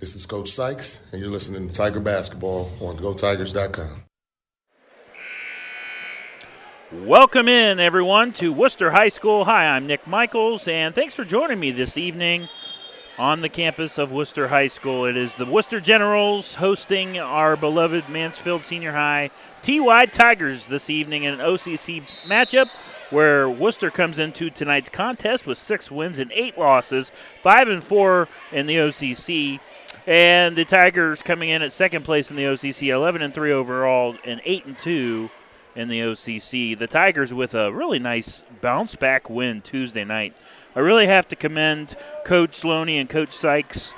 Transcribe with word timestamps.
This 0.00 0.16
is 0.16 0.24
Coach 0.24 0.48
Sykes, 0.48 1.02
and 1.12 1.20
you're 1.20 1.30
listening 1.30 1.68
to 1.68 1.74
Tiger 1.74 2.00
Basketball 2.00 2.72
on 2.80 2.96
GoTigers.com. 2.96 4.04
Welcome 7.06 7.48
in, 7.48 7.78
everyone, 7.78 8.32
to 8.32 8.50
Wooster 8.50 8.92
High 8.92 9.10
School. 9.10 9.44
Hi, 9.44 9.66
I'm 9.66 9.86
Nick 9.86 10.06
Michaels, 10.06 10.66
and 10.66 10.94
thanks 10.94 11.14
for 11.14 11.26
joining 11.26 11.60
me 11.60 11.70
this 11.70 11.98
evening 11.98 12.48
on 13.18 13.42
the 13.42 13.50
campus 13.50 13.98
of 13.98 14.10
Wooster 14.10 14.48
High 14.48 14.68
School. 14.68 15.04
It 15.04 15.18
is 15.18 15.34
the 15.34 15.44
Wooster 15.44 15.80
Generals 15.80 16.54
hosting 16.54 17.18
our 17.18 17.54
beloved 17.54 18.08
Mansfield 18.08 18.64
Senior 18.64 18.92
High 18.92 19.28
TY 19.60 20.06
Tigers 20.06 20.66
this 20.66 20.88
evening 20.88 21.24
in 21.24 21.34
an 21.34 21.40
OCC 21.40 22.08
matchup 22.24 22.70
where 23.10 23.50
Wooster 23.50 23.90
comes 23.90 24.18
into 24.18 24.48
tonight's 24.48 24.88
contest 24.88 25.46
with 25.46 25.58
six 25.58 25.90
wins 25.90 26.18
and 26.18 26.32
eight 26.32 26.56
losses, 26.56 27.12
five 27.42 27.68
and 27.68 27.84
four 27.84 28.28
in 28.50 28.66
the 28.66 28.76
OCC. 28.76 29.60
And 30.06 30.56
the 30.56 30.64
Tigers 30.64 31.22
coming 31.22 31.50
in 31.50 31.62
at 31.62 31.72
second 31.72 32.04
place 32.04 32.30
in 32.30 32.36
the 32.36 32.44
OCC, 32.44 32.88
11 32.88 33.22
and 33.22 33.34
3 33.34 33.52
overall, 33.52 34.16
and 34.24 34.40
8 34.44 34.66
and 34.66 34.78
2 34.78 35.30
in 35.76 35.88
the 35.88 36.00
OCC. 36.00 36.76
The 36.76 36.86
Tigers 36.86 37.32
with 37.32 37.54
a 37.54 37.72
really 37.72 37.98
nice 37.98 38.42
bounce 38.60 38.96
back 38.96 39.30
win 39.30 39.60
Tuesday 39.60 40.04
night. 40.04 40.34
I 40.74 40.80
really 40.80 41.06
have 41.06 41.28
to 41.28 41.36
commend 41.36 41.96
Coach 42.24 42.64
Loney 42.64 42.98
and 42.98 43.08
Coach 43.08 43.32
Sykes. 43.32 43.92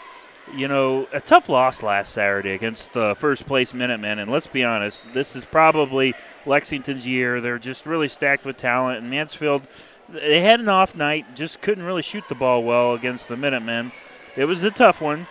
You 0.57 0.69
know, 0.69 1.07
a 1.13 1.21
tough 1.21 1.49
loss 1.49 1.83
last 1.83 2.13
Saturday 2.13 2.53
against 2.53 2.93
the 2.93 3.15
first 3.15 3.47
place 3.47 3.73
Minutemen, 3.73 4.19
and 4.19 4.31
let's 4.31 4.49
be 4.49 4.65
honest, 4.65 5.15
this 5.15 5.37
is 5.37 5.45
probably 5.45 6.15
Lexington's 6.45 7.07
year. 7.07 7.41
They're 7.41 7.59
just 7.59 7.87
really 7.87 8.09
stacked 8.09 8.45
with 8.45 8.57
talent, 8.57 8.99
and 8.99 9.09
Mansfield, 9.09 9.63
they 10.09 10.41
had 10.41 10.61
an 10.61 10.69
off 10.69 10.95
night, 10.95 11.37
just 11.37 11.63
couldn't 11.63 11.85
really 11.85 12.03
shoot 12.03 12.29
the 12.29 12.35
ball 12.35 12.63
well 12.65 12.93
against 12.93 13.29
the 13.29 13.37
Minutemen. 13.37 13.93
It 14.37 14.47
was 14.47 14.65
a 14.65 14.71
tough 14.71 15.01
one. 15.01 15.27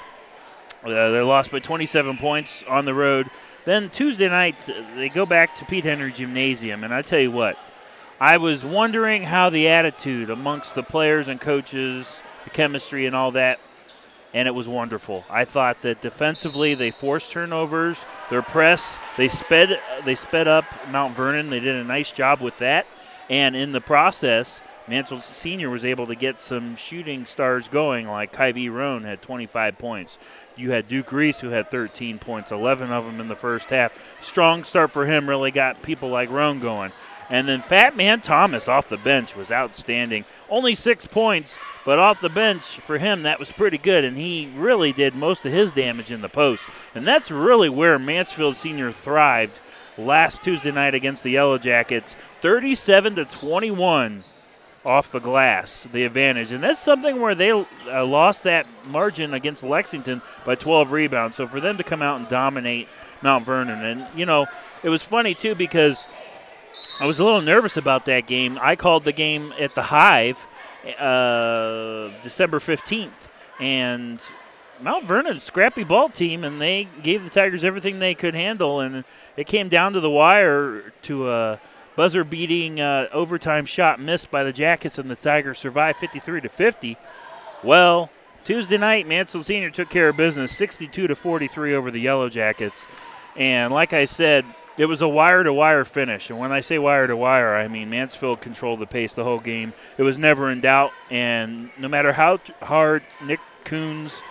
Uh, 0.84 1.12
they 1.12 1.21
lost 1.21 1.52
by 1.52 1.59
27 1.59 2.17
points 2.17 2.63
on 2.67 2.85
the 2.85 2.94
road. 2.94 3.30
Then 3.66 3.90
Tuesday 3.90 4.27
night, 4.27 4.55
they 4.96 5.10
go 5.10 5.26
back 5.26 5.55
to 5.57 5.65
Pete 5.65 5.85
Henry 5.85 6.12
Gymnasium, 6.12 6.84
and 6.84 6.93
I 6.93 7.04
tell 7.04 7.20
you 7.20 7.29
what, 7.29 7.57
I 8.20 8.38
was 8.38 8.65
wondering 8.65 9.23
how 9.23 9.49
the 9.51 9.68
attitude 9.68 10.29
amongst 10.32 10.73
the 10.73 10.84
players 10.84 11.27
and 11.27 11.40
coaches, 11.40 12.23
the 12.43 12.49
chemistry, 12.49 13.05
and 13.05 13.15
all 13.15 13.32
that, 13.32 13.60
and 14.34 14.48
it 14.48 14.51
was 14.55 14.68
wonderful. 14.68 15.26
I 15.29 15.46
thought 15.46 15.82
that 15.82 16.01
defensively 16.01 16.73
they 16.73 16.90
forced 16.90 17.32
turnovers, 17.32 18.04
their 18.32 18.41
press, 18.41 18.99
they 19.18 19.27
sped 19.27 19.79
they 20.05 20.16
sped 20.16 20.48
up 20.48 20.66
Mount 20.90 21.16
Vernon. 21.16 21.49
They 21.49 21.60
did 21.60 21.76
a 21.76 21.84
nice 21.84 22.12
job 22.12 22.41
with 22.41 22.57
that, 22.60 22.88
and 23.29 23.55
in 23.55 23.71
the 23.71 23.82
process, 23.82 24.63
Mansfield 24.88 25.23
Senior 25.23 25.70
was 25.70 25.85
able 25.85 26.07
to 26.07 26.16
get 26.16 26.40
some 26.40 26.76
shooting 26.76 27.26
stars 27.26 27.68
going, 27.68 28.07
like 28.07 28.34
Kyvie 28.34 28.71
Roan 28.71 29.04
had 29.04 29.21
25 29.21 29.77
points. 29.77 30.18
You 30.55 30.71
had 30.71 30.88
Duke 30.88 31.12
Reese 31.12 31.40
who 31.40 31.49
had 31.49 31.71
13 31.71 32.20
points, 32.20 32.52
11 32.52 32.91
of 32.91 33.05
them 33.05 33.20
in 33.20 33.27
the 33.27 33.35
first 33.35 33.70
half. 33.70 34.18
Strong 34.21 34.63
start 34.63 34.91
for 34.91 35.05
him 35.05 35.30
really 35.30 35.52
got 35.52 35.82
people 35.82 36.10
like 36.10 36.30
Roan 36.30 36.60
going. 36.60 36.91
And 37.30 37.48
then 37.48 37.62
Fat 37.62 37.96
Man 37.96 38.20
Thomas 38.20 38.68
off 38.68 38.90
the 38.90 38.98
bench 38.98 39.38
was 39.38 39.52
outstanding. 39.52 40.26
Only 40.49 40.76
six 40.76 41.07
points, 41.07 41.57
but 41.85 41.98
off 41.98 42.20
the 42.20 42.27
bench 42.27 42.77
for 42.77 42.98
him, 42.98 43.24
that 43.24 43.40
was 43.40 43.54
pretty 43.54 43.77
good. 43.77 44.04
And 44.04 44.18
he 44.18 44.52
really 44.54 44.91
did 44.91 45.16
most 45.16 45.46
of 45.46 45.54
his 45.54 45.72
damage 45.72 46.12
in 46.12 46.20
the 46.20 46.27
post. 46.27 46.68
And 46.94 47.07
that's 47.07 47.32
really 47.32 47.70
where 47.70 47.98
Mansfield 47.98 48.57
Senior 48.57 48.91
thrived 48.91 49.57
last 49.98 50.41
Tuesday 50.41 50.72
night 50.72 50.94
against 50.94 51.24
the 51.24 51.32
Yellow 51.32 51.57
Jackets 51.57 52.18
37 52.41 53.16
to 53.16 53.26
21 53.26 54.24
off 54.84 55.12
the 55.12 55.20
glass, 55.20 55.87
the 55.91 56.04
advantage. 56.04 56.51
And 56.51 56.63
that's 56.63 56.79
something 56.79 57.21
where 57.21 57.35
they 57.35 57.51
uh, 57.51 58.05
lost 58.05 58.43
that 58.43 58.65
margin 58.88 59.34
against 59.34 59.63
Lexington 59.63 60.21
by 60.46 60.55
12 60.55 60.91
rebounds. 60.91 61.38
So 61.38 61.48
for 61.48 61.60
them 61.60 61.77
to 61.77 61.84
come 61.84 62.01
out 62.01 62.20
and 62.20 62.27
dominate 62.27 62.88
Mount 63.21 63.46
Vernon, 63.46 63.84
and, 63.84 64.07
you 64.18 64.25
know, 64.25 64.47
it 64.84 64.90
was 64.90 65.03
funny 65.03 65.34
too 65.34 65.53
because 65.53 66.06
I 67.00 67.06
was 67.06 67.19
a 67.19 67.23
little 67.23 67.41
nervous 67.41 67.78
about 67.78 68.06
that 68.06 68.25
game. 68.25 68.57
I 68.61 68.75
called 68.75 69.03
the 69.03 69.11
game 69.11 69.53
at 69.59 69.75
the 69.75 69.83
Hive 69.83 70.47
uh, 71.00 72.09
December 72.22 72.59
15th, 72.59 73.09
and 73.59 74.23
Mount 74.81 75.06
Vernon, 75.06 75.39
scrappy 75.39 75.83
ball 75.83 76.09
team, 76.09 76.44
and 76.44 76.59
they 76.59 76.88
gave 77.03 77.23
the 77.23 77.29
Tigers 77.29 77.63
everything 77.63 78.00
they 78.00 78.16
could 78.16 78.33
handle, 78.33 78.79
and 78.79 79.03
it 79.38 79.45
came 79.45 79.69
down 79.69 79.94
to 79.94 80.00
the 80.00 80.09
wire 80.09 80.91
to 81.03 81.29
a 81.29 81.59
buzzer 81.96 82.24
beating 82.24 82.79
uh, 82.79 83.07
overtime 83.12 83.66
shot 83.66 84.00
missed 84.00 84.31
by 84.31 84.44
the 84.44 84.53
Jackets, 84.53 84.97
and 84.97 85.09
the 85.09 85.16
Tigers 85.16 85.59
survived 85.59 86.00
53 86.00 86.41
to 86.41 86.50
50. 86.50 86.97
Well, 87.63 88.09
Tuesday 88.44 88.78
night, 88.78 89.07
Mansfield 89.07 89.46
Senior 89.46 89.69
took 89.69 89.90
care 89.90 90.09
of 90.09 90.18
business, 90.18 90.51
62 90.56 91.07
to 91.07 91.16
43 91.16 91.75
over 91.75 91.91
the 91.91 92.01
Yellow 92.01 92.30
Jackets, 92.30 92.88
and 93.35 93.74
like 93.74 93.94
I 93.94 94.06
said, 94.06 94.46
it 94.78 94.85
was 94.85 95.01
a 95.01 95.07
wire 95.07 95.44
to 95.44 95.53
wire 95.53 95.85
finish. 95.85 96.30
And 96.30 96.40
when 96.40 96.51
I 96.51 96.62
say 96.62 96.80
wire 96.80 97.06
to 97.06 97.16
wire, 97.16 97.56
I 97.56 97.68
mean 97.68 97.90
Mansfield 97.90 98.41
controlled 98.41 98.80
the 98.80 98.88
pace 98.88 99.13
the 99.13 99.24
whole 99.24 99.40
game. 99.40 99.74
It 99.97 100.03
was 100.03 100.18
never 100.18 100.50
in 100.50 100.62
doubt, 100.62 100.91
and 101.09 101.69
no 101.78 101.88
matter 101.88 102.13
how 102.13 102.40
hard 102.62 103.03
Nick 103.24 103.40
Coons 103.63 104.24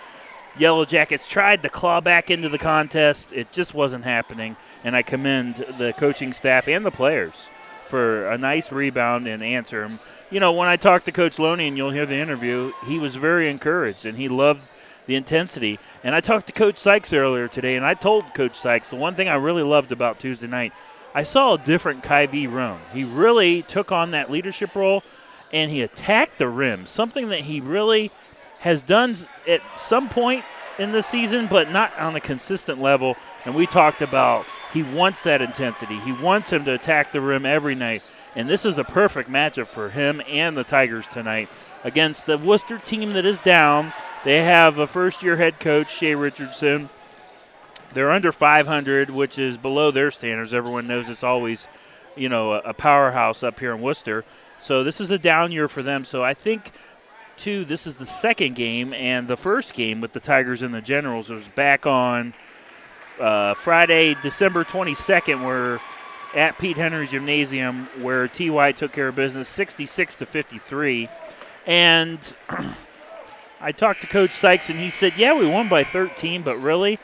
Yellow 0.57 0.85
Jackets 0.85 1.27
tried 1.27 1.63
to 1.63 1.69
claw 1.69 2.01
back 2.01 2.29
into 2.29 2.49
the 2.49 2.57
contest, 2.57 3.31
it 3.33 3.51
just 3.51 3.73
wasn't 3.73 4.03
happening. 4.03 4.57
And 4.83 4.95
I 4.95 5.01
commend 5.01 5.55
the 5.77 5.93
coaching 5.93 6.33
staff 6.33 6.67
and 6.67 6.85
the 6.85 6.91
players 6.91 7.49
for 7.85 8.23
a 8.23 8.37
nice 8.37 8.71
rebound 8.71 9.27
and 9.27 9.43
answer. 9.43 9.91
You 10.31 10.39
know, 10.39 10.53
when 10.53 10.69
I 10.69 10.77
talked 10.77 11.05
to 11.05 11.11
Coach 11.11 11.37
Loney, 11.39 11.67
and 11.67 11.77
you'll 11.77 11.91
hear 11.91 12.05
the 12.05 12.15
interview, 12.15 12.71
he 12.87 12.97
was 12.97 13.15
very 13.15 13.49
encouraged 13.49 14.05
and 14.05 14.17
he 14.17 14.27
loved 14.27 14.63
the 15.05 15.15
intensity. 15.15 15.77
And 16.03 16.15
I 16.15 16.21
talked 16.21 16.47
to 16.47 16.53
Coach 16.53 16.77
Sykes 16.77 17.13
earlier 17.13 17.47
today, 17.47 17.75
and 17.75 17.85
I 17.85 17.93
told 17.93 18.33
Coach 18.33 18.55
Sykes 18.55 18.89
the 18.89 18.95
one 18.95 19.15
thing 19.15 19.27
I 19.27 19.35
really 19.35 19.63
loved 19.63 19.91
about 19.91 20.19
Tuesday 20.19 20.47
night, 20.47 20.73
I 21.13 21.23
saw 21.23 21.55
a 21.55 21.57
different 21.57 22.03
Kyvie 22.03 22.51
Roan. 22.51 22.79
He 22.93 23.03
really 23.03 23.63
took 23.63 23.91
on 23.91 24.11
that 24.11 24.31
leadership 24.31 24.73
role, 24.75 25.03
and 25.51 25.69
he 25.69 25.81
attacked 25.81 26.37
the 26.37 26.47
rim, 26.47 26.85
something 26.85 27.29
that 27.29 27.41
he 27.41 27.59
really 27.59 28.11
has 28.61 28.81
done 28.81 29.15
at 29.47 29.61
some 29.75 30.07
point 30.07 30.45
in 30.79 30.93
the 30.93 31.01
season, 31.01 31.47
but 31.47 31.71
not 31.71 31.97
on 31.99 32.15
a 32.15 32.21
consistent 32.21 32.79
level. 32.81 33.17
And 33.43 33.53
we 33.53 33.65
talked 33.65 34.01
about 34.01 34.45
he 34.73 34.83
wants 34.83 35.23
that 35.23 35.41
intensity. 35.41 35.99
He 35.99 36.13
wants 36.13 36.51
him 36.51 36.65
to 36.65 36.73
attack 36.73 37.11
the 37.11 37.21
rim 37.21 37.45
every 37.45 37.75
night. 37.75 38.03
And 38.35 38.49
this 38.49 38.65
is 38.65 38.77
a 38.77 38.83
perfect 38.83 39.29
matchup 39.29 39.67
for 39.67 39.89
him 39.89 40.21
and 40.27 40.55
the 40.55 40.63
Tigers 40.63 41.07
tonight 41.07 41.49
against 41.83 42.25
the 42.25 42.37
Wooster 42.37 42.77
team 42.77 43.13
that 43.13 43.25
is 43.25 43.39
down. 43.39 43.91
They 44.23 44.43
have 44.43 44.77
a 44.77 44.87
first 44.87 45.23
year 45.23 45.35
head 45.35 45.59
coach, 45.59 45.93
Shea 45.93 46.15
Richardson. 46.15 46.89
They're 47.93 48.11
under 48.11 48.31
500, 48.31 49.09
which 49.09 49.37
is 49.37 49.57
below 49.57 49.91
their 49.91 50.11
standards. 50.11 50.53
Everyone 50.53 50.87
knows 50.87 51.09
it's 51.09 51.23
always, 51.23 51.67
you 52.15 52.29
know, 52.29 52.53
a 52.53 52.73
powerhouse 52.73 53.43
up 53.43 53.59
here 53.59 53.73
in 53.73 53.81
Wooster. 53.81 54.23
So 54.59 54.83
this 54.83 55.01
is 55.01 55.11
a 55.11 55.17
down 55.17 55.51
year 55.51 55.67
for 55.67 55.83
them. 55.83 56.05
So 56.05 56.23
I 56.23 56.33
think, 56.33 56.69
too, 57.35 57.65
this 57.65 57.85
is 57.85 57.95
the 57.95 58.05
second 58.05 58.55
game, 58.55 58.93
and 58.93 59.27
the 59.27 59.35
first 59.35 59.73
game 59.73 59.99
with 59.99 60.13
the 60.13 60.21
Tigers 60.21 60.61
and 60.61 60.73
the 60.73 60.81
Generals 60.81 61.29
was 61.29 61.49
back 61.49 61.85
on 61.85 62.33
uh, 63.19 63.53
Friday, 63.53 64.15
December 64.21 64.63
22nd, 64.63 65.45
we're 65.45 65.79
at 66.35 66.57
Pete 66.57 66.77
Henry 66.77 67.07
Gymnasium, 67.07 67.87
where 67.99 68.27
TY 68.27 68.71
took 68.71 68.91
care 68.91 69.09
of 69.09 69.15
business, 69.15 69.49
66 69.49 70.17
to 70.17 70.25
53, 70.25 71.09
and 71.67 72.35
I 73.61 73.71
talked 73.71 74.01
to 74.01 74.07
Coach 74.07 74.31
Sykes, 74.31 74.69
and 74.69 74.79
he 74.79 74.89
said, 74.89 75.13
"Yeah, 75.17 75.37
we 75.37 75.47
won 75.47 75.67
by 75.67 75.83
13, 75.83 76.41
but 76.41 76.57
really, 76.57 76.97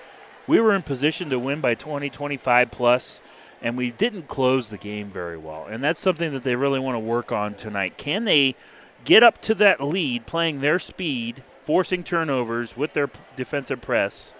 we 0.47 0.61
were 0.61 0.73
in 0.73 0.81
position 0.81 1.29
to 1.29 1.37
win 1.37 1.59
by 1.59 1.75
20, 1.75 2.09
25. 2.09 3.21
And 3.61 3.75
we 3.75 3.91
didn't 3.91 4.27
close 4.27 4.69
the 4.69 4.77
game 4.77 5.09
very 5.09 5.37
well. 5.37 5.65
And 5.65 5.83
that's 5.83 5.99
something 5.99 6.31
that 6.31 6.43
they 6.43 6.55
really 6.55 6.79
want 6.79 6.95
to 6.95 6.99
work 6.99 7.31
on 7.31 7.55
tonight. 7.55 7.97
Can 7.97 8.23
they 8.23 8.55
get 9.03 9.23
up 9.23 9.41
to 9.43 9.55
that 9.55 9.81
lead, 9.81 10.25
playing 10.25 10.61
their 10.61 10.79
speed, 10.79 11.43
forcing 11.63 12.03
turnovers 12.03 12.77
with 12.77 12.93
their 12.93 13.09
defensive 13.35 13.81
press, 13.81 14.33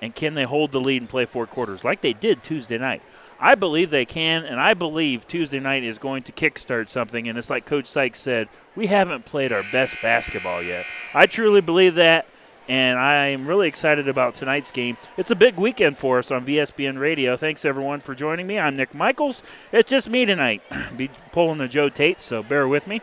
and 0.00 0.14
can 0.14 0.34
they 0.34 0.44
hold 0.44 0.72
the 0.72 0.80
lead 0.80 1.02
and 1.02 1.08
play 1.08 1.24
four 1.24 1.46
quarters 1.46 1.84
like 1.84 2.00
they 2.00 2.12
did 2.12 2.42
Tuesday 2.42 2.78
night? 2.78 3.02
I 3.40 3.54
believe 3.54 3.90
they 3.90 4.04
can, 4.04 4.44
and 4.44 4.58
I 4.58 4.74
believe 4.74 5.26
Tuesday 5.26 5.60
night 5.60 5.84
is 5.84 5.98
going 5.98 6.24
to 6.24 6.32
kickstart 6.32 6.88
something. 6.88 7.28
And 7.28 7.38
it's 7.38 7.50
like 7.50 7.66
Coach 7.66 7.86
Sykes 7.86 8.18
said, 8.18 8.48
we 8.74 8.88
haven't 8.88 9.24
played 9.24 9.52
our 9.52 9.62
best 9.70 10.00
basketball 10.02 10.62
yet. 10.62 10.84
I 11.14 11.26
truly 11.26 11.60
believe 11.60 11.94
that, 11.94 12.26
and 12.68 12.98
I 12.98 13.28
am 13.28 13.46
really 13.46 13.68
excited 13.68 14.08
about 14.08 14.34
tonight's 14.34 14.72
game. 14.72 14.96
It's 15.16 15.30
a 15.30 15.36
big 15.36 15.56
weekend 15.56 15.96
for 15.96 16.18
us 16.18 16.32
on 16.32 16.44
VSBN 16.44 16.98
Radio. 16.98 17.36
Thanks 17.36 17.64
everyone 17.64 18.00
for 18.00 18.14
joining 18.14 18.46
me. 18.46 18.58
I'm 18.58 18.76
Nick 18.76 18.92
Michaels. 18.92 19.42
It's 19.70 19.88
just 19.88 20.10
me 20.10 20.26
tonight. 20.26 20.62
Be 20.96 21.08
pulling 21.30 21.58
the 21.58 21.68
Joe 21.68 21.88
Tate, 21.88 22.20
so 22.20 22.42
bear 22.42 22.66
with 22.66 22.88
me. 22.88 23.00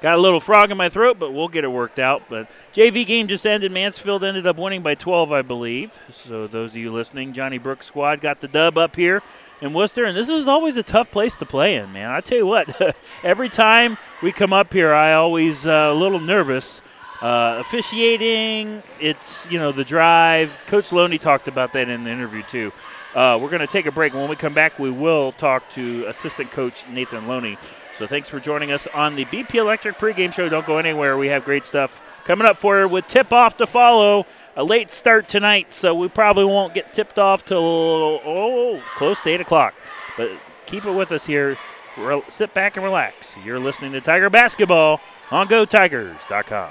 Got 0.00 0.14
a 0.14 0.20
little 0.20 0.38
frog 0.38 0.70
in 0.70 0.76
my 0.76 0.88
throat, 0.88 1.18
but 1.18 1.32
we'll 1.34 1.48
get 1.48 1.64
it 1.64 1.68
worked 1.68 1.98
out. 1.98 2.22
But 2.28 2.48
JV 2.72 3.04
game 3.04 3.26
just 3.26 3.44
ended. 3.46 3.72
Mansfield 3.72 4.22
ended 4.22 4.46
up 4.46 4.56
winning 4.56 4.82
by 4.82 4.94
12, 4.94 5.32
I 5.32 5.42
believe. 5.42 5.92
So 6.10 6.46
those 6.46 6.72
of 6.72 6.76
you 6.76 6.92
listening, 6.92 7.32
Johnny 7.32 7.58
Brooks 7.58 7.86
squad 7.86 8.20
got 8.20 8.40
the 8.40 8.46
dub 8.46 8.78
up 8.78 8.94
here 8.94 9.22
in 9.60 9.72
Wooster, 9.72 10.04
and 10.04 10.16
this 10.16 10.28
is 10.28 10.46
always 10.46 10.76
a 10.76 10.84
tough 10.84 11.10
place 11.10 11.34
to 11.36 11.44
play 11.44 11.74
in, 11.74 11.92
man. 11.92 12.10
I 12.10 12.20
tell 12.20 12.38
you 12.38 12.46
what, 12.46 12.96
every 13.24 13.48
time 13.48 13.98
we 14.22 14.30
come 14.30 14.52
up 14.52 14.72
here, 14.72 14.92
I 14.92 15.14
always 15.14 15.66
uh, 15.66 15.88
a 15.90 15.94
little 15.94 16.20
nervous 16.20 16.80
Uh, 17.20 17.56
officiating, 17.58 18.80
it's 19.00 19.48
you 19.50 19.58
know 19.58 19.72
the 19.72 19.82
drive. 19.82 20.56
Coach 20.68 20.92
Loney 20.92 21.18
talked 21.18 21.48
about 21.48 21.72
that 21.72 21.88
in 21.88 22.04
the 22.04 22.10
interview 22.10 22.44
too. 22.44 22.72
Uh, 23.12 23.36
we're 23.42 23.48
going 23.50 23.58
to 23.58 23.66
take 23.66 23.86
a 23.86 23.90
break. 23.90 24.14
When 24.14 24.28
we 24.28 24.36
come 24.36 24.54
back, 24.54 24.78
we 24.78 24.92
will 24.92 25.32
talk 25.32 25.68
to 25.70 26.04
assistant 26.06 26.52
coach 26.52 26.84
Nathan 26.88 27.26
Loney. 27.26 27.58
So 27.98 28.06
thanks 28.06 28.28
for 28.28 28.38
joining 28.38 28.70
us 28.70 28.86
on 28.86 29.16
the 29.16 29.24
BP 29.24 29.56
Electric 29.56 29.98
pregame 29.98 30.32
show. 30.32 30.48
Don't 30.48 30.64
go 30.64 30.78
anywhere. 30.78 31.18
We 31.18 31.28
have 31.28 31.44
great 31.44 31.66
stuff 31.66 32.00
coming 32.24 32.46
up 32.46 32.56
for 32.56 32.78
you 32.78 32.88
with 32.88 33.08
tip 33.08 33.32
off 33.32 33.56
to 33.56 33.66
follow. 33.66 34.24
A 34.54 34.62
late 34.62 34.92
start 34.92 35.26
tonight, 35.26 35.72
so 35.72 35.96
we 35.96 36.06
probably 36.06 36.44
won't 36.44 36.74
get 36.74 36.92
tipped 36.92 37.18
off 37.18 37.44
till 37.44 37.58
oh 37.58 38.80
close 38.94 39.20
to 39.22 39.30
eight 39.30 39.40
o'clock. 39.40 39.74
But 40.16 40.30
keep 40.66 40.84
it 40.84 40.92
with 40.92 41.10
us 41.10 41.26
here. 41.26 41.56
Re- 41.96 42.22
sit 42.28 42.54
back 42.54 42.76
and 42.76 42.84
relax. 42.84 43.36
You're 43.44 43.58
listening 43.58 43.90
to 43.92 44.00
Tiger 44.00 44.30
Basketball 44.30 45.00
on 45.32 45.48
GoTigers.com. 45.48 46.70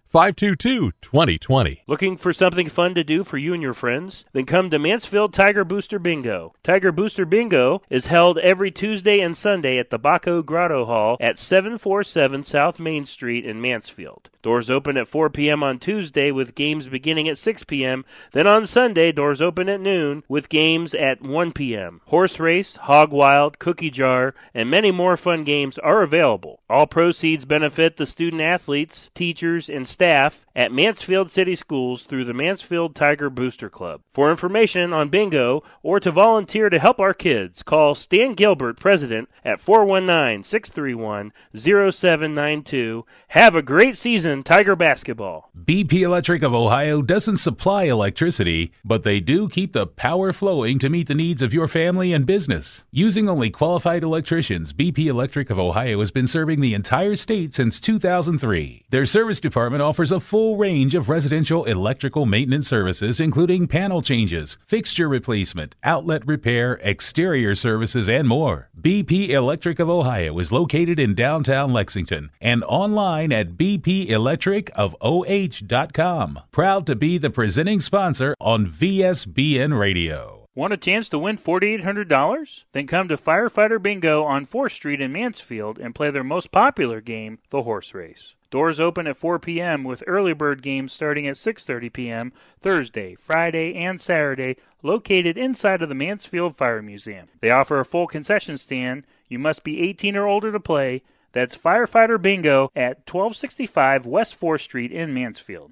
522 0.11 0.91
2020. 1.01 1.83
Looking 1.87 2.17
for 2.17 2.33
something 2.33 2.67
fun 2.67 2.93
to 2.95 3.01
do 3.01 3.23
for 3.23 3.37
you 3.37 3.53
and 3.53 3.63
your 3.63 3.73
friends? 3.73 4.25
Then 4.33 4.45
come 4.45 4.69
to 4.69 4.77
Mansfield 4.77 5.31
Tiger 5.31 5.63
Booster 5.63 5.99
Bingo. 5.99 6.53
Tiger 6.63 6.91
Booster 6.91 7.23
Bingo 7.23 7.81
is 7.89 8.07
held 8.07 8.37
every 8.39 8.71
Tuesday 8.71 9.21
and 9.21 9.37
Sunday 9.37 9.77
at 9.77 9.89
the 9.89 9.97
Baco 9.97 10.45
Grotto 10.45 10.83
Hall 10.83 11.15
at 11.21 11.39
747 11.39 12.43
South 12.43 12.77
Main 12.77 13.05
Street 13.05 13.45
in 13.45 13.61
Mansfield. 13.61 14.29
Doors 14.41 14.69
open 14.69 14.97
at 14.97 15.07
4 15.07 15.29
p.m. 15.29 15.63
on 15.63 15.79
Tuesday 15.79 16.29
with 16.29 16.55
games 16.55 16.89
beginning 16.89 17.29
at 17.29 17.37
6 17.37 17.63
p.m. 17.63 18.03
Then 18.33 18.47
on 18.47 18.67
Sunday, 18.67 19.13
doors 19.13 19.41
open 19.41 19.69
at 19.69 19.79
noon 19.79 20.23
with 20.27 20.49
games 20.49 20.93
at 20.93 21.21
1 21.21 21.53
p.m. 21.53 22.01
Horse 22.07 22.37
race, 22.37 22.75
hog 22.75 23.13
wild, 23.13 23.59
cookie 23.59 23.91
jar, 23.91 24.33
and 24.53 24.69
many 24.69 24.91
more 24.91 25.15
fun 25.15 25.45
games 25.45 25.77
are 25.77 26.01
available. 26.01 26.59
All 26.69 26.87
proceeds 26.87 27.45
benefit 27.45 27.95
the 27.95 28.05
student 28.05 28.41
athletes, 28.41 29.09
teachers, 29.13 29.69
and 29.69 29.87
staff 29.87 30.00
at 30.01 30.71
Mansfield 30.71 31.29
City 31.29 31.55
Schools 31.55 32.03
through 32.03 32.25
the 32.25 32.33
Mansfield 32.33 32.95
Tiger 32.95 33.29
Booster 33.29 33.69
Club. 33.69 34.01
For 34.11 34.31
information 34.31 34.93
on 34.93 35.09
bingo 35.09 35.61
or 35.83 35.99
to 35.99 36.11
volunteer 36.11 36.69
to 36.69 36.79
help 36.79 36.99
our 36.99 37.13
kids, 37.13 37.63
call 37.63 37.93
Stan 37.95 38.33
Gilbert, 38.33 38.79
President, 38.79 39.29
at 39.45 39.59
419 39.59 40.43
631 40.43 41.31
0792. 41.55 43.05
Have 43.29 43.55
a 43.55 43.61
great 43.61 43.95
season, 43.97 44.43
Tiger 44.43 44.75
Basketball. 44.75 45.51
BP 45.55 46.01
Electric 46.01 46.41
of 46.41 46.53
Ohio 46.53 47.01
doesn't 47.01 47.37
supply 47.37 47.83
electricity, 47.83 48.71
but 48.83 49.03
they 49.03 49.19
do 49.19 49.47
keep 49.47 49.73
the 49.73 49.87
power 49.87 50.33
flowing 50.33 50.79
to 50.79 50.89
meet 50.89 51.07
the 51.07 51.15
needs 51.15 51.41
of 51.41 51.53
your 51.53 51.67
family 51.67 52.11
and 52.11 52.25
business. 52.25 52.83
Using 52.91 53.29
only 53.29 53.49
qualified 53.49 54.03
electricians, 54.03 54.73
BP 54.73 55.05
Electric 55.05 55.49
of 55.49 55.59
Ohio 55.59 55.99
has 55.99 56.11
been 56.11 56.27
serving 56.27 56.61
the 56.61 56.73
entire 56.73 57.15
state 57.15 57.53
since 57.53 57.79
2003. 57.79 58.85
Their 58.89 59.05
service 59.05 59.39
department 59.39 59.83
offers 59.91 60.11
a 60.13 60.21
full 60.21 60.55
range 60.55 60.95
of 60.95 61.09
residential 61.09 61.65
electrical 61.65 62.25
maintenance 62.25 62.65
services, 62.65 63.19
including 63.19 63.67
panel 63.67 64.01
changes, 64.01 64.57
fixture 64.65 65.09
replacement, 65.09 65.75
outlet 65.83 66.25
repair, 66.25 66.79
exterior 66.81 67.53
services, 67.55 68.07
and 68.07 68.25
more. 68.25 68.69
BP 68.79 69.27
Electric 69.27 69.79
of 69.79 69.89
Ohio 69.89 70.39
is 70.39 70.49
located 70.49 70.97
in 70.97 71.13
downtown 71.13 71.73
Lexington 71.73 72.31
and 72.39 72.63
online 72.63 73.33
at 73.33 73.57
bpelectricofoh.com. 73.57 76.39
Proud 76.51 76.85
to 76.85 76.95
be 76.95 77.17
the 77.17 77.29
presenting 77.29 77.81
sponsor 77.81 78.33
on 78.39 78.67
VSBN 78.67 79.77
Radio. 79.77 80.47
Want 80.55 80.71
a 80.71 80.77
chance 80.77 81.09
to 81.09 81.19
win 81.19 81.35
$4,800? 81.35 82.63
Then 82.71 82.87
come 82.87 83.09
to 83.09 83.17
Firefighter 83.17 83.83
Bingo 83.83 84.23
on 84.23 84.45
4th 84.45 84.71
Street 84.71 85.01
in 85.01 85.11
Mansfield 85.11 85.79
and 85.79 85.93
play 85.93 86.11
their 86.11 86.23
most 86.23 86.53
popular 86.53 87.01
game, 87.01 87.39
the 87.49 87.63
horse 87.63 87.93
race. 87.93 88.35
Doors 88.51 88.81
open 88.81 89.07
at 89.07 89.15
4 89.15 89.39
p.m. 89.39 89.85
with 89.85 90.03
early 90.05 90.33
bird 90.33 90.61
games 90.61 90.91
starting 90.91 91.25
at 91.25 91.35
6:30 91.35 91.91
p.m. 91.93 92.33
Thursday, 92.59 93.15
Friday, 93.15 93.73
and 93.75 93.99
Saturday, 93.99 94.57
located 94.83 95.37
inside 95.37 95.81
of 95.81 95.87
the 95.87 95.95
Mansfield 95.95 96.57
Fire 96.57 96.81
Museum. 96.81 97.29
They 97.39 97.49
offer 97.49 97.79
a 97.79 97.85
full 97.85 98.07
concession 98.07 98.57
stand. 98.57 99.07
You 99.29 99.39
must 99.39 99.63
be 99.63 99.81
18 99.81 100.17
or 100.17 100.27
older 100.27 100.51
to 100.51 100.59
play. 100.59 101.01
That's 101.31 101.57
Firefighter 101.57 102.21
Bingo 102.21 102.69
at 102.75 103.09
1265 103.09 104.05
West 104.05 104.37
4th 104.37 104.59
Street 104.59 104.91
in 104.91 105.13
Mansfield. 105.13 105.71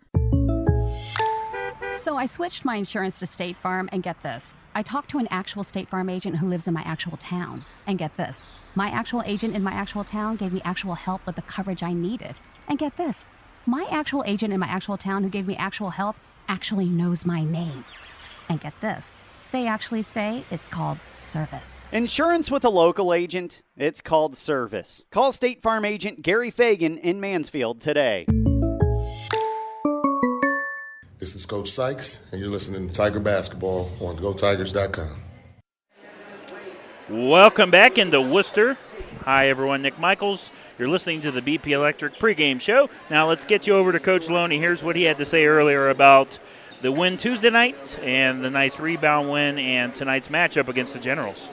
So 1.92 2.16
I 2.16 2.28
switched 2.28 2.64
my 2.64 2.78
insurance 2.78 3.20
to 3.20 3.26
State 3.26 3.58
Farm, 3.58 3.90
and 3.92 4.02
get 4.02 4.24
this. 4.24 4.56
I 4.74 4.84
talked 4.84 5.10
to 5.12 5.18
an 5.18 5.28
actual 5.30 5.66
State 5.66 5.90
Farm 5.90 6.10
agent 6.10 6.38
who 6.38 6.48
lives 6.48 6.66
in 6.66 6.74
my 6.74 6.84
actual 6.84 7.18
town. 7.18 7.66
And 7.86 7.98
get 7.98 8.16
this. 8.16 8.46
My 8.76 8.90
actual 8.90 9.24
agent 9.26 9.56
in 9.56 9.64
my 9.64 9.72
actual 9.72 10.04
town 10.04 10.36
gave 10.36 10.54
me 10.54 10.62
actual 10.64 10.96
help 10.96 11.26
with 11.26 11.36
the 11.36 11.42
coverage 11.42 11.82
I 11.82 11.94
needed. 11.94 12.36
And 12.68 12.78
get 12.78 12.98
this. 12.98 13.26
My 13.66 13.88
actual 13.90 14.24
agent 14.26 14.54
in 14.54 14.60
my 14.60 14.68
actual 14.68 14.98
town 14.98 15.24
who 15.24 15.30
gave 15.30 15.48
me 15.48 15.56
actual 15.56 15.90
help 15.90 16.16
actually 16.48 16.86
knows 16.86 17.26
my 17.26 17.44
name. 17.44 17.84
And 18.48 18.62
get 18.62 18.80
this. 18.82 19.16
They 19.52 19.66
actually 19.66 20.04
say 20.04 20.44
it's 20.52 20.68
called 20.68 21.00
service. 21.16 21.88
Insurance 21.92 22.52
with 22.52 22.64
a 22.64 22.70
local 22.70 23.14
agent? 23.14 23.64
It's 23.76 24.02
called 24.02 24.36
service. 24.36 25.06
Call 25.10 25.32
State 25.32 25.62
Farm 25.62 25.86
agent 25.86 26.22
Gary 26.22 26.52
Fagan 26.52 26.98
in 27.00 27.20
Mansfield 27.20 27.82
today. 27.82 28.26
This 31.18 31.36
is 31.36 31.46
Coach 31.46 31.70
Sykes, 31.70 32.22
and 32.32 32.40
you're 32.40 32.50
listening 32.50 32.88
to 32.88 32.94
Tiger 32.94 33.20
Basketball 33.20 33.92
on 34.00 34.18
GoTigers.com. 34.18 35.29
Welcome 37.10 37.72
back 37.72 37.98
into 37.98 38.22
Wooster. 38.22 38.78
Hi, 39.26 39.48
everyone. 39.48 39.82
Nick 39.82 40.00
Michaels. 40.00 40.52
You're 40.78 40.90
listening 40.90 41.22
to 41.22 41.32
the 41.32 41.42
BP 41.42 41.72
Electric 41.72 42.14
pregame 42.14 42.62
show. 42.62 42.88
Now, 43.10 43.28
let's 43.28 43.46
get 43.46 43.66
you 43.66 43.74
over 43.74 43.92
to 43.92 44.00
Coach 44.00 44.30
Loney. 44.30 44.60
Here's 44.60 44.84
what 44.84 44.96
he 44.96 45.06
had 45.06 45.18
to 45.18 45.26
say 45.26 45.48
earlier 45.48 45.90
about 45.90 46.38
the 46.84 46.92
win 46.92 47.18
Tuesday 47.18 47.50
night 47.50 47.98
and 48.04 48.42
the 48.42 48.52
nice 48.52 48.80
rebound 48.80 49.32
win 49.32 49.58
and 49.58 49.92
tonight's 49.96 50.28
matchup 50.28 50.68
against 50.68 50.94
the 50.94 51.00
Generals. 51.00 51.50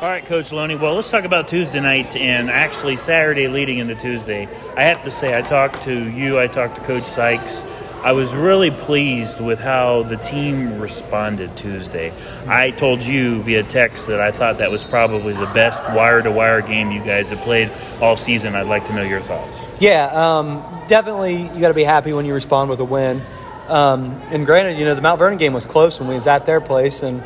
All 0.00 0.08
right, 0.08 0.26
Coach 0.26 0.50
Loney. 0.50 0.74
Well, 0.74 0.96
let's 0.96 1.10
talk 1.10 1.24
about 1.24 1.46
Tuesday 1.46 1.80
night 1.80 2.16
and 2.16 2.50
actually 2.50 2.96
Saturday 2.96 3.46
leading 3.46 3.78
into 3.78 3.94
Tuesday. 3.94 4.48
I 4.76 4.82
have 4.82 5.02
to 5.02 5.10
say, 5.12 5.38
I 5.38 5.42
talked 5.42 5.82
to 5.82 6.10
you, 6.10 6.40
I 6.40 6.48
talked 6.48 6.74
to 6.76 6.80
Coach 6.80 7.04
Sykes. 7.04 7.62
I 8.02 8.12
was 8.12 8.34
really 8.34 8.70
pleased 8.70 9.40
with 9.40 9.58
how 9.58 10.04
the 10.04 10.16
team 10.16 10.80
responded 10.80 11.56
Tuesday. 11.56 12.12
I 12.46 12.70
told 12.70 13.02
you 13.02 13.42
via 13.42 13.64
text 13.64 14.06
that 14.06 14.20
I 14.20 14.30
thought 14.30 14.58
that 14.58 14.70
was 14.70 14.84
probably 14.84 15.32
the 15.32 15.46
best 15.46 15.84
wire 15.90 16.22
to 16.22 16.30
wire 16.30 16.62
game 16.62 16.92
you 16.92 17.04
guys 17.04 17.30
have 17.30 17.40
played 17.40 17.70
all 18.00 18.16
season. 18.16 18.54
I'd 18.54 18.68
like 18.68 18.84
to 18.84 18.94
know 18.94 19.02
your 19.02 19.20
thoughts. 19.20 19.66
Yeah, 19.80 20.06
um, 20.12 20.84
definitely 20.86 21.42
you 21.42 21.60
got 21.60 21.68
to 21.68 21.74
be 21.74 21.82
happy 21.82 22.12
when 22.12 22.24
you 22.24 22.34
respond 22.34 22.70
with 22.70 22.78
a 22.78 22.84
win. 22.84 23.20
Um, 23.68 24.20
and 24.30 24.46
granted, 24.46 24.78
you 24.78 24.84
know, 24.84 24.94
the 24.94 25.02
Mount 25.02 25.18
Vernon 25.18 25.36
game 25.36 25.52
was 25.52 25.66
close 25.66 25.98
when 25.98 26.08
we 26.08 26.14
was 26.14 26.28
at 26.28 26.46
their 26.46 26.60
place. 26.60 27.02
And, 27.02 27.22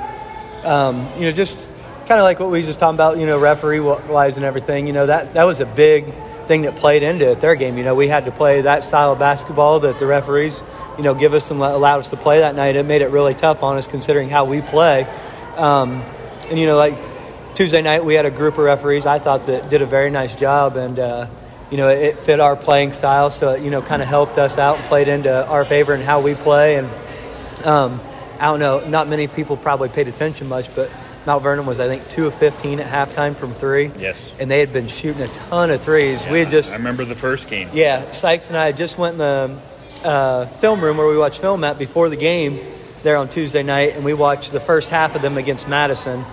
um, 0.64 1.06
you 1.16 1.22
know, 1.22 1.32
just 1.32 1.68
kind 2.06 2.18
of 2.18 2.24
like 2.24 2.40
what 2.40 2.50
we 2.50 2.62
just 2.62 2.80
talking 2.80 2.96
about, 2.96 3.18
you 3.18 3.26
know, 3.26 3.38
referee 3.38 3.80
wise 3.80 4.38
and 4.38 4.46
everything, 4.46 4.86
you 4.86 4.94
know, 4.94 5.06
that, 5.06 5.34
that 5.34 5.44
was 5.44 5.60
a 5.60 5.66
big 5.66 6.12
thing 6.46 6.62
that 6.62 6.76
played 6.76 7.02
into 7.02 7.30
it, 7.30 7.40
their 7.40 7.54
game. 7.54 7.78
You 7.78 7.84
know, 7.84 7.94
we 7.94 8.08
had 8.08 8.26
to 8.26 8.32
play 8.32 8.62
that 8.62 8.84
style 8.84 9.12
of 9.12 9.18
basketball 9.18 9.80
that 9.80 9.98
the 9.98 10.06
referees, 10.06 10.62
you 10.96 11.04
know, 11.04 11.14
give 11.14 11.34
us 11.34 11.50
and 11.50 11.60
allow 11.60 11.98
us 11.98 12.10
to 12.10 12.16
play 12.16 12.40
that 12.40 12.54
night. 12.54 12.76
It 12.76 12.86
made 12.86 13.02
it 13.02 13.10
really 13.10 13.34
tough 13.34 13.62
on 13.62 13.76
us 13.76 13.88
considering 13.88 14.28
how 14.28 14.44
we 14.44 14.60
play. 14.60 15.06
Um, 15.56 16.02
and 16.48 16.58
you 16.58 16.66
know, 16.66 16.76
like 16.76 16.94
Tuesday 17.54 17.82
night, 17.82 18.04
we 18.04 18.14
had 18.14 18.26
a 18.26 18.30
group 18.30 18.54
of 18.54 18.64
referees. 18.64 19.06
I 19.06 19.18
thought 19.18 19.46
that 19.46 19.70
did 19.70 19.82
a 19.82 19.86
very 19.86 20.10
nice 20.10 20.36
job, 20.36 20.76
and 20.76 20.98
uh, 20.98 21.26
you 21.70 21.76
know, 21.76 21.88
it 21.88 22.18
fit 22.18 22.40
our 22.40 22.56
playing 22.56 22.92
style. 22.92 23.30
So 23.30 23.52
it, 23.52 23.62
you 23.62 23.70
know, 23.70 23.82
kind 23.82 24.02
of 24.02 24.08
helped 24.08 24.38
us 24.38 24.58
out 24.58 24.78
and 24.78 24.84
played 24.86 25.08
into 25.08 25.46
our 25.46 25.64
favor 25.64 25.94
and 25.94 26.02
how 26.02 26.20
we 26.20 26.34
play. 26.34 26.76
And 26.76 26.86
um, 27.64 28.00
I 28.40 28.46
don't 28.46 28.60
know, 28.60 28.86
not 28.88 29.08
many 29.08 29.28
people 29.28 29.56
probably 29.56 29.88
paid 29.88 30.08
attention 30.08 30.48
much, 30.48 30.74
but 30.74 30.90
Mount 31.26 31.42
Vernon 31.42 31.66
was, 31.66 31.78
I 31.78 31.86
think, 31.86 32.08
two 32.08 32.26
of 32.26 32.34
15 32.34 32.80
at 32.80 32.86
halftime 32.86 33.36
from 33.36 33.54
three. 33.54 33.90
Yes. 33.98 34.34
And 34.40 34.50
they 34.50 34.60
had 34.60 34.72
been 34.72 34.88
shooting 34.88 35.22
a 35.22 35.28
ton 35.28 35.70
of 35.70 35.80
threes. 35.80 36.26
Yeah, 36.26 36.32
we 36.32 36.38
had 36.40 36.50
just. 36.50 36.74
I 36.74 36.78
remember 36.78 37.04
the 37.04 37.14
first 37.14 37.48
game. 37.48 37.68
Yeah, 37.72 38.10
Sykes 38.10 38.48
and 38.48 38.56
I 38.56 38.72
just 38.72 38.98
went 38.98 39.14
in 39.14 39.18
the 39.18 39.58
uh, 40.04 40.46
film 40.46 40.80
room 40.80 40.96
where 40.96 41.06
we 41.06 41.16
watch 41.16 41.38
film 41.38 41.62
at 41.64 41.78
before 41.78 42.08
the 42.08 42.16
game 42.16 42.58
there 43.02 43.16
on 43.16 43.28
Tuesday 43.28 43.62
night, 43.62 43.94
and 43.94 44.04
we 44.04 44.14
watched 44.14 44.52
the 44.52 44.60
first 44.60 44.90
half 44.90 45.14
of 45.14 45.22
them 45.22 45.38
against 45.38 45.68
Madison. 45.68 46.24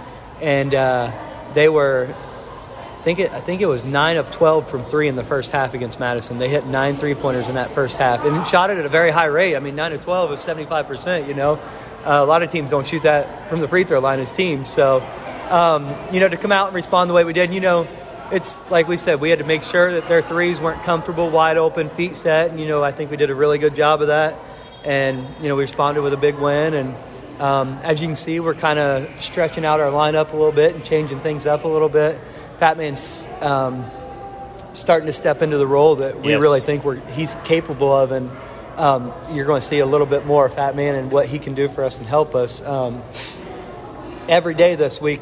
And 0.41 0.73
uh, 0.73 1.11
they 1.53 1.69
were 1.69 2.15
I 2.99 3.01
think 3.01 3.19
it, 3.19 3.31
I 3.31 3.39
think 3.39 3.61
it 3.61 3.65
was 3.65 3.85
nine 3.85 4.17
of 4.17 4.29
12 4.29 4.69
from 4.69 4.83
three 4.83 5.07
in 5.07 5.15
the 5.15 5.23
first 5.23 5.53
half 5.53 5.73
against 5.73 6.01
Madison. 6.01 6.37
They 6.37 6.49
hit 6.49 6.65
nine 6.65 6.97
three 6.97 7.15
pointers 7.15 7.47
in 7.47 7.55
that 7.55 7.71
first 7.71 7.97
half 7.97 8.25
and 8.25 8.45
shot 8.45 8.71
it 8.71 8.77
at 8.77 8.85
a 8.85 8.89
very 8.89 9.09
high 9.09 9.27
rate. 9.27 9.55
I 9.55 9.59
mean, 9.59 9.77
nine 9.77 9.93
of 9.93 10.03
12 10.03 10.33
is 10.33 10.41
75 10.41 10.85
percent. 10.85 11.25
You 11.25 11.33
know, 11.33 11.53
uh, 12.03 12.19
a 12.21 12.25
lot 12.25 12.43
of 12.43 12.49
teams 12.49 12.71
don't 12.71 12.85
shoot 12.85 13.03
that 13.03 13.49
from 13.49 13.61
the 13.61 13.69
free 13.69 13.85
throw 13.85 14.01
line 14.01 14.19
as 14.19 14.33
teams. 14.33 14.67
So, 14.67 15.01
um, 15.49 15.95
you 16.11 16.19
know, 16.19 16.27
to 16.27 16.35
come 16.35 16.51
out 16.51 16.67
and 16.67 16.75
respond 16.75 17.09
the 17.09 17.13
way 17.13 17.23
we 17.23 17.31
did, 17.31 17.53
you 17.53 17.61
know, 17.61 17.87
it's 18.33 18.69
like 18.69 18.89
we 18.89 18.97
said, 18.97 19.21
we 19.21 19.29
had 19.29 19.39
to 19.39 19.45
make 19.45 19.63
sure 19.63 19.93
that 19.93 20.09
their 20.09 20.21
threes 20.21 20.59
weren't 20.59 20.83
comfortable, 20.83 21.29
wide 21.29 21.55
open, 21.55 21.89
feet 21.89 22.17
set, 22.17 22.51
and 22.51 22.59
you 22.59 22.67
know, 22.67 22.83
I 22.83 22.91
think 22.91 23.11
we 23.11 23.15
did 23.15 23.29
a 23.29 23.35
really 23.35 23.59
good 23.59 23.75
job 23.75 24.01
of 24.01 24.07
that. 24.07 24.37
And 24.83 25.25
you 25.41 25.47
know, 25.47 25.55
we 25.55 25.63
responded 25.63 26.01
with 26.01 26.13
a 26.13 26.17
big 26.17 26.35
win 26.35 26.73
and. 26.73 26.95
Um, 27.39 27.79
as 27.83 28.01
you 28.01 28.07
can 28.07 28.17
see, 28.17 28.41
we're 28.41 28.53
kind 28.53 28.77
of 28.77 29.07
stretching 29.21 29.63
out 29.63 29.79
our 29.79 29.89
lineup 29.93 30.33
a 30.33 30.35
little 30.35 30.51
bit 30.51 30.75
and 30.75 30.83
changing 30.83 31.21
things 31.21 31.47
up 31.47 31.63
a 31.63 31.69
little 31.69 31.87
bit. 31.87 32.19
Fat 32.59 32.77
Man's 32.77 33.25
um, 33.41 33.89
starting 34.73 35.07
to 35.07 35.13
step 35.13 35.41
into 35.41 35.57
the 35.57 35.65
role 35.67 35.95
that 35.95 36.19
we 36.19 36.29
Yes. 36.31 36.41
really 36.41 36.59
think 36.59 36.83
we're, 36.83 36.99
he's 37.11 37.35
capable 37.45 37.91
of, 37.91 38.11
and 38.11 38.29
um, 38.77 39.13
you're 39.31 39.45
going 39.45 39.61
to 39.61 39.65
see 39.65 39.79
a 39.79 39.85
little 39.85 40.05
bit 40.07 40.25
more 40.25 40.45
of 40.45 40.53
Fat 40.53 40.75
Man 40.75 40.95
and 40.95 41.11
what 41.11 41.25
he 41.25 41.39
can 41.39 41.53
do 41.53 41.69
for 41.69 41.83
us 41.85 41.99
and 41.99 42.07
help 42.07 42.35
us. 42.35 42.61
Um, 42.61 43.01
every 44.27 44.53
day 44.53 44.75
this 44.75 45.01
week, 45.01 45.21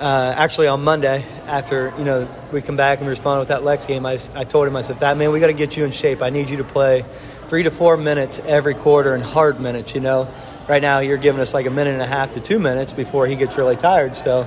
uh, 0.00 0.34
actually 0.36 0.68
on 0.68 0.84
Monday, 0.84 1.24
after 1.46 1.92
you 1.98 2.04
know 2.04 2.28
we 2.52 2.60
come 2.62 2.76
back 2.76 3.00
and 3.00 3.08
respond 3.08 3.40
with 3.40 3.48
that 3.48 3.62
Lex 3.62 3.86
game, 3.86 4.04
I 4.06 4.16
told 4.16 4.68
him 4.68 4.76
I 4.76 4.82
said, 4.82 4.98
"Fat 4.98 5.16
man, 5.16 5.32
we 5.32 5.40
got 5.40 5.48
to 5.48 5.52
get 5.54 5.76
you 5.76 5.84
in 5.84 5.90
shape. 5.90 6.22
I 6.22 6.30
need 6.30 6.50
you 6.50 6.58
to 6.58 6.64
play 6.64 7.02
three 7.48 7.62
to 7.64 7.70
four 7.70 7.96
minutes 7.96 8.38
every 8.40 8.74
quarter 8.74 9.14
and 9.14 9.24
hard 9.24 9.58
minutes. 9.58 9.94
You 9.94 10.00
know, 10.02 10.28
right 10.68 10.82
now 10.82 10.98
you're 11.00 11.16
giving 11.16 11.40
us 11.40 11.52
like 11.54 11.66
a 11.66 11.70
minute 11.70 11.94
and 11.94 12.02
a 12.02 12.06
half 12.06 12.32
to 12.32 12.40
two 12.40 12.58
minutes 12.58 12.92
before 12.92 13.26
he 13.26 13.36
gets 13.36 13.56
really 13.56 13.76
tired. 13.76 14.16
So." 14.18 14.46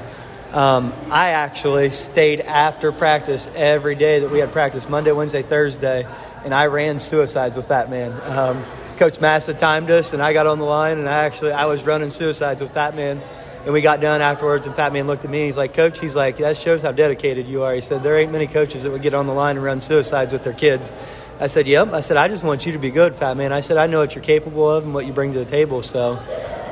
Um, 0.54 0.92
I 1.10 1.30
actually 1.30 1.92
stayed 1.92 2.42
after 2.42 2.92
practice 2.92 3.50
every 3.56 3.96
day 3.96 4.20
that 4.20 4.30
we 4.30 4.40
had 4.40 4.52
practice 4.52 4.90
Monday, 4.90 5.14
Wednesday, 5.14 5.44
Thursday, 5.44 6.06
and 6.44 6.54
I 6.54 6.66
ran 6.66 7.00
suicides 7.00 7.56
with 7.56 7.70
Fat 7.70 7.90
Man. 7.90 8.12
Um, 8.26 8.66
Coach 8.98 9.22
Massa 9.22 9.54
timed 9.54 9.90
us, 9.90 10.12
and 10.12 10.22
I 10.22 10.34
got 10.34 10.48
on 10.48 10.60
the 10.60 10.66
line, 10.66 11.00
and 11.00 11.08
I 11.08 11.24
actually 11.24 11.54
I 11.54 11.66
was 11.66 11.86
running 11.86 12.10
suicides 12.10 12.62
with 12.62 12.74
Fat 12.74 12.96
Man. 12.96 13.22
And 13.64 13.74
we 13.74 13.82
got 13.82 14.02
done 14.02 14.22
afterwards, 14.22 14.66
and 14.66 14.76
Fat 14.76 14.92
Man 14.92 15.08
looked 15.08 15.24
at 15.24 15.32
me. 15.32 15.38
and 15.38 15.46
He's 15.46 15.58
like, 15.58 15.74
"Coach, 15.74 16.00
he's 16.00 16.16
like, 16.16 16.38
that 16.38 16.58
shows 16.58 16.82
how 16.82 16.92
dedicated 16.92 17.48
you 17.48 17.64
are." 17.64 17.74
He 17.74 17.80
said, 17.82 18.04
"There 18.04 18.18
ain't 18.18 18.32
many 18.32 18.48
coaches 18.48 18.84
that 18.84 18.92
would 18.92 19.04
get 19.04 19.14
on 19.14 19.28
the 19.28 19.34
line 19.34 19.56
and 19.56 19.64
run 19.64 19.80
suicides 19.80 20.34
with 20.34 20.44
their 20.44 20.54
kids." 20.54 20.92
I 21.40 21.48
said, 21.48 21.66
"Yep." 21.66 21.94
I 21.94 22.02
said, 22.02 22.18
"I 22.18 22.28
just 22.28 22.44
want 22.44 22.66
you 22.66 22.74
to 22.74 22.80
be 22.80 22.92
good, 22.92 23.16
Fat 23.16 23.38
Man." 23.38 23.54
I 23.54 23.62
said, 23.62 23.78
"I 23.78 23.88
know 23.88 24.00
what 24.00 24.16
you're 24.16 24.24
capable 24.24 24.70
of 24.70 24.84
and 24.84 24.94
what 24.94 25.06
you 25.06 25.14
bring 25.14 25.32
to 25.34 25.40
the 25.40 25.46
table." 25.46 25.82
So, 25.82 26.20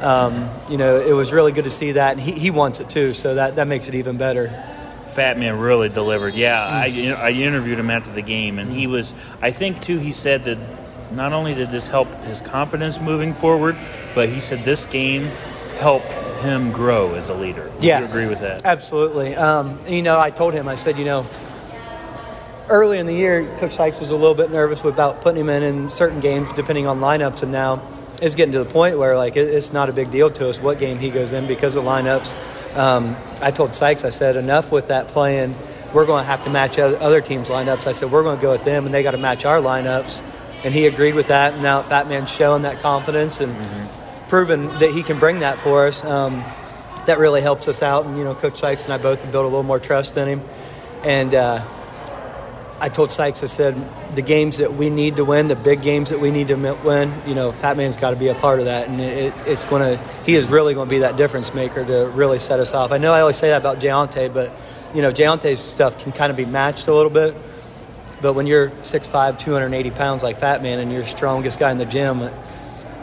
um, 0.02 0.50
you 0.70 0.78
know, 0.78 1.00
it 1.00 1.14
was 1.14 1.32
really 1.32 1.52
good 1.52 1.66
to 1.66 1.70
see 1.70 1.94
that, 1.94 2.14
and 2.14 2.22
he, 2.22 2.32
he 2.34 2.52
wants 2.52 2.80
it 2.80 2.90
too. 2.90 3.14
So 3.14 3.36
that 3.36 3.56
that 3.58 3.68
makes 3.68 3.88
it 3.88 3.96
even 3.96 4.18
better. 4.18 4.48
Fat 4.48 5.38
Man 5.38 5.58
really 5.60 5.90
delivered. 5.90 6.36
Yeah, 6.36 6.64
I, 6.64 6.86
you 6.86 7.10
know, 7.10 7.16
I 7.16 7.32
interviewed 7.32 7.80
him 7.80 7.90
after 7.90 8.12
the 8.12 8.22
game, 8.22 8.60
and 8.60 8.70
he 8.72 8.88
was. 8.88 9.14
I 9.42 9.52
think 9.52 9.80
too. 9.80 9.98
He 10.00 10.12
said 10.12 10.44
that 10.46 10.58
not 11.12 11.34
only 11.34 11.56
did 11.56 11.72
this 11.72 11.88
help 11.88 12.08
his 12.24 12.40
confidence 12.42 13.02
moving 13.02 13.34
forward, 13.34 13.76
but 14.16 14.30
he 14.30 14.40
said 14.40 14.60
this 14.60 14.86
game 14.86 15.24
helped 15.80 16.12
him 16.44 16.72
grow 16.72 17.16
as 17.16 17.30
a 17.30 17.34
leader. 17.34 17.70
Would 17.76 17.84
Yeah. 17.84 18.00
you 18.00 18.06
agree 18.06 18.28
with 18.28 18.42
that? 18.42 18.62
Absolutely. 18.66 19.36
Um, 19.36 19.80
you 19.88 20.02
know, 20.04 20.20
I 20.20 20.30
told 20.30 20.54
him, 20.54 20.68
I 20.68 20.76
said, 20.76 20.98
you 20.98 21.06
know, 21.06 21.26
early 22.70 23.00
in 23.00 23.06
the 23.06 23.14
year, 23.14 23.46
Coach 23.60 23.72
Sykes 23.72 24.00
was 24.00 24.12
a 24.12 24.16
little 24.16 24.36
bit 24.36 24.52
nervous 24.52 24.84
about 24.84 25.22
putting 25.22 25.42
him 25.42 25.50
in 25.50 25.64
in 25.64 25.90
certain 25.90 26.20
games, 26.20 26.52
depending 26.54 26.86
on 26.86 27.00
lineups, 27.00 27.44
and 27.44 27.52
now 27.52 27.82
it's 28.22 28.36
getting 28.36 28.54
to 28.54 28.64
the 28.64 28.72
point 28.72 28.98
where 28.98 29.16
like 29.18 29.38
it, 29.38 29.48
it's 29.48 29.72
not 29.74 29.90
a 29.90 29.94
big 29.94 30.12
deal 30.12 30.30
to 30.30 30.50
us 30.50 30.60
what 30.62 30.80
game 30.80 31.00
he 31.00 31.10
goes 31.10 31.34
in 31.34 31.48
because 31.48 31.76
of 31.76 31.84
lineups. 31.84 32.36
Um, 32.76 33.16
I 33.42 33.52
told 33.52 33.74
Sykes, 33.74 34.04
I 34.06 34.10
said, 34.10 34.36
enough 34.36 34.72
with 34.72 34.90
that 34.90 35.08
playing. 35.08 35.56
We're 35.94 36.06
going 36.06 36.24
to 36.24 36.28
have 36.28 36.44
to 36.44 36.50
match 36.50 36.78
oth- 36.78 37.02
other 37.02 37.20
teams' 37.20 37.50
lineups. 37.50 37.88
I 37.88 37.94
said, 37.94 38.12
we're 38.12 38.24
going 38.24 38.38
to 38.38 38.42
go 38.42 38.52
with 38.52 38.64
them, 38.64 38.86
and 38.86 38.94
they 38.94 39.02
got 39.02 39.12
to 39.12 39.18
match 39.18 39.44
our 39.44 39.58
lineups. 39.58 40.22
And 40.64 40.74
he 40.74 40.86
agreed 40.86 41.16
with 41.16 41.28
that. 41.28 41.54
And 41.54 41.64
now 41.64 41.82
Fat 41.82 42.08
Man's 42.08 42.32
showing 42.32 42.62
that 42.64 42.80
confidence 42.80 43.40
and 43.42 43.56
proven 44.28 44.68
that 44.80 44.92
he 44.92 45.02
can 45.02 45.18
bring 45.18 45.40
that 45.40 45.60
for 45.62 45.88
us. 45.88 46.06
Um, 46.06 46.44
that 47.06 47.18
really 47.18 47.42
helps 47.42 47.68
us 47.68 47.82
out. 47.82 48.06
And, 48.06 48.18
you 48.18 48.24
know, 48.24 48.36
Coach 48.36 48.58
Sykes 48.58 48.84
and 48.84 48.94
I 48.94 48.98
both 49.00 49.24
have 49.24 49.32
built 49.32 49.46
a 49.46 49.48
little 49.48 49.64
more 49.64 49.80
trust 49.80 50.16
in 50.18 50.28
him. 50.28 50.42
And 51.04 51.34
uh, 51.34 51.66
I 52.82 52.90
told 52.90 53.12
Sykes, 53.12 53.44
I 53.44 53.48
said, 53.48 53.76
the 54.16 54.22
games 54.22 54.58
that 54.58 54.74
we 54.74 54.90
need 54.90 55.18
to 55.18 55.26
win, 55.26 55.48
the 55.48 55.56
big 55.56 55.82
games 55.82 56.10
that 56.12 56.20
we 56.20 56.32
need 56.32 56.48
to 56.48 56.56
win, 56.56 57.14
you 57.28 57.36
know, 57.36 57.52
Fat 57.52 57.76
Man's 57.76 57.98
got 57.98 58.12
to 58.12 58.16
be 58.16 58.30
a 58.30 58.36
part 58.36 58.60
of 58.60 58.66
that. 58.66 58.88
And 58.88 59.02
it, 59.02 59.34
it's 59.46 59.66
going 59.66 59.82
to, 59.82 60.04
he 60.24 60.36
is 60.36 60.48
really 60.48 60.74
going 60.74 60.88
to 60.88 60.90
be 60.90 61.00
that 61.00 61.18
difference 61.18 61.54
maker 61.54 61.84
to 61.84 62.10
really 62.16 62.40
set 62.40 62.60
us 62.60 62.74
off. 62.74 62.92
I 62.92 62.98
know 62.98 63.12
I 63.12 63.22
always 63.22 63.38
say 63.38 63.50
that 63.50 63.62
about 63.62 63.80
Jayante, 63.80 64.34
but, 64.34 64.52
you 64.94 65.02
know, 65.02 65.12
Jayante's 65.12 65.60
stuff 65.60 66.02
can 66.02 66.12
kind 66.12 66.32
of 66.32 66.38
be 66.38 66.46
matched 66.46 66.88
a 66.88 66.94
little 66.94 67.12
bit. 67.12 67.36
But 68.22 68.34
when 68.34 68.48
you're 68.48 68.70
6'5, 68.70 69.40
280 69.40 69.92
pounds 69.92 70.24
like 70.24 70.38
Fat 70.38 70.62
Man 70.62 70.80
and 70.80 70.92
you're 70.92 71.04
the 71.04 71.08
strongest 71.08 71.60
guy 71.60 71.72
in 71.72 71.78
the 71.78 71.86
gym, 71.86 72.20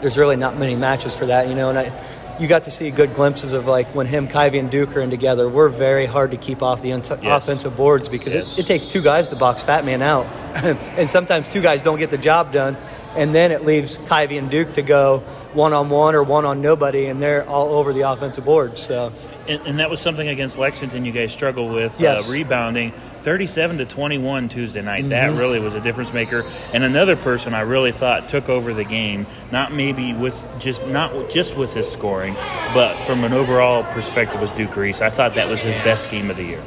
there's 0.01 0.17
really 0.17 0.35
not 0.35 0.57
many 0.57 0.75
matches 0.75 1.15
for 1.15 1.25
that, 1.27 1.47
you 1.47 1.55
know. 1.55 1.69
And 1.69 1.79
I, 1.79 1.91
you 2.39 2.47
got 2.47 2.63
to 2.63 2.71
see 2.71 2.91
good 2.91 3.13
glimpses 3.13 3.53
of 3.53 3.65
like 3.67 3.93
when 3.95 4.05
him, 4.07 4.27
Kyvie, 4.27 4.59
and 4.59 4.69
Duke 4.69 4.95
are 4.95 4.99
in 5.01 5.09
together. 5.09 5.49
We're 5.49 5.69
very 5.69 6.05
hard 6.05 6.31
to 6.31 6.37
keep 6.37 6.61
off 6.61 6.81
the 6.81 6.93
uns- 6.93 7.09
offensive 7.11 7.75
boards 7.75 8.09
because 8.09 8.33
Yes. 8.33 8.57
it, 8.57 8.61
it 8.61 8.65
takes 8.67 8.85
two 8.85 9.01
guys 9.01 9.29
to 9.29 9.35
box 9.35 9.63
Fat 9.63 9.85
Man 9.85 10.01
out, 10.01 10.25
and 10.55 11.09
sometimes 11.09 11.51
two 11.51 11.61
guys 11.61 11.81
don't 11.81 11.97
get 11.99 12.11
the 12.11 12.17
job 12.17 12.51
done, 12.51 12.77
and 13.15 13.33
then 13.33 13.51
it 13.51 13.63
leaves 13.65 13.97
Kyvie 13.99 14.37
and 14.37 14.49
Duke 14.51 14.71
to 14.73 14.81
go 14.81 15.19
one 15.53 15.73
on 15.73 15.89
one 15.89 16.13
or 16.15 16.23
one 16.23 16.45
on 16.45 16.61
nobody, 16.61 17.07
and 17.07 17.21
they're 17.21 17.47
all 17.47 17.69
over 17.73 17.93
the 17.93 18.01
offensive 18.09 18.45
boards. 18.45 18.81
So 18.81 19.11
And, 19.49 19.65
and 19.65 19.79
that 19.79 19.89
was 19.89 19.99
something 20.01 20.27
against 20.27 20.57
Lexington 20.57 21.05
you 21.05 21.11
guys 21.11 21.31
struggled 21.31 21.73
with 21.73 21.99
Yes. 21.99 22.27
uh, 22.29 22.31
rebounding. 22.31 22.91
37 23.27 23.79
to 23.79 23.85
21 23.85 24.47
Tuesday 24.47 24.81
night. 24.81 25.01
Mm-hmm. 25.01 25.09
That 25.09 25.37
really 25.37 25.59
was 25.59 25.73
a 25.73 25.81
difference 25.81 26.13
maker. 26.13 26.45
And 26.73 26.81
another 26.81 27.17
person 27.17 27.53
I 27.53 27.59
really 27.59 27.91
thought 27.91 28.29
took 28.29 28.47
over 28.47 28.73
the 28.73 28.85
game, 28.85 29.27
not 29.51 29.73
maybe 29.73 30.13
with 30.13 30.47
just 30.59 30.87
not 30.87 31.29
just 31.29 31.57
with 31.57 31.73
his 31.73 31.91
scoring, 31.91 32.35
but 32.73 32.95
from 33.03 33.25
an 33.25 33.33
overall 33.33 33.83
perspective 33.83 34.39
was 34.39 34.53
Duke 34.53 34.77
Reese. 34.77 35.01
I 35.01 35.09
thought 35.09 35.33
that 35.33 35.49
was 35.49 35.61
his 35.61 35.75
best 35.79 36.09
game 36.09 36.31
of 36.31 36.37
the 36.37 36.45
year. 36.45 36.63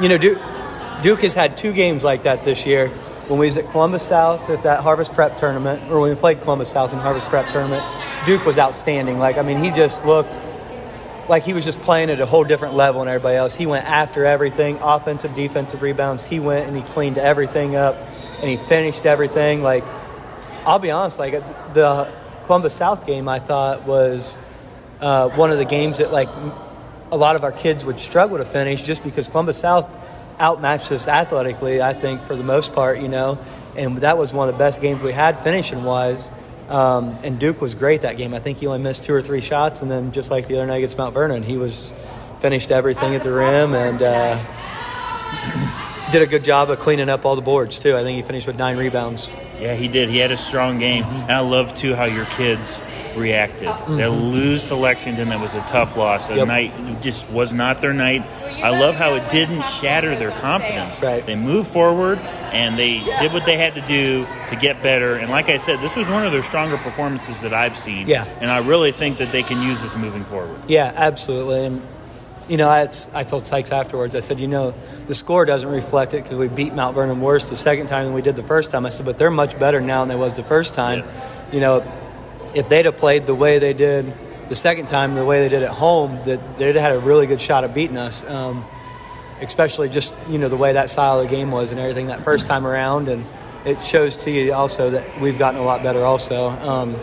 you 0.00 0.08
know, 0.08 0.18
Duke, 0.18 0.40
Duke 1.02 1.22
has 1.22 1.34
had 1.34 1.56
two 1.56 1.72
games 1.72 2.04
like 2.04 2.22
that 2.22 2.44
this 2.44 2.64
year. 2.64 2.86
When 3.26 3.40
we 3.40 3.46
was 3.46 3.56
at 3.56 3.68
Columbus 3.70 4.06
South 4.06 4.50
at 4.50 4.62
that 4.62 4.84
Harvest 4.84 5.12
Prep 5.14 5.36
tournament, 5.36 5.82
or 5.90 5.98
when 5.98 6.10
we 6.10 6.16
played 6.16 6.42
Columbus 6.42 6.70
South 6.70 6.92
in 6.92 7.00
Harvest 7.00 7.26
Prep 7.26 7.48
tournament, 7.48 7.84
Duke 8.24 8.46
was 8.46 8.56
outstanding. 8.56 9.18
Like, 9.18 9.36
I 9.36 9.42
mean, 9.42 9.58
he 9.58 9.72
just 9.72 10.06
looked 10.06 10.34
like 11.28 11.44
he 11.44 11.54
was 11.54 11.64
just 11.64 11.80
playing 11.80 12.10
at 12.10 12.20
a 12.20 12.26
whole 12.26 12.44
different 12.44 12.74
level 12.74 13.00
than 13.00 13.08
everybody 13.08 13.36
else. 13.36 13.56
He 13.56 13.66
went 13.66 13.86
after 13.86 14.24
everything, 14.24 14.78
offensive, 14.82 15.34
defensive 15.34 15.82
rebounds. 15.82 16.26
He 16.26 16.40
went 16.40 16.66
and 16.66 16.76
he 16.76 16.82
cleaned 16.82 17.18
everything 17.18 17.76
up, 17.76 17.96
and 18.40 18.48
he 18.48 18.56
finished 18.56 19.06
everything. 19.06 19.62
Like, 19.62 19.84
I'll 20.66 20.78
be 20.78 20.90
honest, 20.90 21.18
like 21.18 21.32
the 21.74 22.12
Columbus 22.44 22.74
South 22.74 23.06
game, 23.06 23.28
I 23.28 23.38
thought 23.38 23.86
was 23.86 24.40
uh, 25.00 25.30
one 25.30 25.50
of 25.50 25.58
the 25.58 25.64
games 25.64 25.98
that 25.98 26.12
like 26.12 26.28
a 27.10 27.16
lot 27.16 27.36
of 27.36 27.44
our 27.44 27.52
kids 27.52 27.84
would 27.84 28.00
struggle 28.00 28.38
to 28.38 28.44
finish 28.44 28.82
just 28.82 29.04
because 29.04 29.28
Columbus 29.28 29.58
South 29.58 29.88
outmatched 30.40 30.90
us 30.90 31.08
athletically, 31.08 31.82
I 31.82 31.92
think, 31.92 32.20
for 32.20 32.34
the 32.34 32.44
most 32.44 32.74
part, 32.74 33.00
you 33.00 33.08
know. 33.08 33.38
And 33.76 33.98
that 33.98 34.18
was 34.18 34.32
one 34.32 34.48
of 34.48 34.54
the 34.54 34.58
best 34.58 34.82
games 34.82 35.02
we 35.02 35.12
had 35.12 35.38
finishing 35.38 35.84
wise. 35.84 36.30
Um, 36.72 37.14
and 37.22 37.38
Duke 37.38 37.60
was 37.60 37.74
great 37.74 38.00
that 38.00 38.16
game. 38.16 38.32
I 38.32 38.38
think 38.38 38.56
he 38.56 38.66
only 38.66 38.78
missed 38.78 39.04
two 39.04 39.12
or 39.12 39.20
three 39.20 39.42
shots, 39.42 39.82
and 39.82 39.90
then 39.90 40.10
just 40.10 40.30
like 40.30 40.48
the 40.48 40.56
other 40.56 40.66
night 40.66 40.78
against 40.78 40.96
Mount 40.96 41.12
Vernon, 41.12 41.42
he 41.42 41.58
was 41.58 41.92
finished 42.40 42.70
everything 42.70 43.14
at 43.14 43.22
the 43.22 43.30
rim 43.30 43.74
and 43.74 44.00
uh, 44.00 44.42
did 46.12 46.22
a 46.22 46.26
good 46.26 46.42
job 46.42 46.70
of 46.70 46.78
cleaning 46.78 47.10
up 47.10 47.26
all 47.26 47.36
the 47.36 47.42
boards 47.42 47.78
too. 47.78 47.94
I 47.94 48.02
think 48.02 48.16
he 48.16 48.22
finished 48.22 48.46
with 48.46 48.56
nine 48.56 48.78
rebounds. 48.78 49.30
Yeah, 49.60 49.74
he 49.74 49.86
did. 49.86 50.08
He 50.08 50.16
had 50.16 50.32
a 50.32 50.36
strong 50.36 50.78
game, 50.78 51.04
and 51.04 51.32
I 51.32 51.40
love 51.40 51.74
too 51.74 51.94
how 51.94 52.04
your 52.04 52.24
kids 52.24 52.80
reacted. 53.16 53.68
Mm-hmm. 53.68 53.96
They 53.96 54.06
lose 54.08 54.66
to 54.66 54.76
Lexington. 54.76 55.28
That 55.28 55.40
was 55.40 55.54
a 55.54 55.60
tough 55.62 55.96
loss. 55.96 56.30
A 56.30 56.36
Yep. 56.36 56.48
night 56.48 57.02
just 57.02 57.30
was 57.30 57.52
not 57.52 57.80
their 57.80 57.92
night. 57.92 58.22
I 58.62 58.70
love 58.78 58.96
how 58.96 59.14
it 59.14 59.28
didn't 59.30 59.62
shatter 59.64 60.16
their 60.16 60.30
confidence. 60.30 61.02
Right. 61.02 61.24
They 61.24 61.36
moved 61.36 61.68
forward 61.68 62.18
and 62.52 62.78
they 62.78 63.00
did 63.20 63.32
what 63.32 63.44
they 63.44 63.56
had 63.56 63.74
to 63.74 63.80
do 63.82 64.26
to 64.50 64.56
get 64.56 64.82
better. 64.82 65.14
And 65.14 65.30
like 65.30 65.48
I 65.48 65.56
said, 65.56 65.80
this 65.80 65.96
was 65.96 66.08
one 66.08 66.24
of 66.26 66.32
their 66.32 66.42
stronger 66.42 66.78
performances 66.78 67.42
that 67.42 67.52
I've 67.54 67.76
seen. 67.76 68.06
Yeah. 68.06 68.24
And 68.40 68.50
I 68.50 68.58
really 68.58 68.92
think 68.92 69.18
that 69.18 69.32
they 69.32 69.42
can 69.42 69.62
use 69.62 69.82
this 69.82 69.96
moving 69.96 70.24
forward. 70.24 70.60
Yeah, 70.68 70.92
absolutely. 70.94 71.66
And 71.66 71.82
you 72.48 72.56
know, 72.56 72.68
I, 72.68 72.88
I 73.14 73.22
told 73.22 73.46
Sykes 73.46 73.70
afterwards. 73.70 74.16
I 74.16 74.20
said, 74.20 74.40
you 74.40 74.48
know, 74.48 74.74
the 75.06 75.14
score 75.14 75.44
doesn't 75.44 75.68
reflect 75.70 76.12
it 76.12 76.24
because 76.24 76.36
we 76.36 76.48
beat 76.48 76.74
Mount 76.74 76.94
Vernon 76.96 77.20
worse 77.20 77.48
the 77.48 77.56
second 77.56 77.86
time 77.86 78.04
than 78.04 78.14
we 78.14 78.20
did 78.20 78.34
the 78.34 78.42
first 78.42 78.70
time. 78.72 78.84
I 78.84 78.88
said, 78.88 79.06
but 79.06 79.16
they're 79.16 79.30
much 79.30 79.58
better 79.58 79.80
now 79.80 80.00
than 80.00 80.08
they 80.08 80.16
was 80.16 80.36
the 80.36 80.42
first 80.42 80.74
time. 80.74 81.04
You 81.52 81.60
know, 81.60 81.80
if 82.54 82.68
they'd 82.68 82.84
have 82.84 82.96
played 82.96 83.26
the 83.26 83.34
way 83.34 83.58
they 83.58 83.72
did 83.72 84.12
the 84.48 84.56
second 84.56 84.86
time, 84.86 85.14
the 85.14 85.24
way 85.24 85.40
they 85.40 85.48
did 85.48 85.62
at 85.62 85.70
home, 85.70 86.18
that 86.24 86.58
they'd 86.58 86.76
had 86.76 86.92
a 86.92 86.98
really 86.98 87.26
good 87.26 87.40
shot 87.40 87.64
at 87.64 87.74
beating 87.74 87.96
us. 87.96 88.28
Um, 88.28 88.64
especially 89.42 89.88
just 89.88 90.18
you 90.28 90.38
know 90.38 90.48
the 90.48 90.56
way 90.56 90.72
that 90.72 90.88
style 90.88 91.20
of 91.20 91.28
the 91.28 91.34
game 91.34 91.50
was 91.50 91.72
and 91.72 91.80
everything 91.80 92.06
that 92.06 92.22
first 92.22 92.46
time 92.46 92.66
around, 92.66 93.08
and 93.08 93.24
it 93.64 93.82
shows 93.82 94.16
to 94.16 94.30
you 94.30 94.52
also 94.52 94.90
that 94.90 95.20
we've 95.20 95.38
gotten 95.38 95.60
a 95.60 95.64
lot 95.64 95.82
better. 95.82 96.00
Also, 96.00 96.48
um, 96.48 96.96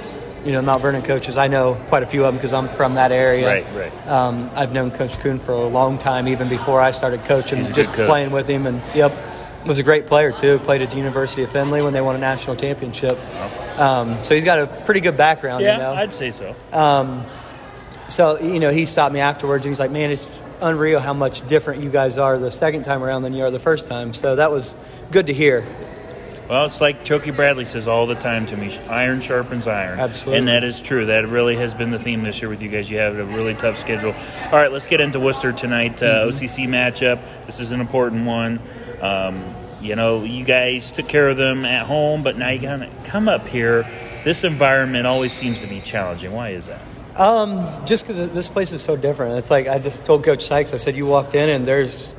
you 0.46 0.52
know, 0.52 0.62
Mount 0.62 0.82
Vernon 0.82 1.02
coaches. 1.02 1.38
I 1.38 1.48
know 1.48 1.76
quite 1.90 2.04
a 2.04 2.08
few 2.08 2.22
of 2.24 2.28
them 2.28 2.36
because 2.36 2.54
I'm 2.54 2.70
from 2.70 2.96
that 2.96 3.12
area. 3.12 3.46
Right, 3.46 3.66
right. 3.74 4.08
Um, 4.08 4.50
I've 4.56 4.72
known 4.72 4.92
Coach 4.92 5.20
Kuhn 5.20 5.38
for 5.38 5.52
a 5.52 5.68
long 5.68 5.98
time, 5.98 6.28
even 6.28 6.48
before 6.48 6.80
I 6.80 6.92
started 6.92 7.26
coaching. 7.26 7.64
Just 7.74 7.94
coach. 7.94 8.08
playing 8.08 8.32
with 8.32 8.48
him, 8.48 8.66
and 8.66 8.82
yep, 8.96 9.12
was 9.66 9.80
a 9.80 9.84
great 9.84 10.08
player 10.08 10.32
too. 10.32 10.60
Played 10.60 10.82
at 10.82 10.90
the 10.92 10.98
University 10.98 11.44
of 11.44 11.52
Findlay 11.52 11.82
when 11.82 11.94
they 11.94 12.02
won 12.02 12.16
a 12.16 12.20
national 12.20 12.56
championship. 12.56 13.18
Um, 13.80 14.24
so 14.24 14.34
he's 14.34 14.44
got 14.44 14.60
a 14.60 14.68
pretty 14.86 15.00
good 15.02 15.18
background. 15.18 15.64
Yeah, 15.64 15.74
you 15.74 15.80
know? 15.84 15.94
I'd 15.94 16.14
say 16.14 16.32
so. 16.32 16.56
So, 18.10 18.40
you 18.40 18.60
know, 18.60 18.72
he 18.72 18.86
stopped 18.86 19.14
me 19.14 19.20
afterwards 19.20 19.66
and 19.66 19.72
he's 19.72 19.80
like, 19.80 19.92
man, 19.92 20.10
it's 20.10 20.30
unreal 20.62 21.00
how 21.00 21.14
much 21.14 21.46
different 21.48 21.84
you 21.84 21.90
guys 21.92 22.18
are 22.18 22.38
the 22.40 22.52
second 22.52 22.84
time 22.84 23.04
around 23.04 23.22
than 23.22 23.34
you 23.34 23.44
are 23.44 23.52
the 23.52 23.60
first 23.60 23.88
time. 23.88 24.14
So 24.14 24.36
that 24.38 24.52
was 24.52 24.76
good 25.12 25.28
to 25.28 25.34
hear. 25.34 25.66
Well, 26.50 26.66
it's 26.66 26.82
like 26.82 27.06
Chokey 27.06 27.36
Bradley 27.36 27.66
says 27.66 27.88
all 27.88 28.08
the 28.08 28.16
time 28.16 28.48
to 28.48 28.58
me 28.58 28.76
iron 28.90 29.22
sharpens 29.22 29.68
iron. 29.68 30.00
Absolutely. 30.00 30.40
And 30.40 30.48
that 30.48 30.64
is 30.64 30.80
true. 30.80 31.06
That 31.06 31.28
really 31.28 31.56
has 31.58 31.76
been 31.76 31.92
the 31.92 32.00
theme 32.00 32.24
this 32.24 32.42
year 32.42 32.50
with 32.50 32.64
you 32.64 32.70
guys. 32.70 32.90
You 32.90 32.98
have 32.98 33.20
a 33.20 33.26
really 33.26 33.54
tough 33.54 33.78
schedule. 33.78 34.14
All 34.46 34.52
right, 34.58 34.72
let's 34.72 34.88
get 34.88 35.00
into 35.00 35.20
Wooster 35.20 35.52
tonight. 35.52 36.02
Uh, 36.02 36.26
Mm-hmm. 36.26 36.30
OCC 36.30 36.68
matchup. 36.68 37.46
This 37.46 37.60
is 37.60 37.72
an 37.72 37.80
important 37.80 38.26
one. 38.26 38.60
Um, 39.02 39.42
you 39.82 39.96
know, 39.96 40.24
you 40.24 40.44
guys 40.44 40.92
took 40.92 41.08
care 41.08 41.30
of 41.30 41.38
them 41.38 41.66
at 41.66 41.86
home, 41.86 42.24
but 42.24 42.38
now 42.38 42.50
you 42.50 42.62
got 42.62 42.78
to 42.78 42.90
come 43.06 43.30
up 43.30 43.48
here. 43.48 43.84
This 44.24 44.44
environment 44.44 45.08
always 45.08 45.32
seems 45.32 45.62
to 45.62 45.68
be 45.68 45.80
challenging. 45.80 46.32
Why 46.34 46.50
is 46.50 46.68
that? 46.68 46.82
Just 47.86 48.06
because 48.06 48.32
this 48.32 48.50
place 48.50 48.72
is 48.72 48.82
so 48.82 48.96
different. 48.98 49.38
It's 49.38 49.52
like 49.52 49.68
I 49.68 49.80
just 49.80 50.06
told 50.06 50.24
Coach 50.24 50.44
Sykes, 50.44 50.74
I 50.74 50.78
said, 50.78 50.96
you 50.96 51.06
walked 51.06 51.36
in 51.36 51.50
and 51.50 51.66
there's 51.66 52.14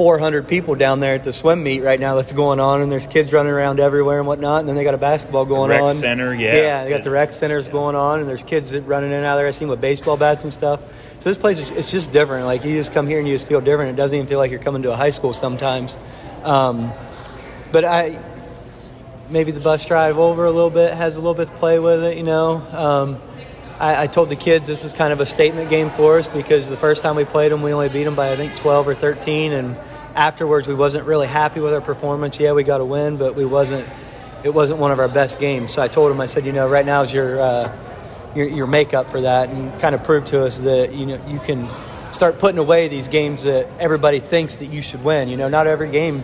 400 0.00 0.48
people 0.48 0.76
down 0.76 1.00
there 1.00 1.14
at 1.14 1.24
the 1.24 1.32
swim 1.32 1.62
meet 1.62 1.82
right 1.82 2.00
now 2.00 2.14
that's 2.14 2.32
going 2.32 2.58
on, 2.58 2.80
and 2.80 2.90
there's 2.90 3.06
kids 3.06 3.34
running 3.34 3.52
around 3.52 3.80
everywhere 3.80 4.16
and 4.16 4.26
whatnot. 4.26 4.60
And 4.60 4.66
then 4.70 4.74
they 4.74 4.82
got 4.82 4.94
a 4.94 4.98
basketball 4.98 5.44
going 5.44 5.68
rec 5.68 5.82
on. 5.82 5.94
center, 5.94 6.32
yeah. 6.32 6.54
Yeah, 6.54 6.84
they 6.84 6.88
got 6.88 7.02
the 7.02 7.10
rec 7.10 7.34
centers 7.34 7.68
going 7.68 7.94
on, 7.94 8.20
and 8.20 8.26
there's 8.26 8.42
kids 8.42 8.70
that 8.70 8.80
running 8.84 9.10
in 9.10 9.18
and 9.18 9.26
out 9.26 9.36
there. 9.36 9.46
I 9.46 9.50
seen 9.50 9.68
with 9.68 9.82
baseball 9.82 10.16
bats 10.16 10.42
and 10.44 10.50
stuff. 10.50 11.20
So 11.20 11.28
this 11.28 11.36
place 11.36 11.60
is 11.60 11.70
it's 11.72 11.90
just 11.90 12.14
different. 12.14 12.46
Like 12.46 12.64
you 12.64 12.78
just 12.78 12.94
come 12.94 13.06
here 13.06 13.18
and 13.18 13.28
you 13.28 13.34
just 13.34 13.46
feel 13.46 13.60
different. 13.60 13.90
It 13.90 13.96
doesn't 13.96 14.16
even 14.16 14.26
feel 14.26 14.38
like 14.38 14.50
you're 14.50 14.62
coming 14.62 14.80
to 14.84 14.92
a 14.92 14.96
high 14.96 15.10
school 15.10 15.34
sometimes. 15.34 15.98
Um, 16.44 16.90
but 17.70 17.84
I 17.84 18.24
maybe 19.28 19.52
the 19.52 19.60
bus 19.60 19.84
drive 19.86 20.16
over 20.16 20.46
a 20.46 20.50
little 20.50 20.70
bit 20.70 20.94
has 20.94 21.16
a 21.16 21.20
little 21.20 21.34
bit 21.34 21.48
to 21.48 21.54
play 21.56 21.78
with 21.78 22.04
it. 22.04 22.16
You 22.16 22.24
know. 22.24 22.66
Um, 22.72 23.29
I, 23.80 24.02
I 24.02 24.06
told 24.06 24.28
the 24.28 24.36
kids 24.36 24.68
this 24.68 24.84
is 24.84 24.92
kind 24.92 25.12
of 25.12 25.20
a 25.20 25.26
statement 25.26 25.70
game 25.70 25.88
for 25.90 26.18
us 26.18 26.28
because 26.28 26.68
the 26.68 26.76
first 26.76 27.02
time 27.02 27.16
we 27.16 27.24
played 27.24 27.50
them, 27.50 27.62
we 27.62 27.72
only 27.72 27.88
beat 27.88 28.04
them 28.04 28.14
by 28.14 28.30
I 28.30 28.36
think 28.36 28.54
12 28.56 28.88
or 28.88 28.94
13, 28.94 29.52
and 29.52 29.76
afterwards 30.14 30.68
we 30.68 30.74
wasn't 30.74 31.06
really 31.06 31.26
happy 31.26 31.60
with 31.60 31.72
our 31.72 31.80
performance. 31.80 32.38
Yeah, 32.38 32.52
we 32.52 32.62
got 32.62 32.82
a 32.82 32.84
win, 32.84 33.16
but 33.16 33.34
we 33.34 33.44
wasn't. 33.44 33.88
It 34.42 34.54
wasn't 34.54 34.80
one 34.80 34.90
of 34.90 34.98
our 34.98 35.08
best 35.08 35.38
games. 35.38 35.70
So 35.72 35.82
I 35.82 35.88
told 35.88 36.10
them, 36.10 36.20
I 36.20 36.26
said, 36.26 36.46
you 36.46 36.52
know, 36.52 36.66
right 36.68 36.84
now 36.84 37.02
is 37.02 37.12
your 37.12 37.40
uh, 37.40 37.76
your, 38.34 38.48
your 38.48 38.66
makeup 38.66 39.10
for 39.10 39.22
that, 39.22 39.48
and 39.48 39.78
kind 39.80 39.94
of 39.94 40.04
prove 40.04 40.26
to 40.26 40.44
us 40.44 40.60
that 40.60 40.92
you 40.92 41.06
know 41.06 41.20
you 41.26 41.38
can 41.38 41.68
start 42.12 42.38
putting 42.38 42.58
away 42.58 42.88
these 42.88 43.08
games 43.08 43.44
that 43.44 43.66
everybody 43.78 44.18
thinks 44.18 44.56
that 44.56 44.66
you 44.66 44.82
should 44.82 45.02
win. 45.02 45.30
You 45.30 45.38
know, 45.38 45.48
not 45.48 45.66
every 45.66 45.90
game 45.90 46.22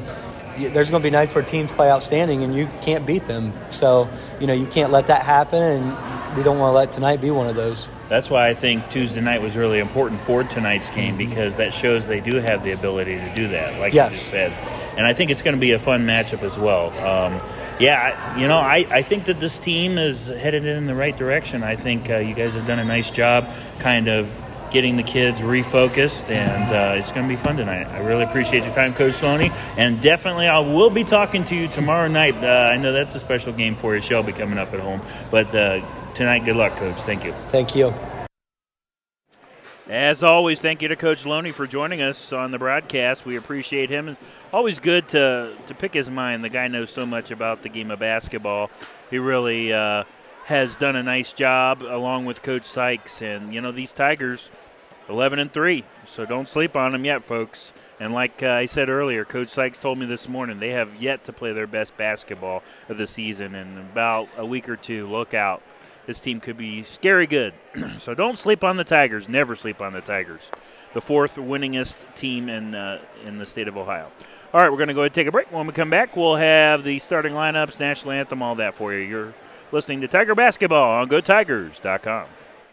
there's 0.58 0.90
going 0.90 1.02
to 1.02 1.06
be 1.06 1.10
nights 1.10 1.34
where 1.34 1.44
teams 1.44 1.70
play 1.70 1.90
outstanding 1.90 2.42
and 2.42 2.54
you 2.54 2.66
can't 2.80 3.06
beat 3.06 3.26
them. 3.26 3.52
So, 3.70 4.08
you 4.40 4.46
know, 4.46 4.54
you 4.54 4.66
can't 4.66 4.90
let 4.90 5.08
that 5.08 5.22
happen, 5.22 5.60
and 5.60 6.15
we 6.36 6.42
don't 6.42 6.58
want 6.58 6.70
to 6.72 6.76
let 6.76 6.92
tonight 6.92 7.20
be 7.20 7.30
one 7.30 7.46
of 7.46 7.56
those. 7.56 7.88
That's 8.08 8.28
why 8.30 8.48
I 8.48 8.54
think 8.54 8.88
Tuesday 8.90 9.20
night 9.20 9.40
was 9.42 9.56
really 9.56 9.78
important 9.78 10.20
for 10.20 10.44
tonight's 10.44 10.90
game 10.90 11.16
because 11.16 11.56
that 11.56 11.72
shows 11.74 12.06
they 12.06 12.20
do 12.20 12.36
have 12.36 12.62
the 12.62 12.72
ability 12.72 13.16
to 13.16 13.34
do 13.34 13.48
that, 13.48 13.80
like 13.80 13.94
Yes. 13.94 14.10
you 14.10 14.16
just 14.16 14.28
said. 14.28 14.52
And 14.96 15.06
I 15.06 15.12
think 15.12 15.30
it's 15.30 15.42
going 15.42 15.56
to 15.56 15.60
be 15.60 15.72
a 15.72 15.78
fun 15.78 16.06
matchup 16.06 16.42
as 16.42 16.58
well. 16.58 16.86
Um, 16.98 17.40
yeah, 17.80 18.16
I- 18.34 18.38
you 18.40 18.48
know, 18.48 18.58
I, 18.58 18.86
I 18.90 19.02
think 19.02 19.24
that 19.26 19.40
this 19.40 19.58
team 19.58 19.98
is 19.98 20.28
headed 20.28 20.64
in 20.66 20.86
the 20.86 20.94
right 20.94 21.16
direction. 21.16 21.62
I 21.62 21.76
think 21.76 22.10
uh, 22.10 22.18
you 22.18 22.34
guys 22.34 22.54
have 22.54 22.66
done 22.66 22.78
a 22.78 22.84
nice 22.84 23.10
job 23.10 23.46
kind 23.78 24.08
of 24.08 24.42
getting 24.72 24.96
the 24.96 25.02
kids 25.02 25.40
refocused, 25.42 26.28
and 26.28 26.72
uh, 26.72 26.98
it's 26.98 27.12
going 27.12 27.26
to 27.26 27.28
be 27.32 27.36
fun 27.36 27.56
tonight. 27.56 27.86
I 27.86 27.98
really 28.00 28.24
appreciate 28.24 28.64
your 28.64 28.74
time, 28.74 28.94
Coach 28.94 29.12
Sloaney, 29.14 29.50
and 29.78 30.00
definitely 30.02 30.48
I 30.48 30.58
will 30.58 30.90
be 30.90 31.04
talking 31.04 31.44
to 31.44 31.54
you 31.56 31.68
tomorrow 31.68 32.08
night. 32.08 32.34
Uh, 32.34 32.46
I 32.72 32.76
know 32.76 32.92
that's 32.92 33.14
a 33.14 33.20
special 33.20 33.52
game 33.52 33.74
for 33.74 33.94
you. 33.94 34.00
Shelby 34.00 34.32
coming 34.32 34.58
up 34.58 34.74
at 34.74 34.80
home, 34.80 35.00
but 35.30 35.54
uh, 35.54 35.80
tonight, 36.16 36.44
good 36.44 36.56
luck, 36.56 36.76
Coach. 36.76 37.02
Thank 37.02 37.24
you. 37.24 37.32
Thank 37.48 37.76
you. 37.76 37.92
As 39.88 40.24
always, 40.24 40.60
thank 40.60 40.82
you 40.82 40.88
to 40.88 40.96
Coach 40.96 41.24
Loney 41.24 41.52
for 41.52 41.66
joining 41.66 42.02
us 42.02 42.32
on 42.32 42.50
the 42.50 42.58
broadcast. 42.58 43.24
We 43.24 43.36
appreciate 43.36 43.88
him. 43.88 44.08
It's 44.08 44.52
always 44.52 44.80
good 44.80 45.06
to, 45.10 45.54
to 45.68 45.74
pick 45.74 45.94
his 45.94 46.10
mind. 46.10 46.42
The 46.42 46.48
guy 46.48 46.66
knows 46.66 46.90
so 46.90 47.06
much 47.06 47.30
about 47.30 47.62
the 47.62 47.68
game 47.68 47.90
of 47.92 48.00
basketball. 48.00 48.70
He 49.10 49.18
really 49.18 49.72
uh, 49.72 50.02
has 50.46 50.74
done 50.74 50.96
a 50.96 51.02
nice 51.04 51.32
job 51.32 51.82
along 51.82 52.24
with 52.24 52.42
Coach 52.42 52.64
Sykes. 52.64 53.22
And, 53.22 53.54
you 53.54 53.60
know, 53.60 53.70
these 53.70 53.92
Tigers, 53.92 54.50
11 55.08 55.38
and 55.38 55.52
3. 55.52 55.84
So 56.06 56.24
don't 56.24 56.48
sleep 56.48 56.74
on 56.74 56.92
them 56.92 57.04
yet, 57.04 57.22
folks. 57.22 57.72
And 58.00 58.12
like 58.12 58.42
uh, 58.42 58.48
I 58.48 58.66
said 58.66 58.88
earlier, 58.88 59.24
Coach 59.24 59.50
Sykes 59.50 59.78
told 59.78 59.98
me 59.98 60.06
this 60.06 60.28
morning 60.28 60.58
they 60.58 60.70
have 60.70 61.00
yet 61.00 61.24
to 61.24 61.32
play 61.32 61.52
their 61.52 61.68
best 61.68 61.96
basketball 61.96 62.64
of 62.88 62.98
the 62.98 63.06
season. 63.06 63.54
In 63.54 63.78
about 63.78 64.28
a 64.36 64.44
week 64.44 64.68
or 64.68 64.76
two, 64.76 65.06
look 65.06 65.32
out 65.32 65.62
this 66.06 66.20
team 66.20 66.40
could 66.40 66.56
be 66.56 66.82
scary 66.82 67.26
good. 67.26 67.54
so 67.98 68.14
don't 68.14 68.38
sleep 68.38 68.64
on 68.64 68.76
the 68.76 68.84
Tigers. 68.84 69.28
Never 69.28 69.56
sleep 69.56 69.80
on 69.80 69.92
the 69.92 70.00
Tigers. 70.00 70.50
The 70.94 71.00
fourth 71.00 71.36
winningest 71.36 72.14
team 72.14 72.48
in 72.48 72.74
uh, 72.74 73.00
in 73.24 73.38
the 73.38 73.46
state 73.46 73.68
of 73.68 73.76
Ohio. 73.76 74.10
All 74.54 74.60
right, 74.62 74.70
we're 74.70 74.78
going 74.78 74.88
to 74.88 74.94
go 74.94 75.00
ahead 75.00 75.10
and 75.10 75.14
take 75.14 75.26
a 75.26 75.32
break. 75.32 75.52
When 75.52 75.66
we 75.66 75.72
come 75.72 75.90
back, 75.90 76.16
we'll 76.16 76.36
have 76.36 76.84
the 76.84 76.98
starting 77.00 77.34
lineups, 77.34 77.78
national 77.78 78.12
anthem, 78.12 78.42
all 78.42 78.54
that 78.54 78.74
for 78.74 78.94
you. 78.94 79.00
You're 79.00 79.34
listening 79.72 80.00
to 80.00 80.08
Tiger 80.08 80.34
Basketball 80.34 81.02
on 81.02 81.08
GoTigers.com. 81.08 82.26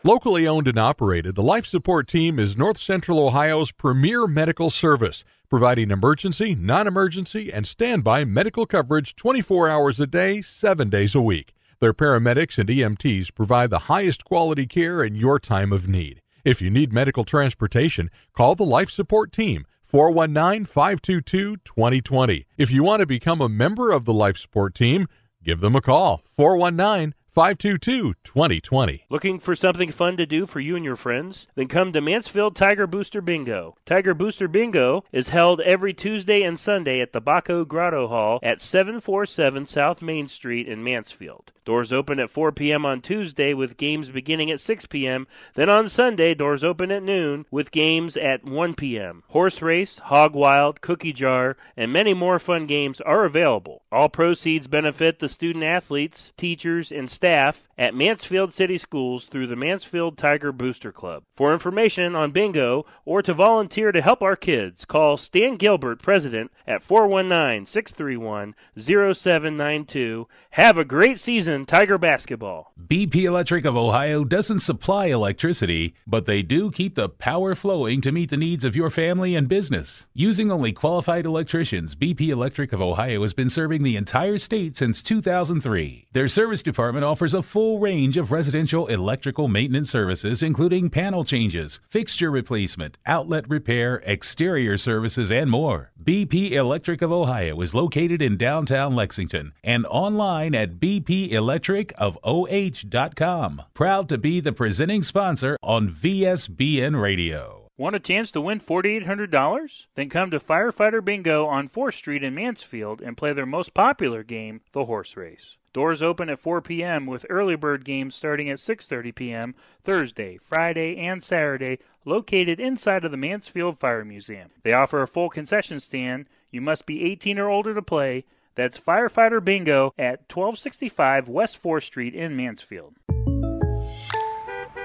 Locally 0.06 0.48
owned 0.48 0.67
and 0.67 0.78
operated, 0.78 1.36
the 1.36 1.41
Life 1.43 1.65
Support 1.65 2.08
Team 2.08 2.38
is 2.38 2.58
North 2.58 2.78
Central 2.78 3.26
Ohio's 3.26 3.72
premier 3.72 4.28
medical 4.28 4.69
service, 4.69 5.24
providing 5.50 5.91
emergency, 5.91 6.56
non 6.56 6.88
emergency, 6.88 7.52
and 7.52 7.65
standby 7.65 8.24
medical 8.24 8.65
coverage 8.65 9.15
24 9.15 9.67
hours 9.67 10.00
a 10.00 10.08
day, 10.08 10.41
7 10.41 10.89
days 10.89 11.15
a 11.15 11.22
week. 11.22 11.54
Their 11.84 11.93
paramedics 11.93 12.58
and 12.58 12.69
EMTs 12.69 13.36
provide 13.36 13.69
the 13.69 13.91
highest 13.91 14.24
quality 14.24 14.65
care 14.65 15.04
in 15.04 15.15
your 15.15 15.38
time 15.38 15.74
of 15.74 15.86
need. 15.86 16.22
If 16.46 16.62
you 16.62 16.69
need 16.69 16.93
medical 16.93 17.26
transportation, 17.26 18.10
call 18.32 18.56
the 18.56 18.63
Life 18.63 18.89
Support 18.89 19.34
Team 19.34 19.65
419 19.82 20.63
522 20.63 21.58
2020. 21.58 22.46
If 22.56 22.72
you 22.72 22.86
want 22.86 23.02
to 23.02 23.06
become 23.06 23.41
a 23.41 23.50
member 23.50 23.91
of 23.91 24.06
the 24.06 24.13
Life 24.13 24.38
Support 24.38 24.76
Team, 24.76 25.08
give 25.43 25.60
them 25.60 25.76
a 25.76 25.82
call 25.82 26.22
419 26.24 27.15
522 27.34 28.13
2020. 28.24 29.06
Looking 29.10 29.39
for 29.39 29.56
something 29.56 29.91
fun 29.91 30.17
to 30.17 30.26
do 30.28 30.46
for 30.46 30.60
you 30.60 30.76
and 30.76 30.86
your 30.86 30.96
friends? 30.96 31.48
Then 31.56 31.67
come 31.67 31.91
to 31.91 32.00
Mansfield 32.00 32.56
Tiger 32.56 32.86
Booster 32.86 33.22
Bingo. 33.22 33.76
Tiger 33.88 34.13
Booster 34.13 34.48
Bingo 34.48 35.04
is 35.12 35.30
held 35.30 35.60
every 35.62 35.96
Tuesday 35.96 36.43
and 36.43 36.60
Sunday 36.60 37.02
at 37.02 37.12
the 37.12 37.19
Baco 37.19 37.67
Grotto 37.67 38.08
Hall 38.08 38.39
at 38.43 38.62
747 38.62 39.65
South 39.65 40.04
Main 40.04 40.28
Street 40.28 40.67
in 40.67 40.84
Mansfield. 40.84 41.52
Doors 41.65 41.91
open 41.93 42.19
at 42.19 42.30
4 42.30 42.52
p.m. 42.52 42.86
on 42.86 43.02
Tuesday 43.02 43.54
with 43.54 43.78
games 43.78 44.12
beginning 44.12 44.52
at 44.52 44.60
6 44.60 44.86
p.m. 44.88 45.26
Then 45.56 45.69
on 45.69 45.89
Sunday, 45.89 46.36
doors 46.36 46.63
open 46.63 46.91
at 46.91 47.02
noon 47.02 47.46
with 47.50 47.72
games 47.72 48.17
at 48.17 48.43
1 48.43 48.76
p.m. 48.76 49.24
Horse 49.30 49.62
race, 49.62 49.98
hog 50.00 50.36
wild, 50.36 50.82
cookie 50.82 51.13
jar, 51.13 51.56
and 51.76 51.91
many 51.91 52.13
more 52.13 52.38
fun 52.38 52.67
games 52.67 53.00
are 53.02 53.24
available. 53.24 53.82
All 53.91 54.10
proceeds 54.10 54.67
benefit 54.67 55.19
the 55.19 55.30
student 55.30 55.63
athletes, 55.63 56.34
teachers, 56.36 56.91
and 56.91 57.10
staff 57.10 57.23
at 57.24 57.96
Mansfield 57.96 58.54
City 58.54 58.78
Schools 58.78 59.26
through 59.26 59.48
the 59.48 59.56
Mansfield 59.56 60.18
Tiger 60.18 60.52
Booster 60.52 60.92
Club. 60.92 61.24
For 61.36 61.54
information 61.54 62.16
on 62.16 62.32
bingo 62.32 62.86
or 63.06 63.22
to 63.22 63.34
volunteer 63.34 63.92
to 63.92 64.02
help 64.02 64.22
our 64.22 64.36
kids, 64.36 64.86
call 64.86 65.18
Stan 65.18 65.56
Gilbert, 65.56 66.02
President, 66.02 66.52
at 66.68 66.84
419 66.84 67.66
631 67.66 68.56
0792. 68.78 70.28
Have 70.52 70.78
a 70.78 70.86
great 70.86 71.20
season, 71.20 71.66
Tiger 71.66 71.98
Basketball. 71.98 72.74
BP 72.86 73.24
Electric 73.24 73.66
of 73.66 73.78
Ohio 73.78 74.24
doesn't 74.24 74.60
supply 74.60 75.08
electricity, 75.08 75.96
but 76.06 76.26
they 76.26 76.42
do 76.42 76.72
keep 76.72 76.96
the 76.96 77.10
power 77.10 77.56
flowing 77.56 78.02
to 78.02 78.12
meet 78.12 78.30
the 78.30 78.38
needs 78.38 78.64
of 78.64 78.76
your 78.76 78.90
family 78.90 79.36
and 79.36 79.48
business. 79.48 80.06
Using 80.14 80.52
only 80.52 80.74
qualified 80.74 81.26
electricians, 81.26 81.96
BP 81.96 82.30
Electric 82.30 82.74
of 82.74 82.82
Ohio 82.82 83.24
has 83.24 83.34
been 83.34 83.50
serving 83.50 83.84
the 83.84 83.96
entire 83.96 84.38
state 84.38 84.78
since 84.78 85.02
2003. 85.02 86.08
Their 86.12 86.28
service 86.28 86.62
department 86.62 87.06
offers 87.13 87.36
a 87.36 87.43
full 87.43 87.78
range 87.78 88.17
of 88.17 88.32
residential 88.32 88.88
electrical 88.88 89.47
maintenance 89.47 89.91
services, 89.91 90.41
including 90.41 90.89
panel 90.89 91.23
changes, 91.23 91.80
fixture 91.88 92.32
replacement, 92.32 92.97
outlet 93.06 93.47
repair, 93.47 94.02
exterior 94.04 94.80
services, 94.80 95.30
and 95.30 95.52
more. 95.52 95.91
BP 96.04 96.54
Electric 96.54 97.04
of 97.04 97.12
Ohio 97.12 97.62
is 97.62 97.76
located 97.76 98.19
in 98.19 98.36
downtown 98.36 98.95
Lexington 98.95 99.54
and 99.63 99.86
online 99.91 100.56
at 100.56 100.80
bpelectricofoh.com. 100.80 103.62
Proud 103.76 104.10
to 104.10 104.17
be 104.17 104.39
the 104.39 104.52
presenting 104.52 105.04
sponsor 105.04 105.56
on 105.62 105.91
VSBN 105.91 106.99
Radio. 106.99 107.67
Want 107.78 107.95
a 107.95 107.99
chance 107.99 108.32
to 108.32 108.41
win 108.41 108.60
$4,800? 108.60 109.86
Then 109.93 110.10
come 110.10 110.32
to 110.32 110.39
Firefighter 110.39 111.06
Bingo 111.06 111.45
on 111.45 111.69
4th 111.69 111.93
Street 111.93 112.23
in 112.23 112.34
Mansfield 112.34 113.04
and 113.04 113.15
play 113.15 113.34
their 113.34 113.45
most 113.45 113.76
popular 113.76 114.23
game, 114.23 114.62
the 114.71 114.86
horse 114.86 115.15
race. 115.15 115.58
Doors 115.74 116.04
open 116.04 116.30
at 116.30 116.40
4 116.40 116.62
p.m. 116.62 117.08
with 117.08 117.26
early 117.32 117.56
bird 117.56 117.84
games 117.84 118.14
starting 118.14 118.48
at 118.50 118.60
6:30 118.60 119.16
p.m. 119.16 119.56
Thursday, 119.82 120.38
Friday, 120.38 120.98
and 120.98 121.24
Saturday, 121.24 121.80
located 122.06 122.60
inside 122.60 123.04
of 123.04 123.10
the 123.10 123.18
Mansfield 123.18 123.80
Fire 123.80 124.06
Museum. 124.06 124.52
They 124.62 124.72
offer 124.72 125.02
a 125.02 125.08
full 125.08 125.30
concession 125.30 125.80
stand. 125.80 126.28
You 126.52 126.62
must 126.62 126.86
be 126.86 127.04
18 127.04 127.40
or 127.40 127.50
older 127.50 127.74
to 127.74 127.82
play. 127.82 128.26
That's 128.54 128.80
Firefighter 128.80 129.44
Bingo 129.44 129.96
at 129.98 130.32
1265 130.32 131.28
West 131.28 131.62
4th 131.62 131.84
Street 131.84 132.14
in 132.14 132.36
Mansfield. 132.36 132.94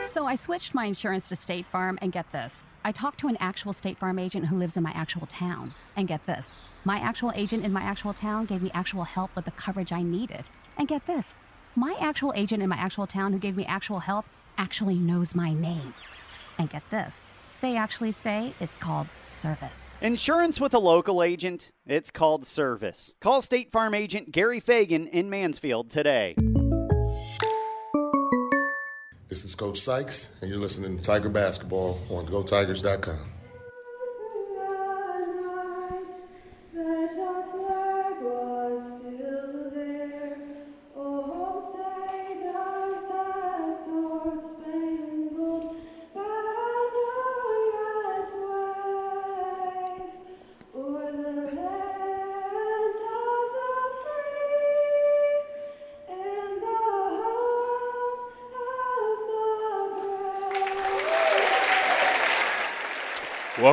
So 0.00 0.24
I 0.24 0.36
switched 0.36 0.72
my 0.72 0.86
insurance 0.86 1.28
to 1.28 1.36
State 1.36 1.66
Farm, 1.66 1.98
and 2.00 2.10
get 2.10 2.32
this. 2.32 2.64
I 2.82 2.92
talked 2.92 3.20
to 3.20 3.28
an 3.28 3.36
actual 3.40 3.74
State 3.74 3.98
Farm 3.98 4.18
agent 4.18 4.46
who 4.46 4.56
lives 4.56 4.78
in 4.78 4.82
my 4.82 4.92
actual 4.92 5.26
town. 5.26 5.74
And 5.96 6.08
get 6.08 6.24
this. 6.24 6.54
My 6.88 7.00
actual 7.00 7.32
agent 7.34 7.66
in 7.66 7.72
my 7.74 7.82
actual 7.82 8.14
town 8.14 8.46
gave 8.46 8.62
me 8.62 8.70
actual 8.72 9.04
help 9.04 9.36
with 9.36 9.44
the 9.44 9.50
coverage 9.50 9.92
I 9.92 10.00
needed. 10.00 10.46
And 10.78 10.88
get 10.88 11.04
this. 11.04 11.34
My 11.76 11.94
actual 12.00 12.32
agent 12.34 12.62
in 12.62 12.70
my 12.70 12.78
actual 12.78 13.06
town 13.06 13.34
who 13.34 13.38
gave 13.38 13.58
me 13.58 13.66
actual 13.66 13.98
help 13.98 14.24
actually 14.56 14.94
knows 14.94 15.34
my 15.34 15.52
name. 15.52 15.92
And 16.56 16.70
get 16.70 16.82
this. 16.88 17.26
They 17.60 17.76
actually 17.76 18.12
say 18.12 18.54
it's 18.58 18.78
called 18.78 19.06
service. 19.22 19.98
Insurance 20.00 20.62
with 20.62 20.72
a 20.72 20.78
local 20.78 21.22
agent, 21.22 21.72
it's 21.86 22.10
called 22.10 22.46
service. 22.46 23.14
Call 23.20 23.42
State 23.42 23.70
Farm 23.70 23.92
agent 23.92 24.32
Gary 24.32 24.58
Fagan 24.58 25.08
in 25.08 25.28
Mansfield 25.28 25.90
today. 25.90 26.36
This 29.28 29.44
is 29.44 29.54
Coach 29.54 29.78
Sykes, 29.78 30.30
and 30.40 30.48
you're 30.48 30.58
listening 30.58 30.96
to 30.96 31.02
Tiger 31.02 31.28
Basketball 31.28 32.00
on 32.08 32.26
GoTigers.com. 32.26 33.37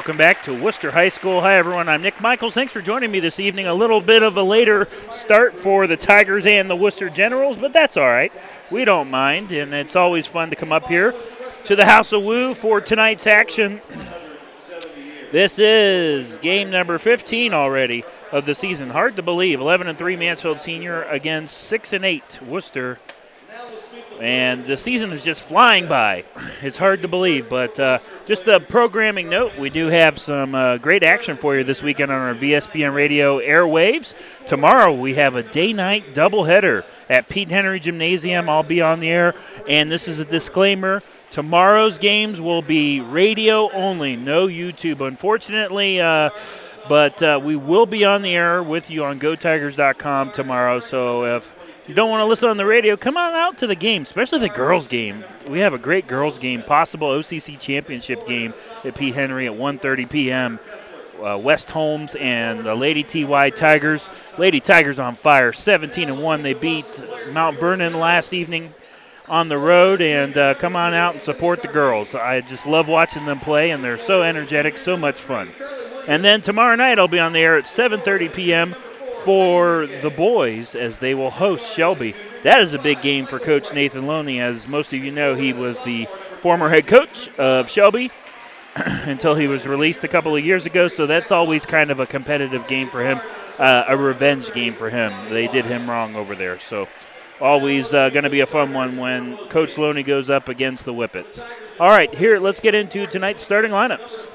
Welcome 0.05 0.17
back 0.19 0.43
to 0.43 0.53
Wooster 0.53 0.91
High 0.91 1.09
School. 1.09 1.41
Hi, 1.41 1.55
everyone. 1.55 1.89
I'm 1.89 2.03
Nick 2.03 2.21
Michaels. 2.21 2.53
Thanks 2.53 2.71
for 2.71 2.79
joining 2.79 3.09
me 3.09 3.19
this 3.19 3.39
evening. 3.39 3.65
A 3.65 3.73
little 3.73 3.99
bit 3.99 4.21
of 4.21 4.37
a 4.37 4.43
later 4.43 4.87
start 5.09 5.55
for 5.55 5.87
the 5.87 5.97
Tigers 5.97 6.45
and 6.45 6.69
the 6.69 6.75
Wooster 6.75 7.09
Generals, 7.09 7.57
but 7.57 7.73
that's 7.73 7.97
all 7.97 8.05
right. 8.05 8.31
We 8.69 8.85
don't 8.85 9.09
mind, 9.09 9.51
and 9.51 9.73
it's 9.73 9.95
always 9.95 10.27
fun 10.27 10.51
to 10.51 10.55
come 10.55 10.71
up 10.71 10.89
here 10.89 11.15
to 11.63 11.75
the 11.75 11.85
House 11.85 12.13
of 12.13 12.21
Woo 12.21 12.53
for 12.53 12.79
tonight's 12.81 13.25
action. 13.25 13.81
This 15.31 15.57
is 15.57 16.37
game 16.37 16.69
number 16.69 16.99
15 16.99 17.55
already 17.55 18.03
of 18.31 18.45
the 18.45 18.53
season. 18.53 18.91
Hard 18.91 19.15
to 19.15 19.23
believe. 19.23 19.59
11 19.59 19.87
and 19.87 19.97
3 19.97 20.17
Mansfield 20.17 20.59
Senior 20.59 21.01
against 21.05 21.57
6 21.57 21.93
and 21.93 22.05
8 22.05 22.41
Wooster 22.43 22.99
and 24.19 24.65
the 24.65 24.77
season 24.77 25.11
is 25.11 25.23
just 25.23 25.43
flying 25.43 25.87
by. 25.87 26.25
It's 26.61 26.77
hard 26.77 27.01
to 27.01 27.07
believe, 27.07 27.49
but 27.49 27.79
uh, 27.79 27.99
just 28.25 28.47
a 28.47 28.59
programming 28.59 29.29
note: 29.29 29.57
we 29.57 29.69
do 29.69 29.87
have 29.87 30.17
some 30.19 30.55
uh, 30.55 30.77
great 30.77 31.03
action 31.03 31.35
for 31.35 31.55
you 31.55 31.63
this 31.63 31.83
weekend 31.83 32.11
on 32.11 32.19
our 32.19 32.33
VSBN 32.33 32.93
Radio 32.93 33.39
airwaves. 33.39 34.15
Tomorrow 34.45 34.93
we 34.93 35.15
have 35.15 35.35
a 35.35 35.43
day-night 35.43 36.13
doubleheader 36.13 36.83
at 37.09 37.29
Pete 37.29 37.49
Henry 37.49 37.79
Gymnasium. 37.79 38.49
I'll 38.49 38.63
be 38.63 38.81
on 38.81 38.99
the 38.99 39.09
air, 39.09 39.35
and 39.67 39.91
this 39.91 40.07
is 40.07 40.19
a 40.19 40.25
disclaimer. 40.25 41.01
Tomorrow's 41.31 41.97
games 41.97 42.39
will 42.39 42.61
be 42.61 43.01
radio 43.01 43.69
only, 43.71 44.15
no 44.15 44.47
YouTube, 44.47 45.05
unfortunately. 45.05 45.99
Uh, 45.99 46.29
but 46.87 47.21
uh, 47.21 47.39
we 47.43 47.55
will 47.55 47.85
be 47.85 48.05
on 48.05 48.21
the 48.21 48.33
air 48.33 48.61
with 48.61 48.89
you 48.89 49.03
on 49.03 49.19
GoTigers.com 49.19 50.31
tomorrow. 50.31 50.79
So 50.79 51.37
if 51.37 51.54
you 51.87 51.93
don't 51.93 52.09
want 52.09 52.21
to 52.21 52.25
listen 52.25 52.49
on 52.49 52.57
the 52.57 52.65
radio, 52.65 52.97
come 52.97 53.17
on 53.17 53.33
out 53.33 53.57
to 53.59 53.67
the 53.67 53.75
game, 53.75 54.01
especially 54.01 54.39
the 54.39 54.49
girls' 54.49 54.87
game. 54.87 55.23
We 55.49 55.59
have 55.59 55.73
a 55.73 55.77
great 55.77 56.07
girls' 56.07 56.39
game, 56.39 56.63
possible 56.63 57.09
OCC 57.09 57.59
championship 57.59 58.25
game 58.25 58.53
at 58.83 58.95
Pete 58.95 59.13
Henry 59.13 59.45
at 59.45 59.53
1:30 59.53 60.09
p.m. 60.09 60.59
Uh, 61.21 61.37
West 61.37 61.69
Holmes 61.69 62.15
and 62.15 62.65
the 62.65 62.75
Lady 62.75 63.03
TY 63.03 63.51
Tigers. 63.51 64.09
Lady 64.37 64.59
Tigers 64.59 64.99
on 64.99 65.15
fire, 65.15 65.53
17 65.53 66.09
and 66.09 66.21
one. 66.21 66.41
They 66.43 66.53
beat 66.53 67.03
Mount 67.31 67.59
Vernon 67.59 67.93
last 67.93 68.33
evening 68.33 68.73
on 69.27 69.47
the 69.47 69.57
road, 69.57 70.01
and 70.01 70.37
uh, 70.37 70.53
come 70.55 70.75
on 70.75 70.93
out 70.93 71.13
and 71.13 71.21
support 71.21 71.61
the 71.61 71.67
girls. 71.67 72.15
I 72.15 72.41
just 72.41 72.65
love 72.65 72.87
watching 72.87 73.25
them 73.25 73.39
play, 73.39 73.71
and 73.71 73.83
they're 73.83 73.97
so 73.97 74.23
energetic, 74.23 74.77
so 74.77 74.97
much 74.97 75.19
fun. 75.19 75.49
And 76.07 76.23
then 76.23 76.41
tomorrow 76.41 76.75
night 76.75 76.99
I'll 76.99 77.07
be 77.07 77.19
on 77.19 77.33
the 77.33 77.39
air 77.39 77.57
at 77.57 77.65
7:30 77.65 78.33
p.m 78.33 78.75
for 79.25 79.87
the 79.87 80.11
boys 80.11 80.75
as 80.75 80.99
they 80.99 81.15
will 81.15 81.31
host 81.31 81.75
Shelby. 81.75 82.13
That 82.43 82.59
is 82.59 82.75
a 82.75 82.79
big 82.79 83.01
game 83.01 83.25
for 83.25 83.39
Coach 83.39 83.73
Nathan 83.73 84.05
Loney. 84.05 84.39
As 84.39 84.67
most 84.67 84.93
of 84.93 85.03
you 85.03 85.11
know, 85.11 85.33
he 85.33 85.51
was 85.51 85.81
the 85.81 86.07
former 86.41 86.69
head 86.69 86.85
coach 86.85 87.27
of 87.39 87.67
Shelby 87.67 88.11
until 88.75 89.33
he 89.33 89.47
was 89.47 89.65
released 89.65 90.03
a 90.03 90.07
couple 90.07 90.35
of 90.35 90.45
years 90.45 90.67
ago. 90.67 90.87
So 90.87 91.07
that's 91.07 91.31
always 91.31 91.65
kind 91.65 91.89
of 91.89 91.99
a 91.99 92.05
competitive 92.05 92.67
game 92.67 92.87
for 92.87 93.03
him, 93.03 93.19
uh, 93.57 93.85
a 93.87 93.97
revenge 93.97 94.51
game 94.51 94.75
for 94.75 94.91
him. 94.91 95.11
They 95.31 95.47
did 95.47 95.65
him 95.65 95.89
wrong 95.89 96.15
over 96.15 96.35
there. 96.35 96.59
So 96.59 96.87
always 97.41 97.95
uh, 97.95 98.09
going 98.09 98.25
to 98.25 98.29
be 98.29 98.41
a 98.41 98.45
fun 98.45 98.73
one 98.73 98.95
when 98.95 99.37
Coach 99.47 99.79
Loney 99.79 100.03
goes 100.03 100.29
up 100.29 100.49
against 100.49 100.85
the 100.85 100.93
Whippets. 100.93 101.43
All 101.79 101.89
right, 101.89 102.13
here, 102.13 102.37
let's 102.37 102.59
get 102.59 102.75
into 102.75 103.07
tonight's 103.07 103.43
starting 103.43 103.71
lineups. 103.71 104.34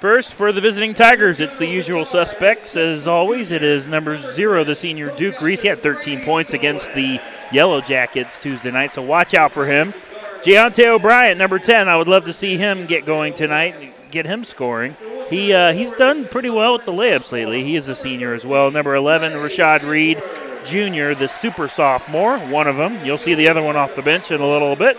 First, 0.00 0.32
for 0.32 0.50
the 0.50 0.62
visiting 0.62 0.94
Tigers, 0.94 1.40
it's 1.40 1.58
the 1.58 1.66
usual 1.66 2.06
suspects. 2.06 2.74
As 2.74 3.06
always, 3.06 3.52
it 3.52 3.62
is 3.62 3.86
number 3.86 4.16
zero, 4.16 4.64
the 4.64 4.74
senior 4.74 5.14
Duke 5.14 5.42
Reese. 5.42 5.60
He 5.60 5.68
had 5.68 5.82
13 5.82 6.22
points 6.22 6.54
against 6.54 6.94
the 6.94 7.20
Yellow 7.52 7.82
Jackets 7.82 8.38
Tuesday 8.38 8.70
night, 8.70 8.94
so 8.94 9.02
watch 9.02 9.34
out 9.34 9.52
for 9.52 9.66
him. 9.66 9.92
Giante 10.40 10.86
O'Brien, 10.86 11.36
number 11.36 11.58
10. 11.58 11.86
I 11.86 11.98
would 11.98 12.08
love 12.08 12.24
to 12.24 12.32
see 12.32 12.56
him 12.56 12.86
get 12.86 13.04
going 13.04 13.34
tonight, 13.34 13.92
get 14.10 14.24
him 14.24 14.42
scoring. 14.42 14.96
He 15.28 15.52
uh, 15.52 15.74
He's 15.74 15.92
done 15.92 16.24
pretty 16.24 16.48
well 16.48 16.72
with 16.72 16.86
the 16.86 16.92
layups 16.92 17.30
lately. 17.30 17.62
He 17.62 17.76
is 17.76 17.90
a 17.90 17.94
senior 17.94 18.32
as 18.32 18.46
well. 18.46 18.70
Number 18.70 18.94
11, 18.94 19.32
Rashad 19.32 19.82
Reed 19.82 20.16
Jr., 20.64 21.12
the 21.12 21.28
super 21.28 21.68
sophomore, 21.68 22.38
one 22.38 22.66
of 22.66 22.76
them. 22.76 23.04
You'll 23.04 23.18
see 23.18 23.34
the 23.34 23.48
other 23.48 23.62
one 23.62 23.76
off 23.76 23.96
the 23.96 24.02
bench 24.02 24.30
in 24.30 24.40
a 24.40 24.48
little 24.48 24.76
bit. 24.76 24.96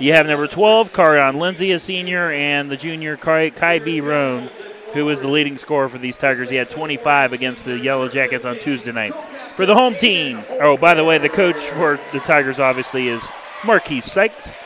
You 0.00 0.14
have 0.14 0.26
number 0.26 0.46
12, 0.46 0.92
Carion 0.92 1.40
Lindsay, 1.40 1.72
a 1.72 1.78
senior, 1.78 2.32
and 2.32 2.70
the 2.70 2.76
junior 2.76 3.16
Kai, 3.16 3.50
Kai 3.50 3.78
B. 3.78 4.00
Roan, 4.00 4.48
who 4.94 5.08
is 5.10 5.20
the 5.20 5.28
leading 5.28 5.56
scorer 5.56 5.88
for 5.88 5.98
these 5.98 6.18
Tigers. 6.18 6.50
He 6.50 6.56
had 6.56 6.70
25 6.70 7.32
against 7.32 7.64
the 7.64 7.78
Yellow 7.78 8.08
Jackets 8.08 8.44
on 8.44 8.58
Tuesday 8.58 8.92
night. 8.92 9.14
For 9.54 9.66
the 9.66 9.74
home 9.74 9.94
team, 9.94 10.42
oh, 10.60 10.76
by 10.76 10.94
the 10.94 11.04
way, 11.04 11.18
the 11.18 11.28
coach 11.28 11.60
for 11.60 12.00
the 12.12 12.20
Tigers 12.20 12.58
obviously 12.58 13.08
is 13.08 13.30
Marquise 13.64 14.10
Sykes. 14.10 14.56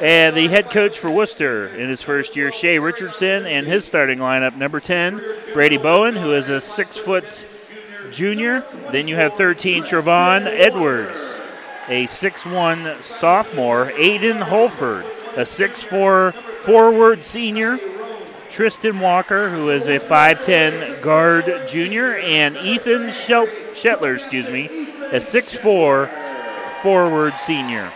And 0.00 0.36
the 0.36 0.48
head 0.48 0.68
coach 0.68 0.98
for 0.98 1.10
Wooster 1.10 1.68
in 1.68 1.88
his 1.88 2.02
first 2.02 2.36
year, 2.36 2.52
Shea 2.52 2.78
Richardson, 2.78 3.46
and 3.46 3.66
his 3.66 3.86
starting 3.86 4.18
lineup, 4.18 4.54
number 4.56 4.78
10, 4.78 5.22
Brady 5.54 5.78
Bowen, 5.78 6.16
who 6.16 6.34
is 6.34 6.50
a 6.50 6.60
six 6.60 6.98
foot 6.98 7.46
junior. 8.10 8.60
Then 8.90 9.08
you 9.08 9.16
have 9.16 9.34
13, 9.34 9.84
Trevon 9.84 10.46
Edwards, 10.46 11.40
a 11.88 12.04
6'1 12.04 13.02
sophomore, 13.02 13.92
Aiden 13.92 14.42
Holford, 14.42 15.04
a 15.36 15.42
6'4 15.42 16.34
forward 16.34 17.24
senior, 17.24 17.78
Tristan 18.50 19.00
Walker, 19.00 19.50
who 19.50 19.70
is 19.70 19.86
a 19.86 19.98
5'10 19.98 21.00
guard 21.02 21.68
junior, 21.68 22.16
and 22.16 22.56
Ethan 22.56 23.08
Shetler, 23.08 24.14
excuse 24.14 24.48
me, 24.48 24.66
a 25.12 25.20
6'4 25.20 26.10
forward 26.82 27.38
senior. 27.38 27.92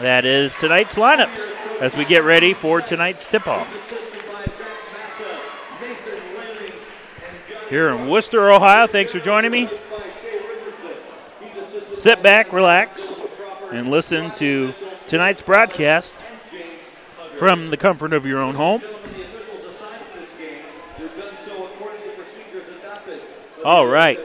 That 0.00 0.24
is 0.24 0.56
tonight's 0.56 0.96
lineups 0.96 1.80
as 1.80 1.96
we 1.96 2.04
get 2.04 2.24
ready 2.24 2.52
for 2.52 2.80
tonight's 2.80 3.26
tip 3.26 3.46
off. 3.46 3.70
Here 7.70 7.88
in 7.90 8.08
Wooster, 8.08 8.50
Ohio, 8.50 8.86
thanks 8.86 9.12
for 9.12 9.20
joining 9.20 9.50
me. 9.50 9.68
Sit 11.94 12.22
back, 12.22 12.52
relax, 12.52 13.18
and 13.72 13.88
listen 13.88 14.32
to 14.32 14.74
tonight's 15.06 15.40
broadcast 15.40 16.16
from 17.36 17.68
the 17.68 17.76
comfort 17.76 18.12
of 18.12 18.26
your 18.26 18.40
own 18.40 18.56
home. 18.56 18.82
All 23.64 23.86
right. 23.86 24.18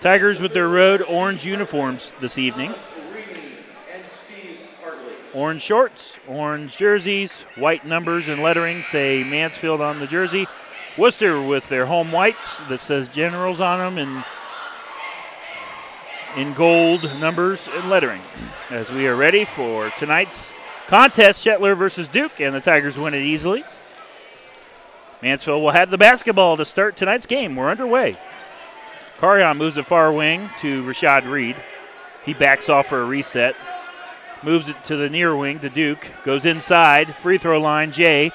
Tigers 0.00 0.40
with 0.40 0.52
their 0.52 0.68
road 0.68 1.02
orange 1.02 1.46
uniforms 1.46 2.12
this 2.20 2.36
evening. 2.36 2.74
Orange 5.32 5.62
shorts, 5.62 6.18
orange 6.26 6.76
jerseys, 6.76 7.42
white 7.54 7.86
numbers 7.86 8.28
and 8.28 8.42
lettering 8.42 8.82
say 8.82 9.24
Mansfield 9.24 9.80
on 9.80 10.00
the 10.00 10.06
jersey. 10.06 10.46
Wooster 10.98 11.40
with 11.40 11.68
their 11.68 11.86
home 11.86 12.12
whites 12.12 12.58
that 12.68 12.78
says 12.78 13.08
Generals 13.08 13.60
on 13.60 13.78
them 13.78 13.96
and 13.96 14.24
in 16.36 16.54
gold 16.54 17.02
numbers 17.20 17.68
and 17.72 17.90
lettering. 17.90 18.22
As 18.70 18.90
we 18.90 19.06
are 19.06 19.16
ready 19.16 19.44
for 19.44 19.90
tonight's 19.98 20.54
contest, 20.86 21.44
Shetler 21.44 21.76
versus 21.76 22.08
Duke, 22.08 22.40
and 22.40 22.54
the 22.54 22.60
Tigers 22.60 22.98
win 22.98 23.14
it 23.14 23.22
easily. 23.22 23.64
Mansfield 25.22 25.62
will 25.62 25.70
have 25.70 25.90
the 25.90 25.98
basketball 25.98 26.56
to 26.56 26.64
start 26.64 26.96
tonight's 26.96 27.26
game. 27.26 27.54
We're 27.54 27.68
underway. 27.68 28.16
Carion 29.18 29.56
moves 29.56 29.76
the 29.76 29.84
far 29.84 30.12
wing 30.12 30.50
to 30.58 30.82
Rashad 30.82 31.30
Reed. 31.30 31.56
He 32.24 32.34
backs 32.34 32.68
off 32.68 32.88
for 32.88 33.00
a 33.00 33.04
reset. 33.04 33.54
Moves 34.42 34.68
it 34.68 34.82
to 34.84 34.96
the 34.96 35.08
near 35.08 35.36
wing 35.36 35.60
to 35.60 35.70
Duke. 35.70 36.08
Goes 36.24 36.44
inside. 36.44 37.14
Free 37.14 37.38
throw 37.38 37.60
line. 37.60 37.92
Jay. 37.92 38.32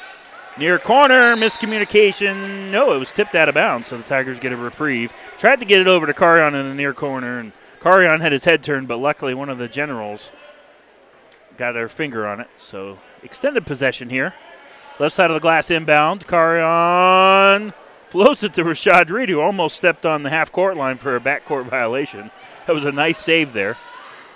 Near 0.57 0.79
corner. 0.79 1.35
Miscommunication. 1.35 2.71
No, 2.71 2.93
it 2.93 2.99
was 2.99 3.11
tipped 3.11 3.35
out 3.35 3.49
of 3.49 3.55
bounds, 3.55 3.89
so 3.89 3.97
the 3.97 4.03
Tigers 4.03 4.39
get 4.39 4.53
a 4.53 4.57
reprieve. 4.57 5.11
Tried 5.37 5.59
to 5.59 5.65
get 5.65 5.81
it 5.81 5.87
over 5.87 6.05
to 6.05 6.13
Carion 6.13 6.57
in 6.57 6.69
the 6.69 6.75
near 6.75 6.93
corner, 6.93 7.39
and 7.39 7.51
Carion 7.79 8.21
had 8.21 8.31
his 8.31 8.45
head 8.45 8.63
turned, 8.63 8.87
but 8.87 8.97
luckily 8.97 9.33
one 9.33 9.49
of 9.49 9.57
the 9.57 9.67
generals 9.67 10.31
got 11.57 11.73
their 11.73 11.89
finger 11.89 12.27
on 12.27 12.39
it. 12.39 12.47
So 12.57 12.99
extended 13.23 13.65
possession 13.65 14.09
here. 14.09 14.33
Left 14.99 15.15
side 15.15 15.29
of 15.29 15.35
the 15.35 15.41
glass 15.41 15.69
inbound. 15.69 16.25
Carion 16.25 17.73
floats 18.07 18.43
it 18.43 18.53
to 18.55 18.63
Rashad 18.63 19.09
Reed, 19.09 19.29
who 19.29 19.39
almost 19.39 19.77
stepped 19.77 20.05
on 20.05 20.23
the 20.23 20.29
half 20.29 20.51
court 20.51 20.75
line 20.75 20.95
for 20.95 21.15
a 21.15 21.19
backcourt 21.19 21.65
violation. 21.65 22.31
That 22.65 22.73
was 22.73 22.85
a 22.85 22.91
nice 22.91 23.17
save 23.17 23.53
there. 23.53 23.77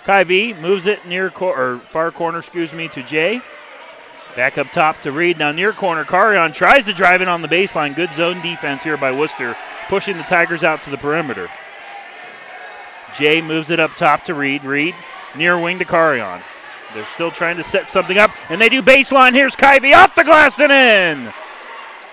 V 0.06 0.54
moves 0.54 0.88
it 0.88 1.06
near 1.06 1.30
cor- 1.30 1.58
or 1.58 1.77
far 1.77 2.12
corner, 2.12 2.39
excuse 2.39 2.73
me, 2.73 2.88
to 2.89 3.04
Jay. 3.04 3.41
Back 4.36 4.58
up 4.58 4.71
top 4.71 5.01
to 5.01 5.12
Reed. 5.12 5.39
Now 5.39 5.51
near 5.51 5.73
corner, 5.73 6.06
Carion 6.06 6.54
tries 6.54 6.86
to 6.86 6.93
drive 6.93 7.21
in 7.21 7.27
on 7.27 7.41
the 7.41 7.47
baseline. 7.47 7.95
Good 7.95 8.13
zone 8.13 8.41
defense 8.41 8.84
here 8.84 8.97
by 8.97 9.12
Wooster, 9.12 9.56
pushing 9.89 10.17
the 10.17 10.23
Tigers 10.23 10.63
out 10.63 10.82
to 10.84 10.89
the 10.89 10.97
perimeter. 10.97 11.49
Jay 13.15 13.41
moves 13.41 13.69
it 13.69 13.80
up 13.80 13.91
top 13.91 14.24
to 14.26 14.34
Reed. 14.34 14.63
Reed 14.63 14.95
near 15.36 15.60
wing 15.60 15.80
to 15.80 15.86
Carion. 15.86 16.41
They're 16.93 17.06
still 17.06 17.32
trying 17.32 17.58
to 17.58 17.63
set 17.63 17.88
something 17.88 18.17
up, 18.17 18.32
and 18.50 18.60
they 18.60 18.69
do 18.69 18.82
baseline. 18.82 19.34
Here's 19.34 19.56
Kyvie 19.56 19.95
off 19.95 20.15
the 20.15 20.24
glass 20.24 20.60
and 20.60 20.71
in. 20.71 21.34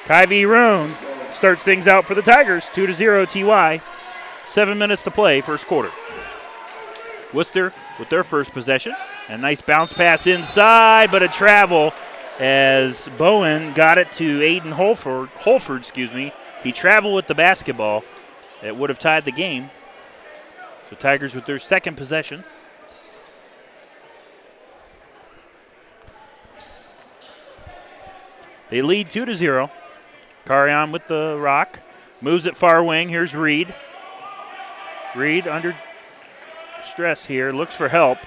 Kyvie 0.04 0.48
Roan 0.48 0.94
starts 1.30 1.64
things 1.64 1.88
out 1.88 2.04
for 2.04 2.14
the 2.14 2.22
Tigers. 2.22 2.68
2 2.72 2.86
to 2.86 2.94
0 2.94 3.26
TY. 3.26 3.80
Seven 4.46 4.78
minutes 4.78 5.04
to 5.04 5.10
play, 5.10 5.40
first 5.40 5.66
quarter. 5.66 5.90
Wooster 7.34 7.72
with 7.98 8.08
their 8.08 8.24
first 8.24 8.52
possession. 8.52 8.94
A 9.28 9.36
nice 9.36 9.60
bounce 9.60 9.92
pass 9.92 10.26
inside, 10.26 11.10
but 11.10 11.22
a 11.22 11.28
travel 11.28 11.92
as 12.38 13.10
Bowen 13.18 13.74
got 13.74 13.98
it 13.98 14.10
to 14.12 14.40
Aiden 14.40 14.72
Holford. 14.72 15.28
Holford, 15.40 15.80
excuse 15.80 16.14
me. 16.14 16.32
He 16.62 16.72
traveled 16.72 17.14
with 17.14 17.26
the 17.26 17.34
basketball. 17.34 18.04
It 18.62 18.76
would 18.76 18.90
have 18.90 18.98
tied 18.98 19.24
the 19.24 19.32
game. 19.32 19.70
So 20.88 20.96
Tigers 20.96 21.34
with 21.34 21.44
their 21.44 21.58
second 21.58 21.96
possession. 21.96 22.44
They 28.70 28.82
lead 28.82 29.10
2 29.10 29.24
to 29.24 29.34
0. 29.34 29.70
Carion 30.46 30.92
with 30.92 31.06
the 31.08 31.38
rock. 31.38 31.80
Moves 32.20 32.46
it 32.46 32.56
far 32.56 32.82
wing. 32.82 33.08
Here's 33.08 33.34
Reed. 33.34 33.74
Reed 35.14 35.46
under 35.46 35.76
stress 36.80 37.26
here. 37.26 37.52
Looks 37.52 37.74
for 37.74 37.88
help. 37.88 38.18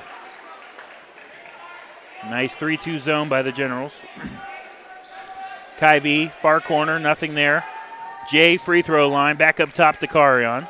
Nice 2.25 2.55
3 2.55 2.77
2 2.77 2.99
zone 2.99 3.29
by 3.29 3.41
the 3.41 3.51
Generals. 3.51 4.05
Kyvie, 5.79 6.29
far 6.29 6.61
corner, 6.61 6.99
nothing 6.99 7.33
there. 7.33 7.65
Jay, 8.29 8.57
free 8.57 8.83
throw 8.83 9.09
line, 9.09 9.35
back 9.35 9.59
up 9.59 9.69
top 9.69 9.97
to 9.97 10.07
Carion. 10.07 10.67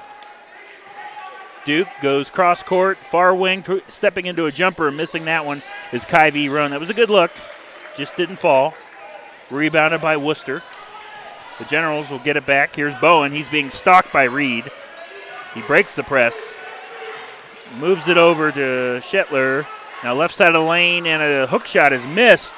Duke 1.66 1.88
goes 2.02 2.30
cross 2.30 2.64
court, 2.64 2.98
far 2.98 3.36
wing, 3.36 3.64
stepping 3.88 4.26
into 4.26 4.46
a 4.48 4.52
jumper, 4.52 4.90
missing 4.92 5.26
that 5.26 5.46
one 5.46 5.62
is 5.92 6.06
Kyvie 6.06 6.50
Roan. 6.50 6.72
That 6.72 6.80
was 6.80 6.90
a 6.90 6.96
good 6.96 7.10
look, 7.10 7.32
just 7.96 8.16
didn't 8.16 8.38
fall. 8.38 8.74
Rebounded 9.50 10.02
by 10.02 10.18
Wooster. 10.18 10.64
The 11.60 11.66
Generals 11.66 12.10
will 12.10 12.20
get 12.20 12.38
it 12.38 12.46
back. 12.46 12.76
Here's 12.76 12.96
Bowen. 12.96 13.32
He's 13.32 13.50
being 13.50 13.70
stalked 13.70 14.12
by 14.12 14.24
Reed. 14.24 14.72
He 15.54 15.62
breaks 15.62 15.94
the 15.94 16.04
press, 16.04 16.54
moves 17.78 18.08
it 18.08 18.18
over 18.18 18.52
to 18.52 19.00
Shetler. 19.02 19.68
Now 20.04 20.16
left 20.16 20.34
side 20.34 20.48
of 20.48 20.54
the 20.54 20.62
lane, 20.62 21.06
and 21.06 21.22
a 21.22 21.46
hook 21.46 21.68
shot 21.68 21.94
is 21.94 22.06
missed 22.08 22.56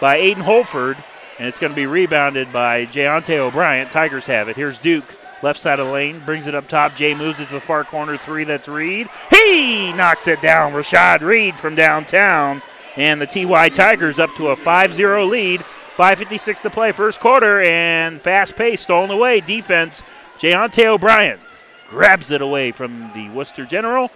by 0.00 0.20
Aiden 0.20 0.42
Holford, 0.42 0.96
and 1.38 1.48
it's 1.48 1.58
going 1.58 1.72
to 1.72 1.76
be 1.76 1.86
rebounded 1.86 2.52
by 2.52 2.86
Jayante 2.86 3.36
O'Brien. 3.36 3.88
Tigers 3.88 4.26
have 4.26 4.48
it. 4.48 4.54
Here's 4.54 4.78
Duke. 4.78 5.17
Left 5.42 5.58
side 5.58 5.78
of 5.78 5.86
the 5.86 5.92
lane, 5.92 6.20
brings 6.20 6.46
it 6.46 6.54
up 6.54 6.68
top. 6.68 6.96
Jay 6.96 7.14
moves 7.14 7.38
it 7.38 7.46
to 7.46 7.54
the 7.54 7.60
far 7.60 7.84
corner 7.84 8.16
three. 8.16 8.44
That's 8.44 8.68
Reed. 8.68 9.08
He 9.30 9.92
knocks 9.92 10.26
it 10.26 10.42
down. 10.42 10.72
Rashad 10.72 11.20
Reed 11.20 11.54
from 11.54 11.74
downtown. 11.74 12.62
And 12.96 13.20
the 13.20 13.26
TY 13.26 13.68
Tigers 13.68 14.18
up 14.18 14.34
to 14.36 14.48
a 14.48 14.56
5 14.56 14.92
0 14.92 15.26
lead. 15.26 15.60
5.56 15.96 16.62
to 16.62 16.70
play, 16.70 16.92
first 16.92 17.18
quarter, 17.18 17.60
and 17.60 18.20
fast 18.20 18.54
pace 18.54 18.80
stolen 18.80 19.10
away. 19.10 19.40
Defense, 19.40 20.04
Jayante 20.38 20.84
O'Brien 20.84 21.40
grabs 21.88 22.30
it 22.30 22.40
away 22.40 22.70
from 22.70 23.10
the 23.14 23.28
Wooster 23.30 23.64
General. 23.64 24.12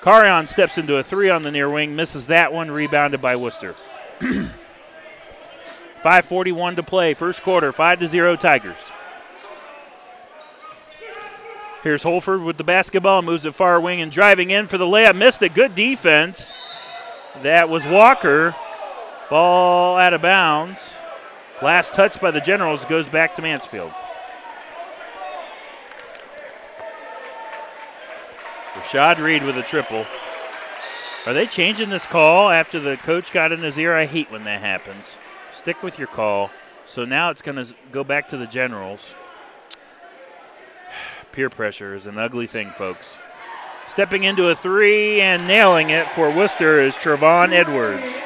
Carion 0.00 0.48
steps 0.48 0.78
into 0.78 0.96
a 0.96 1.02
three 1.02 1.28
on 1.28 1.42
the 1.42 1.50
near 1.50 1.68
wing, 1.68 1.94
misses 1.94 2.28
that 2.28 2.50
one, 2.52 2.70
rebounded 2.70 3.20
by 3.20 3.36
Wooster. 3.36 3.74
5.41 4.20 6.76
to 6.76 6.82
play, 6.82 7.12
first 7.12 7.42
quarter, 7.42 7.72
5 7.72 7.98
to 7.98 8.06
0 8.06 8.36
Tigers. 8.36 8.90
Here's 11.88 12.02
Holford 12.02 12.42
with 12.42 12.58
the 12.58 12.64
basketball, 12.64 13.22
moves 13.22 13.46
it 13.46 13.54
far 13.54 13.80
wing 13.80 14.02
and 14.02 14.12
driving 14.12 14.50
in 14.50 14.66
for 14.66 14.76
the 14.76 14.84
layup. 14.84 15.16
Missed 15.16 15.42
it. 15.42 15.54
Good 15.54 15.74
defense. 15.74 16.52
That 17.42 17.70
was 17.70 17.86
Walker. 17.86 18.54
Ball 19.30 19.96
out 19.96 20.12
of 20.12 20.20
bounds. 20.20 20.98
Last 21.62 21.94
touch 21.94 22.20
by 22.20 22.30
the 22.30 22.42
Generals 22.42 22.84
goes 22.84 23.08
back 23.08 23.34
to 23.36 23.42
Mansfield. 23.42 23.90
Rashad 28.74 29.16
Reed 29.16 29.44
with 29.44 29.56
a 29.56 29.62
triple. 29.62 30.04
Are 31.24 31.32
they 31.32 31.46
changing 31.46 31.88
this 31.88 32.04
call 32.04 32.50
after 32.50 32.78
the 32.78 32.98
coach 32.98 33.32
got 33.32 33.50
in 33.50 33.60
his 33.60 33.78
ear? 33.78 33.94
I 33.94 34.04
hate 34.04 34.30
when 34.30 34.44
that 34.44 34.60
happens. 34.60 35.16
Stick 35.54 35.82
with 35.82 35.98
your 35.98 36.08
call. 36.08 36.50
So 36.84 37.06
now 37.06 37.30
it's 37.30 37.40
going 37.40 37.64
to 37.64 37.74
go 37.92 38.04
back 38.04 38.28
to 38.28 38.36
the 38.36 38.46
Generals. 38.46 39.14
Peer 41.38 41.48
pressure 41.48 41.94
is 41.94 42.08
an 42.08 42.18
ugly 42.18 42.48
thing, 42.48 42.70
folks. 42.70 43.16
Stepping 43.86 44.24
into 44.24 44.48
a 44.48 44.56
three 44.56 45.20
and 45.20 45.46
nailing 45.46 45.90
it 45.90 46.04
for 46.08 46.34
Wooster 46.34 46.80
is 46.80 46.96
Trevon 46.96 47.52
Edwards. 47.52 48.16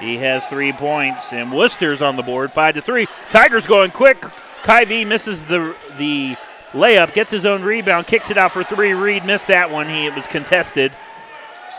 He 0.00 0.16
has 0.16 0.46
three 0.46 0.72
points, 0.72 1.30
and 1.34 1.52
Wooster's 1.52 2.00
on 2.00 2.16
the 2.16 2.22
board, 2.22 2.52
five 2.52 2.74
to 2.74 2.80
three. 2.80 3.06
Tigers 3.28 3.66
going 3.66 3.90
quick. 3.90 4.18
Kyvie 4.62 5.06
misses 5.06 5.44
the 5.44 5.76
the 5.98 6.34
layup, 6.72 7.12
gets 7.12 7.30
his 7.30 7.44
own 7.44 7.62
rebound, 7.62 8.06
kicks 8.06 8.30
it 8.30 8.38
out 8.38 8.52
for 8.52 8.64
three. 8.64 8.94
Reed 8.94 9.26
missed 9.26 9.48
that 9.48 9.70
one. 9.70 9.90
He 9.90 10.06
it 10.06 10.14
was 10.14 10.26
contested, 10.26 10.92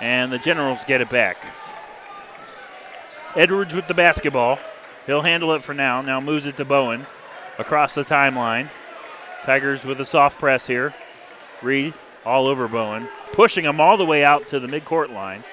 and 0.02 0.32
the 0.32 0.38
Generals 0.38 0.84
get 0.84 1.02
it 1.02 1.10
back. 1.10 1.43
Edwards 3.36 3.74
with 3.74 3.88
the 3.88 3.95
basketball. 3.95 4.60
He'll 5.08 5.24
handle 5.24 5.56
it 5.56 5.63
for 5.63 5.74
now. 5.74 6.00
Now 6.04 6.22
moves 6.22 6.45
it 6.45 6.58
to 6.58 6.65
Bowen 6.65 7.08
across 7.58 7.95
the 7.95 8.06
timeline. 8.06 8.69
Tigers 9.49 9.83
with 9.83 9.99
a 9.99 10.05
soft 10.05 10.38
press 10.38 10.67
here. 10.67 10.93
Reed 11.63 11.95
all 12.23 12.45
over 12.45 12.67
Bowen, 12.67 13.09
pushing 13.33 13.65
him 13.65 13.81
all 13.81 13.97
the 13.97 14.05
way 14.05 14.23
out 14.23 14.47
to 14.49 14.59
the 14.59 14.67
midcourt 14.67 15.12
line. 15.12 15.43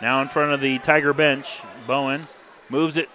Now 0.00 0.20
in 0.20 0.26
front 0.26 0.52
of 0.52 0.60
the 0.60 0.80
Tiger 0.80 1.12
bench, 1.12 1.62
Bowen 1.86 2.26
moves 2.70 2.96
it 2.96 3.08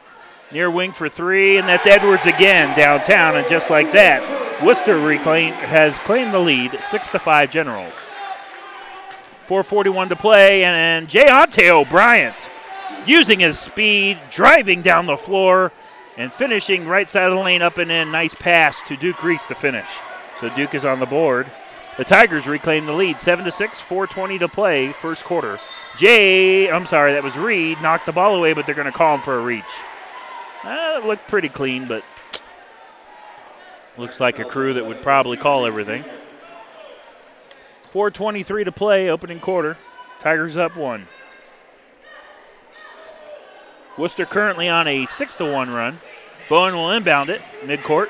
near 0.54 0.72
wing 0.72 0.94
for 0.94 1.10
three, 1.10 1.58
and 1.58 1.68
that's 1.68 1.86
Edwards 1.86 2.26
again 2.26 2.78
downtown. 2.78 3.36
And 3.36 3.46
just 3.50 3.70
like 3.70 3.92
that, 3.92 4.24
Wooster 4.64 4.98
reclaim, 4.98 5.52
has 5.52 6.00
claimed 6.00 6.34
the 6.34 6.40
lead, 6.40 6.80
six 6.82 7.10
to 7.10 7.20
five 7.20 7.52
Generals. 7.52 8.08
4:41 9.50 10.08
to 10.08 10.16
play, 10.16 10.64
and, 10.64 10.78
and 10.78 11.10
Jayante 11.10 11.68
O'Brien 11.68 12.34
using 13.06 13.42
his 13.42 13.60
speed, 13.60 14.18
driving 14.32 14.82
down 14.82 15.08
the 15.08 15.18
floor, 15.18 15.74
and 16.18 16.32
finishing 16.32 16.88
right 16.88 17.10
side 17.10 17.30
of 17.30 17.38
the 17.38 17.44
lane 17.44 17.62
up 17.62 17.78
and 17.78 17.92
in. 17.92 18.12
Nice 18.12 18.34
pass 18.34 18.82
to 18.84 18.98
Duke 18.98 19.24
Reese 19.24 19.46
to 19.46 19.56
finish. 19.56 19.88
So 20.40 20.50
Duke 20.56 20.76
is 20.76 20.86
on 20.86 21.00
the 21.00 21.06
board. 21.06 21.50
The 21.98 22.06
Tigers 22.06 22.48
reclaim 22.48 22.86
the 22.86 22.94
lead, 22.94 23.20
seven 23.20 23.44
to 23.46 23.52
six, 23.52 23.82
4:20 23.82 24.40
to 24.40 24.48
play, 24.48 24.92
first 24.92 25.24
quarter. 25.24 25.58
Jay, 25.98 26.70
I'm 26.70 26.86
sorry, 26.86 27.14
that 27.14 27.24
was 27.24 27.36
Reed, 27.36 27.82
knocked 27.82 28.06
the 28.06 28.12
ball 28.12 28.36
away, 28.36 28.54
but 28.54 28.66
they're 28.66 28.76
going 28.76 28.86
to 28.86 28.92
call 28.92 29.16
him 29.16 29.22
for 29.22 29.40
a 29.40 29.42
reach. 29.42 29.64
It 30.64 31.06
looked 31.06 31.28
pretty 31.28 31.50
clean, 31.50 31.88
but 31.88 32.04
looks 33.98 34.20
like 34.20 34.38
a 34.38 34.46
crew 34.46 34.74
that 34.74 34.86
would 34.86 35.02
probably 35.02 35.38
call 35.38 35.66
everything. 35.66 36.04
4:23 37.92 38.66
to 38.66 38.72
play, 38.72 39.10
opening 39.10 39.40
quarter. 39.40 39.78
Tigers 40.20 40.56
up 40.56 40.76
one. 40.76 41.08
Wooster 43.98 44.26
currently 44.26 44.70
on 44.70 44.88
a 44.88 45.06
six 45.06 45.36
to 45.38 45.52
one 45.52 45.72
run. 45.72 45.98
Bowen 46.50 46.76
will 46.76 46.92
inbound 46.92 47.30
it 47.30 47.42
midcourt. 47.64 48.10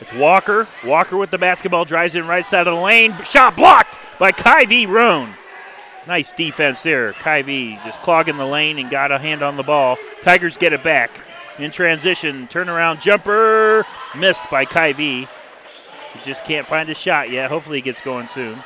It's 0.00 0.12
Walker. 0.12 0.66
Walker 0.84 1.16
with 1.16 1.30
the 1.30 1.38
basketball 1.38 1.84
drives 1.84 2.14
in 2.14 2.26
right 2.26 2.44
side 2.44 2.66
of 2.66 2.74
the 2.74 2.80
lane. 2.80 3.14
Shot 3.24 3.56
blocked 3.56 3.98
by 4.18 4.32
Kyvie 4.32 4.88
Roan. 4.88 5.30
Nice 6.06 6.32
defense 6.32 6.82
there. 6.82 7.12
Kyvie 7.12 7.82
just 7.84 8.02
clogging 8.02 8.36
the 8.36 8.46
lane 8.46 8.78
and 8.78 8.90
got 8.90 9.12
a 9.12 9.18
hand 9.18 9.42
on 9.42 9.56
the 9.56 9.62
ball. 9.62 9.96
Tigers 10.22 10.56
get 10.56 10.72
it 10.72 10.82
back. 10.82 11.10
In 11.58 11.70
transition, 11.70 12.48
turnaround 12.48 13.00
jumper 13.00 13.86
missed 14.16 14.50
by 14.50 14.64
Kyvie. 14.64 15.28
He 16.12 16.20
just 16.24 16.44
can't 16.44 16.66
find 16.66 16.88
a 16.90 16.94
shot 16.94 17.30
yet. 17.30 17.48
Hopefully 17.48 17.78
he 17.78 17.82
gets 17.82 18.00
going 18.00 18.26
soon. 18.26 18.58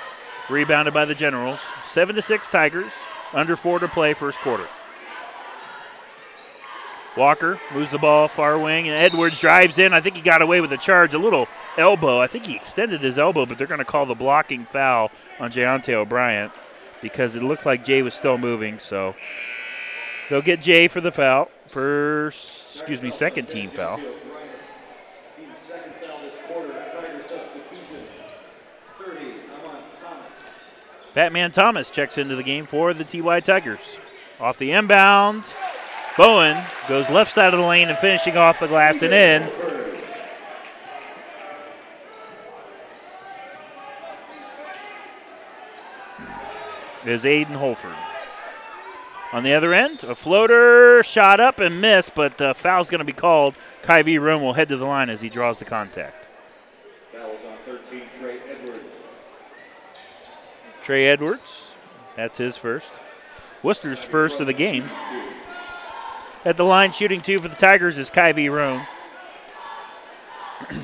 Rebounded 0.48 0.94
by 0.94 1.04
the 1.04 1.14
Generals. 1.14 1.60
Seven 1.84 2.16
to 2.16 2.22
six 2.22 2.48
Tigers. 2.48 2.92
Under 3.32 3.56
four 3.56 3.78
to 3.78 3.88
play 3.88 4.14
first 4.14 4.38
quarter. 4.40 4.66
Walker 7.16 7.58
moves 7.74 7.90
the 7.90 7.98
ball 7.98 8.28
far 8.28 8.58
wing, 8.58 8.88
and 8.88 8.96
Edwards 8.96 9.40
drives 9.40 9.78
in. 9.78 9.92
I 9.92 10.00
think 10.00 10.16
he 10.16 10.22
got 10.22 10.40
away 10.40 10.60
with 10.60 10.72
a 10.72 10.76
charge, 10.76 11.14
a 11.14 11.18
little 11.18 11.48
elbow. 11.76 12.20
I 12.20 12.28
think 12.28 12.46
he 12.46 12.54
extended 12.54 13.00
his 13.00 13.18
elbow, 13.18 13.44
but 13.44 13.58
they're 13.58 13.66
going 13.66 13.78
to 13.78 13.84
call 13.84 14.06
the 14.06 14.14
blocking 14.14 14.64
foul 14.64 15.10
on 15.40 15.50
Jayante 15.50 15.92
O'Brien 15.92 16.50
because 17.02 17.34
it 17.34 17.42
looked 17.42 17.66
like 17.66 17.84
Jay 17.84 18.02
was 18.02 18.14
still 18.14 18.38
moving. 18.38 18.78
So 18.78 19.16
they'll 20.30 20.42
get 20.42 20.60
Jay 20.60 20.86
for 20.86 21.00
the 21.00 21.10
foul, 21.10 21.50
first, 21.66 22.80
excuse 22.80 23.02
me, 23.02 23.10
second 23.10 23.46
team 23.48 23.70
foul. 23.70 24.00
Batman 31.18 31.50
Thomas 31.50 31.90
checks 31.90 32.16
into 32.16 32.36
the 32.36 32.44
game 32.44 32.64
for 32.64 32.94
the 32.94 33.02
TY 33.02 33.40
Tigers. 33.40 33.98
Off 34.38 34.56
the 34.56 34.70
inbound, 34.70 35.52
Bowen 36.16 36.56
goes 36.88 37.10
left 37.10 37.32
side 37.32 37.52
of 37.52 37.58
the 37.58 37.66
lane 37.66 37.88
and 37.88 37.98
finishing 37.98 38.36
off 38.36 38.60
the 38.60 38.68
glass 38.68 39.02
and 39.02 39.12
in. 39.12 39.42
Is 47.04 47.24
Aiden 47.24 47.46
Holford. 47.46 47.96
On 49.32 49.42
the 49.42 49.54
other 49.54 49.74
end, 49.74 50.04
a 50.04 50.14
floater 50.14 51.02
shot 51.02 51.40
up 51.40 51.58
and 51.58 51.80
missed, 51.80 52.14
but 52.14 52.38
the 52.38 52.54
foul's 52.54 52.88
going 52.90 53.00
to 53.00 53.04
be 53.04 53.10
called. 53.10 53.56
Kyvie 53.82 54.20
Roan 54.20 54.40
will 54.40 54.52
head 54.52 54.68
to 54.68 54.76
the 54.76 54.86
line 54.86 55.10
as 55.10 55.20
he 55.20 55.28
draws 55.28 55.58
the 55.58 55.64
contact. 55.64 56.17
Trey 60.88 61.06
Edwards. 61.06 61.74
That's 62.16 62.38
his 62.38 62.56
first. 62.56 62.94
Wooster's 63.62 64.02
first 64.02 64.40
of 64.40 64.46
the 64.46 64.54
game. 64.54 64.84
At 66.46 66.56
the 66.56 66.64
line, 66.64 66.92
shooting 66.92 67.20
two 67.20 67.38
for 67.38 67.48
the 67.48 67.54
Tigers 67.54 67.98
is 67.98 68.10
Kyvie 68.10 68.50
Roan. 68.50 68.80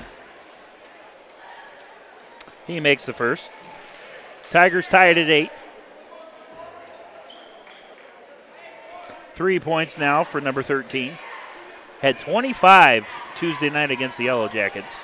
he 2.66 2.80
makes 2.80 3.06
the 3.06 3.14
first. 3.14 3.50
Tigers 4.50 4.90
tied 4.90 5.16
at 5.16 5.30
eight. 5.30 5.50
Three 9.34 9.58
points 9.58 9.96
now 9.96 10.22
for 10.22 10.38
number 10.38 10.62
13. 10.62 11.14
Had 12.02 12.18
25 12.18 13.08
Tuesday 13.36 13.70
night 13.70 13.90
against 13.90 14.18
the 14.18 14.24
Yellow 14.24 14.48
Jackets. 14.48 15.00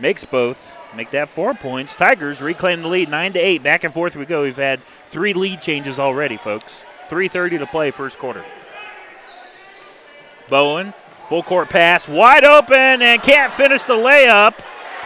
Makes 0.00 0.24
both. 0.24 0.81
Make 0.94 1.10
that 1.10 1.28
four 1.28 1.54
points. 1.54 1.96
Tigers 1.96 2.42
reclaim 2.42 2.82
the 2.82 2.88
lead, 2.88 3.08
nine 3.08 3.32
to 3.32 3.38
eight. 3.38 3.62
Back 3.62 3.84
and 3.84 3.94
forth 3.94 4.14
we 4.14 4.26
go. 4.26 4.42
We've 4.42 4.56
had 4.56 4.80
three 5.06 5.32
lead 5.32 5.62
changes 5.62 5.98
already, 5.98 6.36
folks. 6.36 6.84
3:30 7.08 7.58
to 7.58 7.66
play, 7.66 7.90
first 7.90 8.18
quarter. 8.18 8.44
Bowen, 10.48 10.92
full 11.28 11.42
court 11.42 11.70
pass, 11.70 12.06
wide 12.06 12.44
open, 12.44 13.00
and 13.02 13.22
can't 13.22 13.52
finish 13.52 13.82
the 13.82 13.94
layup. 13.94 14.54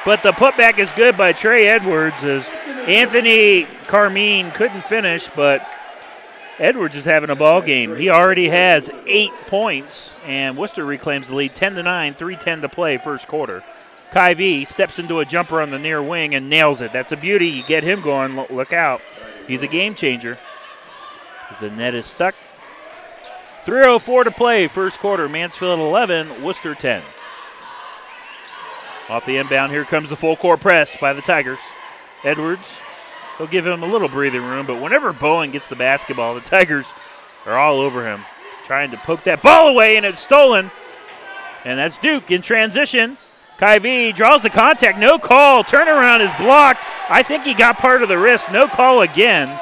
But 0.05 0.22
the 0.22 0.33
putback 0.33 0.79
is 0.79 0.92
good 0.92 1.16
by 1.16 1.33
Trey 1.33 1.68
Edwards 1.68 2.22
as 2.25 2.49
Anthony 2.87 3.64
Carmine 3.87 4.51
couldn't 4.53 4.83
finish, 4.85 5.29
but 5.29 5.68
Edwards 6.59 6.96
is 6.96 7.05
having 7.05 7.31
a 7.31 7.37
ball 7.37 7.61
game. 7.61 7.96
He 7.96 8.09
already 8.09 8.49
has 8.49 8.90
eight 9.07 9.33
points, 9.46 10.20
and 10.27 10.57
Wooster 10.57 10.85
reclaims 10.85 11.29
the 11.29 11.37
lead 11.37 11.55
10 11.55 11.75
to 11.75 11.83
9, 11.83 12.14
3:10 12.14 12.62
to 12.62 12.68
play, 12.68 12.96
first 12.99 13.29
quarter. 13.29 13.62
Kyvie 14.12 14.66
steps 14.66 14.99
into 14.99 15.21
a 15.21 15.25
jumper 15.25 15.61
on 15.61 15.71
the 15.71 15.79
near 15.79 16.03
wing 16.03 16.35
and 16.35 16.49
nails 16.49 16.81
it. 16.81 16.92
That's 16.92 17.12
a 17.12 17.16
beauty. 17.16 17.49
You 17.49 17.62
get 17.62 17.85
him 17.85 18.01
going. 18.01 18.37
Look 18.37 18.73
out. 18.73 19.03
He's 19.47 19.62
a 19.62 19.69
game 19.69 19.95
changer. 19.95 20.38
The 21.61 21.71
net 21.71 21.95
is 21.95 22.07
stuck. 22.07 22.35
3.04 23.64 24.25
to 24.25 24.31
play, 24.31 24.69
first 24.69 25.01
quarter. 25.01 25.29
Mansfield 25.29 25.81
11, 25.81 26.42
Wooster 26.42 26.75
10. 26.75 27.03
Off 29.09 29.27
the 29.27 29.37
inbound, 29.37 29.73
here 29.73 29.85
comes 29.85 30.11
the 30.11 30.16
full 30.16 30.37
court 30.37 30.61
press 30.61 30.97
by 30.97 31.12
the 31.12 31.23
Tigers. 31.23 31.61
Edwards, 32.25 32.79
they'll 33.38 33.47
give 33.47 33.66
him 33.66 33.83
a 33.83 33.87
little 33.87 34.09
breathing 34.09 34.42
room, 34.42 34.66
but 34.66 34.81
whenever 34.81 35.12
Bowen 35.12 35.53
gets 35.53 35.69
the 35.69 35.77
basketball, 35.77 36.35
the 36.35 36.40
Tigers 36.40 36.92
are 37.45 37.57
all 37.57 37.81
over 37.81 38.05
him, 38.05 38.23
trying 38.64 38.90
to 38.90 38.97
poke 38.97 39.23
that 39.25 39.42
ball 39.42 39.69
away, 39.69 39.97
and 39.97 40.05
it's 40.05 40.21
stolen. 40.21 40.71
And 41.64 41.79
that's 41.79 41.99
Duke 41.99 42.31
in 42.31 42.42
transition. 42.42 43.16
Kyvie 43.59 44.14
draws 44.14 44.42
the 44.42 44.51
contact, 44.51 44.99
no 44.99 45.19
call. 45.19 45.64
Turnaround 45.64 46.21
is 46.21 46.31
blocked. 46.38 46.81
I 47.09 47.23
think 47.23 47.45
he 47.45 47.55
got 47.55 47.79
part 47.79 48.03
of 48.03 48.09
the 48.09 48.19
wrist. 48.19 48.53
No 48.53 48.66
call 48.66 49.01
again. 49.01 49.59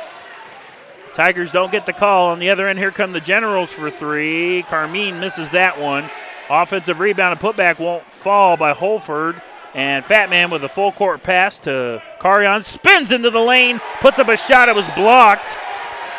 Tigers 1.15 1.53
don't 1.53 1.71
get 1.71 1.87
the 1.87 1.93
call. 1.93 2.31
On 2.31 2.41
the 2.41 2.51
other 2.51 2.67
end, 2.67 2.79
here 2.79 2.91
come 2.91 3.13
the 3.13 3.21
Generals 3.21 3.71
for 3.71 3.91
three. 3.91 4.65
Carmine 4.65 5.21
misses 5.21 5.51
that 5.51 5.81
one. 5.81 6.11
Offensive 6.51 6.99
rebound 6.99 7.33
and 7.33 7.41
putback 7.41 7.79
won't 7.79 8.03
fall 8.05 8.57
by 8.57 8.73
Holford. 8.73 9.41
And 9.75 10.05
Fat 10.05 10.29
Man 10.29 10.51
with 10.51 10.65
a 10.65 10.69
full 10.69 10.91
court 10.91 11.23
pass 11.23 11.59
to 11.61 12.03
Carion 12.19 12.65
spins 12.65 13.13
into 13.13 13.31
the 13.31 13.41
lane, 13.41 13.81
puts 14.01 14.19
up 14.19 14.29
a 14.29 14.37
shot. 14.37 14.69
It 14.69 14.75
was 14.75 14.89
blocked. 14.97 15.47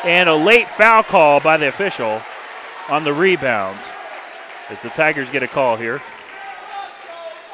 And 0.05 0.29
a 0.29 0.35
late 0.35 0.67
foul 0.67 1.03
call 1.03 1.41
by 1.41 1.57
the 1.57 1.67
official 1.67 2.21
on 2.89 3.03
the 3.03 3.13
rebound 3.13 3.79
as 4.69 4.79
the 4.81 4.89
Tigers 4.89 5.29
get 5.29 5.43
a 5.43 5.47
call 5.47 5.75
here. 5.75 6.01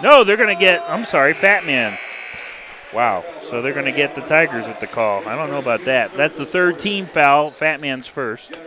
No, 0.02 0.24
they're 0.24 0.38
going 0.38 0.56
to 0.56 0.60
get, 0.60 0.82
I'm 0.88 1.06
sorry, 1.06 1.34
Fat 1.34 1.66
Man. 1.66 1.98
Wow. 2.94 3.24
So 3.42 3.62
they're 3.62 3.74
going 3.74 3.86
to 3.86 3.92
get 3.92 4.16
the 4.16 4.22
Tigers 4.22 4.68
with 4.68 4.80
the 4.80 4.88
call. 4.88 5.26
I 5.28 5.36
don't 5.36 5.50
know 5.50 5.60
about 5.60 5.86
that. 5.86 6.14
That's 6.14 6.38
the 6.38 6.46
third 6.46 6.80
team 6.80 7.06
foul. 7.06 7.52
Fat 7.52 7.82
Man's 7.82 8.08
first. 8.08 8.60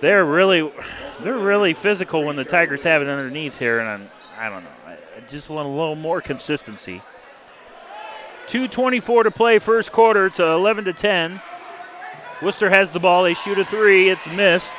They're 0.00 0.24
really, 0.24 0.72
they're 1.20 1.38
really 1.38 1.74
physical 1.74 2.24
when 2.24 2.36
the 2.36 2.44
Tigers 2.44 2.82
have 2.82 3.02
it 3.02 3.08
underneath 3.08 3.58
here, 3.58 3.78
and 3.78 3.88
I'm, 3.88 4.10
I 4.36 4.48
don't 4.48 4.64
know. 4.64 4.70
I 4.86 5.20
just 5.28 5.48
want 5.48 5.68
a 5.68 5.70
little 5.70 5.94
more 5.94 6.20
consistency. 6.20 7.02
2:24 8.48 9.22
to 9.22 9.30
play, 9.30 9.58
first 9.60 9.92
quarter. 9.92 10.26
It's 10.26 10.40
11 10.40 10.86
to 10.86 10.92
10. 10.92 11.40
Wooster 12.42 12.68
has 12.68 12.90
the 12.90 12.98
ball. 12.98 13.22
They 13.22 13.34
shoot 13.34 13.58
a 13.58 13.64
three. 13.64 14.08
It's 14.08 14.26
missed 14.26 14.74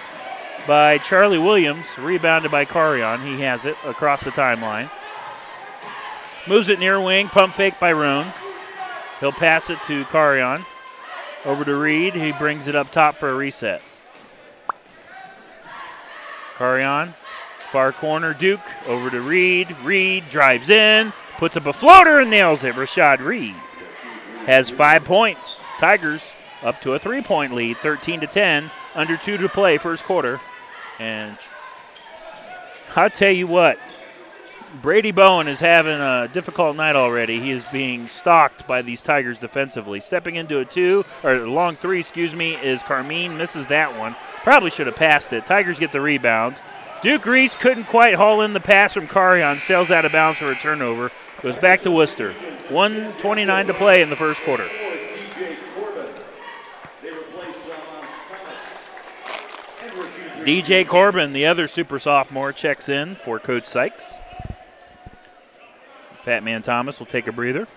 by 0.67 0.97
Charlie 0.97 1.39
Williams, 1.39 1.97
rebounded 1.97 2.51
by 2.51 2.65
Carion. 2.65 3.23
He 3.25 3.41
has 3.41 3.65
it 3.65 3.75
across 3.85 4.23
the 4.23 4.31
timeline. 4.31 4.89
Moves 6.47 6.69
it 6.69 6.79
near 6.79 6.99
wing, 6.99 7.27
pump 7.27 7.53
fake 7.53 7.79
by 7.79 7.91
Roan. 7.93 8.27
He'll 9.19 9.31
pass 9.31 9.69
it 9.69 9.79
to 9.85 10.03
Carion. 10.05 10.65
Over 11.45 11.65
to 11.65 11.75
Reed. 11.75 12.15
He 12.15 12.31
brings 12.31 12.67
it 12.67 12.75
up 12.75 12.91
top 12.91 13.15
for 13.15 13.29
a 13.29 13.35
reset. 13.35 13.81
Carion, 16.55 17.13
far 17.59 17.91
corner, 17.91 18.33
Duke. 18.33 18.61
Over 18.87 19.09
to 19.09 19.21
Reed. 19.21 19.75
Reed 19.83 20.23
drives 20.29 20.69
in, 20.69 21.11
puts 21.37 21.57
up 21.57 21.65
a 21.65 21.73
floater 21.73 22.19
and 22.19 22.29
nails 22.29 22.63
it. 22.63 22.75
Rashad 22.75 23.19
Reed 23.19 23.55
has 24.45 24.69
five 24.69 25.03
points. 25.03 25.61
Tigers 25.79 26.35
up 26.61 26.79
to 26.81 26.93
a 26.93 26.99
three 26.99 27.21
point 27.21 27.53
lead, 27.53 27.77
13 27.77 28.21
to 28.21 28.27
10. 28.27 28.71
Under 28.95 29.17
two 29.17 29.37
to 29.37 29.49
play, 29.49 29.77
first 29.77 30.03
quarter. 30.03 30.39
And 30.99 31.37
I'll 32.95 33.09
tell 33.09 33.31
you 33.31 33.47
what, 33.47 33.79
Brady 34.81 35.11
Bowen 35.11 35.47
is 35.47 35.59
having 35.59 35.99
a 35.99 36.27
difficult 36.31 36.75
night 36.75 36.95
already. 36.95 37.39
He 37.39 37.51
is 37.51 37.63
being 37.71 38.07
stalked 38.07 38.67
by 38.67 38.81
these 38.81 39.01
Tigers 39.01 39.39
defensively. 39.39 39.99
Stepping 39.99 40.35
into 40.35 40.59
a 40.59 40.65
two, 40.65 41.05
or 41.23 41.33
a 41.33 41.49
long 41.49 41.75
three, 41.75 41.99
excuse 41.99 42.33
me, 42.33 42.55
is 42.55 42.81
Carmine. 42.81 43.37
Misses 43.37 43.67
that 43.67 43.97
one. 43.97 44.15
Probably 44.43 44.69
should 44.71 44.87
have 44.87 44.95
passed 44.95 45.31
it. 45.31 45.45
Tigers 45.45 45.79
get 45.79 45.91
the 45.91 46.01
rebound. 46.01 46.55
Duke 47.03 47.25
Reese 47.25 47.55
couldn't 47.55 47.83
quite 47.85 48.15
haul 48.15 48.41
in 48.41 48.53
the 48.53 48.59
pass 48.59 48.93
from 48.93 49.07
Carion. 49.07 49.59
Sails 49.59 49.91
out 49.91 50.05
of 50.05 50.11
bounds 50.11 50.39
for 50.39 50.51
a 50.51 50.55
turnover. 50.55 51.11
Goes 51.41 51.59
back 51.59 51.81
to 51.81 51.91
Wooster. 51.91 52.33
129 52.69 53.67
to 53.67 53.73
play 53.73 54.01
in 54.01 54.09
the 54.09 54.15
first 54.15 54.41
quarter. 54.41 54.67
DJ 60.45 60.85
Corbin, 60.85 61.31
the 61.31 61.45
other 61.45 61.67
super 61.67 61.99
sophomore, 61.99 62.51
checks 62.51 62.89
in 62.89 63.15
for 63.15 63.39
Coach 63.39 63.65
Sykes. 63.65 64.15
Fat 66.21 66.43
Man 66.43 66.61
Thomas 66.61 66.99
will 66.99 67.05
take 67.05 67.27
a 67.27 67.31
breather. 67.31 67.67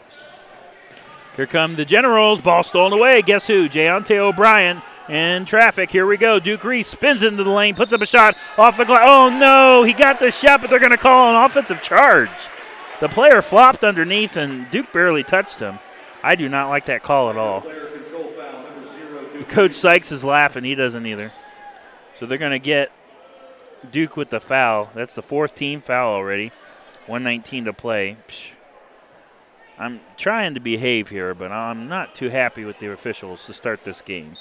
Here 1.36 1.46
come 1.46 1.76
the 1.76 1.84
Generals. 1.84 2.40
Ball 2.40 2.62
stolen 2.62 2.92
away. 2.92 3.22
Guess 3.22 3.46
who? 3.46 3.68
Jayante 3.68 4.16
O'Brien 4.16 4.82
in 5.08 5.44
traffic. 5.44 5.90
Here 5.90 6.06
we 6.06 6.16
go. 6.16 6.40
Duke 6.40 6.64
Reese 6.64 6.88
spins 6.88 7.22
into 7.22 7.44
the 7.44 7.50
lane, 7.50 7.74
puts 7.74 7.92
up 7.92 8.00
a 8.00 8.06
shot 8.06 8.36
off 8.58 8.76
the 8.76 8.84
glass. 8.84 9.02
Oh 9.04 9.28
no, 9.28 9.82
he 9.82 9.92
got 9.92 10.18
the 10.18 10.30
shot, 10.30 10.60
but 10.60 10.70
they're 10.70 10.78
going 10.78 10.90
to 10.90 10.96
call 10.96 11.30
an 11.30 11.44
offensive 11.44 11.82
charge. 11.82 12.30
The 13.00 13.08
player 13.08 13.42
flopped 13.42 13.84
underneath, 13.84 14.36
and 14.36 14.70
Duke 14.70 14.92
barely 14.92 15.22
touched 15.22 15.60
him. 15.60 15.78
I 16.22 16.34
do 16.34 16.48
not 16.48 16.68
like 16.68 16.86
that 16.86 17.02
call 17.02 17.30
at 17.30 17.36
all. 17.36 17.64
Coach 19.48 19.74
Sykes 19.74 20.10
is 20.10 20.24
laughing. 20.24 20.64
He 20.64 20.74
doesn't 20.74 21.06
either. 21.06 21.30
So 22.16 22.26
they're 22.26 22.38
going 22.38 22.52
to 22.52 22.58
get 22.58 22.90
Duke 23.90 24.16
with 24.16 24.30
the 24.30 24.40
foul. 24.40 24.90
That's 24.94 25.14
the 25.14 25.22
fourth 25.22 25.54
team 25.54 25.80
foul 25.80 26.12
already. 26.12 26.50
119 27.06 27.66
to 27.66 27.72
play. 27.72 28.16
Psh. 28.26 28.52
I'm 29.78 30.00
trying 30.16 30.54
to 30.54 30.60
behave 30.60 31.10
here, 31.10 31.34
but 31.34 31.52
I'm 31.52 31.88
not 31.88 32.14
too 32.14 32.30
happy 32.30 32.64
with 32.64 32.78
the 32.78 32.90
officials 32.90 33.44
to 33.46 33.52
start 33.52 33.84
this 33.84 34.00
game. 34.00 34.34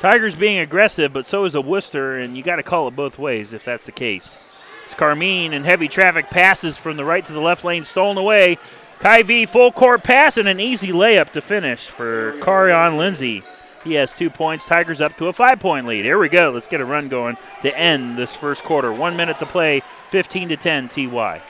Tigers 0.00 0.34
being 0.34 0.58
aggressive, 0.58 1.12
but 1.12 1.26
so 1.26 1.44
is 1.44 1.54
a 1.54 1.60
Wooster, 1.60 2.16
and 2.16 2.36
you 2.36 2.42
got 2.42 2.56
to 2.56 2.62
call 2.62 2.88
it 2.88 2.96
both 2.96 3.18
ways 3.18 3.52
if 3.52 3.64
that's 3.64 3.84
the 3.84 3.92
case. 3.92 4.38
It's 4.84 4.94
Carmine 4.94 5.52
and 5.52 5.64
heavy 5.64 5.86
traffic 5.86 6.26
passes 6.26 6.76
from 6.76 6.96
the 6.96 7.04
right 7.04 7.24
to 7.24 7.32
the 7.32 7.40
left 7.40 7.64
lane, 7.64 7.84
stolen 7.84 8.16
away. 8.16 8.58
V 9.02 9.46
full 9.46 9.72
court 9.72 10.04
pass 10.04 10.36
and 10.36 10.48
an 10.48 10.60
easy 10.60 10.92
layup 10.92 11.32
to 11.32 11.40
finish 11.40 11.88
for 11.88 12.34
Carion 12.34 12.96
Lindsay. 12.96 13.42
He 13.82 13.94
has 13.94 14.14
two 14.14 14.30
points. 14.30 14.66
Tigers 14.66 15.00
up 15.00 15.16
to 15.18 15.26
a 15.26 15.32
five 15.32 15.58
point 15.58 15.86
lead. 15.86 16.04
Here 16.04 16.18
we 16.18 16.28
go. 16.28 16.50
Let's 16.50 16.68
get 16.68 16.80
a 16.80 16.84
run 16.84 17.08
going 17.08 17.36
to 17.62 17.76
end 17.76 18.16
this 18.16 18.36
first 18.36 18.62
quarter. 18.62 18.92
One 18.92 19.16
minute 19.16 19.38
to 19.40 19.46
play, 19.46 19.80
15 20.10 20.50
to 20.50 20.56
10 20.56 20.88
TY. 20.88 21.42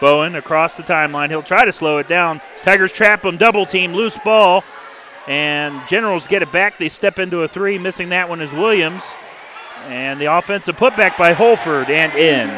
Bowen 0.00 0.34
across 0.34 0.76
the 0.76 0.82
timeline. 0.82 1.30
He'll 1.30 1.42
try 1.42 1.64
to 1.64 1.72
slow 1.72 1.96
it 1.98 2.08
down. 2.08 2.42
Tigers 2.62 2.92
trap 2.92 3.24
him, 3.24 3.38
double 3.38 3.64
team, 3.64 3.94
loose 3.94 4.18
ball. 4.18 4.64
And 5.28 5.80
Generals 5.88 6.26
get 6.26 6.42
it 6.42 6.52
back. 6.52 6.76
They 6.76 6.88
step 6.88 7.18
into 7.18 7.40
a 7.42 7.48
three. 7.48 7.78
Missing 7.78 8.10
that 8.10 8.28
one 8.28 8.42
is 8.42 8.52
Williams. 8.52 9.16
And 9.86 10.20
the 10.20 10.26
offensive 10.26 10.76
putback 10.76 11.16
by 11.16 11.32
Holford 11.32 11.88
and 11.88 12.12
in. 12.12 12.48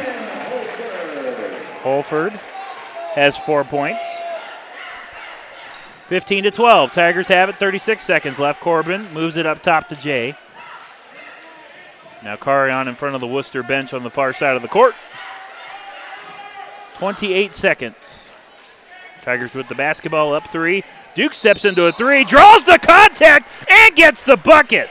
Holford 1.82 2.32
has 3.14 3.36
four 3.36 3.64
points. 3.64 4.18
15 6.06 6.44
to 6.44 6.50
12. 6.50 6.92
Tigers 6.92 7.28
have 7.28 7.48
it. 7.48 7.56
36 7.56 8.02
seconds 8.02 8.38
left. 8.38 8.60
Corbin 8.60 9.10
moves 9.12 9.36
it 9.36 9.46
up 9.46 9.62
top 9.62 9.88
to 9.88 9.96
Jay. 9.96 10.34
Now 12.22 12.36
Carion 12.36 12.88
in 12.88 12.94
front 12.94 13.14
of 13.14 13.20
the 13.20 13.26
Wooster 13.26 13.62
bench 13.62 13.94
on 13.94 14.02
the 14.02 14.10
far 14.10 14.32
side 14.32 14.56
of 14.56 14.62
the 14.62 14.68
court. 14.68 14.94
28 16.96 17.54
seconds. 17.54 18.32
Tigers 19.22 19.54
with 19.54 19.68
the 19.68 19.74
basketball 19.74 20.34
up 20.34 20.46
three. 20.48 20.84
Duke 21.14 21.32
steps 21.32 21.64
into 21.64 21.86
a 21.86 21.92
three, 21.92 22.24
draws 22.24 22.64
the 22.64 22.78
contact, 22.78 23.48
and 23.70 23.94
gets 23.94 24.24
the 24.24 24.36
bucket. 24.36 24.88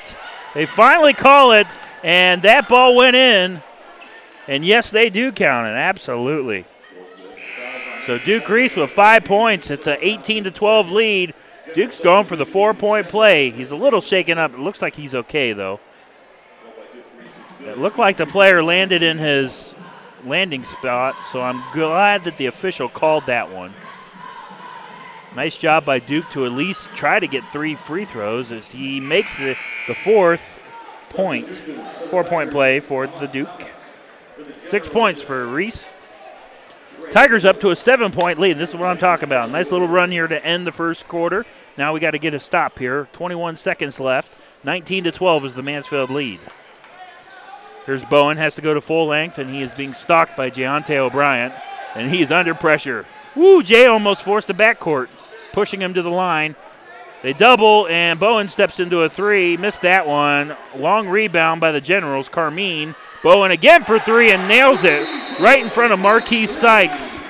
They 0.54 0.66
finally 0.66 1.14
call 1.14 1.52
it, 1.52 1.68
and 2.04 2.42
that 2.44 2.70
ball 2.70 2.96
went 2.96 3.16
in. 3.16 3.62
And 4.48 4.64
yes, 4.64 4.90
they 4.90 5.10
do 5.10 5.32
count 5.32 5.68
it, 5.68 5.72
absolutely. 5.72 6.66
So 8.06 8.18
Duke 8.18 8.50
Reese 8.50 8.76
with 8.76 8.90
five 8.90 9.24
points. 9.24 9.72
It's 9.72 9.88
an 9.88 9.98
18 10.02 10.44
to 10.44 10.52
12 10.52 10.92
lead. 10.92 11.34
Duke's 11.74 12.00
going 12.00 12.26
for 12.26 12.36
the 12.36 12.46
four 12.46 12.74
point 12.74 13.08
play. 13.08 13.50
He's 13.50 13.72
a 13.72 13.78
little 13.78 14.02
shaken 14.02 14.38
up. 14.38 14.54
It 14.54 14.60
looks 14.60 14.82
like 14.82 14.96
he's 14.96 15.16
okay, 15.16 15.54
though. 15.54 15.80
It 17.62 17.78
looked 17.78 17.98
like 17.98 18.18
the 18.18 18.26
player 18.26 18.62
landed 18.62 19.04
in 19.04 19.20
his 19.20 19.74
landing 20.26 20.66
spot, 20.66 21.16
so 21.24 21.42
I'm 21.42 21.62
glad 21.72 22.26
that 22.26 22.38
the 22.38 22.48
official 22.48 22.90
called 22.90 23.26
that 23.28 23.52
one. 23.52 23.74
Nice 25.34 25.58
job 25.58 25.86
by 25.86 26.00
Duke 26.00 26.30
to 26.32 26.46
at 26.46 26.52
least 26.52 26.94
try 26.96 27.20
to 27.22 27.28
get 27.28 27.44
three 27.46 27.76
free 27.76 28.04
throws 28.04 28.52
as 28.52 28.72
he 28.72 29.00
makes 29.00 29.38
the, 29.38 29.56
the 29.88 29.96
fourth 29.96 30.60
point, 31.10 31.48
four 32.10 32.26
point 32.26 32.52
play 32.52 32.82
for 32.82 33.08
the 33.08 33.28
Duke. 33.28 33.70
Six 34.66 34.90
points 34.90 35.22
for 35.22 35.48
Reese. 35.48 35.93
Tigers 37.14 37.46
up 37.46 37.60
to 37.60 37.70
a 37.70 37.76
seven 37.76 38.12
point 38.12 38.40
lead. 38.40 38.58
This 38.58 38.70
is 38.70 38.76
what 38.76 38.90
I'm 38.90 38.98
talking 38.98 39.26
about. 39.26 39.52
Nice 39.52 39.72
little 39.72 39.88
run 39.88 40.10
here 40.10 40.26
to 40.26 40.44
end 40.44 40.66
the 40.66 40.72
first 40.72 41.08
quarter. 41.08 41.46
Now 41.78 41.94
we 41.94 42.00
got 42.00 42.12
to 42.12 42.18
get 42.18 42.34
a 42.34 42.40
stop 42.40 42.80
here. 42.80 43.08
21 43.14 43.56
seconds 43.56 44.00
left. 44.00 44.36
19 44.64 45.04
to 45.04 45.12
12 45.12 45.46
is 45.46 45.54
the 45.54 45.62
Mansfield 45.62 46.10
lead. 46.10 46.40
Here's 47.86 48.04
Bowen, 48.04 48.38
has 48.38 48.56
to 48.56 48.64
go 48.64 48.74
to 48.74 48.82
full 48.82 49.06
length, 49.06 49.38
and 49.38 49.52
he 49.52 49.62
is 49.62 49.72
being 49.72 49.94
stalked 49.94 50.36
by 50.36 50.50
Jayante 50.50 50.98
O'Brien, 50.98 51.52
and 51.94 52.10
he 52.10 52.24
is 52.24 52.32
under 52.32 52.56
pressure. 52.56 53.06
Woo, 53.36 53.62
Jay 53.62 53.86
almost 53.86 54.24
forced 54.24 54.48
the 54.48 54.56
backcourt, 54.56 55.10
pushing 55.52 55.84
him 55.84 55.94
to 55.94 56.02
the 56.02 56.10
line. 56.10 56.56
They 57.22 57.34
double, 57.34 57.86
and 57.90 58.20
Bowen 58.20 58.48
steps 58.48 58.80
into 58.80 59.02
a 59.02 59.10
three. 59.10 59.56
Missed 59.56 59.84
that 59.84 60.08
one. 60.08 60.56
Long 60.76 61.08
rebound 61.08 61.62
by 61.62 61.72
the 61.72 61.80
Generals. 61.80 62.28
Carmine. 62.28 62.96
Bowen 63.24 63.52
again 63.52 63.84
for 63.84 64.00
three 64.00 64.32
and 64.32 64.48
nails 64.50 64.84
it 64.84 65.08
right 65.40 65.64
in 65.64 65.70
front 65.70 65.94
of 65.94 66.00
Marquis 66.00 66.46
Sykes. 66.46 67.22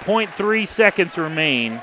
0.3 0.00 0.66
seconds 0.66 1.16
remain. 1.16 1.82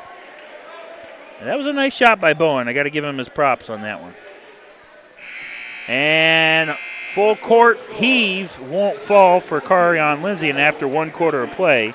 And 1.39 1.49
that 1.49 1.57
was 1.57 1.67
a 1.67 1.73
nice 1.73 1.93
shot 1.93 2.21
by 2.21 2.33
Bowen. 2.33 2.67
I 2.67 2.73
got 2.73 2.83
to 2.83 2.89
give 2.89 3.03
him 3.03 3.17
his 3.17 3.27
props 3.27 3.69
on 3.69 3.81
that 3.81 4.01
one. 4.01 4.13
And 5.89 6.69
full 7.13 7.35
court 7.35 7.79
heave 7.91 8.57
won't 8.59 9.01
fall 9.01 9.39
for 9.39 9.59
Carion 9.59 10.21
Lindsay. 10.21 10.49
And 10.49 10.59
after 10.59 10.87
one 10.87 11.11
quarter 11.11 11.43
of 11.43 11.51
play, 11.51 11.93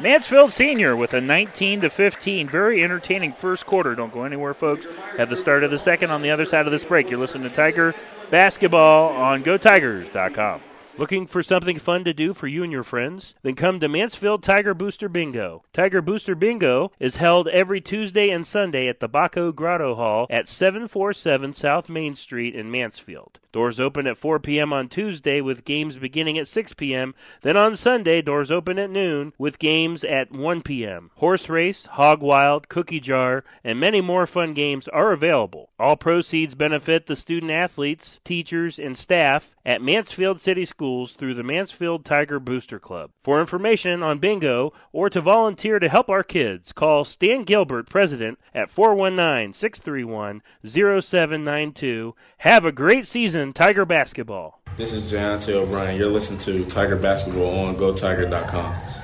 Mansfield 0.00 0.50
Senior 0.50 0.96
with 0.96 1.14
a 1.14 1.20
19 1.20 1.82
to 1.82 1.90
15, 1.90 2.48
very 2.48 2.82
entertaining 2.82 3.32
first 3.32 3.64
quarter. 3.64 3.94
Don't 3.94 4.12
go 4.12 4.24
anywhere, 4.24 4.52
folks. 4.52 4.86
At 5.18 5.30
the 5.30 5.36
start 5.36 5.62
of 5.62 5.70
the 5.70 5.78
second, 5.78 6.10
on 6.10 6.20
the 6.20 6.30
other 6.30 6.44
side 6.44 6.66
of 6.66 6.72
this 6.72 6.84
break, 6.84 7.10
you're 7.10 7.20
listening 7.20 7.48
to 7.48 7.54
Tiger 7.54 7.94
Basketball 8.30 9.14
on 9.14 9.44
GoTigers.com. 9.44 10.60
Looking 10.96 11.26
for 11.26 11.42
something 11.42 11.80
fun 11.80 12.04
to 12.04 12.14
do 12.14 12.32
for 12.32 12.46
you 12.46 12.62
and 12.62 12.70
your 12.70 12.84
friends? 12.84 13.34
Then 13.42 13.56
come 13.56 13.80
to 13.80 13.88
Mansfield 13.88 14.44
Tiger 14.44 14.74
Booster 14.74 15.08
Bingo. 15.08 15.64
Tiger 15.72 16.00
Booster 16.00 16.36
Bingo 16.36 16.92
is 17.00 17.16
held 17.16 17.48
every 17.48 17.80
Tuesday 17.80 18.30
and 18.30 18.46
Sunday 18.46 18.86
at 18.86 19.00
the 19.00 19.08
Baco 19.08 19.52
Grotto 19.52 19.96
Hall 19.96 20.28
at 20.30 20.46
747 20.46 21.52
South 21.52 21.88
Main 21.88 22.14
Street 22.14 22.54
in 22.54 22.70
Mansfield. 22.70 23.40
Doors 23.50 23.80
open 23.80 24.06
at 24.06 24.16
4 24.16 24.38
p.m. 24.38 24.72
on 24.72 24.88
Tuesday 24.88 25.40
with 25.40 25.64
games 25.64 25.96
beginning 25.96 26.38
at 26.38 26.46
6 26.46 26.74
p.m. 26.74 27.14
Then 27.42 27.56
on 27.56 27.76
Sunday, 27.76 28.22
doors 28.22 28.52
open 28.52 28.78
at 28.78 28.90
noon 28.90 29.32
with 29.36 29.58
games 29.58 30.04
at 30.04 30.30
1 30.30 30.62
p.m. 30.62 31.10
Horse 31.16 31.48
race, 31.48 31.86
hog 31.86 32.22
wild, 32.22 32.68
cookie 32.68 33.00
jar, 33.00 33.42
and 33.64 33.80
many 33.80 34.00
more 34.00 34.26
fun 34.26 34.54
games 34.54 34.86
are 34.88 35.12
available. 35.12 35.70
All 35.76 35.96
proceeds 35.96 36.54
benefit 36.54 37.06
the 37.06 37.16
student 37.16 37.50
athletes, 37.50 38.20
teachers, 38.24 38.78
and 38.78 38.96
staff 38.96 39.53
at 39.64 39.82
Mansfield 39.82 40.40
City 40.40 40.64
Schools 40.64 41.12
through 41.12 41.34
the 41.34 41.42
Mansfield 41.42 42.04
Tiger 42.04 42.38
Booster 42.38 42.78
Club. 42.78 43.10
For 43.22 43.40
information 43.40 44.02
on 44.02 44.18
bingo 44.18 44.72
or 44.92 45.08
to 45.10 45.20
volunteer 45.20 45.78
to 45.78 45.88
help 45.88 46.10
our 46.10 46.22
kids, 46.22 46.72
call 46.72 47.04
Stan 47.04 47.42
Gilbert, 47.42 47.88
President, 47.88 48.38
at 48.54 48.70
419 48.70 49.52
631 49.52 50.42
0792. 50.64 52.14
Have 52.38 52.64
a 52.64 52.72
great 52.72 53.06
season, 53.06 53.52
Tiger 53.52 53.84
Basketball. 53.84 54.60
This 54.76 54.92
is 54.92 55.12
Jayante 55.12 55.52
O'Brien. 55.52 55.96
You're 55.96 56.10
listening 56.10 56.40
to 56.40 56.64
Tiger 56.64 56.96
Basketball 56.96 57.66
on 57.66 57.76
GoTiger.com. 57.76 59.03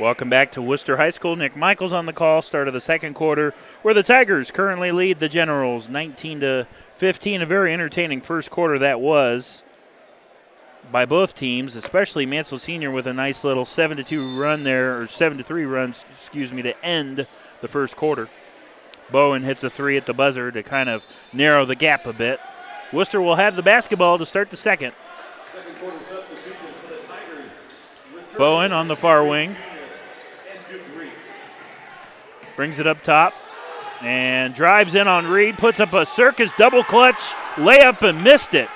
Welcome 0.00 0.30
back 0.30 0.50
to 0.52 0.62
Wooster 0.62 0.96
High 0.96 1.10
School. 1.10 1.36
Nick 1.36 1.54
Michaels 1.54 1.92
on 1.92 2.06
the 2.06 2.14
call. 2.14 2.40
Start 2.40 2.68
of 2.68 2.72
the 2.72 2.80
second 2.80 3.12
quarter, 3.12 3.52
where 3.82 3.92
the 3.92 4.02
Tigers 4.02 4.50
currently 4.50 4.92
lead 4.92 5.18
the 5.18 5.28
Generals 5.28 5.90
19 5.90 6.40
to 6.40 6.66
15. 6.94 7.42
A 7.42 7.46
very 7.46 7.74
entertaining 7.74 8.22
first 8.22 8.50
quarter 8.50 8.78
that 8.78 8.98
was 8.98 9.62
by 10.90 11.04
both 11.04 11.34
teams, 11.34 11.76
especially 11.76 12.24
Mansfield 12.24 12.62
Senior 12.62 12.90
with 12.90 13.06
a 13.06 13.12
nice 13.12 13.44
little 13.44 13.66
seven 13.66 13.98
to 13.98 14.02
two 14.02 14.40
run 14.40 14.62
there, 14.62 14.98
or 14.98 15.06
seven 15.06 15.36
to 15.36 15.44
three 15.44 15.66
runs, 15.66 16.06
excuse 16.10 16.50
me, 16.50 16.62
to 16.62 16.82
end 16.82 17.26
the 17.60 17.68
first 17.68 17.94
quarter. 17.94 18.30
Bowen 19.12 19.42
hits 19.42 19.62
a 19.64 19.68
three 19.68 19.98
at 19.98 20.06
the 20.06 20.14
buzzer 20.14 20.50
to 20.50 20.62
kind 20.62 20.88
of 20.88 21.04
narrow 21.30 21.66
the 21.66 21.76
gap 21.76 22.06
a 22.06 22.14
bit. 22.14 22.40
Wooster 22.90 23.20
will 23.20 23.36
have 23.36 23.54
the 23.54 23.62
basketball 23.62 24.16
to 24.16 24.24
start 24.24 24.48
the 24.48 24.56
second. 24.56 24.94
Bowen 28.38 28.72
on 28.72 28.88
the 28.88 28.96
far 28.96 29.22
wing. 29.22 29.56
Brings 32.60 32.78
it 32.78 32.86
up 32.86 33.02
top 33.02 33.32
and 34.02 34.54
drives 34.54 34.94
in 34.94 35.08
on 35.08 35.26
Reed, 35.26 35.56
puts 35.56 35.80
up 35.80 35.94
a 35.94 36.04
circus 36.04 36.52
double 36.52 36.84
clutch 36.84 37.32
layup 37.54 38.06
and 38.06 38.22
missed 38.22 38.52
it. 38.52 38.68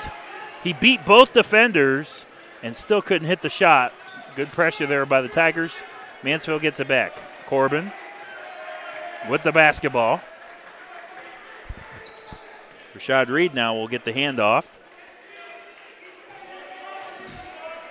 He 0.63 0.73
beat 0.73 1.05
both 1.05 1.35
defenders 1.35 2.25
and 2.63 2.75
still 2.75 3.03
couldn't 3.03 3.29
hit 3.29 3.43
the 3.43 3.51
shot. 3.51 3.93
Good 4.37 4.49
pressure 4.49 4.87
there 4.87 5.05
by 5.05 5.21
the 5.21 5.29
Tigers. 5.29 5.83
Mansfield 6.23 6.63
gets 6.63 6.81
it 6.81 6.89
back. 6.89 7.13
Corbin 7.45 7.93
with 9.29 9.43
the 9.43 9.53
basketball. 9.53 10.23
Rashad 12.95 13.29
Reed 13.29 13.53
now 13.53 13.75
will 13.75 13.89
get 13.89 14.07
the 14.07 14.15
handoff. 14.15 14.65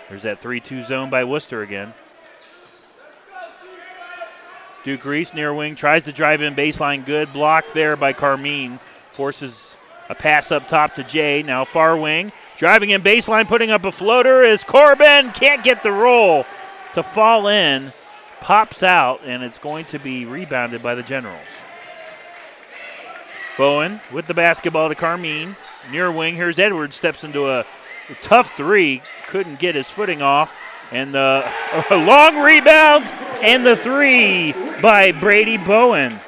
There's 0.10 0.24
that 0.24 0.42
3 0.42 0.60
2 0.60 0.82
zone 0.82 1.12
by 1.12 1.24
Wooster 1.24 1.62
again. 1.62 1.94
Duke 4.84 5.06
Reese 5.06 5.34
near 5.34 5.54
wing 5.54 5.76
tries 5.76 6.04
to 6.04 6.12
drive 6.12 6.42
in 6.42 6.56
baseline. 6.56 7.06
Good 7.06 7.32
block 7.32 7.66
there 7.74 7.96
by 7.96 8.12
Carmine. 8.14 8.80
Forces 9.12 9.78
a 10.10 10.16
pass 10.16 10.52
up 10.52 10.68
top 10.68 10.96
to 10.96 11.04
Jay. 11.04 11.42
Now 11.42 11.64
far 11.64 11.96
wing. 11.96 12.32
Driving 12.58 12.90
in 12.90 13.02
baseline, 13.02 13.48
putting 13.48 13.72
up 13.72 13.86
a 13.86 13.92
floater 13.92 14.44
is 14.44 14.64
Corbin. 14.64 15.32
Can't 15.32 15.64
get 15.64 15.84
the 15.84 15.92
roll 15.92 16.46
to 16.94 17.04
fall 17.04 17.48
in. 17.48 17.92
Pops 18.42 18.84
out, 18.84 19.22
and 19.26 19.42
it's 19.42 19.58
going 19.58 19.86
to 19.86 20.00
be 20.00 20.26
rebounded 20.26 20.84
by 20.84 20.96
the 20.96 21.04
Generals. 21.04 21.48
Bowen 23.58 24.02
with 24.12 24.28
the 24.28 24.34
basketball 24.34 24.90
to 24.90 24.96
Carmine. 24.96 25.56
Near 25.92 26.12
wing. 26.12 26.36
Here's 26.36 26.60
Edwards. 26.60 26.96
Steps 26.96 27.24
into 27.24 27.50
a 27.50 27.66
tough 28.22 28.58
three. 28.58 29.02
Couldn't 29.28 29.60
get 29.60 29.76
his 29.76 29.90
footing 29.90 30.22
off. 30.22 30.58
And 30.94 31.14
the 31.14 31.44
a 31.90 31.98
long 31.98 32.38
rebound 32.38 33.12
and 33.42 33.66
the 33.66 33.76
three 33.76 34.54
by 34.82 35.12
Brady 35.12 35.58
Bowen. 35.58 36.20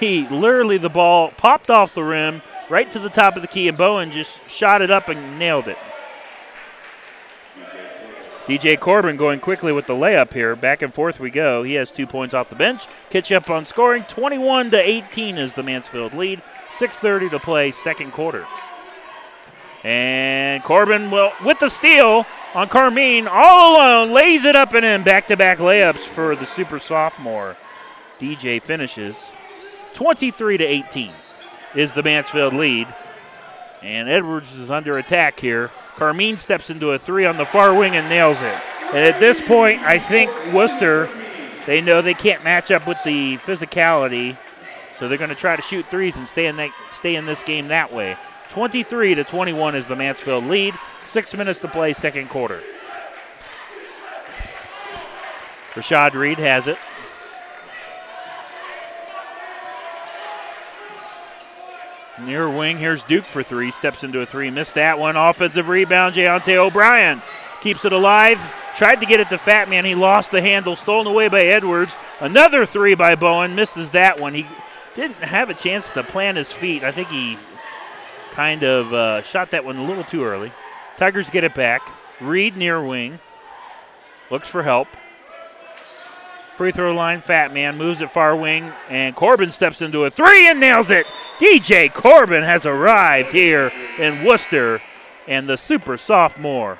He 0.00 0.26
literally 0.28 0.78
the 0.78 0.88
ball 0.88 1.30
popped 1.36 1.70
off 1.70 1.94
the 1.94 2.02
rim 2.02 2.42
right 2.68 2.90
to 2.90 2.98
the 2.98 3.08
top 3.08 3.36
of 3.36 3.42
the 3.42 3.48
key, 3.48 3.68
and 3.68 3.78
Bowen 3.78 4.10
just 4.10 4.48
shot 4.50 4.82
it 4.82 4.90
up 4.90 5.08
and 5.08 5.38
nailed 5.38 5.68
it. 5.68 5.78
DJ 8.46 8.78
Corbin 8.78 9.16
going 9.16 9.40
quickly 9.40 9.72
with 9.72 9.86
the 9.86 9.94
layup 9.94 10.34
here. 10.34 10.54
Back 10.54 10.82
and 10.82 10.92
forth 10.92 11.18
we 11.18 11.30
go. 11.30 11.62
He 11.62 11.74
has 11.74 11.90
two 11.90 12.06
points 12.06 12.34
off 12.34 12.50
the 12.50 12.54
bench. 12.54 12.86
Catch 13.08 13.32
up 13.32 13.48
on 13.48 13.64
scoring. 13.64 14.02
21 14.02 14.70
to 14.72 14.78
18 14.78 15.38
is 15.38 15.54
the 15.54 15.62
Mansfield 15.62 16.12
lead. 16.12 16.42
6:30 16.76 17.30
to 17.30 17.38
play, 17.38 17.70
second 17.70 18.12
quarter. 18.12 18.44
And 19.84 20.64
Corbin 20.64 21.10
will 21.10 21.32
with 21.44 21.58
the 21.58 21.68
steal 21.68 22.26
on 22.54 22.68
Carmine, 22.68 23.28
all 23.28 23.76
alone, 23.76 24.12
lays 24.12 24.44
it 24.44 24.56
up 24.56 24.72
and 24.72 24.84
in. 24.84 25.02
Back-to-back 25.02 25.58
layups 25.58 25.98
for 25.98 26.34
the 26.34 26.46
super 26.46 26.78
sophomore. 26.78 27.56
DJ 28.18 28.62
finishes 28.62 29.30
23 29.94 30.56
to 30.58 30.64
18 30.64 31.10
is 31.74 31.92
the 31.92 32.02
Mansfield 32.02 32.54
lead. 32.54 32.92
And 33.82 34.08
Edwards 34.08 34.54
is 34.54 34.70
under 34.70 34.96
attack 34.96 35.38
here. 35.38 35.70
Carmine 35.96 36.38
steps 36.38 36.70
into 36.70 36.92
a 36.92 36.98
three 36.98 37.26
on 37.26 37.36
the 37.36 37.44
far 37.44 37.74
wing 37.74 37.94
and 37.94 38.08
nails 38.08 38.40
it. 38.40 38.60
And 38.86 38.98
at 38.98 39.20
this 39.20 39.42
point, 39.42 39.82
I 39.82 39.98
think 39.98 40.30
Wooster, 40.52 41.08
they 41.66 41.80
know 41.80 42.00
they 42.00 42.14
can't 42.14 42.42
match 42.44 42.70
up 42.70 42.86
with 42.86 42.98
the 43.04 43.36
physicality, 43.38 44.36
so 44.96 45.08
they're 45.08 45.18
going 45.18 45.30
to 45.30 45.36
try 45.36 45.56
to 45.56 45.62
shoot 45.62 45.86
threes 45.86 46.16
and 46.16 46.26
stay 46.26 46.46
in 46.46 46.56
that, 46.56 46.70
stay 46.90 47.16
in 47.16 47.26
this 47.26 47.42
game 47.42 47.68
that 47.68 47.92
way. 47.92 48.16
23 48.54 49.16
to 49.16 49.24
21 49.24 49.74
is 49.74 49.88
the 49.88 49.96
Mansfield 49.96 50.44
lead. 50.44 50.74
Six 51.06 51.34
minutes 51.34 51.58
to 51.58 51.68
play, 51.68 51.92
second 51.92 52.28
quarter. 52.28 52.62
Rashad 55.74 56.14
Reed 56.14 56.38
has 56.38 56.68
it. 56.68 56.78
Near 62.24 62.48
wing, 62.48 62.78
here's 62.78 63.02
Duke 63.02 63.24
for 63.24 63.42
three. 63.42 63.72
Steps 63.72 64.04
into 64.04 64.20
a 64.20 64.26
three. 64.26 64.50
Missed 64.50 64.74
that 64.74 65.00
one. 65.00 65.16
Offensive 65.16 65.68
rebound, 65.68 66.14
Jayante 66.14 66.54
O'Brien 66.54 67.20
keeps 67.60 67.84
it 67.84 67.92
alive. 67.92 68.38
Tried 68.76 69.00
to 69.00 69.06
get 69.06 69.18
it 69.18 69.30
to 69.30 69.38
Fat 69.38 69.68
Man. 69.68 69.84
He 69.84 69.96
lost 69.96 70.30
the 70.30 70.40
handle. 70.40 70.76
Stolen 70.76 71.08
away 71.08 71.26
by 71.26 71.42
Edwards. 71.42 71.96
Another 72.20 72.66
three 72.66 72.94
by 72.94 73.16
Bowen. 73.16 73.56
Misses 73.56 73.90
that 73.90 74.20
one. 74.20 74.32
He 74.32 74.46
didn't 74.94 75.16
have 75.16 75.50
a 75.50 75.54
chance 75.54 75.90
to 75.90 76.04
plant 76.04 76.36
his 76.36 76.52
feet. 76.52 76.84
I 76.84 76.92
think 76.92 77.08
he 77.08 77.36
kind 78.34 78.64
of 78.64 78.92
uh, 78.92 79.22
shot 79.22 79.52
that 79.52 79.64
one 79.64 79.76
a 79.76 79.84
little 79.84 80.04
too 80.04 80.24
early. 80.24 80.50
Tigers 80.96 81.30
get 81.30 81.44
it 81.44 81.54
back. 81.54 81.80
Reed 82.20 82.56
near 82.56 82.84
wing. 82.84 83.18
Looks 84.30 84.48
for 84.48 84.62
help. 84.62 84.88
Free 86.56 86.72
throw 86.72 86.94
line, 86.94 87.20
Fat 87.20 87.52
Man 87.52 87.76
moves 87.76 88.00
it 88.00 88.10
far 88.10 88.36
wing, 88.36 88.72
and 88.88 89.16
Corbin 89.16 89.50
steps 89.50 89.82
into 89.82 90.04
a 90.04 90.10
three 90.10 90.48
and 90.48 90.60
nails 90.60 90.90
it. 90.90 91.06
DJ 91.38 91.92
Corbin 91.92 92.44
has 92.44 92.64
arrived 92.64 93.32
here 93.32 93.72
in 93.98 94.24
Wooster, 94.24 94.80
and 95.26 95.48
the 95.48 95.56
super 95.56 95.96
sophomore 95.96 96.78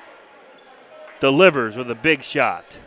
delivers 1.21 1.77
with 1.77 1.91
a 1.91 1.95
big 1.97 2.23
shot. 2.23 2.79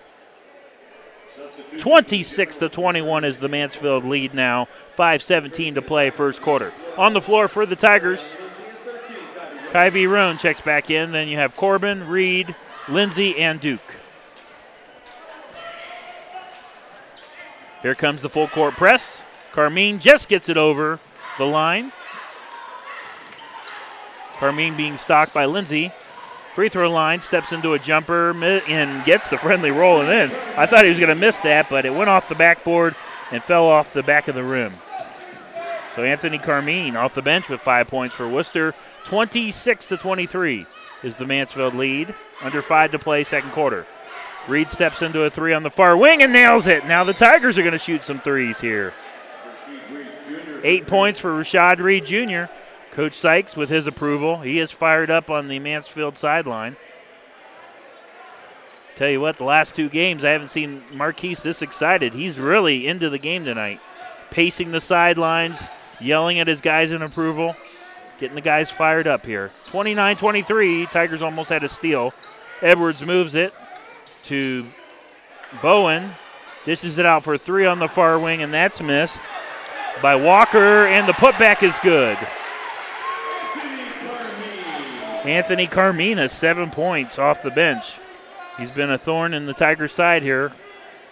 26 1.77 2.57
to 2.57 2.69
21 2.69 3.23
is 3.25 3.39
the 3.39 3.49
Mansfield 3.49 4.05
lead 4.05 4.33
now. 4.33 4.67
5:17 4.95 5.75
to 5.75 5.81
play, 5.81 6.09
first 6.09 6.41
quarter. 6.41 6.73
On 6.97 7.13
the 7.13 7.21
floor 7.21 7.47
for 7.47 7.65
the 7.65 7.75
Tigers. 7.75 8.35
Kyvie 9.69 10.09
Roan 10.09 10.37
checks 10.37 10.61
back 10.61 10.89
in. 10.89 11.11
Then 11.11 11.27
you 11.27 11.37
have 11.37 11.55
Corbin, 11.55 12.07
Reed, 12.07 12.55
Lindsay, 12.87 13.37
and 13.37 13.59
Duke. 13.59 13.95
Here 17.81 17.95
comes 17.95 18.21
the 18.21 18.29
full 18.29 18.47
court 18.47 18.73
press. 18.75 19.23
Carmine 19.51 19.99
just 19.99 20.29
gets 20.29 20.49
it 20.49 20.57
over 20.57 20.99
the 21.37 21.45
line. 21.45 21.91
Carmine 24.39 24.75
being 24.75 24.97
stalked 24.97 25.33
by 25.33 25.45
Lindsay. 25.45 25.91
Free 26.53 26.69
throw 26.69 26.91
line, 26.91 27.21
steps 27.21 27.51
into 27.51 27.73
a 27.73 27.79
jumper 27.79 28.31
and 28.43 29.05
gets 29.05 29.29
the 29.29 29.37
friendly 29.37 29.69
roll 29.69 29.99
and 30.01 30.09
then 30.09 30.31
I 30.57 30.65
thought 30.65 30.85
he 30.85 30.89
was 30.89 30.99
going 30.99 31.09
to 31.09 31.15
miss 31.15 31.37
that, 31.39 31.69
but 31.69 31.85
it 31.85 31.93
went 31.93 32.09
off 32.09 32.29
the 32.29 32.35
backboard 32.35 32.95
and 33.31 33.43
fell 33.43 33.67
off 33.67 33.93
the 33.93 34.01
back 34.01 34.27
of 34.27 34.33
the 34.33 34.43
rim. 34.43 34.73
So 35.95 36.03
Anthony 36.03 36.39
Carmine 36.39 36.95
off 36.95 37.13
the 37.13 37.21
bench 37.21 37.47
with 37.47 37.61
five 37.61 37.87
points 37.87 38.15
for 38.15 38.27
Wooster. 38.27 38.73
26 39.07 39.87
to 39.87 39.95
23 39.95 40.65
is 41.01 41.15
the 41.15 41.25
Mansfield 41.25 41.73
lead. 41.73 42.13
Under 42.41 42.61
five 42.61 42.91
to 42.91 42.99
play, 42.99 43.23
second 43.23 43.51
quarter. 43.51 43.87
Reed 44.49 44.69
steps 44.69 45.01
into 45.01 45.23
a 45.23 45.29
three 45.29 45.53
on 45.53 45.63
the 45.63 45.69
far 45.69 45.95
wing 45.95 46.21
and 46.21 46.33
nails 46.33 46.67
it. 46.67 46.85
Now 46.85 47.05
the 47.05 47.13
Tigers 47.13 47.57
are 47.57 47.61
going 47.61 47.71
to 47.71 47.77
shoot 47.77 48.03
some 48.03 48.19
threes 48.19 48.59
here. 48.59 48.93
Eight 50.61 50.87
points 50.87 51.21
for 51.21 51.29
Rashad 51.29 51.79
Reed 51.79 52.05
Jr. 52.05 52.51
Coach 52.91 53.13
Sykes, 53.13 53.55
with 53.55 53.69
his 53.69 53.87
approval, 53.87 54.41
he 54.41 54.59
is 54.59 54.71
fired 54.71 55.09
up 55.09 55.29
on 55.29 55.47
the 55.47 55.59
Mansfield 55.59 56.17
sideline. 56.17 56.75
Tell 58.95 59.09
you 59.09 59.21
what, 59.21 59.37
the 59.37 59.45
last 59.45 59.73
two 59.73 59.87
games, 59.87 60.25
I 60.25 60.31
haven't 60.31 60.49
seen 60.49 60.83
Marquise 60.93 61.43
this 61.43 61.61
excited. 61.61 62.11
He's 62.11 62.37
really 62.37 62.87
into 62.87 63.09
the 63.09 63.19
game 63.19 63.45
tonight, 63.45 63.79
pacing 64.31 64.71
the 64.71 64.81
sidelines, 64.81 65.69
yelling 66.01 66.39
at 66.39 66.47
his 66.47 66.59
guys 66.59 66.91
in 66.91 67.01
approval, 67.01 67.55
getting 68.17 68.35
the 68.35 68.41
guys 68.41 68.69
fired 68.69 69.07
up 69.07 69.25
here. 69.25 69.51
29 69.65 70.17
23, 70.17 70.85
Tigers 70.87 71.21
almost 71.21 71.49
had 71.49 71.63
a 71.63 71.69
steal. 71.69 72.13
Edwards 72.61 73.05
moves 73.05 73.35
it 73.35 73.53
to 74.23 74.65
Bowen. 75.61 76.11
Dishes 76.65 76.97
it 76.97 77.05
out 77.05 77.23
for 77.23 77.37
three 77.37 77.65
on 77.65 77.79
the 77.79 77.87
far 77.87 78.19
wing, 78.19 78.41
and 78.41 78.53
that's 78.53 78.81
missed 78.81 79.23
by 80.01 80.15
Walker, 80.15 80.85
and 80.85 81.07
the 81.07 81.13
putback 81.13 81.63
is 81.63 81.79
good. 81.79 82.17
Anthony 85.23 85.67
Carmine, 85.67 86.27
seven 86.29 86.69
points 86.69 87.19
off 87.19 87.41
the 87.41 87.51
bench. 87.51 87.99
He's 88.57 88.71
been 88.71 88.91
a 88.91 88.97
thorn 88.97 89.33
in 89.33 89.45
the 89.45 89.53
Tigers' 89.53 89.91
side 89.91 90.23
here 90.23 90.51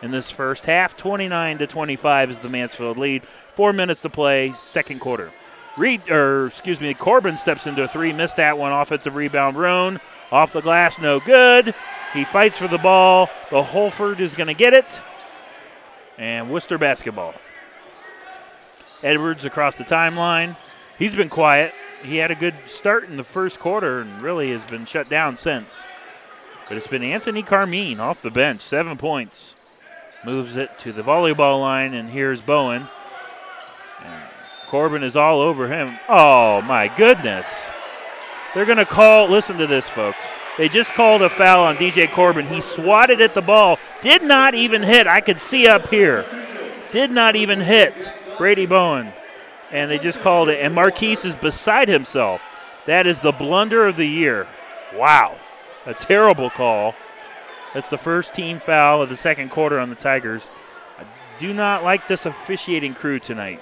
in 0.01 0.11
this 0.11 0.31
first 0.31 0.65
half. 0.65 0.95
29 0.97 1.57
to 1.59 1.67
25 1.67 2.29
is 2.31 2.39
the 2.39 2.49
Mansfield 2.49 2.97
lead. 2.97 3.25
Four 3.25 3.73
minutes 3.73 4.01
to 4.01 4.09
play, 4.09 4.51
second 4.51 4.99
quarter. 4.99 5.31
Reed, 5.77 6.09
or 6.09 6.47
excuse 6.47 6.79
me, 6.79 6.93
Corbin 6.93 7.37
steps 7.37 7.67
into 7.67 7.83
a 7.83 7.87
three, 7.87 8.13
missed 8.13 8.37
that 8.37 8.57
one. 8.57 8.71
Offensive 8.71 9.15
rebound, 9.15 9.57
Roan 9.57 9.99
off 10.31 10.53
the 10.53 10.61
glass, 10.61 10.99
no 10.99 11.19
good. 11.19 11.73
He 12.13 12.23
fights 12.23 12.57
for 12.57 12.67
the 12.67 12.77
ball. 12.77 13.29
The 13.51 13.61
Holford 13.61 14.21
is 14.21 14.35
going 14.35 14.47
to 14.47 14.53
get 14.53 14.73
it, 14.73 15.01
and 16.17 16.49
Wooster 16.49 16.77
basketball. 16.77 17.33
Edwards 19.03 19.45
across 19.45 19.75
the 19.75 19.83
timeline. 19.83 20.55
He's 20.97 21.13
been 21.13 21.29
quiet. 21.29 21.73
He 22.03 22.17
had 22.17 22.31
a 22.31 22.35
good 22.35 22.55
start 22.67 23.09
in 23.09 23.17
the 23.17 23.23
first 23.23 23.59
quarter 23.59 24.01
and 24.01 24.21
really 24.21 24.51
has 24.51 24.63
been 24.63 24.85
shut 24.85 25.09
down 25.09 25.37
since. 25.37 25.85
But 26.67 26.77
it's 26.77 26.87
been 26.87 27.03
Anthony 27.03 27.43
Carmine 27.43 27.99
off 27.99 28.21
the 28.21 28.31
bench, 28.31 28.61
seven 28.61 28.97
points. 28.97 29.55
Moves 30.25 30.55
it 30.55 30.79
to 30.79 30.91
the 30.91 31.03
volleyball 31.03 31.59
line, 31.59 31.93
and 31.93 32.09
here's 32.09 32.41
Bowen. 32.41 32.87
Corbin 34.67 35.03
is 35.03 35.15
all 35.15 35.41
over 35.41 35.67
him. 35.67 35.97
Oh, 36.09 36.61
my 36.63 36.87
goodness. 36.95 37.69
They're 38.53 38.65
going 38.65 38.77
to 38.77 38.85
call, 38.85 39.29
listen 39.29 39.57
to 39.57 39.67
this, 39.67 39.87
folks. 39.89 40.33
They 40.57 40.69
just 40.69 40.93
called 40.93 41.21
a 41.21 41.29
foul 41.29 41.65
on 41.65 41.75
DJ 41.75 42.09
Corbin. 42.09 42.45
He 42.45 42.61
swatted 42.61 43.19
at 43.19 43.33
the 43.33 43.41
ball, 43.41 43.77
did 44.01 44.23
not 44.23 44.55
even 44.55 44.81
hit. 44.81 45.07
I 45.07 45.21
could 45.21 45.39
see 45.39 45.67
up 45.67 45.89
here. 45.89 46.25
Did 46.91 47.11
not 47.11 47.35
even 47.35 47.59
hit 47.59 48.13
Brady 48.37 48.65
Bowen. 48.65 49.11
And 49.71 49.91
they 49.91 49.97
just 49.97 50.21
called 50.21 50.47
it. 50.47 50.59
And 50.61 50.73
Marquise 50.73 51.25
is 51.25 51.35
beside 51.35 51.89
himself. 51.89 52.41
That 52.85 53.07
is 53.07 53.19
the 53.19 53.33
blunder 53.33 53.85
of 53.85 53.97
the 53.97 54.07
year. 54.07 54.47
Wow. 54.95 55.35
A 55.85 55.93
terrible 55.93 56.49
call. 56.49 56.95
That's 57.73 57.89
the 57.89 57.97
first 57.97 58.33
team 58.33 58.59
foul 58.59 59.01
of 59.01 59.09
the 59.09 59.17
second 59.17 59.49
quarter 59.49 59.79
on 59.79 59.89
the 59.89 59.95
Tigers. 59.95 60.49
I 60.97 61.03
do 61.39 61.51
not 61.51 61.83
like 61.83 62.07
this 62.07 62.25
officiating 62.25 62.93
crew 62.93 63.19
tonight. 63.19 63.61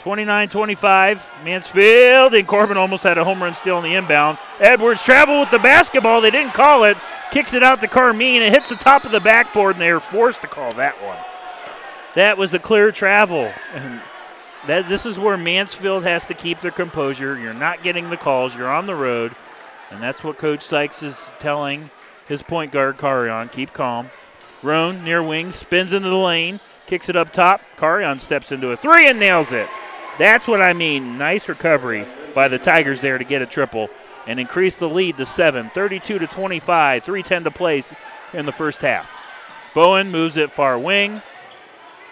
29 0.00 0.48
25, 0.48 1.30
Mansfield, 1.44 2.34
and 2.34 2.46
Corbin 2.46 2.76
almost 2.76 3.02
had 3.02 3.18
a 3.18 3.24
home 3.24 3.42
run 3.42 3.54
steal 3.54 3.78
in 3.78 3.84
the 3.84 3.94
inbound. 3.94 4.38
Edwards 4.60 5.02
traveled 5.02 5.40
with 5.40 5.50
the 5.50 5.58
basketball. 5.58 6.20
They 6.20 6.30
didn't 6.30 6.54
call 6.54 6.84
it. 6.84 6.96
kicks 7.30 7.52
it 7.52 7.62
out 7.62 7.80
to 7.80 7.88
Carmine. 7.88 8.42
It 8.42 8.52
hits 8.52 8.68
the 8.68 8.76
top 8.76 9.04
of 9.04 9.12
the 9.12 9.20
backboard, 9.20 9.74
and 9.74 9.82
they 9.82 9.90
are 9.90 10.00
forced 10.00 10.42
to 10.42 10.46
call 10.46 10.70
that 10.72 10.94
one. 11.02 11.18
That 12.14 12.38
was 12.38 12.54
a 12.54 12.58
clear 12.58 12.92
travel. 12.92 13.52
And 13.74 14.00
that 14.66 14.88
this 14.88 15.06
is 15.06 15.18
where 15.18 15.36
Mansfield 15.36 16.04
has 16.04 16.26
to 16.26 16.34
keep 16.34 16.60
their 16.60 16.70
composure. 16.70 17.38
You're 17.38 17.54
not 17.54 17.82
getting 17.82 18.10
the 18.10 18.16
calls. 18.16 18.54
You're 18.54 18.70
on 18.70 18.86
the 18.86 18.94
road, 18.94 19.32
and 19.90 20.02
that's 20.02 20.22
what 20.22 20.38
Coach 20.38 20.62
Sykes 20.62 21.02
is 21.02 21.30
telling 21.38 21.90
his 22.26 22.42
point 22.42 22.72
guard 22.72 22.98
Carion. 22.98 23.50
Keep 23.50 23.72
calm. 23.72 24.10
Roan 24.62 25.04
near 25.04 25.22
wing 25.22 25.50
spins 25.52 25.92
into 25.92 26.08
the 26.08 26.16
lane, 26.16 26.60
kicks 26.86 27.08
it 27.08 27.16
up 27.16 27.32
top. 27.32 27.62
Carion 27.76 28.20
steps 28.20 28.52
into 28.52 28.70
a 28.70 28.76
three 28.76 29.08
and 29.08 29.18
nails 29.18 29.52
it. 29.52 29.68
That's 30.18 30.48
what 30.48 30.60
I 30.60 30.72
mean. 30.72 31.16
Nice 31.16 31.48
recovery 31.48 32.04
by 32.34 32.48
the 32.48 32.58
Tigers 32.58 33.00
there 33.00 33.18
to 33.18 33.24
get 33.24 33.42
a 33.42 33.46
triple 33.46 33.88
and 34.26 34.38
increase 34.38 34.74
the 34.74 34.88
lead 34.88 35.16
to 35.16 35.26
seven. 35.26 35.70
32 35.70 36.18
to 36.18 36.26
25. 36.26 37.04
3:10 37.04 37.44
to 37.44 37.50
place 37.50 37.94
in 38.32 38.46
the 38.46 38.52
first 38.52 38.82
half. 38.82 39.10
Bowen 39.74 40.10
moves 40.10 40.36
it 40.36 40.50
far 40.50 40.78
wing. 40.78 41.22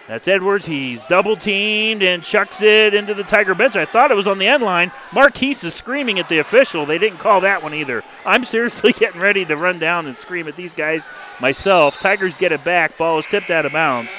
That's 0.07 0.29
Edwards. 0.29 0.65
He's 0.65 1.03
double 1.03 1.35
teamed 1.35 2.01
and 2.01 2.23
chucks 2.23 2.61
it 2.61 2.93
into 2.93 3.13
the 3.13 3.25
Tiger 3.25 3.53
bench. 3.53 3.75
I 3.75 3.83
thought 3.83 4.09
it 4.09 4.15
was 4.15 4.27
on 4.27 4.37
the 4.37 4.47
end 4.47 4.63
line. 4.63 4.93
Marquise 5.11 5.65
is 5.65 5.73
screaming 5.73 6.17
at 6.17 6.29
the 6.29 6.39
official. 6.39 6.85
They 6.85 6.97
didn't 6.97 7.19
call 7.19 7.41
that 7.41 7.61
one 7.61 7.73
either. 7.73 8.01
I'm 8.25 8.45
seriously 8.55 8.93
getting 8.93 9.19
ready 9.19 9.43
to 9.43 9.57
run 9.57 9.79
down 9.79 10.07
and 10.07 10.15
scream 10.15 10.47
at 10.47 10.55
these 10.55 10.73
guys 10.73 11.05
myself. 11.41 11.99
Tigers 11.99 12.37
get 12.37 12.53
it 12.53 12.63
back. 12.63 12.97
Ball 12.97 13.19
is 13.19 13.25
tipped 13.25 13.49
out 13.49 13.65
of 13.65 13.73
bounds. 13.73 14.09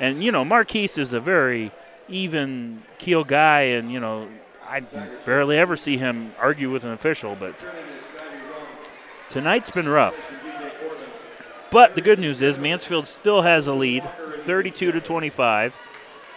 And, 0.00 0.22
you 0.22 0.32
know, 0.32 0.44
Marquise 0.44 0.98
is 0.98 1.14
a 1.14 1.20
very 1.20 1.72
even 2.10 2.82
keel 2.98 3.24
guy, 3.24 3.60
and, 3.62 3.90
you 3.90 4.00
know, 4.00 4.28
I 4.68 4.80
barely 4.80 5.56
ever 5.56 5.76
see 5.76 5.96
him 5.96 6.32
argue 6.38 6.70
with 6.70 6.84
an 6.84 6.90
official, 6.90 7.36
but 7.38 7.54
tonight's 9.30 9.70
been 9.70 9.88
rough. 9.88 10.30
But 11.70 11.94
the 11.94 12.00
good 12.00 12.18
news 12.18 12.42
is 12.42 12.58
Mansfield 12.58 13.06
still 13.06 13.42
has 13.42 13.66
a 13.66 13.72
lead, 13.72 14.04
32 14.38 14.92
to 14.92 15.00
25. 15.00 15.76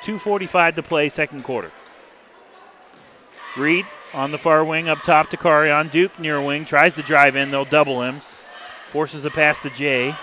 2:45 0.02 0.76
to 0.76 0.84
play, 0.84 1.10
second 1.10 1.44
quarter. 1.44 1.72
Reed 3.56 3.86
on 4.14 4.32
the 4.32 4.38
far 4.38 4.64
wing, 4.64 4.90
up 4.90 5.02
top 5.02 5.30
to 5.30 5.38
Carion. 5.38 5.90
Duke 5.90 6.20
near 6.20 6.42
wing 6.42 6.66
tries 6.66 6.94
to 6.96 7.02
drive 7.02 7.36
in. 7.36 7.52
They'll 7.52 7.66
double 7.66 8.02
him. 8.02 8.22
Forces 8.88 9.26
a 9.26 9.32
pass 9.32 9.58
to 9.60 9.70
Jay. 9.70 10.16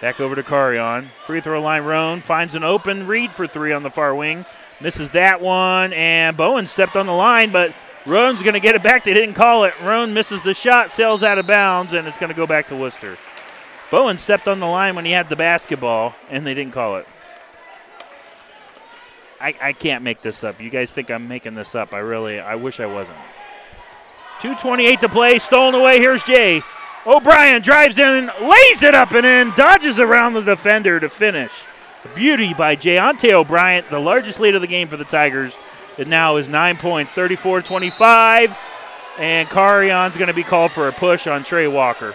Back 0.00 0.18
over 0.18 0.34
to 0.34 0.42
Carion. 0.42 1.04
Free 1.26 1.40
throw 1.40 1.60
line. 1.60 1.84
Roan 1.84 2.20
finds 2.20 2.54
an 2.54 2.64
open 2.64 3.06
Reed 3.06 3.30
for 3.30 3.46
three 3.46 3.72
on 3.72 3.82
the 3.82 3.90
far 3.90 4.14
wing. 4.14 4.46
Misses 4.80 5.10
that 5.10 5.42
one, 5.42 5.92
and 5.92 6.36
Bowen 6.36 6.66
stepped 6.66 6.96
on 6.96 7.06
the 7.06 7.12
line, 7.12 7.52
but 7.52 7.74
Roan's 8.06 8.42
going 8.42 8.54
to 8.54 8.60
get 8.60 8.74
it 8.74 8.82
back. 8.82 9.04
They 9.04 9.12
didn't 9.12 9.34
call 9.34 9.64
it. 9.64 9.78
Roan 9.82 10.14
misses 10.14 10.40
the 10.40 10.54
shot, 10.54 10.90
sails 10.90 11.22
out 11.22 11.36
of 11.36 11.46
bounds, 11.46 11.92
and 11.92 12.08
it's 12.08 12.16
going 12.16 12.30
to 12.30 12.36
go 12.36 12.46
back 12.46 12.68
to 12.68 12.76
Wooster. 12.76 13.18
Bowen 13.90 14.16
stepped 14.16 14.48
on 14.48 14.58
the 14.58 14.66
line 14.66 14.96
when 14.96 15.04
he 15.04 15.10
had 15.10 15.28
the 15.28 15.36
basketball, 15.36 16.14
and 16.30 16.46
they 16.46 16.54
didn't 16.54 16.72
call 16.72 16.96
it. 16.96 17.06
I, 19.38 19.54
I 19.60 19.72
can't 19.74 20.02
make 20.02 20.22
this 20.22 20.42
up. 20.44 20.60
You 20.60 20.70
guys 20.70 20.92
think 20.92 21.10
I'm 21.10 21.28
making 21.28 21.54
this 21.54 21.74
up. 21.74 21.92
I 21.92 21.98
really, 21.98 22.40
I 22.40 22.54
wish 22.54 22.80
I 22.80 22.86
wasn't. 22.86 23.18
2.28 24.40 25.00
to 25.00 25.08
play, 25.10 25.38
stolen 25.38 25.74
away. 25.74 25.98
Here's 25.98 26.22
Jay. 26.22 26.62
O'Brien 27.06 27.62
drives 27.62 27.98
in, 27.98 28.30
lays 28.42 28.82
it 28.82 28.94
up 28.94 29.12
and 29.12 29.24
in, 29.24 29.52
dodges 29.56 29.98
around 29.98 30.34
the 30.34 30.42
defender 30.42 31.00
to 31.00 31.08
finish. 31.08 31.64
Beauty 32.14 32.52
by 32.52 32.76
Jayante 32.76 33.32
O'Brien, 33.32 33.84
the 33.88 33.98
largest 33.98 34.38
lead 34.38 34.54
of 34.54 34.60
the 34.60 34.66
game 34.66 34.88
for 34.88 34.98
the 34.98 35.04
Tigers. 35.04 35.56
It 35.96 36.08
now 36.08 36.36
is 36.36 36.48
nine 36.48 36.76
points, 36.76 37.12
34 37.12 37.62
25. 37.62 38.58
And 39.18 39.48
Carion's 39.48 40.16
going 40.16 40.28
to 40.28 40.34
be 40.34 40.42
called 40.42 40.72
for 40.72 40.88
a 40.88 40.92
push 40.92 41.26
on 41.26 41.42
Trey 41.42 41.66
Walker. 41.66 42.14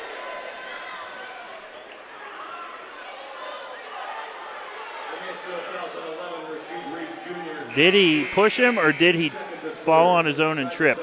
Did 7.73 7.93
he 7.93 8.25
push 8.33 8.57
him 8.57 8.79
or 8.79 8.91
did 8.91 9.15
he 9.15 9.29
fall 9.29 10.09
on 10.09 10.25
his 10.25 10.39
own 10.39 10.59
and 10.59 10.71
trip? 10.71 10.97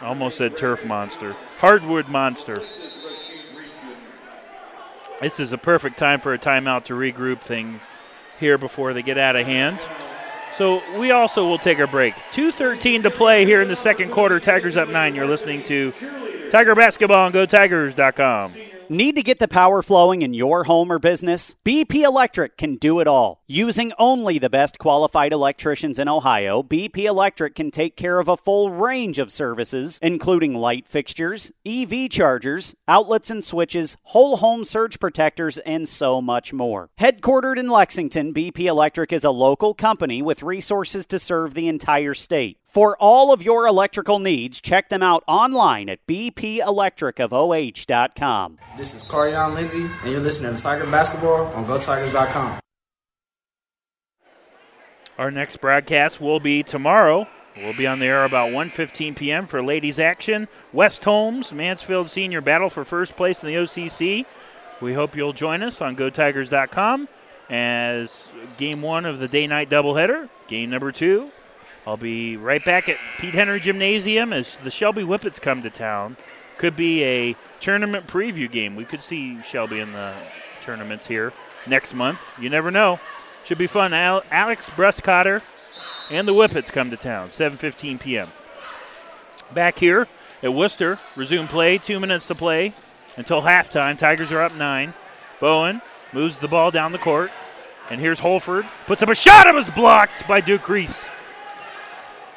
Almost 0.00 0.38
said 0.38 0.56
turf 0.56 0.84
monster. 0.86 1.36
Hardwood 1.60 2.08
monster. 2.08 2.56
This 5.20 5.38
is 5.38 5.52
a 5.52 5.58
perfect 5.58 5.98
time 5.98 6.18
for 6.18 6.32
a 6.32 6.38
timeout 6.38 6.84
to 6.84 6.94
regroup 6.94 7.40
thing 7.40 7.80
here 8.38 8.56
before 8.56 8.94
they 8.94 9.02
get 9.02 9.18
out 9.18 9.36
of 9.36 9.46
hand. 9.46 9.78
So 10.54 10.82
we 10.98 11.10
also 11.10 11.46
will 11.46 11.58
take 11.58 11.78
a 11.78 11.86
break. 11.86 12.14
2.13 12.32 13.02
to 13.02 13.10
play 13.10 13.44
here 13.44 13.60
in 13.60 13.68
the 13.68 13.76
second 13.76 14.10
quarter. 14.10 14.40
Tigers 14.40 14.78
up 14.78 14.88
nine. 14.88 15.14
You're 15.14 15.26
listening 15.26 15.62
to 15.64 15.92
Tiger 16.50 16.74
Basketball 16.74 17.26
on 17.26 17.32
GoTigers.com. 17.32 18.54
Need 18.92 19.14
to 19.14 19.22
get 19.22 19.38
the 19.38 19.46
power 19.46 19.82
flowing 19.82 20.22
in 20.22 20.34
your 20.34 20.64
home 20.64 20.90
or 20.90 20.98
business? 20.98 21.54
BP 21.64 22.02
Electric 22.02 22.56
can 22.56 22.74
do 22.74 22.98
it 22.98 23.06
all. 23.06 23.44
Using 23.46 23.92
only 24.00 24.36
the 24.40 24.50
best 24.50 24.80
qualified 24.80 25.32
electricians 25.32 26.00
in 26.00 26.08
Ohio, 26.08 26.64
BP 26.64 27.04
Electric 27.04 27.54
can 27.54 27.70
take 27.70 27.96
care 27.96 28.18
of 28.18 28.26
a 28.26 28.36
full 28.36 28.72
range 28.72 29.20
of 29.20 29.30
services, 29.30 30.00
including 30.02 30.54
light 30.54 30.88
fixtures, 30.88 31.52
EV 31.64 32.10
chargers, 32.10 32.74
outlets 32.88 33.30
and 33.30 33.44
switches, 33.44 33.96
whole 34.06 34.38
home 34.38 34.64
surge 34.64 34.98
protectors, 34.98 35.58
and 35.58 35.88
so 35.88 36.20
much 36.20 36.52
more. 36.52 36.90
Headquartered 36.98 37.60
in 37.60 37.68
Lexington, 37.68 38.34
BP 38.34 38.64
Electric 38.66 39.12
is 39.12 39.22
a 39.22 39.30
local 39.30 39.72
company 39.72 40.20
with 40.20 40.42
resources 40.42 41.06
to 41.06 41.20
serve 41.20 41.54
the 41.54 41.68
entire 41.68 42.12
state. 42.12 42.58
For 42.70 42.96
all 42.98 43.32
of 43.32 43.42
your 43.42 43.66
electrical 43.66 44.20
needs, 44.20 44.60
check 44.60 44.90
them 44.90 45.02
out 45.02 45.24
online 45.26 45.88
at 45.88 46.06
bpelectricofoh.com. 46.06 48.58
This 48.76 48.94
is 48.94 49.02
Carion 49.02 49.54
Lindsay, 49.54 49.82
and 49.82 50.12
you're 50.12 50.20
listening 50.20 50.54
to 50.54 50.62
Tiger 50.62 50.86
Basketball 50.86 51.46
on 51.46 51.66
GoTigers.com. 51.66 52.60
Our 55.18 55.32
next 55.32 55.60
broadcast 55.60 56.20
will 56.20 56.38
be 56.38 56.62
tomorrow. 56.62 57.26
We'll 57.56 57.76
be 57.76 57.88
on 57.88 57.98
the 57.98 58.06
air 58.06 58.24
about 58.24 58.52
1:15 58.52 59.16
p.m. 59.16 59.46
for 59.46 59.60
ladies 59.60 59.98
action. 59.98 60.46
West 60.72 61.04
Holmes, 61.04 61.52
Mansfield 61.52 62.08
Senior 62.08 62.40
battle 62.40 62.70
for 62.70 62.84
first 62.84 63.16
place 63.16 63.42
in 63.42 63.48
the 63.48 63.56
OCC. 63.56 64.26
We 64.80 64.94
hope 64.94 65.16
you'll 65.16 65.32
join 65.32 65.64
us 65.64 65.82
on 65.82 65.96
GoTigers.com 65.96 67.08
as 67.50 68.28
game 68.56 68.80
one 68.80 69.06
of 69.06 69.18
the 69.18 69.26
day-night 69.26 69.68
doubleheader. 69.68 70.28
Game 70.46 70.70
number 70.70 70.92
two 70.92 71.32
I'll 71.86 71.96
be 71.96 72.36
right 72.36 72.64
back 72.64 72.88
at 72.88 72.96
Pete 73.18 73.34
Henry 73.34 73.58
Gymnasium 73.60 74.32
as 74.32 74.56
the 74.56 74.70
Shelby 74.70 75.02
Whippets 75.02 75.40
come 75.40 75.62
to 75.62 75.70
town. 75.70 76.16
Could 76.58 76.76
be 76.76 77.02
a 77.04 77.36
tournament 77.58 78.06
preview 78.06 78.50
game. 78.50 78.76
We 78.76 78.84
could 78.84 79.00
see 79.00 79.40
Shelby 79.42 79.80
in 79.80 79.92
the 79.92 80.12
tournaments 80.60 81.06
here 81.06 81.32
next 81.66 81.94
month. 81.94 82.20
You 82.38 82.50
never 82.50 82.70
know. 82.70 83.00
Should 83.44 83.58
be 83.58 83.66
fun. 83.66 83.94
Al- 83.94 84.22
Alex 84.30 84.68
Bruscotter 84.70 85.42
and 86.10 86.28
the 86.28 86.34
Whippets 86.34 86.70
come 86.70 86.90
to 86.90 86.96
town. 86.96 87.28
7:15 87.30 87.98
p.m. 88.00 88.28
Back 89.54 89.78
here 89.78 90.06
at 90.42 90.52
Wooster, 90.52 90.98
resume 91.16 91.48
play. 91.48 91.78
Two 91.78 91.98
minutes 91.98 92.26
to 92.26 92.34
play 92.34 92.74
until 93.16 93.42
halftime. 93.42 93.96
Tigers 93.96 94.30
are 94.30 94.42
up 94.42 94.54
nine. 94.54 94.92
Bowen 95.40 95.80
moves 96.12 96.36
the 96.36 96.48
ball 96.48 96.70
down 96.70 96.92
the 96.92 96.98
court, 96.98 97.30
and 97.88 98.00
here's 98.00 98.18
Holford 98.18 98.66
puts 98.86 99.02
up 99.02 99.08
a 99.08 99.14
shot. 99.14 99.46
It 99.46 99.54
was 99.54 99.70
blocked 99.70 100.28
by 100.28 100.42
Duke 100.42 100.68
Reese. 100.68 101.08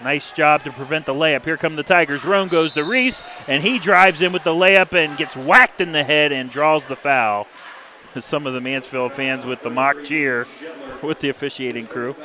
Nice 0.03 0.33
job 0.33 0.63
to 0.63 0.71
prevent 0.71 1.05
the 1.05 1.13
layup. 1.13 1.45
Here 1.45 1.55
come 1.55 1.77
the 1.77 1.83
Tigers. 1.83 2.25
Roan 2.25 2.49
goes 2.49 2.73
to 2.73 2.83
Reese, 2.83 3.23
and 3.47 3.63
he 3.63 3.79
drives 3.79 4.21
in 4.21 4.33
with 4.33 4.43
the 4.43 4.51
layup 4.51 4.91
and 4.91 5.15
gets 5.15 5.35
whacked 5.35 5.79
in 5.79 5.93
the 5.93 6.03
head 6.03 6.33
and 6.33 6.49
draws 6.49 6.85
the 6.85 6.95
foul. 6.97 7.47
Some 8.19 8.45
of 8.45 8.53
the 8.53 8.59
Mansfield 8.59 9.13
fans 9.13 9.45
with 9.45 9.63
the 9.63 9.69
mock 9.69 10.03
cheer 10.03 10.45
with 11.01 11.19
the 11.19 11.29
officiating 11.29 11.87
crew. 11.87 12.17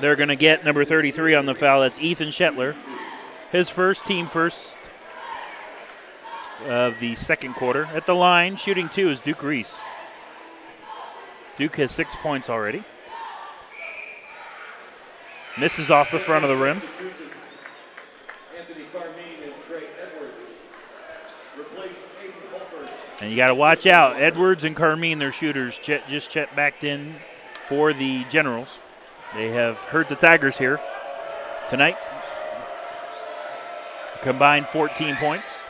They're 0.00 0.16
going 0.16 0.28
to 0.28 0.36
get 0.36 0.64
number 0.64 0.84
33 0.84 1.34
on 1.34 1.46
the 1.46 1.54
foul. 1.54 1.80
That's 1.82 2.00
Ethan 2.00 2.28
Shetler. 2.28 2.74
His 3.52 3.70
first, 3.70 4.04
team 4.04 4.26
first 4.26 4.76
of 6.66 6.98
the 6.98 7.14
second 7.14 7.54
quarter. 7.54 7.84
At 7.94 8.06
the 8.06 8.14
line, 8.14 8.56
shooting 8.56 8.88
two 8.88 9.10
is 9.10 9.20
Duke 9.20 9.44
Reese. 9.44 9.80
Duke 11.56 11.76
has 11.76 11.92
six 11.92 12.16
points 12.16 12.50
already. 12.50 12.82
Misses 15.58 15.90
off 15.90 16.10
the 16.10 16.18
front 16.18 16.44
of 16.44 16.50
the 16.50 16.56
rim. 16.56 16.82
And 23.20 23.30
you 23.30 23.36
got 23.36 23.48
to 23.48 23.54
watch 23.54 23.86
out. 23.86 24.20
Edwards 24.20 24.64
and 24.64 24.76
Carmine, 24.76 25.18
their 25.18 25.32
shooters, 25.32 25.78
just 25.78 26.30
Chet 26.30 26.54
backed 26.54 26.84
in 26.84 27.16
for 27.66 27.94
the 27.94 28.24
Generals. 28.24 28.78
They 29.34 29.48
have 29.48 29.76
hurt 29.76 30.08
the 30.08 30.16
Tigers 30.16 30.58
here 30.58 30.78
tonight. 31.70 31.96
Combined 34.20 34.66
14 34.66 35.16
points. 35.16 35.64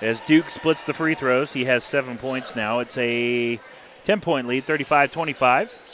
As 0.00 0.20
Duke 0.20 0.50
splits 0.50 0.84
the 0.84 0.94
free 0.94 1.14
throws, 1.14 1.52
he 1.52 1.64
has 1.64 1.84
seven 1.84 2.18
points 2.18 2.54
now. 2.54 2.80
It's 2.80 2.98
a 2.98 3.60
10 4.04 4.20
point 4.20 4.46
lead, 4.48 4.64
35 4.64 5.10
25. 5.12 5.87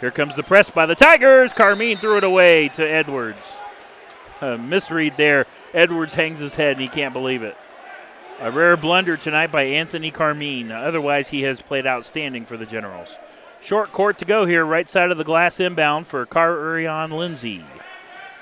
Here 0.00 0.10
comes 0.10 0.34
the 0.34 0.42
press 0.42 0.70
by 0.70 0.86
the 0.86 0.94
Tigers. 0.94 1.52
Carmine 1.52 1.98
threw 1.98 2.16
it 2.16 2.24
away 2.24 2.68
to 2.70 2.82
Edwards. 2.82 3.58
A 4.40 4.56
misread 4.56 5.18
there. 5.18 5.46
Edwards 5.74 6.14
hangs 6.14 6.38
his 6.38 6.54
head 6.54 6.72
and 6.72 6.80
he 6.80 6.88
can't 6.88 7.12
believe 7.12 7.42
it. 7.42 7.56
A 8.40 8.50
rare 8.50 8.78
blunder 8.78 9.18
tonight 9.18 9.52
by 9.52 9.64
Anthony 9.64 10.10
Carmine. 10.10 10.72
Otherwise, 10.72 11.28
he 11.28 11.42
has 11.42 11.60
played 11.60 11.86
outstanding 11.86 12.46
for 12.46 12.56
the 12.56 12.64
Generals. 12.64 13.18
Short 13.60 13.92
court 13.92 14.16
to 14.18 14.24
go 14.24 14.46
here, 14.46 14.64
right 14.64 14.88
side 14.88 15.10
of 15.10 15.18
the 15.18 15.24
glass 15.24 15.60
inbound 15.60 16.06
for 16.06 16.24
Carion 16.24 17.12
Lindsay. 17.12 17.62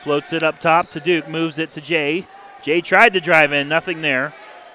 Floats 0.01 0.33
it 0.33 0.45
up 0.45 0.61
top 0.61 0.91
to 0.93 1.01
Duke, 1.01 1.29
moves 1.29 1.59
it 1.59 1.73
to 1.73 1.81
Jay. 1.81 2.25
Jay 2.63 2.81
tried 2.81 3.13
to 3.15 3.21
drive 3.21 3.53
in, 3.53 3.69
nothing 3.69 4.01
there. 4.01 4.33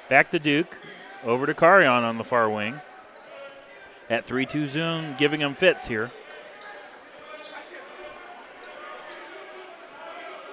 Back 0.10 0.30
to 0.32 0.40
Duke, 0.40 0.78
over 1.24 1.46
to 1.46 1.54
Carion 1.54 2.04
on 2.04 2.18
the 2.18 2.26
far 2.26 2.50
wing. 2.50 2.82
At 4.10 4.26
3 4.26 4.46
2 4.46 4.68
zone, 4.68 5.16
giving 5.18 5.40
him 5.40 5.54
fits 5.54 5.88
here. 5.88 6.12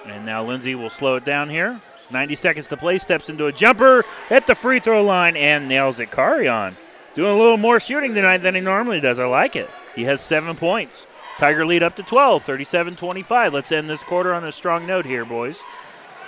And 0.07 0.25
now 0.25 0.45
Lindsay 0.45 0.75
will 0.75 0.91
slow 0.91 1.17
it 1.17 1.25
down 1.25 1.51
here. 1.51 1.81
90 2.11 2.35
seconds 2.35 2.69
to 2.69 2.77
play, 2.77 2.99
steps 2.99 3.29
into 3.29 3.47
a 3.47 3.53
jumper 3.53 4.05
at 4.31 4.47
the 4.47 4.55
free 4.55 4.81
throw 4.81 5.05
line 5.05 5.37
and 5.37 5.69
nails 5.69 6.01
it. 6.01 6.11
Carion 6.11 6.75
doing 7.15 7.33
a 7.33 7.39
little 7.39 7.57
more 7.57 7.81
shooting 7.81 8.15
tonight 8.15 8.39
than 8.39 8.55
he 8.55 8.61
normally 8.61 9.01
does. 9.01 9.19
I 9.19 9.27
like 9.27 9.57
it. 9.57 9.71
He 9.95 10.05
has 10.05 10.21
seven 10.21 10.57
points. 10.57 11.07
Tiger 11.39 11.65
lead 11.65 11.83
up 11.83 11.97
to 11.97 12.03
12, 12.03 12.43
37 12.43 12.97
25. 12.97 13.55
Let's 13.55 13.73
end 13.73 13.89
this 13.89 14.03
quarter 14.03 14.35
on 14.35 14.45
a 14.45 14.53
strong 14.53 14.87
note 14.87 15.07
here, 15.07 15.25
boys. 15.25 15.63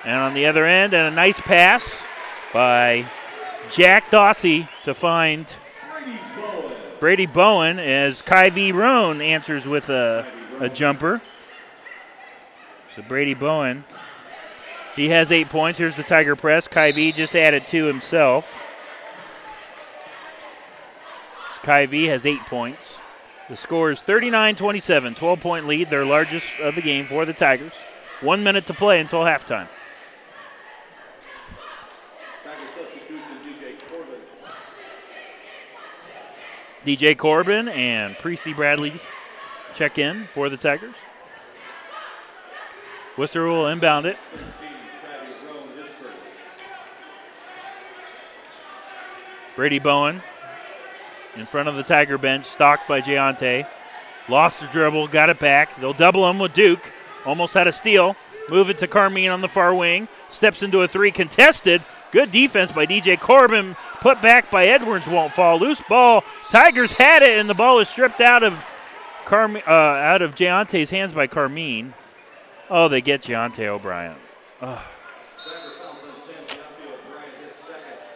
And 0.04 0.16
on 0.16 0.34
the 0.34 0.46
other 0.46 0.64
end, 0.64 0.94
and 0.94 1.12
a 1.12 1.14
nice 1.14 1.40
pass 1.40 2.06
by 2.52 3.06
Jack 3.70 4.10
Dossie 4.10 4.68
to 4.84 4.94
find 4.94 5.54
Brady 6.98 7.26
Bowen 7.26 7.78
as 7.78 8.22
Kyvie 8.22 8.72
Roan 8.72 9.20
answers 9.20 9.66
with 9.66 9.90
a, 9.90 10.26
a 10.60 10.68
jumper. 10.68 11.20
So 12.94 13.02
Brady 13.02 13.34
Bowen, 13.34 13.84
he 14.94 15.08
has 15.08 15.32
eight 15.32 15.48
points. 15.48 15.78
Here's 15.78 15.96
the 15.96 16.02
Tiger 16.02 16.36
press. 16.36 16.68
Kyvie 16.68 17.14
just 17.14 17.34
added 17.34 17.66
two 17.66 17.86
himself. 17.86 18.62
Kyvie 21.62 22.08
has 22.08 22.26
eight 22.26 22.44
points. 22.46 23.00
The 23.48 23.56
score 23.56 23.90
is 23.90 24.02
39 24.02 24.56
27, 24.56 25.14
12 25.14 25.40
point 25.40 25.66
lead, 25.66 25.90
their 25.90 26.04
largest 26.04 26.46
of 26.60 26.74
the 26.74 26.82
game 26.82 27.04
for 27.04 27.24
the 27.24 27.32
Tigers. 27.32 27.74
One 28.20 28.42
minute 28.42 28.66
to 28.66 28.74
play 28.74 29.00
until 29.00 29.20
halftime. 29.20 29.68
DJ 36.84 37.16
Corbin 37.16 37.68
and 37.68 38.18
Precy 38.18 38.52
Bradley 38.52 38.94
check 39.74 39.98
in 39.98 40.24
for 40.24 40.48
the 40.48 40.56
Tigers. 40.56 40.96
Wooster 43.16 43.44
will 43.46 43.68
inbound 43.68 44.06
it. 44.06 44.16
Brady 49.54 49.78
Bowen 49.78 50.22
in 51.36 51.46
front 51.46 51.68
of 51.68 51.76
the 51.76 51.82
Tiger 51.82 52.18
bench, 52.18 52.46
stalked 52.46 52.88
by 52.88 53.00
Jayante. 53.00 53.66
Lost 54.28 54.60
the 54.60 54.66
dribble, 54.66 55.08
got 55.08 55.30
it 55.30 55.38
back. 55.38 55.74
They'll 55.76 55.92
double 55.92 56.28
him 56.28 56.38
with 56.38 56.54
Duke. 56.54 56.90
Almost 57.26 57.54
had 57.54 57.66
a 57.66 57.72
steal. 57.72 58.16
Move 58.48 58.70
it 58.70 58.78
to 58.78 58.86
Carmine 58.86 59.30
on 59.30 59.40
the 59.40 59.48
far 59.48 59.74
wing. 59.74 60.08
Steps 60.28 60.62
into 60.62 60.82
a 60.82 60.88
three 60.88 61.10
contested. 61.10 61.82
Good 62.12 62.30
defense 62.30 62.72
by 62.72 62.86
DJ 62.86 63.18
Corbin. 63.18 63.74
Put 64.00 64.20
back 64.20 64.50
by 64.50 64.66
Edwards 64.66 65.06
won't 65.06 65.32
fall. 65.32 65.58
Loose 65.58 65.80
ball. 65.82 66.24
Tigers 66.50 66.94
had 66.94 67.22
it, 67.22 67.38
and 67.38 67.48
the 67.48 67.54
ball 67.54 67.76
was 67.76 67.88
stripped 67.88 68.20
out 68.20 68.42
of 68.42 68.54
Carmi- 69.24 69.66
uh, 69.66 69.70
out 69.70 70.22
of 70.22 70.34
Jayante's 70.34 70.90
hands 70.90 71.14
by 71.14 71.26
Carmine. 71.26 71.94
Oh, 72.74 72.88
they 72.88 73.02
get 73.02 73.20
Jayante 73.20 73.68
O'Brien. 73.68 74.16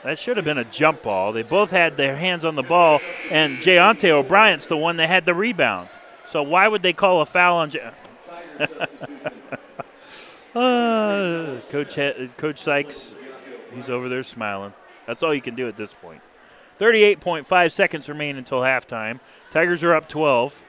That 0.02 0.18
should 0.18 0.38
have 0.38 0.46
been 0.46 0.56
a 0.56 0.64
jump 0.64 1.02
ball. 1.02 1.32
They 1.32 1.42
both 1.42 1.70
had 1.72 1.98
their 1.98 2.16
hands 2.16 2.42
on 2.42 2.54
the 2.54 2.62
ball, 2.62 3.02
and 3.30 3.58
Jayante 3.58 4.08
O'Brien's 4.08 4.66
the 4.66 4.78
one 4.78 4.96
that 4.96 5.08
had 5.08 5.26
the 5.26 5.34
rebound. 5.34 5.90
So 6.26 6.42
why 6.42 6.68
would 6.68 6.80
they 6.80 6.94
call 6.94 7.20
a 7.20 7.26
foul 7.26 7.58
on? 7.58 7.68
J- 7.68 7.90
uh, 10.54 11.60
Coach 11.68 11.98
Coach 12.38 12.58
Sykes, 12.58 13.14
he's 13.74 13.90
over 13.90 14.08
there 14.08 14.22
smiling. 14.22 14.72
That's 15.06 15.22
all 15.22 15.34
you 15.34 15.42
can 15.42 15.54
do 15.54 15.68
at 15.68 15.76
this 15.76 15.92
point. 15.92 16.22
38.5 16.80 17.72
seconds 17.72 18.08
remain 18.08 18.38
until 18.38 18.60
halftime. 18.60 19.20
Tigers 19.50 19.84
are 19.84 19.94
up 19.94 20.08
12. 20.08 20.62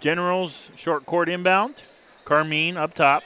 Generals 0.00 0.70
short 0.76 1.06
court 1.06 1.28
inbound. 1.28 1.74
Carmine 2.24 2.76
up 2.76 2.94
top. 2.94 3.22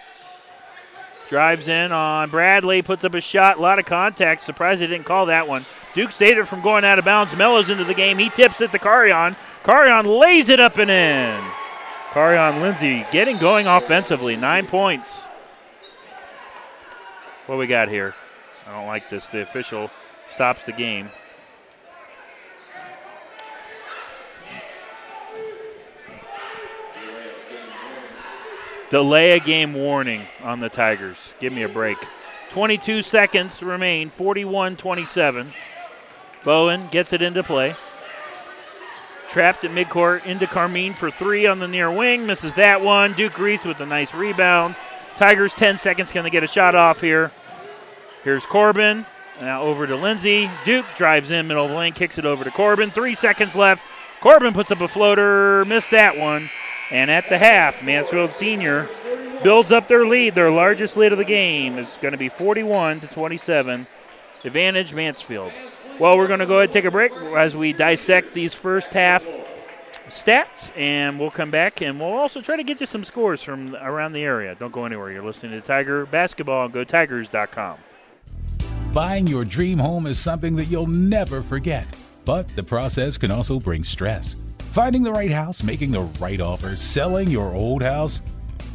Drives 1.29 1.69
in 1.69 1.93
on 1.93 2.29
Bradley, 2.31 2.83
puts 2.83 3.05
up 3.05 3.15
a 3.15 3.21
shot. 3.21 3.59
A 3.59 3.61
lot 3.61 3.79
of 3.79 3.85
contact. 3.85 4.41
Surprised 4.41 4.81
they 4.81 4.89
didn't 4.89 5.07
call 5.07 5.27
that 5.27 5.47
one. 5.47 5.65
Duke 5.95 6.13
saved 6.13 6.39
it 6.39 6.47
from 6.47 6.61
going 6.61 6.85
out 6.85 6.99
of 6.99 7.05
bounds. 7.05 7.37
Mellows 7.37 7.71
into 7.71 7.85
the 7.85 7.95
game. 7.95 8.19
He 8.19 8.29
tips 8.29 8.61
it 8.61 8.73
to 8.73 8.79
Carion. 8.79 9.37
Carion 9.63 10.19
lays 10.19 10.49
it 10.49 10.61
up 10.61 10.79
and 10.79 10.91
in. 10.91 11.41
Carion 12.11 12.61
Lindsay 12.61 13.07
getting 13.13 13.39
going 13.39 13.67
offensively. 13.67 14.37
Nine 14.37 14.67
points. 14.67 15.27
What 17.47 17.59
we 17.59 17.67
got 17.67 17.89
here? 17.89 18.15
I 18.67 18.73
don't 18.73 18.87
like 18.87 19.09
this. 19.09 19.29
The 19.29 19.43
official 19.43 19.91
stops 20.29 20.67
the 20.67 20.73
game. 20.73 21.11
Delay 28.91 29.31
a 29.31 29.41
game 29.41 29.73
warning 29.73 30.23
on 30.43 30.59
the 30.59 30.69
Tigers. 30.69 31.33
Give 31.39 31.53
me 31.53 31.63
a 31.63 31.69
break. 31.69 31.97
22 32.51 33.03
seconds 33.03 33.63
remain, 33.63 34.11
41 34.11 34.77
27. 34.77 35.53
Bowen 36.45 36.89
gets 36.91 37.13
it 37.13 37.23
into 37.23 37.45
play. 37.45 37.75
Trapped 39.29 39.65
at 39.65 39.71
midcourt 39.71 40.27
into 40.27 40.49
Carmine 40.49 40.95
for 40.95 41.09
three 41.09 41.47
on 41.47 41.61
the 41.61 41.69
near 41.69 41.89
wing. 41.93 42.27
Misses 42.27 42.55
that 42.55 42.83
one. 42.83 43.13
Duke 43.13 43.39
Reese 43.39 43.65
with 43.65 43.81
a 43.81 43.87
nice 43.87 44.13
rebound. 44.13 44.75
Tigers 45.17 45.55
10 45.55 45.79
seconds. 45.79 46.11
Can 46.11 46.25
they 46.25 46.31
get 46.31 46.43
a 46.43 46.49
shot 46.49 46.75
off 46.75 47.01
here? 47.01 47.31
Here's 48.25 48.45
Corbin. 48.45 49.07
Now 49.41 49.63
over 49.63 49.87
to 49.87 49.95
Lindsay. 49.95 50.51
Duke 50.65 50.87
drives 50.97 51.31
in 51.31 51.47
middle 51.47 51.65
of 51.65 51.71
the 51.71 51.77
lane, 51.77 51.93
kicks 51.93 52.19
it 52.19 52.25
over 52.25 52.43
to 52.43 52.51
Corbin. 52.51 52.91
Three 52.91 53.15
seconds 53.15 53.55
left. 53.55 53.85
Corbin 54.21 54.53
puts 54.53 54.73
up 54.73 54.81
a 54.81 54.89
floater. 54.89 55.65
Missed 55.65 55.93
that 55.93 56.19
one. 56.19 56.51
And 56.91 57.11
at 57.11 57.29
the 57.29 57.39
half, 57.39 57.83
Mansfield 57.85 58.33
Senior 58.33 58.89
builds 59.43 59.73
up 59.73 59.89
their 59.89 60.07
lead. 60.07 60.35
Their 60.35 60.51
largest 60.51 60.97
lead 60.97 61.13
of 61.13 61.19
the 61.19 61.25
game 61.25 61.79
is 61.79 61.99
going 62.01 62.13
to 62.13 62.19
be 62.19 62.29
41 62.29 63.01
to 63.01 63.07
27. 63.07 63.87
Advantage 64.45 64.95
Mansfield. 64.95 65.53
Well, 65.99 66.17
we're 66.17 66.27
going 66.27 66.41
to 66.41 66.47
go 66.47 66.55
ahead 66.55 66.65
and 66.65 66.73
take 66.73 66.87
a 66.87 66.91
break 66.91 67.13
as 67.13 67.55
we 67.55 67.73
dissect 67.73 68.33
these 68.33 68.55
first 68.55 68.95
half 68.95 69.25
stats, 70.09 70.77
and 70.77 71.21
we'll 71.21 71.31
come 71.31 71.51
back 71.51 71.83
and 71.83 72.01
we'll 72.01 72.13
also 72.13 72.41
try 72.41 72.57
to 72.57 72.65
get 72.65 72.81
you 72.81 72.87
some 72.87 73.05
scores 73.05 73.43
from 73.43 73.77
around 73.77 74.13
the 74.13 74.23
area. 74.23 74.55
Don't 74.55 74.73
go 74.73 74.85
anywhere. 74.85 75.13
You're 75.13 75.23
listening 75.23 75.61
to 75.61 75.67
Tiger 75.67 76.07
Basketball 76.07 76.65
on 76.65 76.73
GoTigers.com. 76.73 77.79
Buying 78.93 79.27
your 79.27 79.45
dream 79.45 79.79
home 79.79 80.07
is 80.07 80.19
something 80.19 80.57
that 80.57 80.65
you'll 80.65 80.87
never 80.87 81.43
forget, 81.43 81.87
but 82.25 82.49
the 82.57 82.63
process 82.63 83.17
can 83.19 83.31
also 83.31 83.61
bring 83.61 83.85
stress. 83.85 84.37
Finding 84.73 85.03
the 85.03 85.11
right 85.11 85.33
house, 85.33 85.65
making 85.65 85.91
the 85.91 86.03
right 86.21 86.41
offer, 86.41 86.77
selling 86.77 87.29
your 87.29 87.57
old 87.57 87.83
house. 87.83 88.23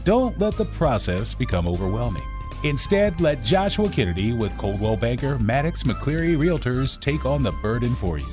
Don't 0.03 0.37
let 0.39 0.55
the 0.57 0.65
process 0.65 1.33
become 1.33 1.69
overwhelming. 1.69 2.21
Instead, 2.65 3.21
let 3.21 3.41
Joshua 3.45 3.87
Kennedy 3.87 4.33
with 4.33 4.57
Coldwell 4.57 4.97
Banker 4.97 5.39
Maddox 5.39 5.83
McCleary 5.83 6.35
Realtors 6.35 6.99
take 6.99 7.25
on 7.25 7.43
the 7.43 7.53
burden 7.53 7.95
for 7.95 8.17
you. 8.17 8.27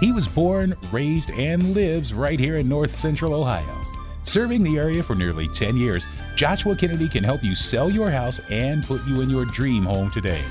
He 0.00 0.12
was 0.12 0.26
born, 0.26 0.74
raised, 0.90 1.28
and 1.32 1.74
lives 1.74 2.14
right 2.14 2.40
here 2.40 2.56
in 2.56 2.70
north 2.70 2.96
central 2.96 3.34
Ohio. 3.34 3.82
Serving 4.22 4.62
the 4.62 4.78
area 4.78 5.02
for 5.02 5.14
nearly 5.14 5.48
10 5.48 5.76
years, 5.76 6.06
Joshua 6.36 6.74
Kennedy 6.74 7.10
can 7.10 7.22
help 7.22 7.44
you 7.44 7.54
sell 7.54 7.90
your 7.90 8.10
house 8.10 8.40
and 8.48 8.82
put 8.82 9.06
you 9.06 9.20
in 9.20 9.28
your 9.28 9.44
dream 9.44 9.82
home 9.82 10.10
today. 10.10 10.42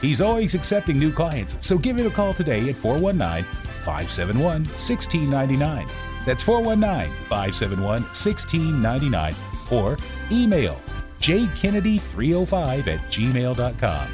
He's 0.00 0.22
always 0.22 0.54
accepting 0.54 0.96
new 0.98 1.12
clients, 1.12 1.54
so 1.60 1.76
give 1.76 1.98
him 1.98 2.06
a 2.06 2.10
call 2.10 2.32
today 2.32 2.66
at 2.70 2.76
419 2.76 3.44
571 3.88 4.64
1699. 4.64 5.88
That's 6.26 6.42
419 6.42 7.10
571 7.24 8.02
1699 8.02 9.34
or 9.70 9.96
email 10.30 10.78
jkennedy305 11.20 12.86
at 12.86 13.00
gmail.com. 13.10 14.08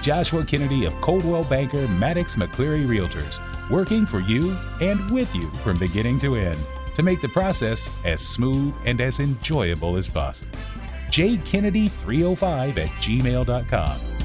Joshua 0.00 0.44
Kennedy 0.44 0.84
of 0.84 0.94
Coldwell 1.00 1.44
Banker 1.44 1.86
Maddox 1.88 2.36
McCleary 2.36 2.86
Realtors, 2.86 3.38
working 3.68 4.06
for 4.06 4.20
you 4.20 4.56
and 4.80 5.10
with 5.10 5.34
you 5.34 5.50
from 5.64 5.76
beginning 5.76 6.20
to 6.20 6.36
end 6.36 6.58
to 6.94 7.02
make 7.02 7.20
the 7.20 7.28
process 7.28 7.90
as 8.04 8.20
smooth 8.20 8.72
and 8.84 9.00
as 9.00 9.18
enjoyable 9.18 9.96
as 9.96 10.06
possible. 10.06 10.56
jkennedy305 11.10 12.78
at 12.78 12.88
gmail.com. 13.02 14.19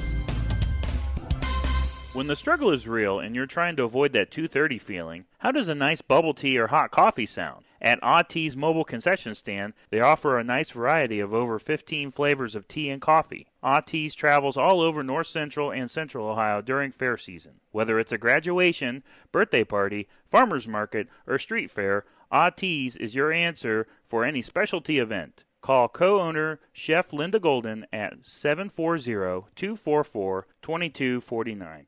When 2.16 2.28
the 2.28 2.36
struggle 2.38 2.72
is 2.72 2.88
real 2.88 3.20
and 3.20 3.36
you're 3.36 3.46
trying 3.46 3.76
to 3.76 3.84
avoid 3.84 4.14
that 4.14 4.32
230 4.32 4.78
feeling, 4.78 5.26
how 5.40 5.52
does 5.52 5.68
a 5.68 5.76
nice 5.76 6.02
bubble 6.02 6.34
tea 6.34 6.58
or 6.58 6.68
hot 6.68 6.90
coffee 6.90 7.26
sound? 7.26 7.66
At 7.82 8.00
Autee's 8.00 8.56
mobile 8.56 8.86
concession 8.86 9.36
stand, 9.36 9.74
they 9.90 10.00
offer 10.00 10.40
a 10.40 10.44
nice 10.46 10.72
variety 10.72 11.20
of 11.20 11.34
over 11.34 11.60
15 11.60 12.12
flavors 12.12 12.56
of 12.56 12.70
tea 12.70 12.90
and 12.90 13.02
coffee. 13.02 13.48
Autee's 13.62 14.16
travels 14.16 14.56
all 14.56 14.80
over 14.80 15.04
north 15.04 15.28
central 15.28 15.72
and 15.72 15.92
central 15.92 16.30
Ohio 16.30 16.62
during 16.62 16.94
fair 16.94 17.18
season. 17.18 17.60
Whether 17.72 18.00
it's 18.00 18.14
a 18.14 18.18
graduation, 18.18 19.04
birthday 19.34 19.66
party, 19.66 20.08
farmer's 20.32 20.70
market, 20.70 21.10
or 21.28 21.38
street 21.38 21.70
fair, 21.70 22.06
Autee's 22.32 22.96
is 22.96 23.14
your 23.14 23.34
answer 23.34 23.88
for 24.08 24.24
any 24.24 24.42
specialty 24.42 25.00
event. 25.00 25.44
Call 25.60 25.90
co 25.90 26.22
owner 26.22 26.62
Chef 26.72 27.12
Linda 27.12 27.42
Golden 27.42 27.86
at 27.92 28.26
740 28.26 29.52
244 29.54 30.48
2249. 30.62 31.88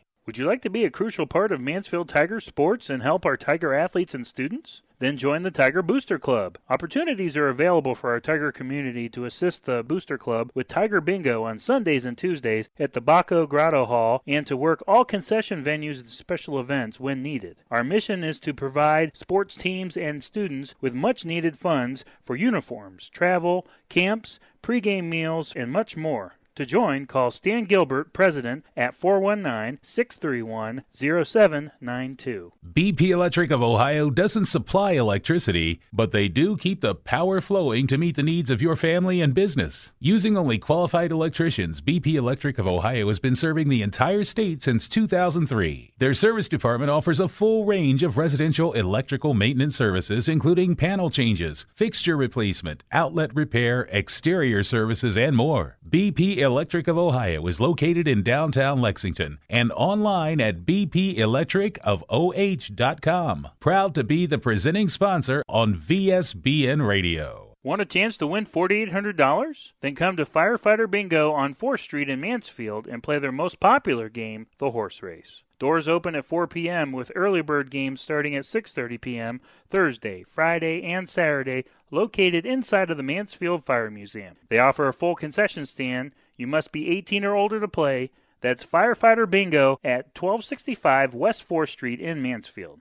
Would 0.27 0.37
you 0.37 0.45
like 0.45 0.61
to 0.61 0.69
be 0.69 0.85
a 0.85 0.91
crucial 0.91 1.25
part 1.25 1.51
of 1.51 1.59
Mansfield 1.59 2.07
Tiger 2.07 2.39
sports 2.39 2.91
and 2.91 3.01
help 3.01 3.25
our 3.25 3.35
Tiger 3.35 3.73
athletes 3.73 4.13
and 4.13 4.25
students? 4.25 4.83
Then 4.99 5.17
join 5.17 5.41
the 5.41 5.49
Tiger 5.49 5.81
Booster 5.81 6.19
Club. 6.19 6.59
Opportunities 6.69 7.35
are 7.35 7.49
available 7.49 7.95
for 7.95 8.11
our 8.11 8.19
Tiger 8.19 8.51
community 8.51 9.09
to 9.09 9.25
assist 9.25 9.65
the 9.65 9.81
Booster 9.81 10.19
Club 10.19 10.51
with 10.53 10.67
Tiger 10.67 11.01
Bingo 11.01 11.43
on 11.43 11.57
Sundays 11.57 12.05
and 12.05 12.15
Tuesdays 12.15 12.69
at 12.77 12.93
the 12.93 13.01
Baco 13.01 13.49
Grotto 13.49 13.85
Hall 13.85 14.21
and 14.27 14.45
to 14.45 14.55
work 14.55 14.83
all 14.87 15.03
concession 15.03 15.63
venues 15.63 15.99
and 16.01 16.09
special 16.09 16.59
events 16.59 16.99
when 16.99 17.23
needed. 17.23 17.63
Our 17.71 17.83
mission 17.83 18.23
is 18.23 18.37
to 18.41 18.53
provide 18.53 19.17
sports 19.17 19.55
teams 19.55 19.97
and 19.97 20.23
students 20.23 20.75
with 20.79 20.93
much 20.93 21.25
needed 21.25 21.57
funds 21.57 22.05
for 22.23 22.35
uniforms, 22.35 23.09
travel, 23.09 23.65
camps, 23.89 24.39
pregame 24.61 25.05
meals, 25.05 25.55
and 25.55 25.71
much 25.71 25.97
more. 25.97 26.35
To 26.61 26.65
join, 26.67 27.07
call 27.07 27.31
Stan 27.31 27.63
Gilbert, 27.65 28.13
President, 28.13 28.63
at 28.77 28.93
419 28.93 29.79
631 29.81 30.83
0792. 30.91 32.53
BP 32.71 33.01
Electric 33.09 33.49
of 33.49 33.63
Ohio 33.63 34.11
doesn't 34.11 34.45
supply 34.45 34.91
electricity, 34.91 35.81
but 35.91 36.11
they 36.11 36.27
do 36.27 36.55
keep 36.55 36.81
the 36.81 36.93
power 36.93 37.41
flowing 37.41 37.87
to 37.87 37.97
meet 37.97 38.15
the 38.15 38.21
needs 38.21 38.51
of 38.51 38.61
your 38.61 38.75
family 38.75 39.21
and 39.21 39.33
business. 39.33 39.91
Using 39.99 40.37
only 40.37 40.59
qualified 40.59 41.11
electricians, 41.11 41.81
BP 41.81 42.13
Electric 42.13 42.59
of 42.59 42.67
Ohio 42.67 43.07
has 43.07 43.17
been 43.17 43.35
serving 43.35 43.67
the 43.67 43.81
entire 43.81 44.23
state 44.23 44.61
since 44.61 44.87
2003. 44.87 45.93
Their 45.97 46.13
service 46.13 46.47
department 46.47 46.91
offers 46.91 47.19
a 47.19 47.27
full 47.27 47.65
range 47.65 48.03
of 48.03 48.17
residential 48.17 48.73
electrical 48.73 49.33
maintenance 49.33 49.75
services, 49.75 50.29
including 50.29 50.75
panel 50.75 51.09
changes, 51.09 51.65
fixture 51.73 52.15
replacement, 52.15 52.83
outlet 52.91 53.33
repair, 53.33 53.89
exterior 53.91 54.63
services, 54.63 55.17
and 55.17 55.35
more. 55.35 55.79
BP 55.89 56.37
Electric 56.51 56.87
of 56.89 56.97
Ohio 56.97 57.47
is 57.47 57.61
located 57.61 58.09
in 58.09 58.23
downtown 58.23 58.81
Lexington 58.81 59.37
and 59.49 59.71
online 59.71 60.41
at 60.41 60.65
bpelectricofoh.com. 60.65 63.47
Proud 63.61 63.95
to 63.95 64.03
be 64.03 64.25
the 64.25 64.37
presenting 64.37 64.89
sponsor 64.89 65.43
on 65.47 65.75
VSBN 65.75 66.85
Radio. 66.85 67.53
Want 67.63 67.81
a 67.81 67.85
chance 67.85 68.17
to 68.17 68.27
win 68.27 68.45
$4,800? 68.45 69.71
Then 69.79 69.95
come 69.95 70.17
to 70.17 70.25
Firefighter 70.25 70.91
Bingo 70.91 71.31
on 71.31 71.53
4th 71.53 71.79
Street 71.79 72.09
in 72.09 72.19
Mansfield 72.19 72.85
and 72.85 73.01
play 73.01 73.17
their 73.17 73.31
most 73.31 73.61
popular 73.61 74.09
game, 74.09 74.47
the 74.57 74.71
horse 74.71 75.01
race. 75.01 75.43
Doors 75.61 75.87
open 75.87 76.15
at 76.15 76.25
4 76.25 76.47
p.m. 76.47 76.91
with 76.91 77.11
early 77.15 77.43
bird 77.43 77.69
games 77.69 78.01
starting 78.01 78.35
at 78.35 78.45
6:30 78.45 78.99
p.m. 78.99 79.41
Thursday, 79.67 80.23
Friday, 80.23 80.81
and 80.81 81.07
Saturday, 81.07 81.65
located 81.91 82.47
inside 82.47 82.89
of 82.89 82.97
the 82.97 83.03
Mansfield 83.03 83.63
Fire 83.63 83.91
Museum. 83.91 84.37
They 84.49 84.57
offer 84.57 84.87
a 84.87 84.93
full 84.93 85.13
concession 85.13 85.67
stand. 85.67 86.13
You 86.41 86.47
must 86.47 86.71
be 86.71 86.89
18 86.89 87.23
or 87.23 87.35
older 87.35 87.59
to 87.59 87.67
play. 87.67 88.09
That's 88.39 88.65
Firefighter 88.65 89.29
Bingo 89.29 89.79
at 89.83 90.07
1265 90.17 91.13
West 91.13 91.47
4th 91.47 91.69
Street 91.69 91.99
in 91.99 92.19
Mansfield. 92.19 92.79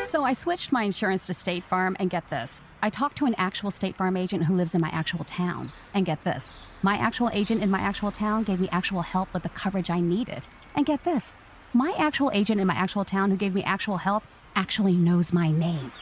So 0.00 0.24
I 0.24 0.32
switched 0.32 0.72
my 0.72 0.84
insurance 0.84 1.26
to 1.26 1.34
State 1.34 1.64
Farm, 1.64 1.94
and 2.00 2.08
get 2.08 2.30
this. 2.30 2.62
I 2.80 2.88
talked 2.88 3.18
to 3.18 3.26
an 3.26 3.34
actual 3.36 3.70
State 3.70 3.96
Farm 3.96 4.16
agent 4.16 4.44
who 4.44 4.56
lives 4.56 4.74
in 4.74 4.80
my 4.80 4.88
actual 4.88 5.24
town. 5.24 5.72
And 5.92 6.06
get 6.06 6.24
this. 6.24 6.54
My 6.80 6.96
actual 6.96 7.28
agent 7.34 7.62
in 7.62 7.68
my 7.68 7.80
actual 7.80 8.12
town 8.12 8.44
gave 8.44 8.60
me 8.60 8.70
actual 8.72 9.02
help 9.02 9.34
with 9.34 9.42
the 9.42 9.50
coverage 9.50 9.90
I 9.90 10.00
needed. 10.00 10.44
And 10.74 10.86
get 10.86 11.04
this. 11.04 11.34
My 11.74 11.92
actual 11.98 12.30
agent 12.32 12.62
in 12.62 12.66
my 12.66 12.76
actual 12.76 13.04
town 13.04 13.30
who 13.30 13.36
gave 13.36 13.54
me 13.54 13.62
actual 13.62 13.98
help 13.98 14.24
actually 14.56 14.94
knows 14.94 15.34
my 15.34 15.50
name. 15.50 15.92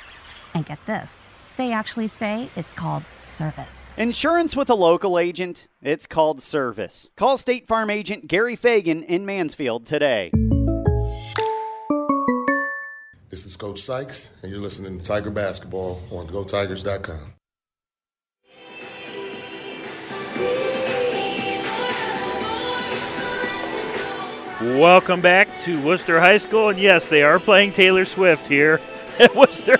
And 0.54 0.64
get 0.64 0.78
this. 0.86 1.20
They 1.56 1.72
actually 1.72 2.08
say 2.08 2.48
it's 2.54 2.74
called 2.74 3.02
service. 3.18 3.94
Insurance 3.96 4.54
with 4.54 4.68
a 4.70 4.74
local 4.74 5.18
agent, 5.18 5.68
it's 5.82 6.06
called 6.06 6.40
service. 6.42 7.10
Call 7.16 7.38
State 7.38 7.66
Farm 7.66 7.90
agent 7.90 8.28
Gary 8.28 8.56
Fagan 8.56 9.02
in 9.02 9.24
Mansfield 9.24 9.86
today. 9.86 10.30
This 13.28 13.44
is 13.44 13.56
Coach 13.56 13.80
Sykes, 13.80 14.30
and 14.42 14.52
you're 14.52 14.60
listening 14.60 14.98
to 14.98 15.04
Tiger 15.04 15.30
Basketball 15.30 16.02
on 16.10 16.26
GoTigers.com. 16.28 17.32
Welcome 24.60 25.20
back 25.20 25.48
to 25.62 25.80
Wooster 25.82 26.18
High 26.18 26.38
School, 26.38 26.70
and 26.70 26.78
yes, 26.78 27.08
they 27.08 27.22
are 27.22 27.38
playing 27.38 27.72
Taylor 27.72 28.04
Swift 28.06 28.46
here 28.46 28.80
at 29.18 29.34
Wooster. 29.36 29.78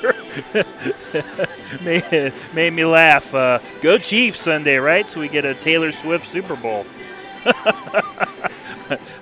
made, 1.84 2.32
made 2.55 2.72
me 2.72 2.84
laugh. 2.84 3.34
Uh, 3.34 3.59
go 3.82 3.99
Chiefs 3.99 4.41
Sunday, 4.41 4.76
right? 4.76 5.07
So 5.09 5.20
we 5.20 5.28
get 5.28 5.45
a 5.45 5.55
Taylor 5.55 5.93
Swift 5.93 6.26
Super 6.26 6.57
Bowl. 6.57 6.84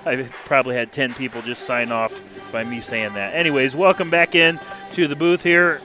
I 0.05 0.27
probably 0.45 0.75
had 0.75 0.91
10 0.91 1.13
people 1.13 1.41
just 1.41 1.63
sign 1.65 1.91
off 1.91 2.51
by 2.51 2.63
me 2.63 2.79
saying 2.79 3.13
that. 3.13 3.33
Anyways, 3.33 3.75
welcome 3.75 4.09
back 4.09 4.35
in 4.35 4.59
to 4.93 5.07
the 5.07 5.15
booth 5.15 5.43
here. 5.43 5.81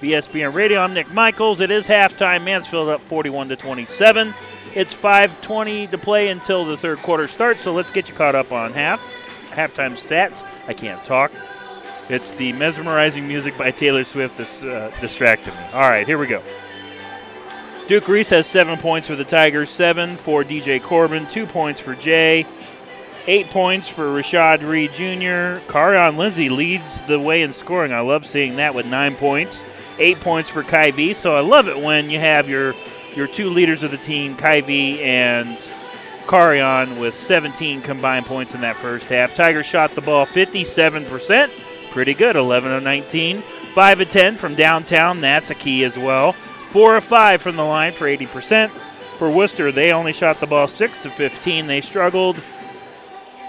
VSBN 0.00 0.52
Radio. 0.52 0.80
I'm 0.80 0.94
Nick 0.94 1.12
Michaels. 1.12 1.60
It 1.60 1.70
is 1.70 1.86
halftime. 1.86 2.42
Mansfield 2.42 2.88
up 2.88 3.00
41 3.02 3.48
to 3.50 3.56
27. 3.56 4.34
It's 4.74 4.94
5:20 4.94 5.86
to 5.90 5.98
play 5.98 6.28
until 6.28 6.64
the 6.64 6.76
third 6.76 6.98
quarter 6.98 7.28
starts. 7.28 7.62
So 7.62 7.72
let's 7.72 7.90
get 7.90 8.08
you 8.08 8.14
caught 8.14 8.34
up 8.34 8.50
on 8.50 8.72
half 8.72 9.00
halftime 9.50 9.92
stats. 9.92 10.42
I 10.68 10.72
can't 10.72 11.02
talk. 11.04 11.30
It's 12.08 12.36
the 12.36 12.52
mesmerizing 12.54 13.26
music 13.26 13.56
by 13.56 13.70
Taylor 13.70 14.04
Swift 14.04 14.36
that's 14.36 14.62
uh, 14.62 14.90
distracted 15.00 15.54
me. 15.54 15.60
All 15.72 15.88
right, 15.88 16.06
here 16.06 16.18
we 16.18 16.26
go. 16.26 16.40
Duke 17.88 18.08
Reese 18.08 18.30
has 18.30 18.46
seven 18.46 18.78
points 18.78 19.08
for 19.08 19.16
the 19.16 19.24
Tigers, 19.24 19.68
seven 19.68 20.16
for 20.16 20.44
DJ 20.44 20.82
Corbin, 20.82 21.26
two 21.26 21.46
points 21.46 21.80
for 21.80 21.94
Jay, 21.94 22.46
eight 23.26 23.50
points 23.50 23.88
for 23.88 24.04
Rashad 24.04 24.68
Reed 24.68 24.92
Jr. 24.92 25.64
Carion 25.70 26.16
Lindsay 26.16 26.48
leads 26.48 27.02
the 27.02 27.18
way 27.18 27.42
in 27.42 27.52
scoring. 27.52 27.92
I 27.92 28.00
love 28.00 28.24
seeing 28.24 28.56
that 28.56 28.74
with 28.74 28.86
nine 28.86 29.14
points, 29.14 29.64
eight 29.98 30.20
points 30.20 30.48
for 30.48 30.62
Kyvie. 30.62 31.14
So 31.14 31.36
I 31.36 31.40
love 31.40 31.68
it 31.68 31.76
when 31.76 32.10
you 32.10 32.18
have 32.18 32.48
your 32.48 32.74
your 33.14 33.26
two 33.26 33.50
leaders 33.50 33.82
of 33.82 33.90
the 33.90 33.96
team, 33.96 34.36
Kyvie 34.36 34.98
and 35.02 35.48
Carion, 36.26 37.00
with 37.00 37.14
17 37.14 37.82
combined 37.82 38.26
points 38.26 38.54
in 38.54 38.62
that 38.62 38.76
first 38.76 39.08
half. 39.08 39.34
Tigers 39.34 39.66
shot 39.66 39.90
the 39.90 40.00
ball 40.00 40.24
57%. 40.24 41.50
Pretty 41.92 42.14
good, 42.14 42.36
11 42.36 42.72
of 42.72 42.82
19. 42.82 43.42
5 43.42 44.00
of 44.00 44.08
10 44.08 44.36
from 44.36 44.54
downtown, 44.54 45.20
that's 45.20 45.50
a 45.50 45.54
key 45.54 45.84
as 45.84 45.98
well. 45.98 46.32
4 46.32 46.96
of 46.96 47.04
5 47.04 47.42
from 47.42 47.56
the 47.56 47.64
line 47.64 47.92
for 47.92 48.06
80%. 48.06 48.70
For 49.18 49.30
Wooster, 49.30 49.70
they 49.70 49.92
only 49.92 50.14
shot 50.14 50.40
the 50.40 50.46
ball 50.46 50.66
6 50.66 51.04
of 51.04 51.12
15. 51.12 51.66
They 51.66 51.82
struggled 51.82 52.36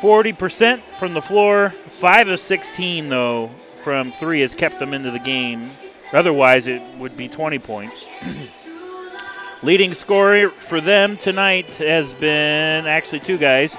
40% 0.02 0.82
from 1.00 1.14
the 1.14 1.22
floor. 1.22 1.70
5 1.88 2.28
of 2.28 2.40
16, 2.40 3.08
though, 3.08 3.50
from 3.82 4.12
3 4.12 4.42
has 4.42 4.54
kept 4.54 4.78
them 4.78 4.94
into 4.94 5.10
the 5.10 5.20
game. 5.20 5.72
Otherwise, 6.12 6.68
it 6.68 6.82
would 6.98 7.16
be 7.16 7.30
20 7.30 7.60
points. 7.60 8.10
Leading 9.64 9.94
scorer 9.94 10.50
for 10.50 10.82
them 10.82 11.16
tonight 11.16 11.78
has 11.78 12.12
been 12.12 12.86
actually 12.88 13.20
two 13.20 13.38
guys. 13.38 13.78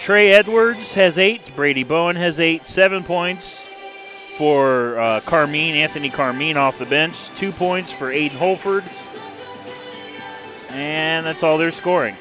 Trey 0.00 0.32
Edwards 0.32 0.94
has 0.94 1.18
eight. 1.18 1.54
Brady 1.54 1.84
Bowen 1.84 2.16
has 2.16 2.40
eight. 2.40 2.64
Seven 2.64 3.04
points 3.04 3.68
for 4.38 4.98
uh, 4.98 5.20
Carmine, 5.20 5.74
Anthony 5.74 6.08
Carmine 6.08 6.56
off 6.56 6.78
the 6.78 6.86
bench. 6.86 7.28
Two 7.36 7.52
points 7.52 7.92
for 7.92 8.10
Aiden 8.10 8.30
Holford. 8.30 8.82
And 10.70 11.26
that's 11.26 11.42
all 11.42 11.58
they're 11.58 11.70
scoring. 11.70 12.16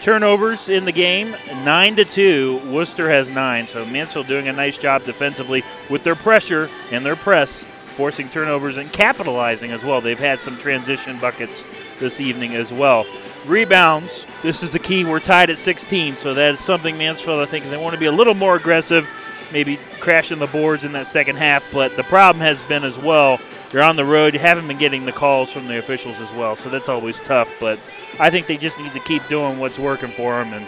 Turnovers 0.00 0.68
in 0.68 0.84
the 0.84 0.92
game, 0.92 1.34
nine 1.64 1.96
to 1.96 2.04
two. 2.04 2.60
Wooster 2.66 3.10
has 3.10 3.28
nine, 3.28 3.66
so 3.66 3.84
Mansfield 3.86 4.28
doing 4.28 4.46
a 4.46 4.52
nice 4.52 4.78
job 4.78 5.02
defensively 5.02 5.64
with 5.90 6.04
their 6.04 6.14
pressure 6.14 6.68
and 6.92 7.04
their 7.04 7.16
press. 7.16 7.64
forcing 7.98 8.28
turnovers 8.28 8.76
and 8.76 8.92
capitalizing 8.92 9.72
as 9.72 9.84
well. 9.84 10.00
They've 10.00 10.16
had 10.16 10.38
some 10.38 10.56
transition 10.56 11.18
buckets 11.18 11.64
this 11.98 12.20
evening 12.20 12.54
as 12.54 12.72
well. 12.72 13.04
Rebounds, 13.46 14.26
this 14.42 14.62
is 14.62 14.72
the 14.72 14.78
key. 14.78 15.04
We're 15.04 15.20
tied 15.20 15.48
at 15.50 15.58
16, 15.58 16.14
so 16.14 16.34
that 16.34 16.54
is 16.54 16.60
something 16.60 16.98
Mansfield, 16.98 17.40
I 17.40 17.46
think, 17.46 17.64
they 17.66 17.76
want 17.76 17.94
to 17.94 18.00
be 18.00 18.06
a 18.06 18.12
little 18.12 18.34
more 18.34 18.56
aggressive, 18.56 19.08
maybe 19.52 19.78
crashing 20.00 20.38
the 20.38 20.46
boards 20.48 20.84
in 20.84 20.92
that 20.92 21.06
second 21.06 21.36
half. 21.36 21.64
But 21.72 21.96
the 21.96 22.02
problem 22.04 22.40
has 22.42 22.60
been 22.62 22.84
as 22.84 22.98
well, 22.98 23.40
you're 23.72 23.82
on 23.82 23.96
the 23.96 24.04
road, 24.04 24.34
you 24.34 24.40
haven't 24.40 24.68
been 24.68 24.78
getting 24.78 25.06
the 25.06 25.12
calls 25.12 25.50
from 25.50 25.66
the 25.66 25.78
officials 25.78 26.20
as 26.20 26.30
well, 26.32 26.56
so 26.56 26.68
that's 26.68 26.88
always 26.88 27.20
tough. 27.20 27.50
But 27.58 27.78
I 28.20 28.28
think 28.28 28.46
they 28.46 28.56
just 28.56 28.78
need 28.78 28.92
to 28.92 29.00
keep 29.00 29.26
doing 29.28 29.58
what's 29.58 29.78
working 29.78 30.10
for 30.10 30.42
them. 30.42 30.52
And 30.52 30.66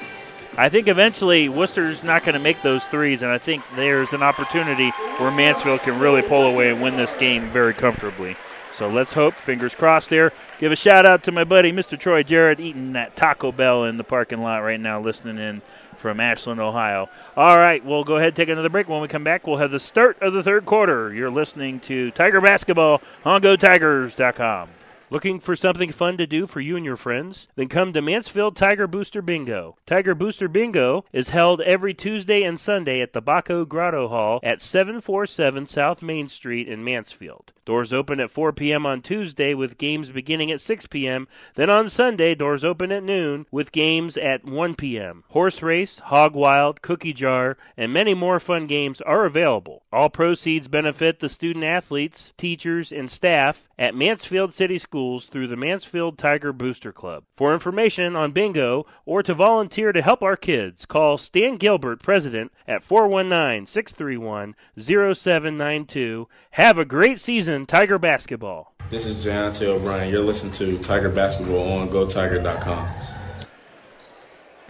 I 0.57 0.69
think 0.69 0.89
eventually 0.89 1.49
Wooster's 1.49 2.03
not 2.03 2.25
going 2.25 2.35
to 2.35 2.41
make 2.41 2.63
those 2.63 2.87
threes, 2.87 3.23
and 3.23 3.31
I 3.31 3.39
think 3.39 3.63
there's 3.77 4.13
an 4.13 4.23
opportunity 4.23 4.91
where 5.19 5.31
Mansfield 5.31 5.81
can 5.81 5.99
really 5.99 6.23
pull 6.23 6.47
away 6.47 6.71
and 6.71 6.81
win 6.81 6.97
this 6.97 7.15
game 7.15 7.47
very 7.47 7.75
comfortably. 7.75 8.37
So 8.81 8.89
let's 8.89 9.13
hope, 9.13 9.35
fingers 9.35 9.75
crossed 9.75 10.09
there. 10.09 10.33
Give 10.59 10.73
a 10.73 10.75
shout 10.75 11.05
out 11.05 11.23
to 11.25 11.33
my 11.33 11.45
buddy, 11.45 11.71
Mr. 11.71 11.99
Troy 11.99 12.23
Jarrett, 12.23 12.61
eating 12.61 12.95
that 12.95 13.15
Taco 13.15 13.53
Bell 13.53 13.85
in 13.85 13.99
the 13.99 14.05
parking 14.05 14.41
lot 14.41 14.63
right 14.63 14.81
now, 14.81 14.99
listening 14.99 15.37
in 15.37 15.61
from 15.97 16.19
Ashland, 16.19 16.63
Ohio. 16.63 17.11
All 17.37 17.59
right, 17.59 17.85
we'll 17.85 18.05
go 18.05 18.17
ahead 18.17 18.29
and 18.29 18.37
take 18.37 18.49
another 18.49 18.71
break. 18.71 18.89
When 18.89 19.03
we 19.03 19.09
come 19.09 19.23
back, 19.23 19.47
we'll 19.47 19.59
have 19.59 19.71
the 19.71 19.79
start 19.79 20.23
of 20.23 20.33
the 20.33 20.43
third 20.43 20.65
quarter. 20.65 21.13
You're 21.13 21.29
listening 21.29 21.81
to 21.81 22.11
Tiger 22.13 22.41
Basketball 22.41 23.03
on 23.23 23.43
GoTigers.com. 23.43 24.71
Looking 25.11 25.41
for 25.41 25.57
something 25.57 25.93
fun 25.93 26.17
to 26.17 26.27
do 26.27 26.47
for 26.47 26.61
you 26.61 26.77
and 26.77 26.85
your 26.85 26.97
friends? 26.97 27.49
Then 27.57 27.69
come 27.69 27.93
to 27.93 28.01
Mansfield 28.01 28.57
Tiger 28.57 28.87
Booster 28.87 29.21
Bingo. 29.21 29.77
Tiger 29.85 30.15
Booster 30.15 30.49
Bingo 30.49 31.05
is 31.13 31.31
held 31.31 31.61
every 31.61 31.93
Tuesday 31.93 32.45
and 32.45 32.59
Sunday 32.59 33.03
at 33.03 33.13
the 33.13 33.21
Baco 33.21 33.69
Grotto 33.69 34.09
Hall 34.09 34.41
at 34.43 34.63
747 34.63 35.67
South 35.67 36.01
Main 36.01 36.29
Street 36.29 36.67
in 36.67 36.83
Mansfield. 36.83 37.53
Doors 37.71 37.93
open 37.93 38.19
at 38.19 38.33
4 38.33 38.53
p.m. 38.53 38.85
on 38.85 39.01
Tuesday 39.01 39.55
with 39.55 39.79
games 39.79 40.11
beginning 40.11 40.51
at 40.51 40.61
6 40.61 40.87
p.m. 40.87 41.29
Then 41.55 41.71
on 41.71 41.89
Sunday, 41.89 42.35
doors 42.35 42.65
open 42.65 42.91
at 42.91 43.05
noon 43.05 43.47
with 43.53 43.71
games 43.71 44.17
at 44.17 44.45
1 44.45 44.75
p.m. 44.75 45.23
Horse 45.29 45.63
race, 45.63 46.01
hog 46.01 46.35
wild, 46.35 46.83
cookie 46.83 47.13
jar, 47.13 47.57
and 47.77 47.93
many 47.93 48.13
more 48.13 48.41
fun 48.41 48.67
games 48.67 49.01
are 49.03 49.25
available. 49.25 49.85
All 49.93 50.11
proceeds 50.11 50.67
benefit 50.67 51.21
the 51.21 51.29
student 51.29 51.65
athletes, 51.65 52.33
teachers, 52.37 52.91
and 52.91 53.09
staff 53.09 53.69
at 53.79 53.95
Mansfield 53.95 54.53
City 54.53 54.77
Schools 54.77 55.27
through 55.27 55.47
the 55.47 55.57
Mansfield 55.57 56.19
Tiger 56.19 56.53
Booster 56.53 56.93
Club. 56.93 57.23
For 57.37 57.53
information 57.55 58.17
on 58.17 58.33
bingo 58.33 58.85
or 59.07 59.23
to 59.23 59.33
volunteer 59.33 59.93
to 59.93 60.03
help 60.03 60.25
our 60.25 60.37
kids, 60.37 60.85
call 60.87 61.19
Stan 61.19 61.57
Gilbert, 61.57 62.03
President, 62.03 62.51
at 62.67 62.83
419 62.83 63.67
631 63.67 64.57
0792. 64.77 66.29
Have 66.51 66.77
a 66.79 66.85
great 66.85 67.21
season, 67.21 67.60
Tiger 67.67 67.99
Basketball. 67.99 68.73
This 68.91 69.07
is 69.07 69.25
Jayante 69.25 69.67
O'Brien. 69.67 70.11
You're 70.11 70.25
listening 70.25 70.53
to 70.55 70.77
Tiger 70.79 71.09
Basketball 71.09 71.79
on 71.79 71.89
GoTiger.com. 71.89 72.89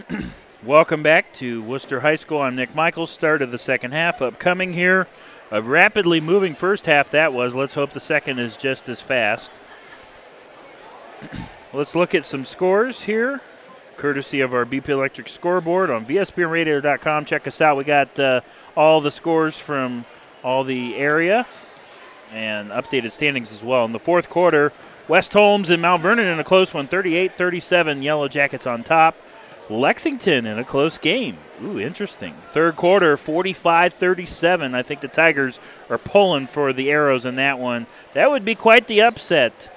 Welcome 0.63 1.01
back 1.01 1.33
to 1.33 1.61
Wooster 1.63 2.01
High 2.01 2.15
School. 2.15 2.41
I'm 2.41 2.55
Nick 2.55 2.75
Michaels. 2.75 3.09
Start 3.09 3.41
of 3.41 3.49
the 3.49 3.57
second 3.57 3.93
half 3.93 4.21
upcoming 4.21 4.73
here. 4.73 5.07
A 5.49 5.61
rapidly 5.61 6.21
moving 6.21 6.53
first 6.53 6.85
half 6.85 7.09
that 7.11 7.33
was. 7.33 7.55
Let's 7.55 7.73
hope 7.73 7.93
the 7.93 7.99
second 7.99 8.37
is 8.37 8.55
just 8.57 8.87
as 8.87 9.01
fast. 9.01 9.53
Let's 11.73 11.95
look 11.95 12.13
at 12.13 12.25
some 12.25 12.45
scores 12.45 13.03
here, 13.03 13.41
courtesy 13.97 14.41
of 14.41 14.53
our 14.53 14.65
BP 14.65 14.89
Electric 14.89 15.29
scoreboard 15.29 15.89
on 15.89 16.05
VSBNradio.com. 16.05 17.25
Check 17.25 17.47
us 17.47 17.59
out. 17.59 17.77
We 17.77 17.83
got 17.83 18.19
uh, 18.19 18.41
all 18.75 19.01
the 19.01 19.11
scores 19.11 19.57
from 19.57 20.05
all 20.43 20.63
the 20.63 20.95
area 20.95 21.47
and 22.31 22.69
updated 22.71 23.11
standings 23.11 23.51
as 23.51 23.63
well. 23.63 23.85
In 23.85 23.91
the 23.91 23.99
fourth 23.99 24.29
quarter, 24.29 24.71
West 25.07 25.33
Holmes 25.33 25.69
and 25.69 25.81
Mount 25.81 26.01
Vernon 26.01 26.27
in 26.27 26.39
a 26.39 26.43
close 26.43 26.73
one, 26.73 26.87
38 26.87 27.37
37. 27.37 28.01
Yellow 28.01 28.27
Jackets 28.27 28.67
on 28.67 28.83
top. 28.83 29.15
Lexington 29.69 30.45
in 30.45 30.59
a 30.59 30.63
close 30.63 30.97
game. 30.97 31.37
Ooh, 31.63 31.79
interesting. 31.79 32.33
Third 32.47 32.75
quarter, 32.75 33.15
45 33.15 33.93
37. 33.93 34.75
I 34.75 34.81
think 34.81 35.01
the 35.01 35.07
Tigers 35.07 35.59
are 35.89 35.97
pulling 35.97 36.47
for 36.47 36.73
the 36.73 36.91
Arrows 36.91 37.25
in 37.25 37.35
that 37.35 37.59
one. 37.59 37.87
That 38.13 38.29
would 38.29 38.43
be 38.43 38.55
quite 38.55 38.87
the 38.87 39.01
upset. 39.01 39.69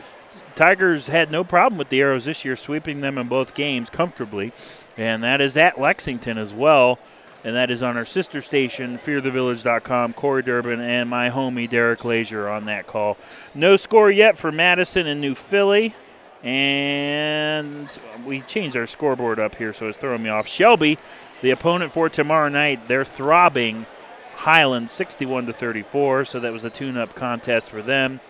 Tigers 0.54 1.08
had 1.08 1.30
no 1.30 1.42
problem 1.42 1.78
with 1.78 1.88
the 1.88 2.00
Arrows 2.00 2.26
this 2.26 2.44
year, 2.44 2.56
sweeping 2.56 3.00
them 3.00 3.18
in 3.18 3.28
both 3.28 3.54
games 3.54 3.90
comfortably. 3.90 4.52
And 4.96 5.22
that 5.22 5.40
is 5.40 5.56
at 5.56 5.80
Lexington 5.80 6.38
as 6.38 6.52
well. 6.52 6.98
And 7.44 7.54
that 7.54 7.70
is 7.70 7.82
on 7.82 7.98
our 7.98 8.06
sister 8.06 8.40
station, 8.40 8.96
fearthevillage.com. 8.98 10.14
Corey 10.14 10.42
Durbin 10.42 10.80
and 10.80 11.10
my 11.10 11.28
homie 11.28 11.68
Derek 11.68 12.02
Lazier 12.04 12.48
on 12.48 12.64
that 12.64 12.86
call. 12.86 13.18
No 13.54 13.76
score 13.76 14.10
yet 14.10 14.38
for 14.38 14.50
Madison 14.50 15.06
and 15.06 15.20
New 15.20 15.34
Philly. 15.34 15.94
And 16.42 17.88
we 18.26 18.40
changed 18.42 18.76
our 18.76 18.86
scoreboard 18.86 19.38
up 19.38 19.54
here, 19.56 19.72
so 19.72 19.88
it's 19.88 19.98
throwing 19.98 20.22
me 20.22 20.30
off. 20.30 20.46
Shelby, 20.46 20.98
the 21.42 21.50
opponent 21.50 21.92
for 21.92 22.08
tomorrow 22.08 22.48
night, 22.48 22.86
they're 22.86 23.04
throbbing 23.04 23.86
Highland 24.36 24.90
61 24.90 25.46
to 25.46 25.52
34, 25.52 26.26
so 26.26 26.40
that 26.40 26.52
was 26.52 26.64
a 26.64 26.70
tune-up 26.70 27.14
contest 27.14 27.68
for 27.68 27.82
them. 27.82 28.20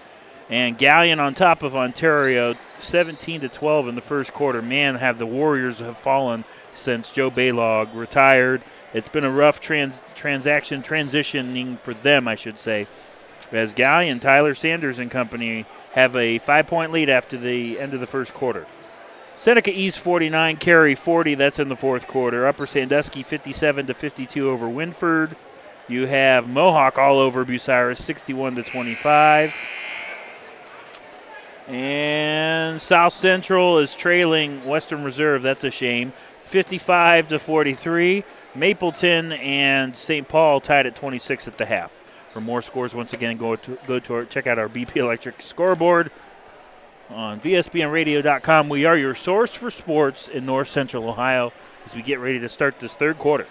And 0.51 0.79
Gallion 0.79 1.19
on 1.19 1.35
top 1.35 1.62
of 1.62 1.75
Ontario, 1.75 2.55
17 2.79 3.41
to 3.41 3.49
12 3.49 3.89
in 3.89 3.95
the 3.95 4.01
first 4.01 4.33
quarter. 4.33 4.61
Man, 4.61 4.97
have 4.97 5.19
the 5.19 5.27
Warriors 5.27 5.79
have 5.79 5.97
fallen 5.97 6.45
since 6.75 7.11
Joe 7.11 7.31
Baylog 7.31 7.95
retired. 7.95 8.62
It's 8.95 9.09
been 9.09 9.24
a 9.24 9.30
rough 9.30 9.61
trans- 9.61 10.03
transaction 10.14 10.82
transitioning 10.82 11.78
for 11.78 11.92
them, 11.92 12.26
I 12.28 12.36
should 12.36 12.59
say. 12.59 12.86
As 13.53 13.74
Gallion, 13.74 14.20
Tyler 14.20 14.55
Sanders 14.55 14.99
and 14.99 15.11
company 15.11 15.66
have 15.95 16.16
a 16.16 16.38
five 16.38 16.66
point 16.66 16.92
lead 16.92 17.11
after 17.11 17.36
the 17.36 17.78
end 17.78 17.92
of 17.92 18.01
the 18.01 18.07
first 18.07 18.32
quarter. 18.32 18.66
Seneca 19.36 19.70
East 19.70 19.99
49, 19.99 20.57
Carey 20.57 20.95
40. 20.95 21.34
That's 21.34 21.59
in 21.59 21.68
the 21.68 21.76
fourth 21.76 22.07
quarter. 22.07 22.47
Upper 22.47 22.66
Sandusky 22.66 23.22
57 23.22 23.86
to 23.86 23.95
52 23.95 24.49
over 24.49 24.66
Wynford. 24.66 25.34
You 25.88 26.07
have 26.07 26.49
Mohawk 26.49 26.99
all 26.99 27.18
over 27.18 27.45
Bucyrus 27.45 27.99
61 27.99 28.55
to 28.55 28.62
25. 28.62 29.55
And 31.66 32.80
South 32.80 33.12
Central 33.12 33.78
is 33.78 33.95
trailing 33.95 34.64
Western 34.64 35.03
Reserve. 35.03 35.42
That's 35.42 35.64
a 35.64 35.70
shame. 35.70 36.12
55 36.45 37.28
to 37.28 37.38
43. 37.38 38.24
Mapleton 38.55 39.33
and 39.33 39.97
St. 39.97 40.29
Paul 40.29 40.61
tied 40.61 40.87
at 40.87 40.95
26 40.95 41.49
at 41.49 41.59
the 41.59 41.67
half. 41.67 41.93
For 42.33 42.41
more 42.41 42.63
scores, 42.63 42.95
once 42.95 43.13
again, 43.13 43.37
go 43.37 43.57
to 43.57 43.79
go 43.87 44.01
to 44.01 44.15
our, 44.15 44.25
check 44.25 44.47
out 44.47 44.59
our 44.59 44.69
BP 44.69 44.97
Electric 44.97 45.41
scoreboard 45.41 46.11
on 47.11 47.41
VSBNradio.com. 47.41 48.69
We 48.69 48.85
are 48.87 48.97
your 48.97 49.15
source 49.15 49.53
for 49.53 49.71
sports 49.71 50.27
in 50.27 50.45
North 50.45 50.69
Central 50.69 51.09
Ohio 51.09 51.53
as 51.85 51.95
we 51.95 52.03
get 52.03 52.19
ready 52.19 52.41
to 52.41 52.49
start 52.49 52.81
this 52.81 52.95
third 52.95 53.19
quarter. 53.19 53.47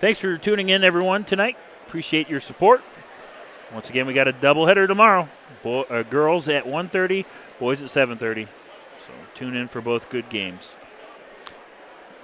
Thanks 0.00 0.18
for 0.18 0.36
tuning 0.36 0.68
in, 0.68 0.84
everyone, 0.84 1.24
tonight. 1.24 1.56
Appreciate 1.86 2.28
your 2.28 2.40
support. 2.40 2.82
Once 3.72 3.88
again, 3.88 4.06
we 4.06 4.12
got 4.12 4.28
a 4.28 4.32
doubleheader 4.32 4.86
tomorrow. 4.86 5.28
Boy, 5.62 5.82
uh, 5.82 6.02
girls 6.02 6.48
at 6.48 6.64
1.30, 6.64 7.24
boys 7.58 7.80
at 7.82 7.88
7.30. 7.88 8.48
So 8.98 9.12
tune 9.34 9.56
in 9.56 9.68
for 9.68 9.80
both 9.80 10.10
good 10.10 10.28
games. 10.28 10.76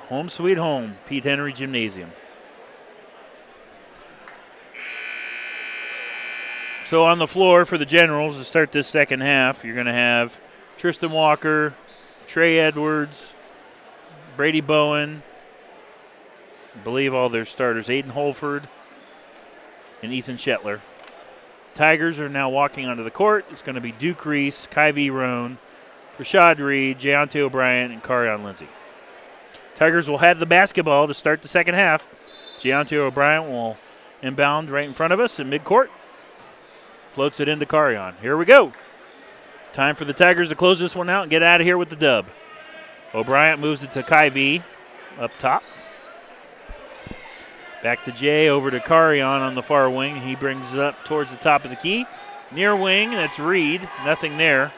Home 0.09 0.31
sweet 0.31 0.57
home, 0.57 0.97
Pete 1.07 1.25
Henry 1.25 1.53
Gymnasium. 1.53 2.13
So 6.87 7.05
on 7.05 7.19
the 7.19 7.27
floor 7.27 7.67
for 7.67 7.77
the 7.77 7.85
Generals 7.85 8.39
to 8.39 8.45
start 8.45 8.73
this 8.73 8.89
second 8.89 9.21
half, 9.21 9.63
you're 9.63 9.75
going 9.75 9.85
to 9.85 9.93
have 9.93 10.41
Tristan 10.79 11.13
Walker, 11.13 11.75
Trey 12.27 12.59
Edwards, 12.59 13.35
Brady 14.39 14.63
Bowen, 14.63 15.23
I 16.75 16.79
believe 16.79 17.13
all 17.13 17.29
their 17.29 17.45
starters, 17.45 17.89
Aiden 17.89 18.09
Holford, 18.09 18.67
and 20.03 20.11
Ethan 20.15 20.37
Shetler. 20.37 20.81
Tigers 21.75 22.19
are 22.19 22.31
now 22.31 22.49
walking 22.49 22.87
onto 22.87 23.05
the 23.05 23.11
court. 23.11 23.45
It's 23.51 23.61
going 23.61 23.75
to 23.75 23.83
be 23.83 23.93
Duke 23.93 24.25
Reese, 24.25 24.67
Kyvie 24.69 25.13
Roan, 25.13 25.59
Rashad 26.17 26.61
Reed, 26.61 26.99
Jayante 26.99 27.41
O'Brien, 27.41 27.93
and 27.93 28.03
Carion 28.03 28.43
Lindsay. 28.43 28.69
Tigers 29.79 30.11
will 30.11 30.19
have 30.19 30.41
the 30.41 30.47
basketball 30.47 31.07
to 31.07 31.15
start 31.15 31.41
the 31.41 31.47
second 31.47 31.77
half. 31.77 32.13
Jayante 32.59 32.97
O'Brien 32.97 33.49
will 33.49 33.77
inbound 34.21 34.71
right 34.71 34.85
in 34.85 34.93
front 34.93 35.13
of 35.13 35.21
us 35.21 35.39
in 35.39 35.49
midcourt. 35.49 35.87
Floats 37.09 37.39
it 37.39 37.47
into 37.47 37.65
Carion. 37.65 38.15
Here 38.21 38.37
we 38.37 38.45
go. 38.45 38.73
Time 39.73 39.95
for 39.95 40.05
the 40.05 40.13
Tigers 40.13 40.49
to 40.49 40.57
close 40.57 40.81
this 40.81 40.97
one 40.97 41.09
out 41.09 41.23
and 41.23 41.31
get 41.31 41.45
out 41.45 41.61
of 41.61 41.65
here 41.65 41.79
with 41.79 41.91
the 41.91 41.97
dub. 41.97 42.27
O'Brien 43.15 43.61
moves 43.61 43.85
it 43.85 43.93
to 43.93 44.03
Kyvie 44.03 44.65
up 45.17 45.31
top. 45.39 45.63
Back 47.81 48.03
to 48.03 48.11
Jay, 48.11 48.49
over 48.49 48.73
to 48.73 48.81
Carion 48.81 49.43
on 49.43 49.55
the 49.55 49.63
far 49.63 49.89
wing. 49.89 50.17
He 50.17 50.35
brings 50.35 50.73
it 50.73 50.81
up 50.81 51.05
towards 51.05 51.31
the 51.31 51.37
top 51.37 51.63
of 51.63 51.71
the 51.71 51.77
key. 51.77 52.05
Near 52.51 52.75
wing, 52.75 53.13
that's 53.13 53.39
Reed. 53.39 53.89
Nothing 54.05 54.39
there. 54.39 54.73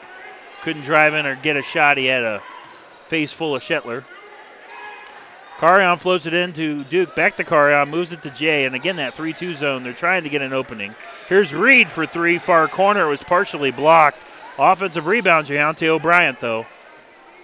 Couldn't 0.61 0.83
drive 0.83 1.15
in 1.15 1.25
or 1.25 1.35
get 1.37 1.57
a 1.57 1.63
shot. 1.63 1.97
He 1.97 2.05
had 2.05 2.23
a 2.23 2.43
face 3.07 3.33
full 3.33 3.55
of 3.55 3.63
Shetler. 3.63 4.03
Carion 5.61 5.99
floats 5.99 6.25
it 6.25 6.33
into 6.33 6.83
Duke, 6.85 7.15
back 7.15 7.37
to 7.37 7.43
Carion, 7.43 7.87
moves 7.87 8.11
it 8.11 8.23
to 8.23 8.31
Jay, 8.31 8.65
and 8.65 8.73
again 8.73 8.95
that 8.95 9.13
3 9.13 9.31
2 9.31 9.53
zone. 9.53 9.83
They're 9.83 9.93
trying 9.93 10.23
to 10.23 10.29
get 10.29 10.41
an 10.41 10.53
opening. 10.53 10.95
Here's 11.29 11.53
Reed 11.53 11.87
for 11.87 12.07
three, 12.07 12.39
far 12.39 12.67
corner. 12.67 13.05
It 13.05 13.09
was 13.09 13.23
partially 13.23 13.69
blocked. 13.69 14.17
Offensive 14.57 15.05
rebound, 15.05 15.45
Jayante 15.45 15.87
O'Brien, 15.87 16.35
though. 16.39 16.65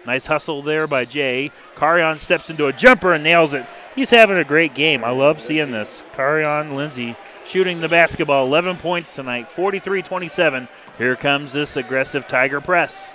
Nice 0.03 0.26
hustle 0.26 0.63
there 0.63 0.88
by 0.88 1.05
Jay. 1.05 1.51
Carion 1.76 2.18
steps 2.18 2.49
into 2.49 2.65
a 2.65 2.74
jumper 2.74 3.13
and 3.13 3.24
nails 3.24 3.53
it. 3.53 3.68
He's 3.93 4.09
having 4.09 4.38
a 4.38 4.43
great 4.43 4.74
game. 4.74 5.03
I 5.03 5.11
love 5.11 5.39
seeing 5.39 5.70
this. 5.70 6.03
Carion 6.13 6.74
Lindsay 6.74 7.15
shooting 7.45 7.82
the 7.82 7.88
basketball. 7.88 8.47
11 8.47 8.78
points 8.78 9.13
tonight, 9.13 9.47
43 9.47 10.01
27. 10.01 10.68
Here 10.97 11.15
comes 11.15 11.53
this 11.53 11.78
aggressive 11.78 12.28
Tiger 12.28 12.61
press. 12.61 13.11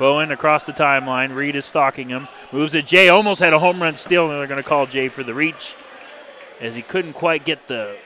Bowen 0.00 0.32
across 0.32 0.64
the 0.64 0.72
timeline. 0.72 1.36
Reed 1.36 1.54
is 1.54 1.66
stalking 1.66 2.08
him. 2.08 2.26
Moves 2.52 2.74
it. 2.74 2.86
Jay 2.86 3.10
almost 3.10 3.38
had 3.38 3.52
a 3.52 3.58
home 3.58 3.82
run 3.82 3.96
steal, 3.96 4.30
and 4.30 4.40
they're 4.40 4.46
going 4.46 4.62
to 4.62 4.66
call 4.66 4.86
Jay 4.86 5.08
for 5.08 5.22
the 5.22 5.34
reach 5.34 5.76
as 6.58 6.74
he 6.74 6.80
couldn't 6.80 7.12
quite 7.12 7.44
get 7.44 7.68
the 7.68 7.98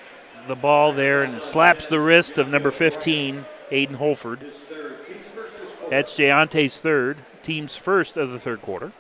the 0.49 0.57
ball 0.57 0.93
there 0.93 1.23
and 1.23 1.41
slaps 1.41 1.87
the 1.87 2.01
wrist 2.01 2.37
of 2.37 2.49
number 2.49 2.73
15, 2.73 3.47
Aiden 3.71 3.95
Holford. 3.95 4.53
That's 5.89 6.19
Jayante's 6.19 6.81
third, 6.81 7.19
team's 7.43 7.77
first 7.77 8.17
of 8.17 8.31
the 8.31 8.41
third 8.41 8.61
quarter. 8.61 8.91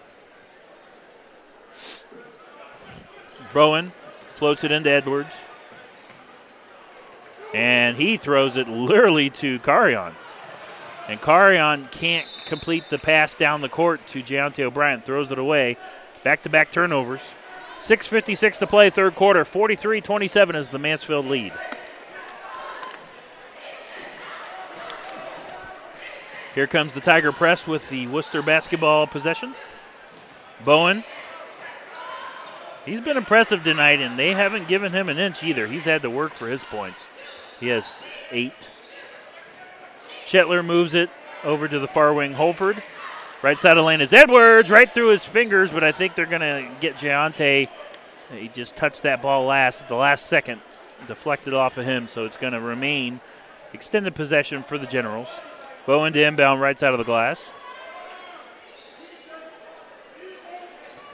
Bowen 3.52 3.90
floats 4.14 4.62
it 4.62 4.70
into 4.70 4.88
Edwards. 4.88 5.36
And 7.52 7.96
he 7.96 8.16
throws 8.16 8.56
it 8.56 8.68
literally 8.68 9.30
to 9.30 9.58
Carion. 9.58 10.14
And 11.08 11.20
Carion 11.20 11.90
can't 11.90 12.26
complete 12.46 12.88
the 12.88 12.98
pass 12.98 13.34
down 13.34 13.60
the 13.60 13.68
court 13.68 14.06
to 14.08 14.22
Jayante 14.22 14.60
O'Brien. 14.60 15.00
Throws 15.00 15.30
it 15.30 15.38
away. 15.38 15.76
Back 16.22 16.42
to 16.42 16.48
back 16.48 16.70
turnovers. 16.70 17.34
6.56 17.80 18.60
to 18.60 18.66
play, 18.66 18.88
third 18.88 19.14
quarter. 19.14 19.44
43 19.44 20.00
27 20.00 20.56
is 20.56 20.70
the 20.70 20.78
Mansfield 20.78 21.26
lead. 21.26 21.52
Here 26.54 26.66
comes 26.66 26.94
the 26.94 27.00
Tiger 27.00 27.32
Press 27.32 27.66
with 27.66 27.88
the 27.88 28.06
Wooster 28.06 28.40
basketball 28.40 29.06
possession. 29.06 29.54
Bowen. 30.64 31.04
He's 32.86 33.00
been 33.00 33.16
impressive 33.16 33.64
tonight, 33.64 34.00
and 34.00 34.18
they 34.18 34.34
haven't 34.34 34.68
given 34.68 34.92
him 34.92 35.08
an 35.08 35.18
inch 35.18 35.42
either. 35.42 35.66
He's 35.66 35.86
had 35.86 36.02
to 36.02 36.10
work 36.10 36.32
for 36.32 36.46
his 36.46 36.62
points. 36.62 37.08
He 37.58 37.68
has 37.68 38.04
eight. 38.30 38.70
Shetler 40.24 40.64
moves 40.64 40.94
it 40.94 41.10
over 41.44 41.68
to 41.68 41.78
the 41.78 41.86
far 41.86 42.12
wing. 42.14 42.32
Holford. 42.32 42.82
Right 43.42 43.58
side 43.58 43.72
of 43.72 43.76
the 43.76 43.82
lane 43.82 44.00
is 44.00 44.14
Edwards, 44.14 44.70
right 44.70 44.90
through 44.90 45.08
his 45.08 45.24
fingers, 45.24 45.70
but 45.70 45.84
I 45.84 45.92
think 45.92 46.14
they're 46.14 46.24
going 46.24 46.40
to 46.40 46.70
get 46.80 46.96
Jayante. 46.96 47.68
He 48.32 48.48
just 48.48 48.74
touched 48.74 49.02
that 49.02 49.20
ball 49.20 49.44
last 49.44 49.82
at 49.82 49.88
the 49.88 49.96
last 49.96 50.26
second, 50.26 50.62
deflected 51.06 51.52
off 51.52 51.76
of 51.76 51.84
him, 51.84 52.08
so 52.08 52.24
it's 52.24 52.38
going 52.38 52.54
to 52.54 52.60
remain 52.60 53.20
extended 53.74 54.14
possession 54.14 54.62
for 54.62 54.78
the 54.78 54.86
Generals. 54.86 55.40
Bowen 55.84 56.14
to 56.14 56.22
inbound 56.24 56.62
right 56.62 56.78
side 56.78 56.92
of 56.92 56.98
the 56.98 57.04
glass. 57.04 57.52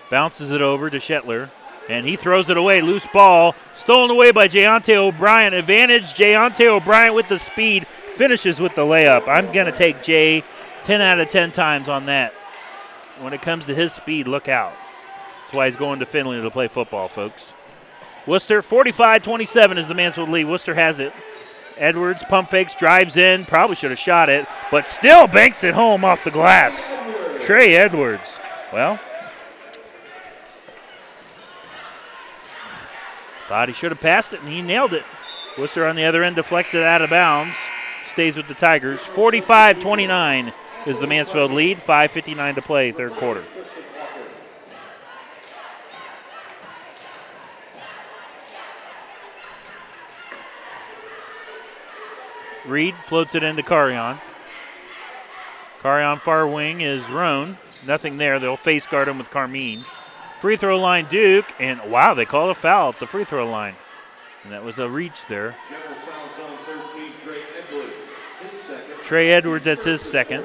Bounces 0.08 0.52
it 0.52 0.62
over 0.62 0.88
to 0.88 0.98
Shetler, 0.98 1.50
and 1.88 2.06
he 2.06 2.14
throws 2.14 2.48
it 2.48 2.56
away. 2.56 2.80
Loose 2.80 3.08
ball, 3.08 3.56
stolen 3.74 4.10
away 4.10 4.30
by 4.30 4.46
Jayante 4.46 4.94
O'Brien. 4.94 5.52
Advantage, 5.52 6.14
Jayante 6.14 6.66
O'Brien 6.66 7.14
with 7.14 7.26
the 7.26 7.38
speed, 7.38 7.86
finishes 8.20 8.60
with 8.60 8.74
the 8.74 8.82
layup. 8.82 9.26
I'm 9.26 9.50
going 9.50 9.64
to 9.64 9.72
take 9.72 10.02
Jay 10.02 10.44
10 10.84 11.00
out 11.00 11.20
of 11.20 11.30
10 11.30 11.52
times 11.52 11.88
on 11.88 12.04
that. 12.04 12.34
When 13.20 13.32
it 13.32 13.40
comes 13.40 13.64
to 13.64 13.74
his 13.74 13.94
speed, 13.94 14.28
look 14.28 14.46
out. 14.46 14.74
That's 15.40 15.54
why 15.54 15.64
he's 15.64 15.76
going 15.76 16.00
to 16.00 16.04
Findlay 16.04 16.42
to 16.42 16.50
play 16.50 16.68
football, 16.68 17.08
folks. 17.08 17.54
Wooster 18.26 18.60
45 18.60 19.22
27 19.22 19.78
is 19.78 19.88
the 19.88 19.94
Mansfield 19.94 20.28
lead. 20.28 20.44
Wooster 20.44 20.74
has 20.74 21.00
it. 21.00 21.14
Edwards 21.78 22.22
pump 22.24 22.50
fakes, 22.50 22.74
drives 22.74 23.16
in, 23.16 23.46
probably 23.46 23.74
should 23.74 23.90
have 23.90 23.98
shot 23.98 24.28
it, 24.28 24.46
but 24.70 24.86
still 24.86 25.26
banks 25.26 25.64
it 25.64 25.72
home 25.72 26.04
off 26.04 26.22
the 26.22 26.30
glass. 26.30 26.94
Trey 27.46 27.74
Edwards. 27.74 28.38
Well, 28.70 29.00
thought 33.46 33.68
he 33.68 33.72
should 33.72 33.92
have 33.92 34.00
passed 34.02 34.34
it, 34.34 34.40
and 34.40 34.48
he 34.50 34.60
nailed 34.60 34.92
it. 34.92 35.04
Wooster 35.56 35.86
on 35.86 35.96
the 35.96 36.04
other 36.04 36.22
end 36.22 36.36
deflects 36.36 36.74
it 36.74 36.82
out 36.82 37.00
of 37.00 37.08
bounds. 37.08 37.56
Stays 38.10 38.36
with 38.36 38.48
the 38.48 38.54
Tigers. 38.54 39.02
45 39.02 39.80
29 39.80 40.52
is 40.84 40.98
the 40.98 41.06
Mansfield 41.06 41.52
lead. 41.52 41.78
5.59 41.78 42.56
to 42.56 42.62
play, 42.62 42.90
third 42.90 43.12
quarter. 43.12 43.44
Reed 52.66 52.96
floats 53.02 53.36
it 53.36 53.44
into 53.44 53.62
Carion. 53.62 54.20
Carion 55.80 56.18
far 56.18 56.48
wing 56.48 56.80
is 56.80 57.08
Roan. 57.08 57.58
Nothing 57.86 58.18
there. 58.18 58.40
They'll 58.40 58.56
face 58.56 58.88
guard 58.88 59.06
him 59.06 59.18
with 59.18 59.30
Carmine. 59.30 59.84
Free 60.40 60.56
throw 60.56 60.80
line 60.80 61.06
Duke, 61.06 61.46
and 61.60 61.80
wow, 61.88 62.14
they 62.14 62.24
call 62.24 62.50
a 62.50 62.54
foul 62.54 62.88
at 62.88 62.98
the 62.98 63.06
free 63.06 63.24
throw 63.24 63.48
line. 63.48 63.76
And 64.42 64.52
that 64.52 64.64
was 64.64 64.80
a 64.80 64.88
reach 64.88 65.26
there. 65.26 65.54
Trey 69.10 69.32
Edwards, 69.32 69.64
that's 69.64 69.84
his 69.84 70.00
second. 70.00 70.44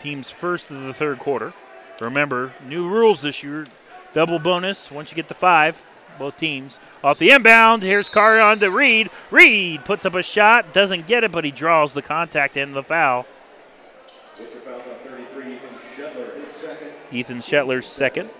Team's 0.00 0.28
first 0.28 0.72
of 0.72 0.82
the 0.82 0.92
third 0.92 1.20
quarter. 1.20 1.52
Remember, 2.00 2.52
new 2.66 2.88
rules 2.88 3.22
this 3.22 3.44
year. 3.44 3.64
Double 4.12 4.40
bonus 4.40 4.90
once 4.90 5.12
you 5.12 5.14
get 5.14 5.28
the 5.28 5.34
five, 5.34 5.80
both 6.18 6.36
teams. 6.36 6.80
Off 7.04 7.20
the 7.20 7.30
inbound, 7.30 7.84
here's 7.84 8.08
Carion 8.08 8.58
to 8.58 8.72
Reed. 8.72 9.08
Reed 9.30 9.84
puts 9.84 10.04
up 10.04 10.16
a 10.16 10.22
shot, 10.24 10.72
doesn't 10.72 11.06
get 11.06 11.22
it, 11.22 11.30
but 11.30 11.44
he 11.44 11.52
draws 11.52 11.94
the 11.94 12.02
contact 12.02 12.56
and 12.56 12.74
the 12.74 12.82
foul. 12.82 13.24
Ethan 17.12 17.38
Shetler's 17.38 17.86
second, 17.86 18.30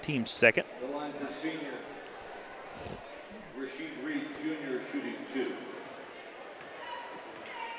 team's 0.00 0.30
second. 0.30 0.64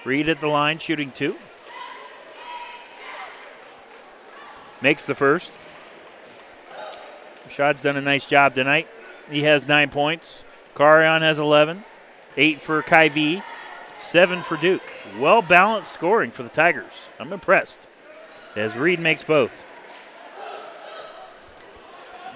Reed 0.03 0.29
at 0.29 0.39
the 0.39 0.47
line, 0.47 0.79
shooting 0.79 1.11
two. 1.11 1.37
Makes 4.81 5.05
the 5.05 5.15
first. 5.15 5.51
Rashad's 7.45 7.83
done 7.83 7.97
a 7.97 8.01
nice 8.01 8.25
job 8.25 8.55
tonight. 8.55 8.87
He 9.29 9.43
has 9.43 9.67
nine 9.67 9.89
points. 9.89 10.43
Carion 10.75 11.21
has 11.21 11.37
11. 11.37 11.83
Eight 12.37 12.61
for 12.61 12.81
Kai 12.81 13.43
Seven 13.99 14.41
for 14.41 14.57
Duke. 14.57 14.81
Well 15.19 15.41
balanced 15.41 15.91
scoring 15.91 16.31
for 16.31 16.43
the 16.43 16.49
Tigers. 16.49 17.07
I'm 17.19 17.31
impressed. 17.31 17.79
As 18.55 18.75
Reed 18.75 18.99
makes 18.99 19.23
both. 19.23 19.70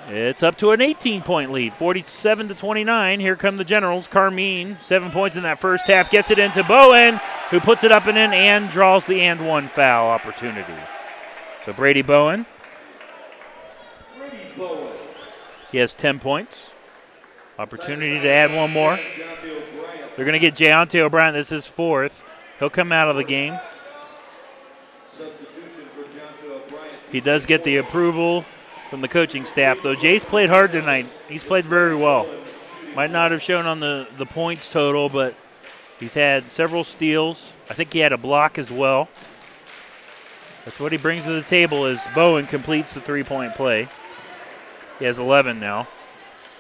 It's 0.08 0.44
up 0.44 0.56
to 0.58 0.70
an 0.70 0.82
18 0.82 1.24
point 1.24 1.52
lead, 1.52 1.74
47 1.74 2.50
to 2.50 2.56
29. 2.56 3.20
Here 3.20 3.36
come 3.36 3.58
the 3.58 3.64
Generals. 3.64 4.08
Carmine, 4.08 4.78
seven 4.80 5.10
points 5.10 5.36
in 5.36 5.44
that 5.44 5.58
first 5.58 5.88
half, 5.88 6.12
gets 6.12 6.30
it 6.30 6.38
into 6.38 6.64
Bowen, 6.64 7.20
who 7.50 7.60
puts 7.60 7.84
it 7.84 7.92
up 7.92 8.06
and 8.06 8.16
in 8.16 8.32
and 8.32 8.70
draws 8.70 9.08
the 9.08 9.22
and 9.22 9.48
one 9.48 9.68
foul 9.68 10.08
opportunity. 10.10 10.74
So 11.66 11.74
Brady 11.74 12.04
Bowen. 12.04 12.46
Brady 14.16 14.38
Bowen. 14.56 14.94
He 15.72 15.80
has 15.80 15.96
10 15.96 16.20
points. 16.20 16.72
Opportunity 17.58 18.20
to 18.20 18.30
add 18.30 18.56
one 18.56 18.72
more. 18.72 19.00
They're 20.16 20.26
going 20.26 20.34
to 20.34 20.40
get 20.40 20.54
Jayante 20.54 21.00
O'Brien. 21.00 21.34
This 21.34 21.52
is 21.52 21.66
fourth. 21.66 22.24
He'll 22.60 22.70
come 22.70 22.92
out 22.92 23.10
of 23.10 23.16
the 23.16 23.24
game. 23.24 23.58
He 27.12 27.22
does 27.22 27.46
get 27.48 27.64
the 27.64 27.78
approval 27.78 28.46
from 28.90 29.02
the 29.02 29.08
coaching 29.08 29.46
staff, 29.46 29.82
though. 29.82 29.96
Jay's 29.96 30.24
played 30.24 30.50
hard 30.50 30.72
tonight. 30.72 31.08
He's 31.28 31.44
played 31.44 31.66
very 31.66 31.96
well. 31.96 32.28
Might 32.96 33.12
not 33.12 33.32
have 33.32 33.42
shown 33.42 33.66
on 33.66 33.80
the, 33.80 34.08
the 34.18 34.26
points 34.26 34.72
total, 34.72 35.10
but 35.10 35.36
he's 36.00 36.14
had 36.14 36.52
several 36.52 36.84
steals. 36.84 37.54
I 37.70 37.74
think 37.74 37.92
he 37.94 38.00
had 38.00 38.14
a 38.14 38.18
block 38.18 38.58
as 38.58 38.72
well. 38.72 39.10
That's 40.64 40.80
what 40.80 40.92
he 40.92 40.98
brings 40.98 41.26
to 41.26 41.32
the 41.32 41.42
table 41.42 41.86
as 41.86 42.08
Bowen 42.16 42.48
completes 42.48 42.94
the 42.94 43.02
three-point 43.02 43.54
play. 43.54 43.88
He 45.00 45.06
has 45.06 45.20
11 45.20 45.60
now. 45.60 45.88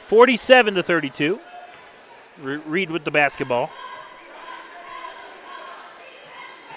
47 0.07 0.76
to 0.76 0.84
32. 0.84 1.39
Reed 2.41 2.91
with 2.91 3.03
the 3.03 3.11
basketball. 3.11 3.72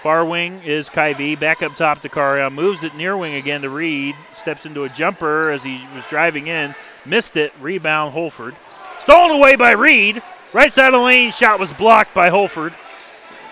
Far 0.03 0.25
wing 0.25 0.61
is 0.65 0.89
Kyvie. 0.89 1.39
Back 1.39 1.63
up 1.63 1.75
top 1.75 2.01
to 2.03 2.09
Carion. 2.09 2.53
Moves 2.53 2.85
it 2.85 2.95
near 2.95 3.17
wing 3.17 3.35
again 3.35 3.63
to 3.63 3.71
Reed. 3.71 4.15
Steps 4.33 4.65
into 4.65 4.85
a 4.85 4.89
jumper 4.89 5.51
as 5.51 5.65
he 5.65 5.85
was 5.95 6.07
driving 6.07 6.47
in. 6.47 6.75
Missed 7.05 7.37
it. 7.37 7.53
Rebound 7.61 8.13
Holford. 8.13 8.55
Stolen 8.99 9.37
away 9.37 9.57
by 9.57 9.73
Reed. 9.73 10.23
Right 10.53 10.73
side 10.73 10.95
of 10.95 11.01
the 11.01 11.05
lane. 11.05 11.33
Shot 11.33 11.59
was 11.59 11.73
blocked 11.73 12.15
by 12.15 12.31
Holford. 12.31 12.75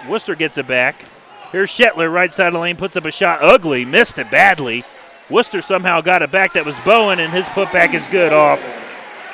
Wooster 0.09 0.35
gets 0.35 0.56
it 0.56 0.66
back. 0.66 1.05
Here's 1.51 1.70
Shetler, 1.70 2.12
right 2.12 2.32
side 2.32 2.48
of 2.48 2.52
the 2.55 2.59
lane, 2.59 2.77
puts 2.77 2.97
up 2.97 3.05
a 3.05 3.10
shot. 3.10 3.43
Ugly. 3.43 3.85
Missed 3.85 4.18
it 4.18 4.31
badly. 4.31 4.85
Wooster 5.28 5.62
somehow 5.62 6.01
got 6.01 6.23
it 6.23 6.31
back. 6.31 6.52
That 6.52 6.64
was 6.64 6.78
Bowen, 6.81 7.18
and 7.18 7.32
his 7.32 7.47
putback 7.47 7.94
is 7.94 8.06
good 8.09 8.32
off 8.32 8.64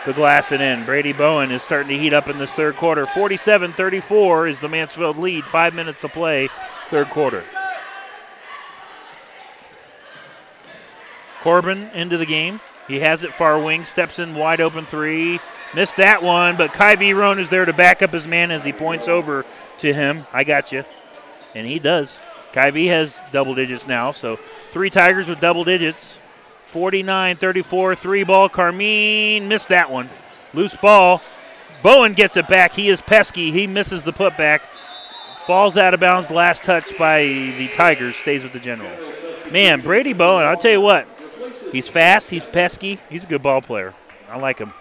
the 0.07 0.13
glass 0.13 0.51
and 0.53 0.63
in. 0.63 0.85
Brady 0.85 1.13
Bowen 1.13 1.51
is 1.51 1.63
starting 1.63 1.89
to 1.89 1.99
heat 1.99 2.13
up 2.13 2.29
in 2.29 2.39
this 2.39 2.53
third 2.53 2.77
quarter. 2.77 3.07
47 3.07 3.73
34 3.73 4.49
is 4.49 4.61
the 4.61 4.69
Mansfield 4.69 5.17
lead. 5.17 5.45
Five 5.45 5.75
minutes 5.75 6.01
to 6.01 6.09
play, 6.09 6.49
third 6.93 7.09
quarter. 7.09 7.43
Corbin 11.41 11.89
into 11.95 12.19
the 12.19 12.27
game. 12.27 12.61
He 12.87 13.01
has 13.01 13.25
it 13.25 13.33
far 13.33 13.59
wing, 13.59 13.87
steps 13.87 14.19
in 14.19 14.35
wide 14.35 14.61
open 14.61 14.85
three. 14.85 15.41
Missed 15.75 15.97
that 15.97 16.23
one, 16.23 16.59
but 16.59 16.73
Kyvie 16.73 17.17
Roan 17.17 17.39
is 17.39 17.49
there 17.49 17.65
to 17.65 17.73
back 17.73 18.03
up 18.03 18.13
his 18.13 18.29
man 18.29 18.51
as 18.51 18.63
he 18.63 18.75
points 18.75 19.09
over 19.09 19.47
to 19.79 19.95
him. 19.95 20.27
I 20.35 20.45
got 20.45 20.71
you. 20.71 20.85
And 21.55 21.67
he 21.67 21.79
does. 21.79 22.19
Kyvie 22.53 22.89
has 22.89 23.23
double 23.33 23.55
digits 23.55 23.87
now, 23.87 24.11
so 24.11 24.37
three 24.37 24.91
Tigers 24.91 25.31
with 25.31 25.41
double 25.41 25.65
digits. 25.65 26.21
49 26.65 27.37
34, 27.37 27.95
three 27.95 28.23
ball. 28.23 28.51
Carmine 28.51 29.49
missed 29.49 29.71
that 29.71 29.91
one. 29.91 30.11
Loose 30.53 30.77
ball. 30.77 31.23
Bowen 31.83 32.13
gets 32.13 32.37
it 32.37 32.49
back. 32.49 32.73
He 32.73 32.91
is 32.91 33.01
pesky. 33.01 33.51
He 33.51 33.67
misses 33.67 34.03
the 34.03 34.13
putback. 34.13 34.61
Falls 35.47 35.77
out 35.77 35.93
of 35.93 36.01
bounds. 36.01 36.31
Last 36.31 36.63
touch 36.63 36.97
by 36.99 37.23
the 37.23 37.69
Tigers. 37.75 38.17
Stays 38.17 38.43
with 38.43 38.53
the 38.53 38.61
Generals. 38.61 38.99
Man, 39.51 39.81
Brady 39.81 40.13
Bowen, 40.13 40.45
I'll 40.45 40.57
tell 40.57 40.71
you 40.71 40.81
what. 40.81 41.07
He's 41.73 41.89
fast. 41.89 42.31
He's 42.31 42.47
pesky. 42.47 43.01
He's 43.11 43.25
a 43.25 43.27
good 43.27 43.43
ball 43.43 43.61
player. 43.61 43.95
I 44.31 44.39
like 44.39 44.59
him. 44.59 44.73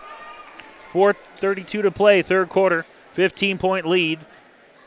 4.32 0.92 1.82
to 1.82 1.92
play, 1.92 2.22
third 2.22 2.50
quarter. 2.50 2.86
15 3.14 3.58
point 3.58 3.86
lead 3.86 4.20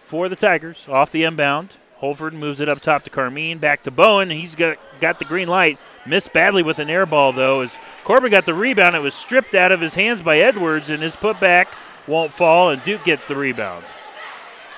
for 0.03 0.29
the 0.29 0.37
Tigers 0.37 0.89
off 0.89 1.11
the 1.11 1.25
inbound. 1.25 1.77
Holford 1.99 2.35
moves 2.35 2.61
it 2.61 2.69
up 2.69 2.81
top 2.81 3.03
to 3.05 3.11
Carmine, 3.11 3.59
back 3.59 3.83
to 3.83 3.91
Bowen. 3.91 4.31
He's 4.31 4.55
got, 4.55 4.77
got 5.01 5.19
the 5.19 5.25
green 5.25 5.49
light. 5.49 5.79
Missed 6.07 6.33
badly 6.33 6.63
with 6.63 6.79
an 6.79 6.91
air 6.91 7.07
ball, 7.07 7.33
though, 7.33 7.63
as 7.63 7.79
Corbin 8.05 8.31
got 8.31 8.45
the 8.45 8.55
rebound. 8.55 8.95
It 8.95 9.03
was 9.03 9.15
stripped 9.15 9.55
out 9.55 9.73
of 9.73 9.81
his 9.81 9.95
hands 9.95 10.21
by 10.21 10.39
Edwards, 10.39 10.91
and 10.91 11.03
his 11.03 11.17
putback 11.17 11.69
won't 12.07 12.31
fall, 12.31 12.71
and 12.71 12.83
Duke 12.85 13.05
gets 13.05 13.27
the 13.27 13.37
rebound. 13.37 13.85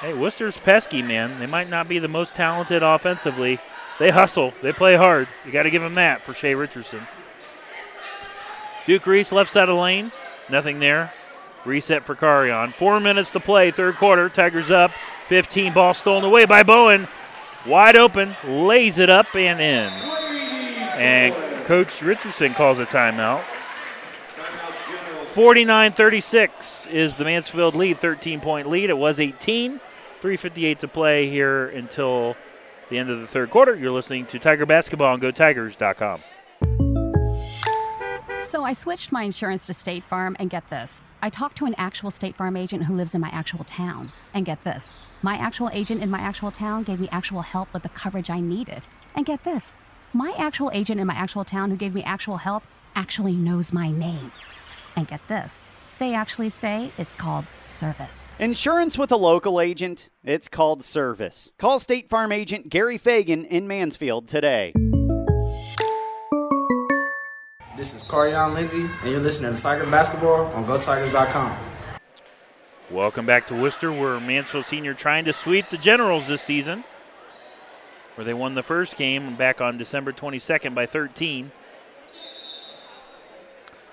Hey, 0.00 0.12
Wooster's 0.12 0.58
pesky, 0.58 1.00
man. 1.00 1.38
They 1.40 1.46
might 1.46 1.70
not 1.70 1.88
be 1.88 1.98
the 1.98 2.08
most 2.08 2.34
talented 2.34 2.82
offensively. 2.82 3.58
They 3.98 4.10
hustle, 4.10 4.52
they 4.60 4.72
play 4.72 4.94
hard. 4.94 5.26
You 5.46 5.52
got 5.52 5.62
to 5.62 5.70
give 5.70 5.80
them 5.80 5.94
that 5.94 6.20
for 6.20 6.34
Shea 6.34 6.54
Richardson. 6.54 7.00
Duke 8.84 9.06
Reese 9.06 9.32
left 9.32 9.50
side 9.50 9.70
of 9.70 9.76
the 9.76 9.80
lane. 9.80 10.12
Nothing 10.50 10.80
there. 10.80 11.12
Reset 11.64 12.04
for 12.04 12.14
Carion. 12.14 12.72
Four 12.72 13.00
minutes 13.00 13.30
to 13.32 13.40
play, 13.40 13.70
third 13.70 13.96
quarter. 13.96 14.28
Tigers 14.28 14.70
up. 14.70 14.92
15 15.28 15.72
ball 15.72 15.94
stolen 15.94 16.24
away 16.24 16.44
by 16.44 16.62
Bowen. 16.62 17.08
Wide 17.66 17.96
open, 17.96 18.36
lays 18.46 18.98
it 18.98 19.10
up 19.10 19.34
and 19.34 19.60
in. 19.60 19.92
And 21.00 21.64
Coach 21.64 22.00
Richardson 22.02 22.54
calls 22.54 22.78
a 22.78 22.86
timeout. 22.86 23.42
49 25.32 25.92
36 25.92 26.86
is 26.86 27.16
the 27.16 27.24
Mansfield 27.24 27.74
lead, 27.74 27.98
13 27.98 28.40
point 28.40 28.68
lead. 28.68 28.88
It 28.88 28.96
was 28.96 29.18
18. 29.18 29.80
3.58 30.26 30.78
to 30.78 30.88
play 30.88 31.28
here 31.28 31.68
until 31.68 32.36
the 32.90 32.98
end 32.98 33.10
of 33.10 33.20
the 33.20 33.28
third 33.28 33.50
quarter. 33.50 33.76
You're 33.76 33.92
listening 33.92 34.26
to 34.26 34.40
Tiger 34.40 34.66
Basketball 34.66 35.12
on 35.12 35.20
GoTigers.com. 35.20 36.20
So 38.40 38.64
I 38.64 38.72
switched 38.72 39.12
my 39.12 39.22
insurance 39.22 39.66
to 39.66 39.74
State 39.74 40.04
Farm, 40.04 40.36
and 40.40 40.50
get 40.50 40.68
this. 40.68 41.00
I 41.22 41.30
talked 41.30 41.56
to 41.58 41.66
an 41.66 41.74
actual 41.78 42.10
State 42.10 42.36
Farm 42.36 42.56
agent 42.56 42.84
who 42.84 42.94
lives 42.94 43.14
in 43.14 43.20
my 43.20 43.28
actual 43.28 43.64
town. 43.64 44.12
And 44.34 44.44
get 44.44 44.64
this. 44.64 44.92
My 45.22 45.36
actual 45.36 45.70
agent 45.72 46.02
in 46.02 46.10
my 46.10 46.18
actual 46.18 46.50
town 46.50 46.82
gave 46.82 47.00
me 47.00 47.08
actual 47.12 47.42
help 47.42 47.72
with 47.72 47.82
the 47.84 47.88
coverage 47.88 48.30
I 48.30 48.40
needed. 48.40 48.82
And 49.14 49.26
get 49.26 49.44
this. 49.44 49.72
My 50.12 50.34
actual 50.36 50.70
agent 50.72 51.00
in 51.00 51.06
my 51.06 51.14
actual 51.14 51.44
town 51.44 51.70
who 51.70 51.76
gave 51.76 51.94
me 51.94 52.02
actual 52.02 52.38
help 52.38 52.64
actually 52.94 53.34
knows 53.34 53.72
my 53.72 53.90
name. 53.90 54.32
And 54.96 55.06
get 55.06 55.26
this. 55.28 55.62
They 55.98 56.14
actually 56.14 56.50
say 56.50 56.90
it's 56.98 57.14
called 57.14 57.46
service. 57.62 58.36
Insurance 58.38 58.98
with 58.98 59.10
a 59.10 59.16
local 59.16 59.60
agent? 59.62 60.10
It's 60.22 60.46
called 60.46 60.82
service. 60.84 61.52
Call 61.56 61.78
State 61.78 62.08
Farm 62.08 62.32
agent 62.32 62.68
Gary 62.68 62.98
Fagan 62.98 63.46
in 63.46 63.66
Mansfield 63.66 64.28
today. 64.28 64.74
This 67.78 67.94
is 67.94 68.02
Carion 68.02 68.52
Lindsay, 68.52 68.82
and 69.02 69.10
you're 69.10 69.20
listening 69.20 69.54
to 69.54 69.62
Tiger 69.62 69.86
Basketball 69.86 70.46
on 70.46 70.66
GoTigers.com. 70.66 71.56
Welcome 72.90 73.24
back 73.24 73.46
to 73.46 73.54
Wooster, 73.54 73.90
where 73.90 74.20
Mansfield 74.20 74.66
Senior 74.66 74.92
trying 74.92 75.24
to 75.24 75.32
sweep 75.32 75.70
the 75.70 75.78
Generals 75.78 76.28
this 76.28 76.42
season, 76.42 76.84
where 78.16 78.24
they 78.26 78.34
won 78.34 78.54
the 78.54 78.62
first 78.62 78.96
game 78.96 79.34
back 79.36 79.62
on 79.62 79.78
December 79.78 80.12
22nd 80.12 80.74
by 80.74 80.84
13. 80.84 81.52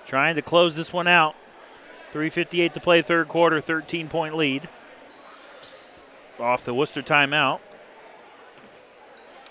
Trying 0.06 0.34
to 0.36 0.42
close 0.42 0.76
this 0.76 0.92
one 0.92 1.08
out. 1.08 1.34
3.58 2.14 2.72
to 2.72 2.80
play, 2.80 3.02
third 3.02 3.28
quarter, 3.28 3.60
13 3.60 4.08
point 4.08 4.36
lead. 4.36 4.68
Off 6.38 6.64
the 6.64 6.72
Wooster 6.72 7.02
timeout. 7.02 7.60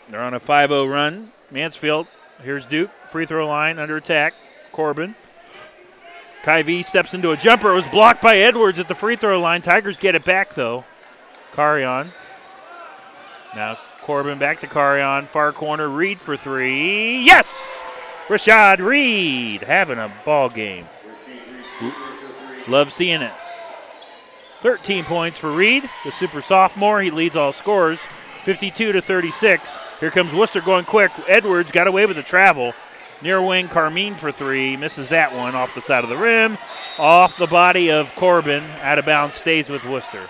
They're 0.09 0.21
on 0.21 0.33
a 0.33 0.39
5 0.39 0.69
0 0.69 0.85
run. 0.85 1.31
Mansfield 1.51 2.07
Here's 2.41 2.65
Duke, 2.65 2.89
free 2.89 3.25
throw 3.25 3.47
line 3.47 3.79
under 3.79 3.97
attack. 3.97 4.33
Corbin. 4.71 5.15
Kyvie 6.43 6.83
steps 6.83 7.13
into 7.13 7.31
a 7.31 7.37
jumper. 7.37 7.71
It 7.71 7.75
was 7.75 7.87
blocked 7.87 8.21
by 8.21 8.37
Edwards 8.37 8.79
at 8.79 8.89
the 8.89 8.95
free 8.95 9.15
throw 9.15 9.39
line. 9.39 9.61
Tigers 9.61 9.97
get 9.97 10.15
it 10.15 10.25
back 10.25 10.49
though. 10.49 10.83
Carion. 11.53 12.09
Now 13.55 13.77
Corbin 14.01 14.39
back 14.39 14.59
to 14.61 14.67
Carion. 14.67 15.25
Far 15.25 15.53
corner. 15.53 15.87
Reed 15.87 16.19
for 16.19 16.35
three. 16.35 17.23
Yes! 17.23 17.81
Rashad 18.27 18.79
Reed 18.79 19.61
having 19.61 19.99
a 19.99 20.11
ball 20.25 20.49
game. 20.49 20.85
Love 22.67 22.91
seeing 22.91 23.21
it. 23.21 23.33
13 24.59 25.03
points 25.03 25.37
for 25.37 25.51
Reed, 25.51 25.89
the 26.05 26.11
super 26.11 26.41
sophomore. 26.41 27.01
He 27.01 27.11
leads 27.11 27.35
all 27.35 27.51
scorers, 27.51 28.07
52 28.43 28.93
to 28.93 29.01
36. 29.01 29.77
Here 29.99 30.11
comes 30.11 30.33
Wooster 30.33 30.61
going 30.61 30.85
quick. 30.85 31.11
Edwards 31.27 31.71
got 31.71 31.87
away 31.87 32.05
with 32.05 32.15
the 32.15 32.23
travel. 32.23 32.73
Near 33.21 33.41
wing, 33.41 33.67
Carmine 33.67 34.15
for 34.15 34.31
three. 34.31 34.77
Misses 34.77 35.09
that 35.09 35.33
one 35.33 35.55
off 35.55 35.75
the 35.75 35.81
side 35.81 36.03
of 36.03 36.09
the 36.09 36.17
rim. 36.17 36.57
Off 36.97 37.37
the 37.37 37.47
body 37.47 37.91
of 37.91 38.13
Corbin. 38.15 38.63
Out 38.81 38.99
of 38.99 39.05
bounds, 39.05 39.35
stays 39.35 39.69
with 39.69 39.85
Wooster. 39.85 40.27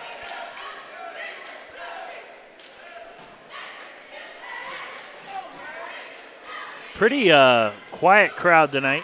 Pretty 6.94 7.32
uh, 7.32 7.72
quiet 7.92 8.32
crowd 8.32 8.72
tonight. 8.72 9.04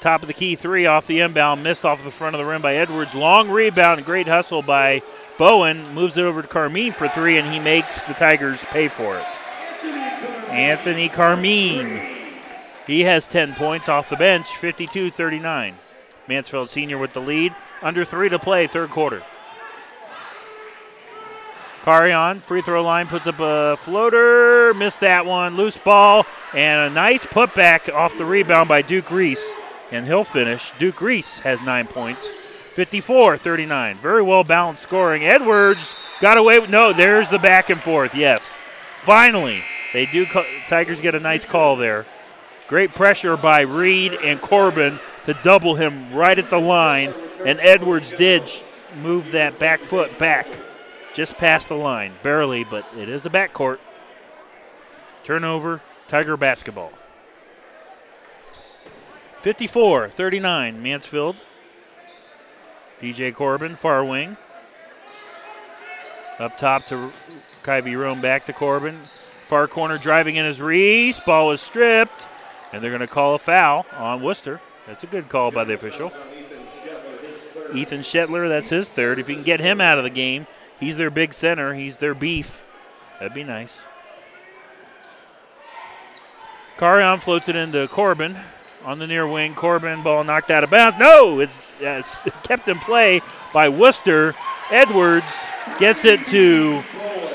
Top 0.00 0.22
of 0.22 0.28
the 0.28 0.34
key 0.34 0.56
three 0.56 0.86
off 0.86 1.06
the 1.06 1.20
inbound, 1.20 1.62
missed 1.62 1.84
off 1.84 2.04
the 2.04 2.10
front 2.10 2.34
of 2.34 2.40
the 2.40 2.44
rim 2.44 2.62
by 2.62 2.74
Edwards. 2.74 3.14
Long 3.14 3.50
rebound, 3.50 4.04
great 4.04 4.28
hustle 4.28 4.62
by 4.62 5.02
Bowen 5.38 5.94
moves 5.94 6.16
it 6.16 6.24
over 6.24 6.42
to 6.42 6.48
Carmine 6.48 6.92
for 6.92 7.08
three, 7.08 7.38
and 7.38 7.52
he 7.52 7.58
makes 7.58 8.02
the 8.02 8.14
Tigers 8.14 8.62
pay 8.64 8.88
for 8.88 9.16
it. 9.16 9.24
Anthony 10.50 11.08
Carmine. 11.08 12.14
He 12.86 13.02
has 13.02 13.26
10 13.26 13.54
points 13.54 13.88
off 13.88 14.08
the 14.08 14.16
bench, 14.16 14.46
52 14.46 15.10
39. 15.10 15.74
Mansfield 16.28 16.70
Senior 16.70 16.98
with 16.98 17.12
the 17.12 17.20
lead. 17.20 17.54
Under 17.82 18.04
three 18.04 18.28
to 18.28 18.38
play, 18.38 18.66
third 18.66 18.90
quarter. 18.90 19.22
Carion, 21.82 22.40
free 22.40 22.62
throw 22.62 22.82
line, 22.82 23.06
puts 23.06 23.28
up 23.28 23.38
a 23.38 23.76
floater, 23.76 24.74
missed 24.74 25.00
that 25.00 25.24
one, 25.24 25.54
loose 25.54 25.78
ball, 25.78 26.26
and 26.52 26.90
a 26.90 26.94
nice 26.94 27.24
putback 27.24 27.92
off 27.94 28.18
the 28.18 28.24
rebound 28.24 28.68
by 28.68 28.82
Duke 28.82 29.10
Reese. 29.10 29.54
And 29.90 30.06
he'll 30.06 30.24
finish. 30.24 30.72
Duke 30.78 31.00
Reese 31.00 31.40
has 31.40 31.62
nine 31.62 31.86
points. 31.86 32.34
54 32.34 33.38
39. 33.38 33.96
Very 33.96 34.22
well 34.22 34.44
balanced 34.44 34.82
scoring. 34.82 35.24
Edwards 35.24 35.94
got 36.20 36.36
away 36.36 36.58
with 36.58 36.70
no, 36.70 36.92
there's 36.92 37.28
the 37.28 37.38
back 37.38 37.70
and 37.70 37.80
forth. 37.80 38.14
Yes. 38.14 38.60
Finally, 39.00 39.62
they 39.92 40.06
do 40.06 40.26
Tigers 40.68 41.00
get 41.00 41.14
a 41.14 41.20
nice 41.20 41.44
call 41.44 41.76
there. 41.76 42.04
Great 42.68 42.94
pressure 42.94 43.36
by 43.36 43.60
Reed 43.60 44.12
and 44.12 44.40
Corbin 44.40 44.98
to 45.24 45.34
double 45.34 45.76
him 45.76 46.12
right 46.12 46.38
at 46.38 46.50
the 46.50 46.60
line, 46.60 47.14
and 47.44 47.60
Edwards 47.60 48.12
did 48.12 48.50
move 49.00 49.30
that 49.32 49.58
back 49.58 49.80
foot 49.80 50.18
back 50.18 50.46
just 51.14 51.38
past 51.38 51.68
the 51.68 51.76
line. 51.76 52.12
Barely, 52.22 52.64
but 52.64 52.84
it 52.96 53.08
is 53.08 53.24
a 53.24 53.30
backcourt. 53.30 53.78
Turnover, 55.24 55.80
Tiger 56.08 56.36
basketball. 56.36 56.92
54 59.46 60.10
39, 60.10 60.82
Mansfield 60.82 61.36
DJ 63.00 63.32
Corbin, 63.32 63.76
far 63.76 64.04
wing. 64.04 64.36
Up 66.40 66.58
top 66.58 66.84
to 66.86 67.12
Kyvie 67.62 67.96
Roan, 67.96 68.20
back 68.20 68.44
to 68.46 68.52
Corbin. 68.52 68.98
Far 69.46 69.68
corner 69.68 69.98
driving 69.98 70.34
in 70.34 70.44
his 70.44 70.60
Reese. 70.60 71.20
Ball 71.20 71.46
was 71.46 71.60
stripped, 71.60 72.26
and 72.72 72.82
they're 72.82 72.90
going 72.90 73.02
to 73.02 73.06
call 73.06 73.36
a 73.36 73.38
foul 73.38 73.86
on 73.92 74.20
Wooster. 74.20 74.60
That's 74.84 75.04
a 75.04 75.06
good 75.06 75.28
call 75.28 75.52
by 75.52 75.62
the 75.62 75.74
official. 75.74 76.10
Ethan 77.72 78.00
Shetler, 78.00 78.48
that's 78.48 78.70
his 78.70 78.88
third. 78.88 79.20
If 79.20 79.28
you 79.28 79.36
can 79.36 79.44
get 79.44 79.60
him 79.60 79.80
out 79.80 79.96
of 79.96 80.02
the 80.02 80.10
game, 80.10 80.48
he's 80.80 80.96
their 80.96 81.08
big 81.08 81.32
center. 81.32 81.72
He's 81.72 81.98
their 81.98 82.14
beef. 82.14 82.60
That'd 83.20 83.32
be 83.32 83.44
nice. 83.44 83.84
Carion 86.78 87.20
floats 87.20 87.48
it 87.48 87.54
into 87.54 87.86
Corbin 87.86 88.36
on 88.86 89.00
the 89.00 89.06
near 89.06 89.28
wing. 89.28 89.54
Corbin 89.54 90.02
ball 90.02 90.24
knocked 90.24 90.50
out 90.50 90.64
of 90.64 90.70
bounds. 90.70 90.96
No, 90.98 91.40
it's, 91.40 91.68
it's 91.80 92.20
kept 92.42 92.68
in 92.68 92.78
play 92.78 93.20
by 93.52 93.68
Wooster. 93.68 94.34
Edwards 94.70 95.48
gets 95.78 96.04
it 96.04 96.24
to 96.26 96.82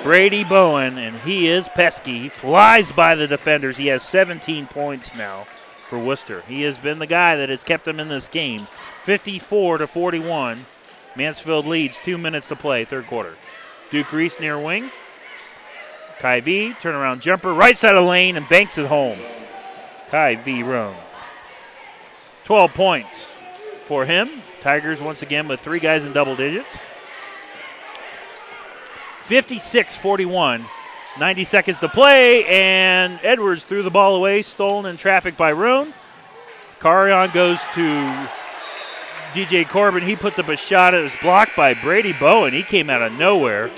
Brady 0.02 0.44
Bowen, 0.44 0.98
and 0.98 1.16
he 1.18 1.48
is 1.48 1.68
pesky. 1.70 2.20
He 2.20 2.30
flies 2.30 2.92
by 2.92 3.16
the 3.16 3.28
defenders. 3.28 3.78
He 3.78 3.88
has 3.88 4.02
17 4.02 4.68
points 4.68 5.14
now 5.14 5.46
for 5.88 6.00
Wooster. 6.00 6.42
He 6.48 6.64
has 6.64 6.78
been 6.78 7.00
the 7.00 7.06
guy 7.06 7.36
that 7.36 7.50
has 7.50 7.64
kept 7.64 7.86
them 7.86 8.00
in 8.00 8.08
this 8.08 8.28
game. 8.28 8.62
54 9.04 9.80
to 9.80 9.88
41. 9.88 10.66
Mansfield 11.16 11.68
leads. 11.68 11.98
Two 11.98 12.18
minutes 12.18 12.48
to 12.48 12.56
play, 12.56 12.86
third 12.86 13.06
quarter. 13.06 13.34
Duke 13.92 14.12
Reese 14.14 14.40
near 14.40 14.58
wing. 14.58 14.90
Kyvie, 16.20 16.76
turnaround 16.76 17.20
jumper, 17.20 17.52
right 17.52 17.78
side 17.78 17.96
of 17.96 18.08
lane, 18.08 18.38
and 18.38 18.48
banks 18.48 18.78
it 18.78 18.86
home. 18.88 19.18
Kyvie 20.10 20.66
Roan. 20.66 20.96
12 22.52 22.74
points 22.74 23.40
for 23.86 24.04
him. 24.04 24.30
Tigers 24.60 25.00
once 25.00 25.22
again 25.22 25.48
with 25.48 25.62
three 25.62 25.80
guys 25.80 26.04
in 26.04 26.12
double 26.12 26.36
digits. 26.36 26.86
56 29.20 29.96
41. 29.96 30.66
90 31.18 31.44
seconds 31.46 31.80
to 31.80 31.88
play, 31.88 32.44
and 32.44 33.22
Edwards 33.24 33.64
threw 33.64 33.84
the 33.84 33.90
ball 33.90 34.18
away, 34.18 34.42
stolen 34.42 34.86
in 34.86 34.98
traffic 34.98 35.38
by 35.38 35.54
Roan. 35.54 35.94
Carion 36.82 37.34
goes 37.34 37.64
to 37.74 38.28
DJ 39.32 39.66
Corbin. 39.66 40.04
He 40.04 40.18
puts 40.18 40.38
up 40.38 40.50
a 40.50 40.58
shot. 40.58 40.94
It 40.94 41.04
was 41.04 41.16
blocked 41.22 41.56
by 41.56 41.74
Brady 41.76 42.12
Bowen. 42.12 42.52
He 42.52 42.64
came 42.64 42.90
out 42.90 43.02
of 43.02 43.14
nowhere. 43.14 43.72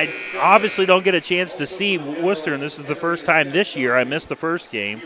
I 0.00 0.08
obviously 0.40 0.86
don't 0.86 1.04
get 1.04 1.14
a 1.14 1.20
chance 1.20 1.54
to 1.56 1.66
see 1.66 1.98
Wooster, 1.98 2.54
and 2.54 2.62
this 2.62 2.78
is 2.78 2.86
the 2.86 2.94
first 2.94 3.26
time 3.26 3.50
this 3.50 3.76
year. 3.76 3.94
I 3.94 4.04
missed 4.04 4.30
the 4.30 4.36
first 4.36 4.70
game. 4.70 5.02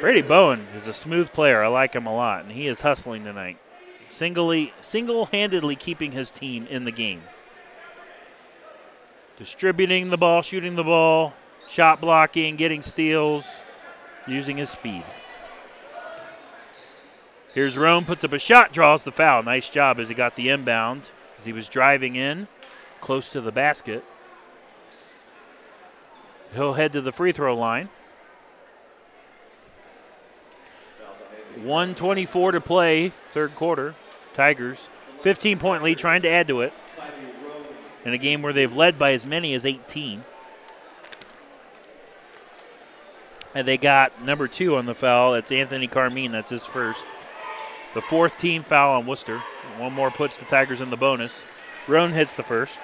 Brady 0.00 0.22
Bowen 0.22 0.68
is 0.76 0.86
a 0.86 0.92
smooth 0.92 1.32
player. 1.32 1.64
I 1.64 1.66
like 1.66 1.96
him 1.96 2.06
a 2.06 2.14
lot, 2.14 2.44
and 2.44 2.52
he 2.52 2.68
is 2.68 2.82
hustling 2.82 3.24
tonight. 3.24 3.58
Singly, 4.10 4.72
single-handedly 4.80 5.74
keeping 5.74 6.12
his 6.12 6.30
team 6.30 6.68
in 6.70 6.84
the 6.84 6.92
game. 6.92 7.22
Distributing 9.36 10.10
the 10.10 10.16
ball, 10.16 10.42
shooting 10.42 10.76
the 10.76 10.84
ball, 10.84 11.34
shot 11.68 12.00
blocking, 12.00 12.54
getting 12.54 12.82
steals, 12.82 13.58
using 14.28 14.58
his 14.58 14.70
speed. 14.70 15.02
Here's 17.52 17.76
Roan, 17.76 18.04
puts 18.04 18.22
up 18.22 18.32
a 18.32 18.38
shot, 18.38 18.72
draws 18.72 19.02
the 19.02 19.10
foul. 19.10 19.42
Nice 19.42 19.68
job 19.68 19.98
as 19.98 20.08
he 20.08 20.14
got 20.14 20.36
the 20.36 20.50
inbound 20.50 21.10
as 21.36 21.46
he 21.46 21.52
was 21.52 21.66
driving 21.66 22.14
in 22.14 22.46
close 23.04 23.28
to 23.28 23.40
the 23.42 23.52
basket. 23.52 24.02
He'll 26.54 26.72
head 26.72 26.94
to 26.94 27.02
the 27.02 27.12
free 27.12 27.32
throw 27.32 27.54
line. 27.54 27.90
124 31.56 32.52
to 32.52 32.60
play, 32.60 33.12
third 33.28 33.54
quarter. 33.54 33.94
Tigers, 34.32 34.88
15 35.20 35.58
point 35.58 35.82
lead, 35.82 35.98
trying 35.98 36.22
to 36.22 36.28
add 36.30 36.48
to 36.48 36.62
it 36.62 36.72
in 38.06 38.14
a 38.14 38.18
game 38.18 38.40
where 38.40 38.54
they've 38.54 38.74
led 38.74 38.98
by 38.98 39.12
as 39.12 39.26
many 39.26 39.52
as 39.52 39.66
18. 39.66 40.24
And 43.54 43.68
they 43.68 43.76
got 43.76 44.22
number 44.22 44.48
two 44.48 44.76
on 44.76 44.86
the 44.86 44.94
foul. 44.94 45.32
That's 45.32 45.52
Anthony 45.52 45.86
Carmine. 45.88 46.32
That's 46.32 46.50
his 46.50 46.64
first. 46.64 47.04
The 47.92 48.00
fourth 48.00 48.38
team 48.38 48.62
foul 48.62 48.98
on 48.98 49.06
Wooster. 49.06 49.38
One 49.78 49.92
more 49.92 50.10
puts 50.10 50.38
the 50.38 50.46
Tigers 50.46 50.80
in 50.80 50.88
the 50.88 50.96
bonus. 50.96 51.44
Roan 51.86 52.12
hits 52.12 52.32
the 52.32 52.42
first. 52.42 52.80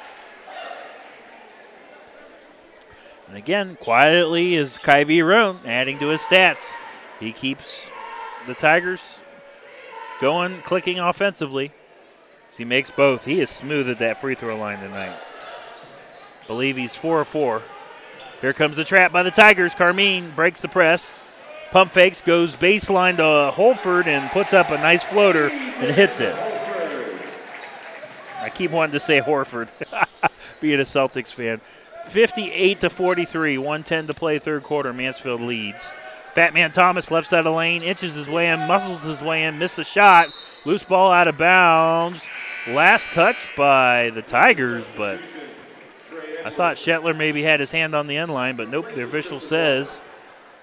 And 3.31 3.39
again, 3.39 3.79
quietly 3.81 4.57
is 4.57 4.77
Kyvie 4.77 5.25
Roan 5.25 5.61
adding 5.65 6.01
to 6.01 6.09
his 6.09 6.21
stats. 6.21 6.73
He 7.21 7.31
keeps 7.31 7.89
the 8.49 8.55
Tigers 8.55 9.21
going, 10.21 10.63
clicking 10.63 10.99
offensively. 10.99 11.71
He 12.59 12.65
makes 12.65 12.91
both. 12.91 13.27
He 13.27 13.41
is 13.41 13.49
smooth 13.49 13.89
at 13.89 14.01
that 14.01 14.21
free 14.21 14.35
throw 14.35 14.57
line 14.57 14.81
tonight. 14.81 15.17
Believe 16.49 16.77
he's 16.77 16.97
four 16.97 17.21
or 17.21 17.25
four. 17.25 17.63
Here 18.41 18.53
comes 18.53 18.75
the 18.75 18.83
trap 18.83 19.13
by 19.13 19.23
the 19.23 19.31
Tigers. 19.31 19.77
Carmine 19.77 20.33
breaks 20.33 20.61
the 20.61 20.67
press. 20.67 21.13
Pump 21.71 21.93
fakes, 21.93 22.21
goes 22.21 22.57
baseline 22.57 23.19
to 23.19 23.53
Holford 23.53 24.09
and 24.09 24.29
puts 24.33 24.53
up 24.53 24.71
a 24.71 24.77
nice 24.79 25.05
floater 25.05 25.51
and 25.51 25.95
hits 25.95 26.19
it. 26.19 26.35
I 28.41 28.51
keep 28.53 28.73
wanting 28.73 28.95
to 28.95 28.99
say 28.99 29.21
Horford, 29.21 29.69
being 30.61 30.81
a 30.81 30.83
Celtics 30.83 31.33
fan. 31.33 31.61
58 32.11 32.81
to 32.81 32.91
43, 32.91 33.59
110 33.59 34.07
to 34.09 34.15
play, 34.15 34.39
third 34.39 34.63
quarter. 34.63 34.93
Mansfield 34.93 35.41
leads. 35.41 35.93
Fat 36.35 36.55
Man 36.55 36.73
Thomas 36.73 37.11
left 37.11 37.29
side 37.29 37.47
of 37.47 37.55
lane, 37.55 37.83
inches 37.83 38.15
his 38.15 38.29
way 38.29 38.49
in, 38.49 38.61
muscles 38.61 39.05
his 39.05 39.23
way 39.23 39.45
in, 39.45 39.59
missed 39.59 39.77
the 39.77 39.85
shot. 39.85 40.29
Loose 40.65 40.83
ball 40.83 41.11
out 41.13 41.29
of 41.29 41.39
bounds. 41.39 42.27
Last 42.69 43.11
touch 43.11 43.49
by 43.57 44.11
the 44.11 44.23
Tigers, 44.23 44.87
but 44.97 45.21
I 46.45 46.51
thought 46.51 46.77
Shetler 46.77 47.17
maybe 47.17 47.43
had 47.43 47.61
his 47.61 47.73
hand 47.73 47.95
on 47.95 48.07
the 48.07 48.17
end 48.17 48.33
line, 48.33 48.57
but 48.57 48.69
nope, 48.69 48.93
the 48.95 49.05
official 49.05 49.41
says 49.41 50.03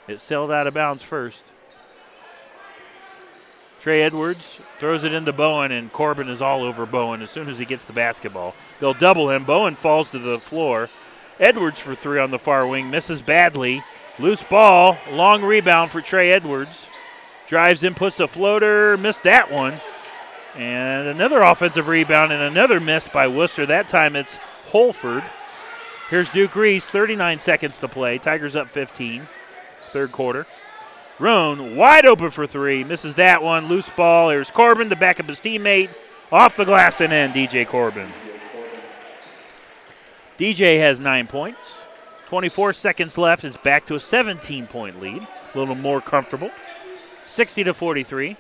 it 0.08 0.22
sailed 0.22 0.52
out 0.52 0.68
of 0.68 0.74
bounds 0.74 1.04
first. 1.04 1.46
Trey 3.80 4.02
Edwards 4.02 4.60
throws 4.80 5.04
it 5.04 5.14
into 5.14 5.32
Bowen, 5.32 5.72
and 5.72 5.94
Corbin 5.94 6.30
is 6.30 6.42
all 6.42 6.64
over 6.64 6.86
Bowen 6.86 7.22
as 7.22 7.32
soon 7.32 7.48
as 7.48 7.58
he 7.58 7.66
gets 7.66 7.86
the 7.86 7.94
basketball. 7.94 8.54
They'll 8.80 8.94
double 8.94 9.30
him. 9.30 9.44
Bowen 9.44 9.76
falls 9.76 10.12
to 10.12 10.20
the 10.20 10.40
floor. 10.40 10.90
Edwards 11.40 11.80
for 11.80 11.96
three 11.96 12.20
on 12.20 12.32
the 12.32 12.40
far 12.40 12.68
wing, 12.68 12.90
misses 12.90 13.22
badly. 13.22 13.84
Loose 14.20 14.44
ball, 14.44 14.98
long 15.12 15.44
rebound 15.44 15.92
for 15.92 16.02
Trey 16.02 16.32
Edwards. 16.32 16.90
Drives 17.48 17.84
in, 17.84 17.94
puts 17.94 18.20
a 18.20 18.28
floater, 18.28 18.98
missed 18.98 19.24
that 19.24 19.52
one. 19.52 19.80
And 20.56 21.08
another 21.08 21.42
offensive 21.42 21.88
rebound 21.88 22.32
and 22.32 22.42
another 22.42 22.80
miss 22.80 23.08
by 23.08 23.28
Wooster. 23.28 23.66
That 23.66 23.88
time 23.88 24.16
it's 24.16 24.38
Holford. 24.72 25.24
Here's 26.10 26.30
Duke 26.30 26.56
Reese, 26.56 26.90
39 26.90 27.40
seconds 27.40 27.80
to 27.80 27.88
play. 27.88 28.18
Tigers 28.18 28.56
up 28.56 28.68
15, 28.68 29.28
third 29.92 30.12
quarter. 30.12 30.48
Roan 31.20 31.76
wide 31.76 32.06
open 32.06 32.30
for 32.30 32.48
three, 32.48 32.84
misses 32.84 33.16
that 33.16 33.44
one. 33.44 33.68
Loose 33.68 33.90
ball. 33.90 34.30
Here's 34.30 34.52
Corbin 34.52 34.90
to 34.90 34.96
back 34.96 35.20
up 35.20 35.28
his 35.28 35.42
teammate. 35.42 35.90
Off 36.32 36.58
the 36.58 36.66
glass 36.66 37.02
and 37.02 37.14
in, 37.14 37.32
DJ 37.32 37.66
Corbin. 37.68 38.10
DJ 40.38 40.80
has 40.80 41.00
nine 41.00 41.28
points. 41.28 41.84
24 42.28 42.74
seconds 42.74 43.18
left. 43.18 43.44
Is 43.44 43.58
back 43.58 43.86
to 43.88 43.96
a 43.96 44.00
17 44.00 44.68
point 44.68 45.02
lead. 45.02 45.28
A 45.54 45.58
little 45.58 45.76
more 45.76 46.02
comfortable. 46.02 46.52
60 47.24 47.64
to 47.66 47.74
43. 47.74 48.38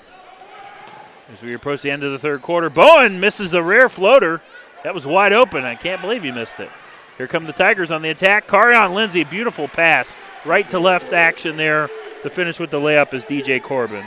As 1.31 1.41
we 1.41 1.53
approach 1.53 1.81
the 1.81 1.91
end 1.91 2.03
of 2.03 2.11
the 2.11 2.19
third 2.19 2.41
quarter, 2.41 2.69
Bowen 2.69 3.19
misses 3.19 3.53
a 3.53 3.61
rare 3.61 3.89
floater. 3.89 4.41
That 4.83 4.93
was 4.93 5.05
wide 5.05 5.33
open. 5.33 5.65
I 5.65 5.75
can't 5.75 6.01
believe 6.01 6.23
he 6.23 6.31
missed 6.31 6.59
it. 6.59 6.69
Here 7.17 7.27
come 7.27 7.45
the 7.45 7.53
Tigers 7.53 7.91
on 7.91 8.01
the 8.01 8.09
attack. 8.09 8.47
Carion 8.47 8.93
Lindsay, 8.93 9.23
beautiful 9.23 9.67
pass. 9.67 10.15
Right 10.45 10.69
to 10.69 10.79
left 10.79 11.13
action 11.13 11.57
there 11.57 11.89
to 12.21 12.29
finish 12.29 12.59
with 12.59 12.69
the 12.69 12.79
layup 12.79 13.13
is 13.13 13.25
DJ 13.25 13.61
Corbin. 13.61 14.05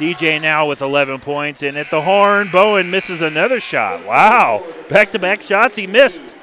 DJ 0.00 0.40
now 0.40 0.66
with 0.66 0.80
11 0.80 1.20
points. 1.20 1.62
And 1.62 1.76
at 1.76 1.90
the 1.90 2.00
horn, 2.00 2.48
Bowen 2.50 2.90
misses 2.90 3.20
another 3.20 3.60
shot. 3.60 4.06
Wow. 4.06 4.66
Back 4.88 5.12
to 5.12 5.18
back 5.18 5.42
shots 5.42 5.76
he 5.76 5.86
missed. 5.86 6.34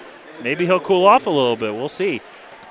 Maybe 0.43 0.65
he'll 0.65 0.79
cool 0.79 1.05
off 1.05 1.25
a 1.25 1.31
little 1.31 1.55
bit. 1.55 1.73
We'll 1.73 1.89
see. 1.89 2.21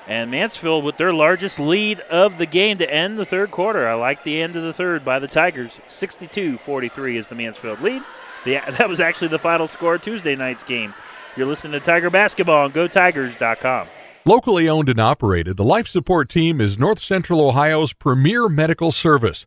And 0.06 0.30
Mansfield 0.30 0.84
with 0.84 0.98
their 0.98 1.12
largest 1.12 1.58
lead 1.58 1.98
of 2.00 2.38
the 2.38 2.46
game 2.46 2.78
to 2.78 2.88
end 2.88 3.18
the 3.18 3.24
third 3.24 3.50
quarter. 3.50 3.88
I 3.88 3.94
like 3.94 4.22
the 4.22 4.40
end 4.40 4.54
of 4.54 4.62
the 4.62 4.72
third 4.72 5.04
by 5.04 5.18
the 5.18 5.26
Tigers. 5.26 5.80
62 5.88 6.58
43 6.58 7.16
is 7.16 7.26
the 7.26 7.34
Mansfield 7.34 7.80
lead. 7.80 8.02
The, 8.44 8.60
that 8.78 8.88
was 8.88 9.00
actually 9.00 9.28
the 9.28 9.40
final 9.40 9.66
score 9.66 9.98
Tuesday 9.98 10.36
night's 10.36 10.62
game. 10.62 10.94
You're 11.36 11.46
listening 11.46 11.78
to 11.78 11.84
Tiger 11.84 12.10
Basketball 12.10 12.64
on 12.64 12.72
GoTigers.com. 12.72 13.88
Locally 14.24 14.68
owned 14.68 14.88
and 14.88 14.98
operated, 14.98 15.56
the 15.56 15.62
Life 15.62 15.86
Support 15.86 16.28
Team 16.28 16.60
is 16.60 16.80
North 16.80 16.98
Central 16.98 17.40
Ohio's 17.40 17.92
premier 17.92 18.48
medical 18.48 18.90
service, 18.90 19.46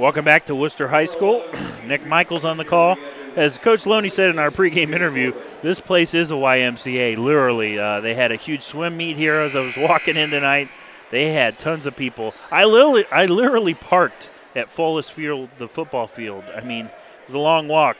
Welcome 0.00 0.24
back 0.24 0.46
to 0.46 0.54
Wooster 0.54 0.88
High 0.88 1.04
School. 1.04 1.44
Nick 1.86 2.06
Michaels 2.06 2.46
on 2.46 2.56
the 2.56 2.64
call. 2.64 2.96
as 3.36 3.58
Coach 3.58 3.84
Loney 3.84 4.08
said 4.08 4.30
in 4.30 4.38
our 4.38 4.50
pregame 4.50 4.94
interview, 4.94 5.34
this 5.60 5.78
place 5.78 6.14
is 6.14 6.30
a 6.30 6.34
YMCA. 6.36 7.18
Literally, 7.18 7.78
uh, 7.78 8.00
they 8.00 8.14
had 8.14 8.32
a 8.32 8.36
huge 8.36 8.62
swim 8.62 8.96
meet 8.96 9.18
here 9.18 9.34
as 9.34 9.54
I 9.54 9.60
was 9.60 9.76
walking 9.76 10.16
in 10.16 10.30
tonight. 10.30 10.70
They 11.10 11.32
had 11.32 11.58
tons 11.58 11.84
of 11.84 11.96
people. 11.96 12.32
I 12.50 12.64
literally, 12.64 13.04
I 13.12 13.26
literally 13.26 13.74
parked 13.74 14.30
at 14.56 14.68
Follis 14.68 15.10
Field, 15.10 15.50
the 15.58 15.68
football 15.68 16.06
field. 16.06 16.44
I 16.56 16.62
mean, 16.62 16.86
it 16.86 17.26
was 17.26 17.34
a 17.34 17.38
long 17.38 17.68
walk. 17.68 17.98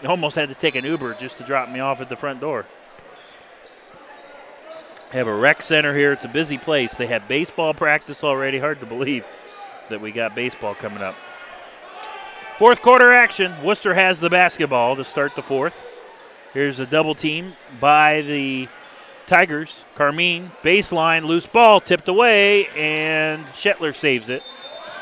I 0.00 0.06
almost 0.06 0.36
had 0.36 0.48
to 0.50 0.54
take 0.54 0.76
an 0.76 0.84
Uber 0.84 1.14
just 1.14 1.38
to 1.38 1.44
drop 1.44 1.68
me 1.70 1.80
off 1.80 2.00
at 2.02 2.08
the 2.08 2.16
front 2.16 2.40
door. 2.40 2.66
They 5.10 5.18
have 5.18 5.26
a 5.26 5.34
rec 5.34 5.60
center 5.60 5.92
here. 5.92 6.12
It's 6.12 6.24
a 6.24 6.28
busy 6.28 6.56
place. 6.56 6.94
They 6.94 7.08
have 7.08 7.26
baseball 7.26 7.74
practice 7.74 8.22
already. 8.22 8.60
Hard 8.60 8.78
to 8.78 8.86
believe 8.86 9.26
that 9.88 10.00
we 10.00 10.12
got 10.12 10.34
baseball 10.34 10.74
coming 10.74 11.02
up. 11.02 11.14
Fourth 12.58 12.82
quarter 12.82 13.12
action. 13.12 13.52
Wooster 13.62 13.94
has 13.94 14.20
the 14.20 14.30
basketball 14.30 14.96
to 14.96 15.04
start 15.04 15.34
the 15.34 15.42
fourth. 15.42 15.90
Here's 16.52 16.78
a 16.78 16.86
double 16.86 17.16
team 17.16 17.54
by 17.80 18.22
the 18.22 18.68
Tigers. 19.26 19.84
Carmine, 19.96 20.52
baseline, 20.62 21.24
loose 21.24 21.46
ball, 21.46 21.80
tipped 21.80 22.08
away, 22.08 22.66
and 22.76 23.44
Shetler 23.46 23.94
saves 23.94 24.28
it. 24.28 24.42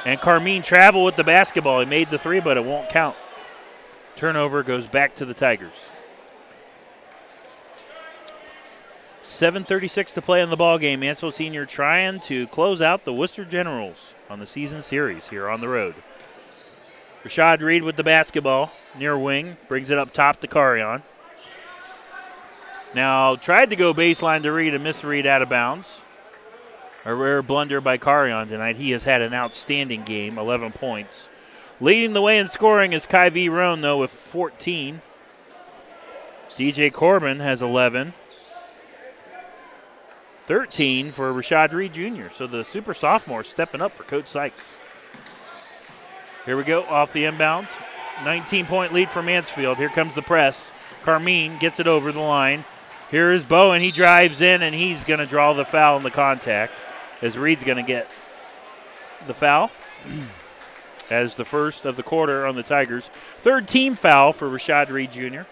And 0.06 0.18
Carmine 0.18 0.62
travel 0.62 1.04
with 1.04 1.16
the 1.16 1.24
basketball. 1.24 1.80
He 1.80 1.86
made 1.86 2.09
the 2.09 2.18
three, 2.18 2.40
but 2.40 2.56
it 2.56 2.64
won't 2.64 2.88
count. 2.88 3.16
Turnover 4.16 4.62
goes 4.62 4.86
back 4.86 5.14
to 5.16 5.24
the 5.24 5.34
Tigers. 5.34 5.90
7.36 9.23 10.15
to 10.15 10.23
play 10.23 10.40
in 10.40 10.51
the 10.51 10.57
ball 10.57 10.78
game. 10.78 11.01
Mansfield 11.01 11.35
Senior 11.35 11.65
trying 11.65 12.20
to 12.20 12.47
close 12.49 12.82
out 12.82 13.05
the 13.05 13.12
Wooster 13.12 13.44
Generals 13.44 14.15
on 14.28 14.40
the 14.40 14.47
season 14.47 14.82
series 14.82 15.28
here 15.28 15.49
on 15.49 15.61
the 15.61 15.69
road. 15.69 15.94
Rashad 17.23 17.61
Reed 17.61 17.85
with 17.85 17.97
the 17.97 18.03
basketball 18.03 18.73
near 18.99 19.16
wing, 19.16 19.57
brings 19.69 19.90
it 19.90 19.99
up 19.99 20.12
top 20.12 20.40
to 20.40 20.49
Carion. 20.49 21.03
Now 22.94 23.36
tried 23.36 23.70
to 23.70 23.77
go 23.77 23.94
baseline 23.94 24.43
to 24.43 24.51
Reed 24.51 24.74
and 24.74 24.82
miss 24.82 25.05
Reed 25.05 25.27
out 25.27 25.40
of 25.40 25.49
bounds. 25.49 26.03
A 27.05 27.15
rare 27.15 27.43
blunder 27.43 27.81
by 27.81 27.99
Carion 27.99 28.49
tonight. 28.49 28.77
He 28.77 28.90
has 28.90 29.05
had 29.05 29.23
an 29.23 29.35
outstanding 29.35 30.03
game, 30.03 30.39
11 30.39 30.73
points. 30.73 31.28
Leading 31.81 32.12
the 32.12 32.23
way 32.23 32.39
in 32.39 32.49
scoring 32.49 32.93
is 32.93 33.07
Kyvie 33.07 33.51
Roan, 33.51 33.81
though, 33.81 33.99
with 33.99 34.11
14. 34.11 35.01
DJ 36.57 36.93
Corbin 36.93 37.40
has 37.40 37.62
11. 37.62 38.15
13 40.47 41.10
for 41.10 41.32
Rashad 41.32 41.73
Reed 41.73 41.94
Jr. 41.94 42.28
So 42.31 42.47
the 42.47 42.64
super 42.64 42.94
sophomore 42.94 43.44
stepping 43.44 43.81
up 43.81 43.97
for 43.97 44.02
Coach 44.05 44.28
Sykes. 44.28 44.77
Here 46.44 46.56
we 46.56 46.64
go 46.64 46.82
off 46.85 47.12
the 47.12 47.24
inbound. 47.24 47.69
19 48.24 48.66
point 48.66 48.93
lead 48.93 49.09
for 49.09 49.23
Mansfield. 49.23 49.78
Here 49.78 49.89
comes 49.89 50.14
the 50.14 50.23
press. 50.23 50.73
Carmine 51.02 51.59
gets 51.59 51.81
it 51.81 51.86
over 51.86 52.12
the 52.12 52.20
line. 52.20 52.64
Here 53.10 53.31
is 53.31 53.44
Bowen. 53.44 53.81
He 53.81 53.90
drives 53.90 54.40
in 54.40 54.62
and 54.62 54.74
he's 54.74 55.05
going 55.05 55.20
to 55.20 55.27
draw 55.27 55.52
the 55.52 55.64
foul 55.64 55.97
in 55.97 56.02
the 56.02 56.10
contact 56.10 56.73
as 57.20 57.39
Reed's 57.39 57.64
going 57.64 57.77
to 57.77 57.82
get 57.82 58.09
the 59.27 59.35
foul 59.35 59.70
as 61.10 61.36
the 61.36 61.44
first 61.44 61.85
of 61.85 61.97
the 61.97 62.02
quarter 62.02 62.47
on 62.47 62.56
the 62.56 62.62
Tigers. 62.62 63.09
Third 63.40 63.69
team 63.69 63.94
foul 63.94 64.32
for 64.32 64.48
Rashad 64.48 64.90
Reed 64.90 65.12
Jr. 65.12 65.43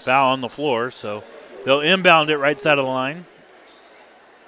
Foul 0.00 0.32
on 0.32 0.40
the 0.40 0.48
floor, 0.48 0.90
so 0.90 1.24
they'll 1.64 1.80
inbound 1.80 2.30
it 2.30 2.38
right 2.38 2.60
side 2.60 2.78
of 2.78 2.84
the 2.84 2.90
line. 2.90 3.26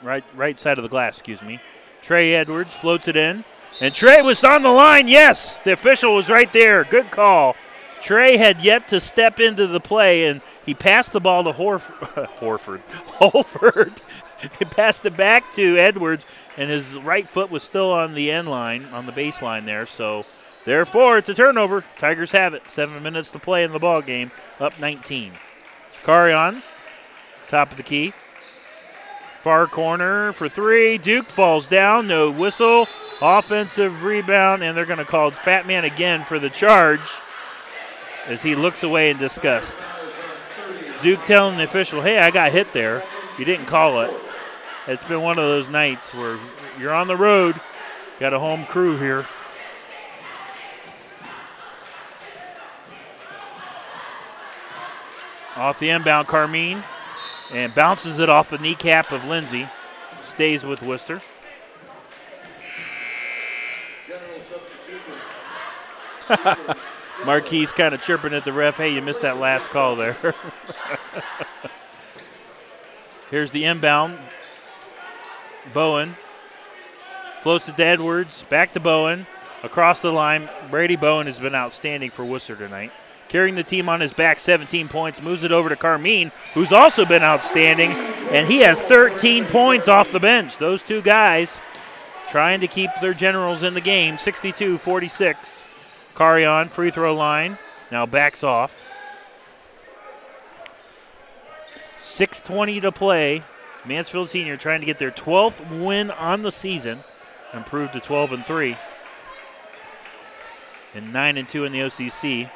Right 0.03 0.25
right 0.35 0.59
side 0.59 0.79
of 0.79 0.83
the 0.83 0.89
glass, 0.89 1.19
excuse 1.19 1.43
me. 1.43 1.61
Trey 2.03 2.35
Edwards 2.35 2.75
floats 2.75 3.09
it 3.09 3.17
in. 3.17 3.45
And 3.81 3.95
Trey 3.95 4.21
was 4.23 4.43
on 4.45 4.63
the 4.63 4.71
line. 4.71 5.09
Yes, 5.09 5.57
the 5.59 5.73
official 5.73 6.15
was 6.15 6.29
right 6.29 6.53
there. 6.53 6.85
Good 6.85 7.11
call. 7.11 7.57
Trey 8.01 8.37
had 8.39 8.63
yet 8.63 8.89
to 8.89 9.01
step 9.01 9.41
into 9.41 9.67
the 9.67 9.81
play, 9.81 10.27
and 10.27 10.41
he 10.65 10.75
passed 10.75 11.13
the 11.13 11.21
ball 11.21 11.45
to 11.45 11.53
Horf- 11.53 11.83
Horford. 12.39 12.81
Holford. 12.91 14.01
he 14.59 14.65
passed 14.65 15.05
it 15.05 15.17
back 15.17 15.53
to 15.53 15.77
Edwards, 15.77 16.25
and 16.57 16.71
his 16.71 16.97
right 16.97 17.29
foot 17.29 17.51
was 17.51 17.63
still 17.63 17.93
on 17.93 18.15
the 18.15 18.31
end 18.31 18.49
line, 18.49 18.87
on 18.87 19.05
the 19.07 19.13
baseline 19.13 19.67
there. 19.67 19.85
So, 19.87 20.25
therefore, 20.65 21.19
it's 21.19 21.29
a 21.29 21.35
turnover. 21.35 21.85
Tigers 21.99 22.33
have 22.33 22.55
it. 22.55 22.69
Seven 22.69 23.03
minutes 23.03 23.31
to 23.33 23.39
play 23.39 23.65
in 23.65 23.73
the 23.73 23.79
ball 23.79 24.03
game. 24.03 24.31
Up 24.59 24.79
19. 24.79 25.33
Carion, 26.03 26.63
top 27.49 27.71
of 27.71 27.77
the 27.77 27.83
key. 27.83 28.13
Far 29.41 29.67
corner 29.67 30.33
for 30.33 30.49
three. 30.49 30.99
Duke 30.99 31.27
falls 31.27 31.67
down. 31.67 32.07
No 32.07 32.31
whistle. 32.31 32.87
Offensive 33.23 34.03
rebound, 34.03 34.63
and 34.63 34.77
they're 34.77 34.85
going 34.85 34.99
to 34.99 35.05
call 35.05 35.31
Fat 35.31 35.67
Man 35.67 35.85
again 35.85 36.25
for 36.25 36.39
the 36.39 36.51
charge 36.51 37.01
as 38.27 38.43
he 38.43 38.55
looks 38.55 38.83
away 38.83 39.11
in 39.11 39.19
disgust. 39.19 39.79
Duke 41.03 41.25
telling 41.25 41.57
the 41.57 41.65
official, 41.65 42.03
hey, 42.03 42.19
I 42.19 42.31
got 42.31 42.53
hit 42.53 42.73
there. 42.73 43.03
You 43.39 43.45
didn't 43.47 43.67
call 43.67 44.03
it. 44.03 44.13
It's 44.87 45.05
been 45.05 45.23
one 45.23 45.39
of 45.39 45.45
those 45.45 45.71
nights 45.71 46.15
where 46.15 46.39
you're 46.79 46.93
on 46.93 47.07
the 47.07 47.17
road, 47.17 47.59
got 48.19 48.35
a 48.35 48.39
home 48.39 48.67
crew 48.67 48.99
here. 48.99 49.25
Off 55.57 55.79
the 55.79 55.91
inbound, 55.91 56.29
Carmine, 56.29 56.83
and 57.53 57.75
bounces 57.75 58.19
it 58.19 58.29
off 58.29 58.51
the 58.51 58.59
kneecap 58.59 59.13
of 59.13 59.25
Lindsay. 59.25 59.69
Stays 60.23 60.65
with 60.65 60.83
Wooster. 60.83 61.21
Marquise 67.27 67.73
kind 67.73 67.95
of 67.95 68.03
chirping 68.03 68.33
at 68.33 68.45
the 68.45 68.53
ref. 68.53 68.77
Hey, 68.77 68.95
you 68.95 69.03
missed 69.03 69.23
that 69.23 69.39
last 69.39 69.71
call 69.71 69.97
there. 69.97 70.17
Here's 73.31 73.51
the 73.51 73.65
inbound. 73.65 74.19
Bowen 75.73 76.17
it 77.45 77.77
to 77.77 77.85
Edwards. 77.85 78.43
Back 78.45 78.73
to 78.75 78.81
Bowen. 78.81 79.27
Across 79.63 80.01
the 80.01 80.13
line. 80.13 80.49
Brady 80.71 80.97
Bowen 80.97 81.27
has 81.27 81.39
been 81.39 81.55
outstanding 81.55 82.11
for 82.11 82.25
Wooster 82.25 82.57
tonight. 82.57 82.93
Carrying 83.31 83.55
the 83.55 83.63
team 83.63 83.89
on 83.89 84.01
his 84.01 84.13
back, 84.13 84.41
17 84.41 84.89
points. 84.89 85.23
Moves 85.23 85.45
it 85.45 85.53
over 85.53 85.69
to 85.69 85.77
Carmine, 85.77 86.33
who's 86.53 86.73
also 86.73 87.05
been 87.05 87.23
outstanding. 87.23 87.93
And 88.33 88.49
he 88.49 88.59
has 88.59 88.83
13 88.83 89.45
points 89.45 89.87
off 89.87 90.11
the 90.11 90.19
bench. 90.19 90.59
Those 90.59 90.83
two 90.83 91.01
guys 91.01 91.61
trying 92.29 92.59
to 92.59 92.67
keep 92.67 92.91
their 93.01 93.15
generals 93.15 93.63
in 93.63 93.75
the 93.75 93.81
game. 93.81 94.19
62 94.19 94.79
46. 94.79 95.65
Carion, 96.17 96.69
free 96.69 96.91
throw 96.91 97.15
line, 97.15 97.57
now 97.93 98.05
backs 98.05 98.43
off. 98.43 98.85
6.20 101.99 102.81
to 102.81 102.91
play. 102.91 103.43
Mansfield 103.87 104.29
Senior 104.29 104.57
trying 104.57 104.81
to 104.81 104.87
get 104.87 104.99
their 104.99 105.13
12th 105.13 105.81
win 105.81 106.11
on 106.11 106.43
the 106.43 106.51
season, 106.51 107.05
improved 107.55 107.93
to 107.93 108.01
12 108.01 108.33
and 108.33 108.45
3. 108.45 108.77
And 110.95 111.13
9 111.13 111.39
and 111.39 111.49
2 111.49 111.65
in 111.65 111.73
the 111.73 111.79
OCC. 111.79 112.51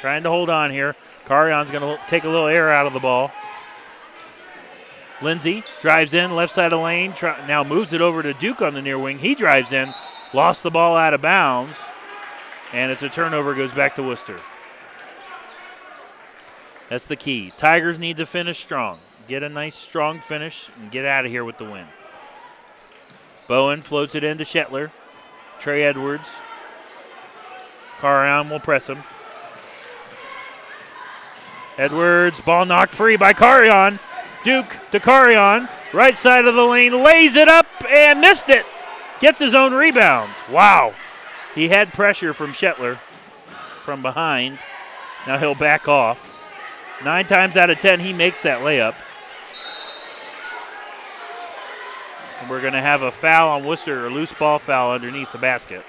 Trying 0.00 0.22
to 0.22 0.30
hold 0.30 0.48
on 0.48 0.70
here. 0.70 0.96
Carion's 1.26 1.70
going 1.70 1.82
to 1.82 2.02
take 2.06 2.24
a 2.24 2.28
little 2.28 2.46
air 2.46 2.72
out 2.72 2.86
of 2.86 2.94
the 2.94 3.00
ball. 3.00 3.30
Lindsay 5.20 5.62
drives 5.82 6.14
in, 6.14 6.34
left 6.34 6.54
side 6.54 6.72
of 6.72 6.78
the 6.78 6.78
lane, 6.78 7.12
try, 7.12 7.46
now 7.46 7.62
moves 7.62 7.92
it 7.92 8.00
over 8.00 8.22
to 8.22 8.32
Duke 8.32 8.62
on 8.62 8.72
the 8.72 8.80
near 8.80 8.98
wing. 8.98 9.18
He 9.18 9.34
drives 9.34 9.72
in, 9.72 9.92
lost 10.32 10.62
the 10.62 10.70
ball 10.70 10.96
out 10.96 11.12
of 11.12 11.20
bounds. 11.20 11.78
And 12.72 12.90
it's 12.90 13.02
a 13.02 13.10
turnover, 13.10 13.54
goes 13.54 13.74
back 13.74 13.96
to 13.96 14.02
Wooster. 14.02 14.38
That's 16.88 17.06
the 17.06 17.16
key. 17.16 17.52
Tigers 17.56 17.98
need 17.98 18.16
to 18.16 18.26
finish 18.26 18.58
strong. 18.58 19.00
Get 19.28 19.42
a 19.42 19.48
nice, 19.48 19.74
strong 19.74 20.18
finish 20.18 20.70
and 20.80 20.90
get 20.90 21.04
out 21.04 21.26
of 21.26 21.30
here 21.30 21.44
with 21.44 21.58
the 21.58 21.64
win. 21.64 21.86
Bowen 23.46 23.82
floats 23.82 24.14
it 24.14 24.24
into 24.24 24.44
Shetler. 24.44 24.90
Trey 25.58 25.84
Edwards. 25.84 26.34
Carion 27.98 28.48
will 28.48 28.60
press 28.60 28.88
him. 28.88 29.02
Edwards, 31.80 32.42
ball 32.42 32.66
knocked 32.66 32.94
free 32.94 33.16
by 33.16 33.32
Carion. 33.32 33.98
Duke 34.44 34.76
to 34.90 35.00
Carion. 35.00 35.66
Right 35.94 36.14
side 36.14 36.44
of 36.44 36.54
the 36.54 36.62
lane, 36.62 37.02
lays 37.02 37.36
it 37.36 37.48
up 37.48 37.66
and 37.88 38.20
missed 38.20 38.50
it. 38.50 38.66
Gets 39.18 39.40
his 39.40 39.54
own 39.54 39.72
rebound. 39.72 40.30
Wow. 40.50 40.92
He 41.54 41.68
had 41.68 41.88
pressure 41.88 42.34
from 42.34 42.50
Shetler 42.52 42.96
from 43.82 44.02
behind. 44.02 44.58
Now 45.26 45.38
he'll 45.38 45.54
back 45.54 45.88
off. 45.88 46.26
Nine 47.02 47.26
times 47.26 47.56
out 47.56 47.70
of 47.70 47.78
ten, 47.78 48.00
he 48.00 48.12
makes 48.12 48.42
that 48.42 48.60
layup. 48.60 48.94
And 52.42 52.50
we're 52.50 52.60
going 52.60 52.74
to 52.74 52.82
have 52.82 53.00
a 53.00 53.10
foul 53.10 53.48
on 53.52 53.64
Wooster, 53.64 54.06
a 54.06 54.10
loose 54.10 54.34
ball 54.34 54.58
foul 54.58 54.92
underneath 54.92 55.32
the 55.32 55.38
basket. 55.38 55.86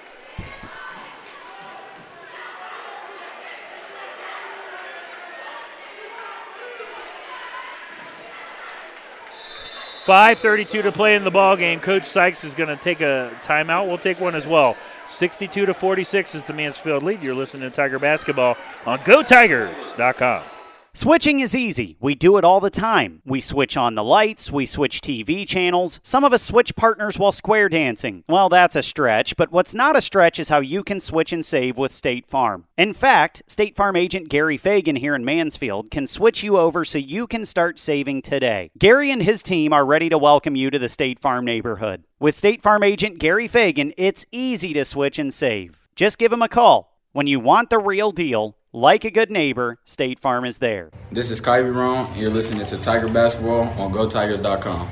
5:32 10.06 10.84
to 10.84 10.92
play 10.92 11.16
in 11.16 11.24
the 11.24 11.32
ball 11.32 11.56
game. 11.56 11.80
Coach 11.80 12.06
Sykes 12.06 12.44
is 12.44 12.56
going 12.56 12.70
to 12.70 12.76
take 12.76 13.02
a 13.02 13.32
timeout. 13.44 13.88
We'll 13.88 13.98
take 13.98 14.20
one 14.20 14.36
as 14.36 14.48
well. 14.48 14.76
62 15.08 15.66
to 15.66 15.74
46 15.74 16.36
is 16.36 16.44
the 16.44 16.54
Mansfield 16.54 17.04
lead. 17.04 17.22
You're 17.22 17.36
listening 17.36 17.70
to 17.70 17.76
Tiger 17.76 18.00
Basketball 18.00 18.58
on 18.86 19.00
GoTigers.com. 19.00 20.44
Switching 20.94 21.40
is 21.40 21.56
easy. 21.56 21.96
We 22.02 22.16
do 22.16 22.36
it 22.36 22.44
all 22.44 22.60
the 22.60 22.70
time. 22.70 23.22
We 23.24 23.40
switch 23.40 23.78
on 23.78 23.96
the 23.96 24.04
lights, 24.04 24.52
we 24.52 24.66
switch 24.66 25.00
TV 25.00 25.48
channels. 25.48 26.02
Some 26.04 26.26
of 26.26 26.34
us 26.34 26.44
switch 26.44 26.76
partners 26.76 27.18
while 27.18 27.32
square 27.32 27.70
dancing. 27.70 28.26
Well, 28.28 28.50
that's 28.50 28.76
a 28.76 28.84
stretch, 28.84 29.38
but 29.38 29.54
what's 29.54 29.74
not 29.74 29.96
a 29.96 30.02
stretch 30.02 30.38
is 30.38 30.50
how 30.50 30.60
you 30.60 30.84
can 30.84 31.00
switch 31.00 31.32
and 31.32 31.46
save 31.46 31.78
with 31.78 31.94
State 31.94 32.26
Farm. 32.28 32.66
In 32.78 32.94
fact, 32.94 33.42
State 33.48 33.78
Farm 33.78 33.96
agent 33.96 34.28
Gary 34.28 34.58
Fagan 34.58 34.98
here 34.98 35.16
in 35.16 35.24
Mansfield 35.24 35.92
can 35.92 36.08
switch 36.08 36.44
you 36.44 36.58
over 36.58 36.84
so 36.84 36.98
you 36.98 37.26
can 37.26 37.46
start 37.46 37.80
saving 37.80 38.22
today. 38.22 38.70
Gary 38.78 39.12
and 39.12 39.24
his 39.24 39.42
team 39.42 39.72
are 39.72 39.86
ready 39.86 40.10
to 40.10 40.18
welcome 40.18 40.58
you 40.58 40.70
to 40.70 40.78
the 40.78 40.90
State 40.90 41.20
Farm 41.22 41.46
neighborhood. 41.46 42.04
With 42.20 42.36
State 42.36 42.62
Farm 42.62 42.84
agent 42.84 43.18
Gary 43.18 43.48
Fagan, 43.48 43.94
it's 43.96 44.26
easy 44.30 44.74
to 44.74 44.84
switch 44.84 45.18
and 45.18 45.34
save. 45.34 45.88
Just 45.96 46.18
give 46.18 46.34
him 46.34 46.42
a 46.42 46.50
call. 46.50 46.98
When 47.14 47.28
you 47.28 47.40
want 47.40 47.70
the 47.70 47.80
real 47.80 48.12
deal, 48.12 48.58
like 48.74 49.04
a 49.04 49.12
good 49.12 49.30
neighbor, 49.30 49.78
State 49.86 50.20
Farm 50.20 50.46
is 50.46 50.60
there. 50.60 50.92
This 51.12 51.32
is 51.32 51.42
Kyvie 51.42 51.74
Roan, 51.74 52.08
and 52.08 52.16
you're 52.16 52.30
listening 52.30 52.66
to 52.66 52.78
Tiger 52.78 53.08
Basketball 53.08 53.62
on 53.62 53.92
GoTigers.com. 53.92 54.90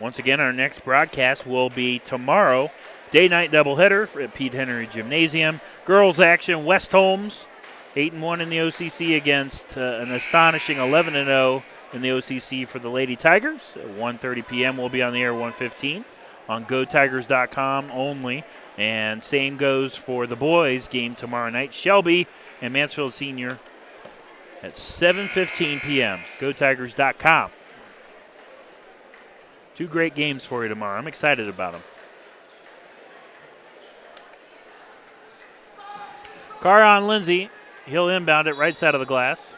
Once 0.00 0.18
again, 0.18 0.40
our 0.40 0.52
next 0.52 0.84
broadcast 0.84 1.46
will 1.46 1.70
be 1.70 2.00
tomorrow. 2.00 2.70
Day 3.10 3.28
night 3.28 3.52
doubleheader 3.52 4.22
at 4.22 4.34
Pete 4.34 4.54
Henry 4.54 4.86
Gymnasium. 4.86 5.60
Girls 5.84 6.18
action, 6.18 6.64
West 6.64 6.90
Holmes, 6.90 7.46
8 7.94 8.14
and 8.14 8.22
1 8.22 8.40
in 8.40 8.48
the 8.48 8.56
OCC 8.56 9.16
against 9.16 9.76
uh, 9.76 9.98
an 10.00 10.10
astonishing 10.10 10.78
11 10.78 11.14
and 11.14 11.26
0 11.26 11.62
in 11.92 12.02
the 12.02 12.08
OCC 12.08 12.66
for 12.66 12.78
the 12.78 12.88
Lady 12.88 13.16
Tigers. 13.16 13.76
At 13.76 13.86
1:30 13.88 14.48
p.m. 14.48 14.76
we'll 14.76 14.88
be 14.88 15.02
on 15.02 15.12
the 15.12 15.22
air 15.22 15.34
1:15 15.34 16.04
on 16.48 16.64
GoTigers.com 16.64 17.90
only. 17.92 18.44
And 18.78 19.22
same 19.22 19.56
goes 19.56 19.94
for 19.94 20.26
the 20.26 20.36
boys 20.36 20.88
game 20.88 21.14
tomorrow 21.14 21.50
night. 21.50 21.74
Shelby 21.74 22.26
and 22.60 22.72
Mansfield 22.72 23.12
Senior 23.12 23.58
at 24.62 24.74
7:15 24.74 25.82
p.m. 25.82 26.20
GoTigers.com. 26.38 27.50
Two 29.74 29.86
great 29.86 30.14
games 30.14 30.44
for 30.44 30.62
you 30.62 30.68
tomorrow. 30.68 30.98
I'm 30.98 31.08
excited 31.08 31.48
about 31.48 31.72
them. 31.72 31.82
Carion 36.60 37.08
Lindsay, 37.08 37.50
he'll 37.86 38.08
inbound 38.08 38.46
it 38.46 38.56
right 38.56 38.76
side 38.76 38.94
of 38.94 39.00
the 39.00 39.06
glass. 39.06 39.54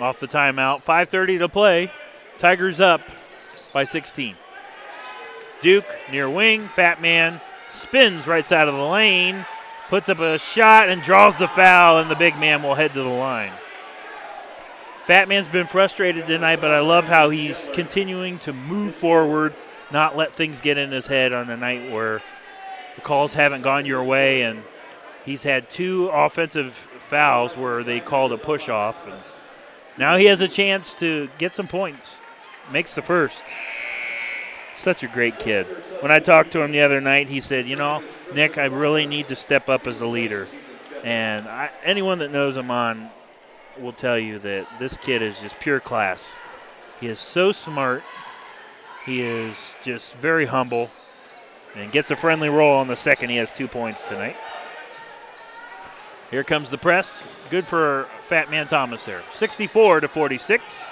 Off 0.00 0.18
the 0.18 0.26
timeout. 0.26 0.82
5:30 0.82 1.38
to 1.38 1.48
play. 1.48 1.92
Tigers 2.38 2.80
up 2.80 3.00
by 3.72 3.84
16. 3.84 4.34
Duke 5.64 5.86
near 6.12 6.28
wing. 6.28 6.68
Fat 6.68 7.00
man 7.00 7.40
spins 7.70 8.26
right 8.26 8.44
side 8.44 8.68
of 8.68 8.74
the 8.74 8.84
lane, 8.84 9.46
puts 9.88 10.10
up 10.10 10.18
a 10.18 10.38
shot 10.38 10.90
and 10.90 11.00
draws 11.00 11.38
the 11.38 11.48
foul, 11.48 11.98
and 11.98 12.10
the 12.10 12.14
big 12.14 12.38
man 12.38 12.62
will 12.62 12.74
head 12.74 12.92
to 12.92 13.02
the 13.02 13.08
line. 13.08 13.50
Fat 15.06 15.26
man's 15.26 15.48
been 15.48 15.66
frustrated 15.66 16.26
tonight, 16.26 16.60
but 16.60 16.70
I 16.70 16.80
love 16.80 17.06
how 17.06 17.30
he's 17.30 17.70
continuing 17.72 18.38
to 18.40 18.52
move 18.52 18.94
forward, 18.94 19.54
not 19.90 20.18
let 20.18 20.34
things 20.34 20.60
get 20.60 20.76
in 20.76 20.90
his 20.90 21.06
head 21.06 21.32
on 21.32 21.48
a 21.48 21.56
night 21.56 21.96
where 21.96 22.20
the 22.96 23.00
calls 23.00 23.32
haven't 23.32 23.62
gone 23.62 23.86
your 23.86 24.04
way, 24.04 24.42
and 24.42 24.62
he's 25.24 25.44
had 25.44 25.70
two 25.70 26.08
offensive 26.08 26.74
fouls 26.74 27.56
where 27.56 27.82
they 27.82 28.00
called 28.00 28.32
a 28.32 28.38
push 28.38 28.68
off. 28.68 29.06
And 29.06 29.16
now 29.96 30.16
he 30.16 30.26
has 30.26 30.42
a 30.42 30.48
chance 30.48 30.92
to 30.98 31.30
get 31.38 31.54
some 31.54 31.68
points. 31.68 32.20
Makes 32.70 32.94
the 32.94 33.02
first. 33.02 33.42
Such 34.76 35.02
a 35.02 35.08
great 35.08 35.38
kid. 35.38 35.66
When 36.00 36.10
I 36.10 36.18
talked 36.18 36.52
to 36.52 36.62
him 36.62 36.72
the 36.72 36.82
other 36.82 37.00
night, 37.00 37.28
he 37.28 37.40
said, 37.40 37.66
"You 37.66 37.76
know, 37.76 38.02
Nick, 38.34 38.58
I 38.58 38.64
really 38.64 39.06
need 39.06 39.28
to 39.28 39.36
step 39.36 39.68
up 39.68 39.86
as 39.86 40.00
a 40.00 40.06
leader." 40.06 40.48
And 41.02 41.46
I, 41.46 41.70
anyone 41.84 42.18
that 42.18 42.32
knows 42.32 42.56
him 42.56 42.70
on 42.70 43.10
will 43.78 43.92
tell 43.92 44.18
you 44.18 44.38
that 44.40 44.66
this 44.78 44.96
kid 44.96 45.22
is 45.22 45.40
just 45.40 45.58
pure 45.60 45.80
class. 45.80 46.38
He 47.00 47.08
is 47.08 47.18
so 47.18 47.52
smart. 47.52 48.02
He 49.04 49.20
is 49.20 49.76
just 49.82 50.14
very 50.14 50.46
humble 50.46 50.90
and 51.76 51.92
gets 51.92 52.10
a 52.10 52.16
friendly 52.16 52.48
roll 52.48 52.78
on 52.78 52.88
the 52.88 52.96
second. 52.96 53.30
He 53.30 53.36
has 53.36 53.52
two 53.52 53.68
points 53.68 54.08
tonight. 54.08 54.36
Here 56.30 56.44
comes 56.44 56.70
the 56.70 56.78
press. 56.78 57.24
Good 57.50 57.64
for 57.64 58.08
Fat 58.22 58.50
Man 58.50 58.66
Thomas 58.66 59.02
there. 59.04 59.22
64 59.32 60.00
to 60.00 60.08
46. 60.08 60.90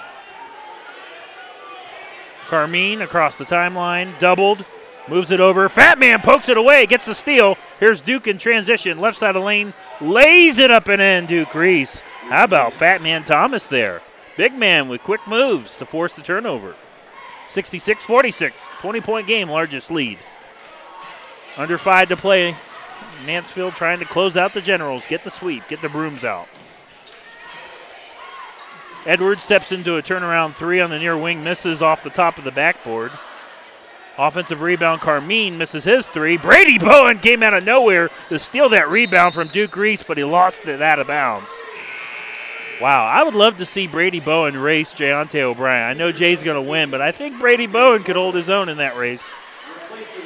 Carmine 2.53 3.01
across 3.01 3.39
the 3.39 3.45
timeline, 3.45 4.19
doubled, 4.19 4.63
moves 5.07 5.31
it 5.31 5.39
over. 5.39 5.67
Fat 5.67 5.97
Man 5.97 6.21
pokes 6.21 6.49
it 6.49 6.55
away, 6.55 6.85
gets 6.85 7.07
the 7.07 7.15
steal. 7.15 7.57
Here's 7.79 7.99
Duke 7.99 8.27
in 8.27 8.37
transition, 8.37 8.99
left 8.99 9.17
side 9.17 9.35
of 9.35 9.43
lane, 9.43 9.73
lays 9.99 10.59
it 10.59 10.69
up 10.69 10.87
and 10.87 11.01
in. 11.01 11.25
Duke 11.25 11.55
Reese. 11.55 12.01
How 12.01 12.43
about 12.43 12.73
Fat 12.73 13.01
Man 13.01 13.23
Thomas 13.23 13.65
there? 13.65 14.03
Big 14.37 14.55
man 14.55 14.87
with 14.87 15.01
quick 15.01 15.21
moves 15.27 15.77
to 15.77 15.87
force 15.87 16.13
the 16.13 16.21
turnover. 16.21 16.75
66 17.47 18.03
46, 18.03 18.69
20 18.81 19.01
point 19.01 19.25
game, 19.25 19.49
largest 19.49 19.89
lead. 19.89 20.19
Under 21.57 21.79
five 21.79 22.07
to 22.09 22.15
play. 22.15 22.55
Mansfield 23.25 23.73
trying 23.73 23.97
to 23.97 24.05
close 24.05 24.37
out 24.37 24.53
the 24.53 24.61
Generals, 24.61 25.07
get 25.07 25.23
the 25.23 25.31
sweep, 25.31 25.67
get 25.69 25.81
the 25.81 25.89
brooms 25.89 26.23
out. 26.23 26.47
Edwards 29.05 29.43
steps 29.43 29.71
into 29.71 29.97
a 29.97 30.01
turnaround 30.01 30.53
three 30.53 30.79
on 30.79 30.89
the 30.89 30.99
near 30.99 31.17
wing, 31.17 31.43
misses 31.43 31.81
off 31.81 32.03
the 32.03 32.09
top 32.09 32.37
of 32.37 32.43
the 32.43 32.51
backboard. 32.51 33.11
Offensive 34.17 34.61
rebound, 34.61 35.01
Carmine 35.01 35.57
misses 35.57 35.83
his 35.83 36.07
three. 36.07 36.37
Brady 36.37 36.77
Bowen 36.77 37.19
came 37.19 37.41
out 37.41 37.53
of 37.53 37.65
nowhere 37.65 38.09
to 38.29 38.37
steal 38.37 38.69
that 38.69 38.89
rebound 38.89 39.33
from 39.33 39.47
Duke 39.47 39.75
Reese, 39.75 40.03
but 40.03 40.17
he 40.17 40.23
lost 40.23 40.65
it 40.67 40.81
out 40.81 40.99
of 40.99 41.07
bounds. 41.07 41.49
Wow, 42.79 43.05
I 43.05 43.23
would 43.23 43.35
love 43.35 43.57
to 43.57 43.65
see 43.65 43.87
Brady 43.87 44.19
Bowen 44.19 44.57
race 44.57 44.93
Jayante 44.93 45.41
O'Brien. 45.41 45.89
I 45.89 45.93
know 45.93 46.11
Jay's 46.11 46.43
going 46.43 46.63
to 46.63 46.69
win, 46.69 46.91
but 46.91 47.01
I 47.01 47.11
think 47.11 47.39
Brady 47.39 47.67
Bowen 47.67 48.03
could 48.03 48.15
hold 48.15 48.35
his 48.35 48.49
own 48.49 48.69
in 48.69 48.77
that 48.77 48.97
race. 48.97 49.31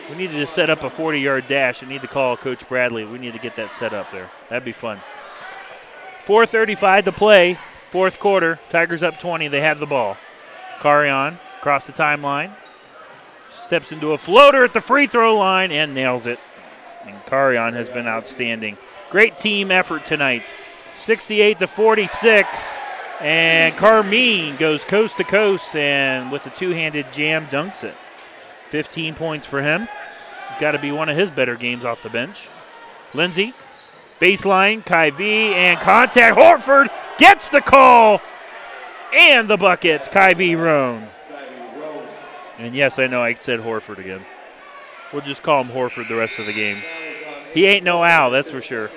We 0.10 0.18
needed 0.18 0.38
to 0.38 0.48
set 0.48 0.70
up 0.70 0.84
a 0.84 0.90
40 0.90 1.20
yard 1.20 1.48
dash. 1.48 1.84
I 1.84 1.88
need 1.88 2.02
to 2.02 2.08
call 2.08 2.38
Coach 2.38 2.68
Bradley. 2.68 3.06
We 3.06 3.20
need 3.20 3.34
to 3.34 3.40
get 3.40 3.56
that 3.58 3.72
set 3.72 3.94
up 3.94 4.12
there. 4.12 4.30
That'd 4.50 4.66
be 4.66 4.72
fun. 4.72 5.00
4.35 6.26 7.06
to 7.06 7.12
play, 7.12 7.58
fourth 7.88 8.20
quarter. 8.20 8.60
Tigers 8.70 9.04
up 9.04 9.20
20. 9.20 9.48
They 9.48 9.62
have 9.62 9.80
the 9.80 9.86
ball. 9.86 10.18
Carion 10.80 11.38
across 11.58 11.86
the 11.86 11.94
timeline. 11.94 12.52
Steps 13.50 13.92
into 13.92 14.12
a 14.12 14.18
floater 14.18 14.64
at 14.64 14.74
the 14.74 14.82
free 14.82 15.08
throw 15.08 15.38
line 15.38 15.72
and 15.72 15.94
nails 15.94 16.26
it. 16.26 16.40
And 17.06 17.16
Carion 17.26 17.74
has 17.74 17.90
been 17.90 18.08
outstanding. 18.08 18.78
Great 19.10 19.38
team 19.38 19.72
effort 19.72 20.06
tonight. 20.06 20.44
68 20.96 21.60
to 21.60 21.68
46. 21.68 22.78
And 23.22 23.76
Carmine 23.76 24.58
goes 24.58 24.84
coast 24.84 25.18
to 25.18 25.24
coast 25.24 25.76
and 25.76 26.32
with 26.32 26.46
a 26.46 26.52
two 26.52 26.70
handed 26.72 27.12
jam 27.12 27.46
dunks 27.46 27.84
it. 27.84 27.96
15 28.70 29.16
points 29.16 29.48
for 29.48 29.62
him. 29.62 29.82
This 29.82 30.50
has 30.50 30.58
got 30.58 30.72
to 30.72 30.80
be 30.80 30.92
one 30.92 31.10
of 31.10 31.18
his 31.18 31.32
better 31.32 31.56
games 31.56 31.84
off 31.84 32.04
the 32.04 32.10
bench. 32.10 32.50
Lindsay, 33.14 33.54
baseline, 34.20 34.84
Kyvie, 34.84 35.54
and 35.54 35.80
contact. 35.80 36.38
Horford 36.38 36.90
gets 37.18 37.50
the 37.50 37.62
call 37.62 38.22
and 39.14 39.48
the 39.48 39.58
bucket. 39.58 40.04
Kyvie 40.04 40.60
Roan. 40.60 41.08
And 42.58 42.74
yes, 42.74 42.98
I 42.98 43.08
know 43.08 43.22
I 43.22 43.34
said 43.36 43.60
Horford 43.60 44.00
again. 44.00 44.26
We'll 45.14 45.22
just 45.22 45.44
call 45.44 45.64
him 45.64 45.70
Horford 45.70 46.08
the 46.08 46.16
rest 46.16 46.40
of 46.40 46.46
the 46.46 46.54
game. 46.54 46.78
He 47.54 47.66
ain't 47.66 47.84
no 47.84 48.04
owl, 48.04 48.32
that's 48.32 48.52
for 48.52 48.62
sure. 48.62 48.90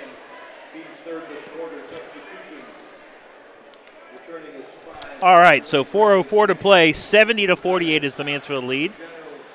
All 5.21 5.37
right, 5.37 5.63
so 5.63 5.83
4:04 5.83 6.47
to 6.47 6.55
play. 6.55 6.91
70 6.91 7.45
to 7.45 7.55
48 7.55 8.03
is 8.03 8.15
the 8.15 8.23
Mansfield 8.23 8.63
lead. 8.63 8.91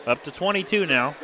Up 0.07 0.23
to 0.23 0.31
22 0.31 0.87
now. 0.87 1.17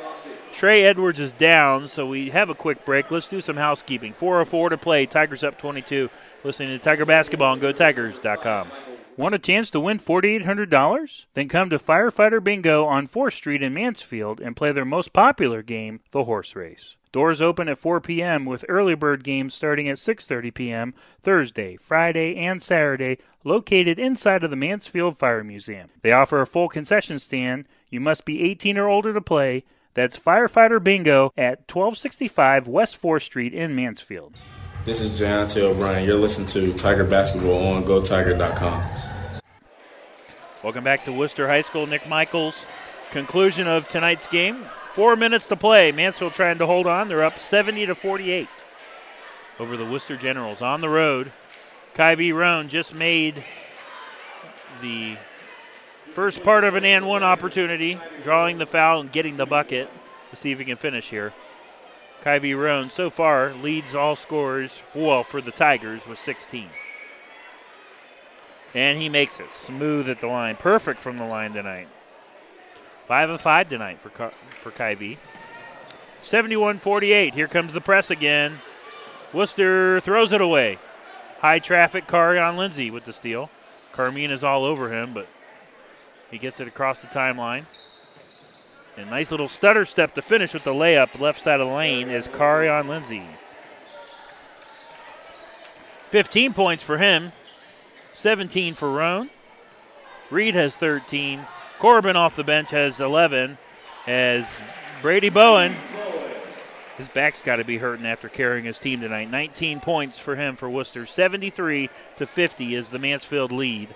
Trey 0.52 0.84
Edwards 0.84 1.18
is 1.18 1.32
down, 1.32 1.88
so 1.88 2.06
we 2.06 2.30
have 2.30 2.50
a 2.50 2.54
quick 2.54 2.84
break. 2.84 3.10
Let's 3.10 3.26
do 3.26 3.40
some 3.40 3.56
housekeeping. 3.56 4.12
4:04 4.12 4.70
to 4.70 4.76
play. 4.76 5.06
Tigers 5.06 5.42
up 5.42 5.58
22. 5.58 6.10
Listening 6.44 6.78
to 6.78 6.78
Tiger 6.78 7.04
Basketball 7.04 7.52
on 7.52 7.60
GoTigers.com. 7.60 8.68
Want 9.16 9.34
a 9.34 9.38
chance 9.38 9.70
to 9.70 9.80
win 9.80 9.98
$4,800? 9.98 11.26
Then 11.34 11.48
come 11.48 11.68
to 11.70 11.78
Firefighter 11.78 12.42
Bingo 12.42 12.84
on 12.86 13.06
4th 13.06 13.34
Street 13.34 13.62
in 13.62 13.74
Mansfield 13.74 14.40
and 14.40 14.56
play 14.56 14.72
their 14.72 14.84
most 14.84 15.12
popular 15.12 15.62
game, 15.62 16.00
the 16.12 16.24
horse 16.24 16.56
race. 16.56 16.96
Doors 17.12 17.42
open 17.42 17.68
at 17.68 17.78
4 17.78 18.00
p.m. 18.00 18.46
with 18.46 18.64
early 18.70 18.94
bird 18.94 19.22
games 19.22 19.52
starting 19.52 19.88
at 19.88 19.98
6:30 19.98 20.54
p.m. 20.54 20.94
Thursday, 21.20 21.76
Friday, 21.76 22.36
and 22.36 22.62
Saturday, 22.62 23.18
located 23.44 23.98
inside 23.98 24.44
of 24.44 24.50
the 24.50 24.56
Mansfield 24.56 25.18
Fire 25.18 25.44
Museum. 25.44 25.90
They 26.00 26.12
offer 26.12 26.40
a 26.40 26.46
full 26.46 26.68
concession 26.68 27.18
stand. 27.18 27.66
You 27.90 28.00
must 28.00 28.24
be 28.24 28.42
18 28.42 28.78
or 28.78 28.88
older 28.88 29.12
to 29.12 29.20
play. 29.20 29.64
That's 29.94 30.18
Firefighter 30.18 30.82
Bingo 30.82 31.32
at 31.36 31.58
1265 31.70 32.66
West 32.66 33.00
4th 33.00 33.22
Street 33.22 33.52
in 33.52 33.74
Mansfield. 33.74 34.36
This 34.84 35.00
is 35.00 35.20
Jayante 35.20 35.60
O'Brien. 35.60 36.04
You're 36.04 36.16
listening 36.16 36.48
to 36.48 36.72
Tiger 36.72 37.04
Basketball 37.04 37.74
on 37.74 37.84
GoTiger.com. 37.84 38.82
Welcome 40.64 40.84
back 40.84 41.04
to 41.04 41.12
Wooster 41.12 41.46
High 41.46 41.60
School. 41.60 41.86
Nick 41.86 42.08
Michaels. 42.08 42.66
Conclusion 43.10 43.68
of 43.68 43.88
tonight's 43.88 44.26
game. 44.26 44.64
Four 44.94 45.16
minutes 45.16 45.48
to 45.48 45.56
play. 45.56 45.92
Mansfield 45.92 46.34
trying 46.34 46.58
to 46.58 46.66
hold 46.66 46.86
on. 46.86 47.08
They're 47.08 47.22
up 47.22 47.38
70 47.38 47.86
to 47.86 47.94
48 47.94 48.48
over 49.60 49.76
the 49.76 49.84
Wooster 49.84 50.16
Generals 50.16 50.62
on 50.62 50.80
the 50.80 50.88
road. 50.88 51.32
Kyvie 51.94 52.34
Roan 52.34 52.68
just 52.68 52.94
made 52.94 53.44
the 54.80 55.16
first 56.12 56.44
part 56.44 56.64
of 56.64 56.76
an 56.76 56.84
and 56.84 57.06
one 57.06 57.22
opportunity, 57.22 57.98
drawing 58.22 58.58
the 58.58 58.66
foul 58.66 59.00
and 59.00 59.10
getting 59.10 59.36
the 59.36 59.46
bucket. 59.46 59.90
Let's 60.28 60.40
see 60.40 60.52
if 60.52 60.58
he 60.58 60.64
can 60.64 60.76
finish 60.76 61.10
here. 61.10 61.32
Kyvie 62.22 62.56
Roan 62.56 62.90
so 62.90 63.10
far 63.10 63.52
leads 63.52 63.94
all 63.94 64.14
scorers, 64.14 64.82
well, 64.94 65.24
for 65.24 65.40
the 65.40 65.50
Tigers 65.50 66.06
with 66.06 66.18
16. 66.18 66.68
And 68.74 68.98
he 68.98 69.08
makes 69.08 69.40
it 69.40 69.52
smooth 69.52 70.08
at 70.08 70.20
the 70.20 70.28
line. 70.28 70.56
Perfect 70.56 71.00
from 71.00 71.16
the 71.16 71.24
line 71.24 71.52
tonight. 71.52 71.88
Five 73.04 73.28
and 73.28 73.40
five 73.40 73.68
tonight 73.68 73.98
for 73.98 74.30
for 74.30 74.70
Kyvie. 74.70 75.18
71-48. 76.22 77.34
Here 77.34 77.48
comes 77.48 77.72
the 77.72 77.80
press 77.80 78.10
again. 78.10 78.58
Wooster 79.32 80.00
throws 80.00 80.32
it 80.32 80.40
away. 80.40 80.78
High 81.40 81.58
traffic. 81.58 82.06
Carion 82.06 82.56
Lindsay 82.56 82.90
with 82.90 83.04
the 83.04 83.12
steal. 83.12 83.50
Carmine 83.90 84.30
is 84.30 84.44
all 84.44 84.64
over 84.64 84.94
him, 84.94 85.12
but 85.12 85.26
he 86.32 86.38
gets 86.38 86.58
it 86.58 86.66
across 86.66 87.02
the 87.02 87.06
timeline. 87.06 87.64
A 88.96 89.04
nice 89.04 89.30
little 89.30 89.48
stutter 89.48 89.84
step 89.84 90.14
to 90.14 90.22
finish 90.22 90.52
with 90.52 90.64
the 90.64 90.72
layup 90.72 91.20
left 91.20 91.40
side 91.40 91.60
of 91.60 91.68
the 91.68 91.74
lane 91.74 92.08
is 92.08 92.26
Carion 92.26 92.88
Lindsay. 92.88 93.22
15 96.10 96.52
points 96.52 96.82
for 96.82 96.98
him. 96.98 97.32
17 98.12 98.74
for 98.74 98.90
Roan. 98.90 99.30
Reed 100.30 100.54
has 100.54 100.76
13. 100.76 101.40
Corbin 101.78 102.16
off 102.16 102.36
the 102.36 102.44
bench 102.44 102.70
has 102.70 103.00
11. 103.00 103.56
As 104.06 104.62
Brady 105.00 105.30
Bowen, 105.30 105.74
his 106.98 107.08
back's 107.08 107.40
got 107.40 107.56
to 107.56 107.64
be 107.64 107.78
hurting 107.78 108.06
after 108.06 108.28
carrying 108.28 108.64
his 108.64 108.78
team 108.78 109.00
tonight. 109.00 109.30
19 109.30 109.80
points 109.80 110.18
for 110.18 110.36
him 110.36 110.54
for 110.54 110.68
Wooster. 110.68 111.06
73 111.06 111.88
to 112.16 112.26
50 112.26 112.74
is 112.74 112.88
the 112.88 112.98
Mansfield 112.98 113.52
lead. 113.52 113.94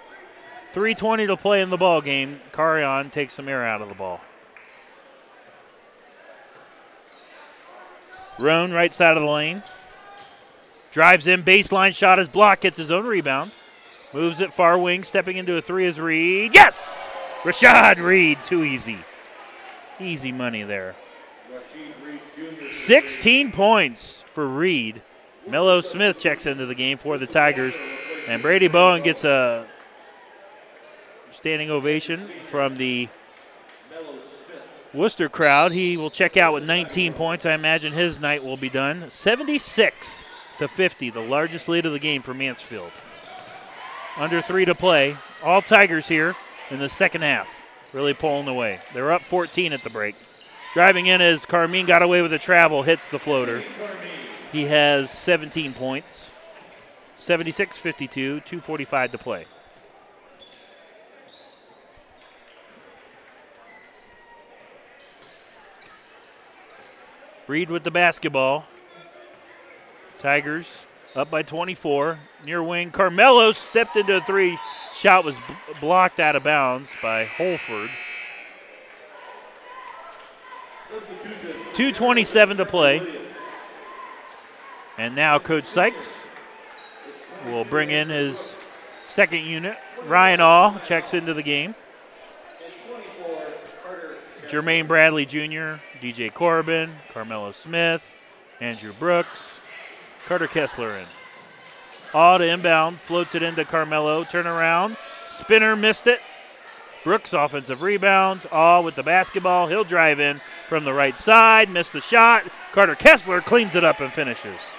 3:20 0.77 1.27
to 1.27 1.36
play 1.39 1.62
in 1.62 1.70
the 1.70 1.78
ball 1.78 2.03
game. 2.03 2.39
Carion 2.53 3.11
takes 3.11 3.32
some 3.32 3.48
air 3.48 3.66
out 3.66 3.81
of 3.81 3.89
the 3.89 3.94
ball. 3.94 4.20
Roan, 8.39 8.73
right 8.73 8.94
side 8.94 9.16
of 9.16 9.23
the 9.23 9.31
lane. 9.31 9.62
Drives 10.93 11.27
in, 11.27 11.43
baseline 11.43 11.97
shot 11.97 12.19
is 12.19 12.28
blocked, 12.28 12.61
gets 12.61 12.77
his 12.77 12.90
own 12.90 13.07
rebound. 13.07 13.53
Moves 14.12 14.43
it 14.43 14.53
far 14.53 14.77
wing, 14.77 15.03
stepping 15.03 15.39
into 15.39 15.57
a 15.57 15.62
three 15.62 15.86
is 15.86 15.98
Reed. 15.98 16.53
Yes! 16.53 17.09
Rashad 17.43 17.97
Reed, 17.97 18.36
too 18.44 18.62
easy. 18.62 18.98
Easy 19.98 20.31
money 20.31 20.62
there. 20.62 20.94
16 22.70 23.51
points 23.51 24.24
for 24.27 24.47
Reed. 24.47 25.01
Mello 25.48 25.81
Smith 25.81 26.19
checks 26.19 26.44
into 26.44 26.66
the 26.66 26.74
game 26.74 26.98
for 26.98 27.16
the 27.16 27.27
Tigers. 27.27 27.74
And 28.28 28.43
Brady 28.43 28.69
Bowen 28.69 29.03
gets 29.03 29.24
a 29.24 29.66
standing 31.36 31.70
ovation 31.70 32.18
from 32.18 32.76
the 32.76 33.08
Wooster 34.94 35.28
crowd. 35.28 35.72
He 35.72 35.98
will 35.98 36.10
check 36.10 36.38
out 36.38 36.54
with 36.54 36.64
19 36.64 37.12
points. 37.12 37.44
I 37.44 37.52
imagine 37.52 37.92
his 37.92 38.18
night 38.18 38.42
will 38.42 38.56
be 38.56 38.70
done. 38.70 39.10
76 39.10 40.24
to 40.58 40.66
50, 40.66 41.10
the 41.10 41.20
largest 41.20 41.68
lead 41.68 41.84
of 41.84 41.92
the 41.92 41.98
game 41.98 42.22
for 42.22 42.32
Mansfield. 42.32 42.90
Under 44.16 44.40
three 44.40 44.64
to 44.64 44.74
play. 44.74 45.18
All 45.44 45.60
Tigers 45.60 46.08
here 46.08 46.34
in 46.70 46.78
the 46.78 46.88
second 46.88 47.20
half, 47.20 47.48
really 47.92 48.14
pulling 48.14 48.48
away. 48.48 48.80
They're 48.94 49.12
up 49.12 49.20
14 49.20 49.74
at 49.74 49.84
the 49.84 49.90
break. 49.90 50.14
Driving 50.72 51.06
in 51.06 51.20
as 51.20 51.44
Carmine 51.44 51.86
got 51.86 52.00
away 52.00 52.22
with 52.22 52.32
a 52.32 52.38
travel, 52.38 52.82
hits 52.82 53.08
the 53.08 53.18
floater. 53.18 53.62
He 54.52 54.64
has 54.64 55.10
17 55.10 55.74
points. 55.74 56.30
76 57.16 57.76
52, 57.76 58.40
2.45 58.40 59.10
to 59.10 59.18
play. 59.18 59.46
Reed 67.47 67.70
with 67.70 67.85
the 67.85 67.90
basketball. 67.90 68.64
Tigers 70.18 70.85
up 71.14 71.31
by 71.31 71.43
24. 71.43 72.18
Near 72.44 72.62
wing. 72.62 72.90
Carmelo 72.90 73.52
stepped 73.52 73.97
into 73.97 74.16
a 74.16 74.20
three. 74.20 74.59
Shot 74.94 75.24
was 75.24 75.36
b- 75.36 75.43
blocked 75.81 76.18
out 76.18 76.36
of 76.36 76.43
bounds 76.43 76.94
by 77.02 77.24
Holford. 77.24 77.90
2.27 81.74 82.56
to 82.56 82.64
play. 82.64 83.02
And 84.98 85.14
now 85.14 85.39
Coach 85.39 85.64
Sykes 85.66 86.27
will 87.47 87.64
bring 87.64 87.90
in 87.90 88.09
his 88.09 88.56
second 89.05 89.44
unit. 89.44 89.77
Ryan 90.05 90.40
All 90.40 90.78
checks 90.81 91.14
into 91.14 91.35
the 91.35 91.43
game. 91.43 91.74
Jermaine 94.48 94.86
Bradley 94.86 95.27
Jr., 95.27 95.81
DJ 96.01 96.32
Corbin, 96.32 96.90
Carmelo 97.12 97.52
Smith, 97.52 98.14
Andrew 98.60 98.93
Brooks, 98.93 99.59
Carter 100.27 100.47
Kessler 100.47 100.97
in. 100.97 101.06
All 102.14 102.39
to 102.39 102.47
inbound, 102.47 102.98
floats 102.98 103.35
it 103.35 103.43
into 103.43 103.64
Carmelo, 103.64 104.24
turn 104.24 104.47
around, 104.47 104.97
spinner 105.27 105.74
missed 105.74 106.06
it. 106.06 106.20
Brooks 107.02 107.32
offensive 107.32 107.82
rebound, 107.82 108.47
all 108.51 108.82
with 108.82 108.94
the 108.94 109.02
basketball. 109.02 109.68
He'll 109.68 109.85
drive 109.85 110.18
in 110.18 110.40
from 110.68 110.85
the 110.85 110.93
right 110.93 111.16
side, 111.16 111.70
missed 111.70 111.93
the 111.93 112.01
shot. 112.01 112.44
Carter 112.73 112.94
Kessler 112.94 113.40
cleans 113.40 113.74
it 113.74 113.85
up 113.85 114.01
and 114.01 114.12
finishes. 114.12 114.77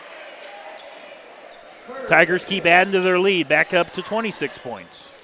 Tigers 2.07 2.43
keep 2.43 2.65
adding 2.65 2.91
to 2.93 3.01
their 3.01 3.19
lead, 3.19 3.47
back 3.47 3.73
up 3.73 3.91
to 3.93 4.01
26 4.01 4.57
points. 4.57 5.16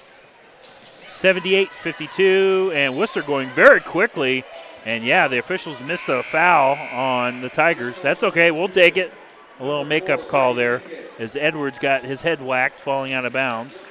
78 1.14 1.70
52, 1.70 2.72
and 2.74 2.96
Wooster 2.96 3.22
going 3.22 3.48
very 3.50 3.80
quickly. 3.80 4.44
And 4.84 5.04
yeah, 5.04 5.28
the 5.28 5.38
officials 5.38 5.80
missed 5.80 6.08
a 6.08 6.22
foul 6.24 6.76
on 6.92 7.40
the 7.40 7.48
Tigers. 7.48 8.02
That's 8.02 8.24
okay, 8.24 8.50
we'll 8.50 8.68
take 8.68 8.96
it. 8.96 9.12
A 9.60 9.64
little 9.64 9.84
makeup 9.84 10.26
call 10.26 10.54
there 10.54 10.82
as 11.18 11.36
Edwards 11.36 11.78
got 11.78 12.04
his 12.04 12.22
head 12.22 12.42
whacked, 12.42 12.80
falling 12.80 13.12
out 13.12 13.24
of 13.24 13.32
bounds. 13.32 13.86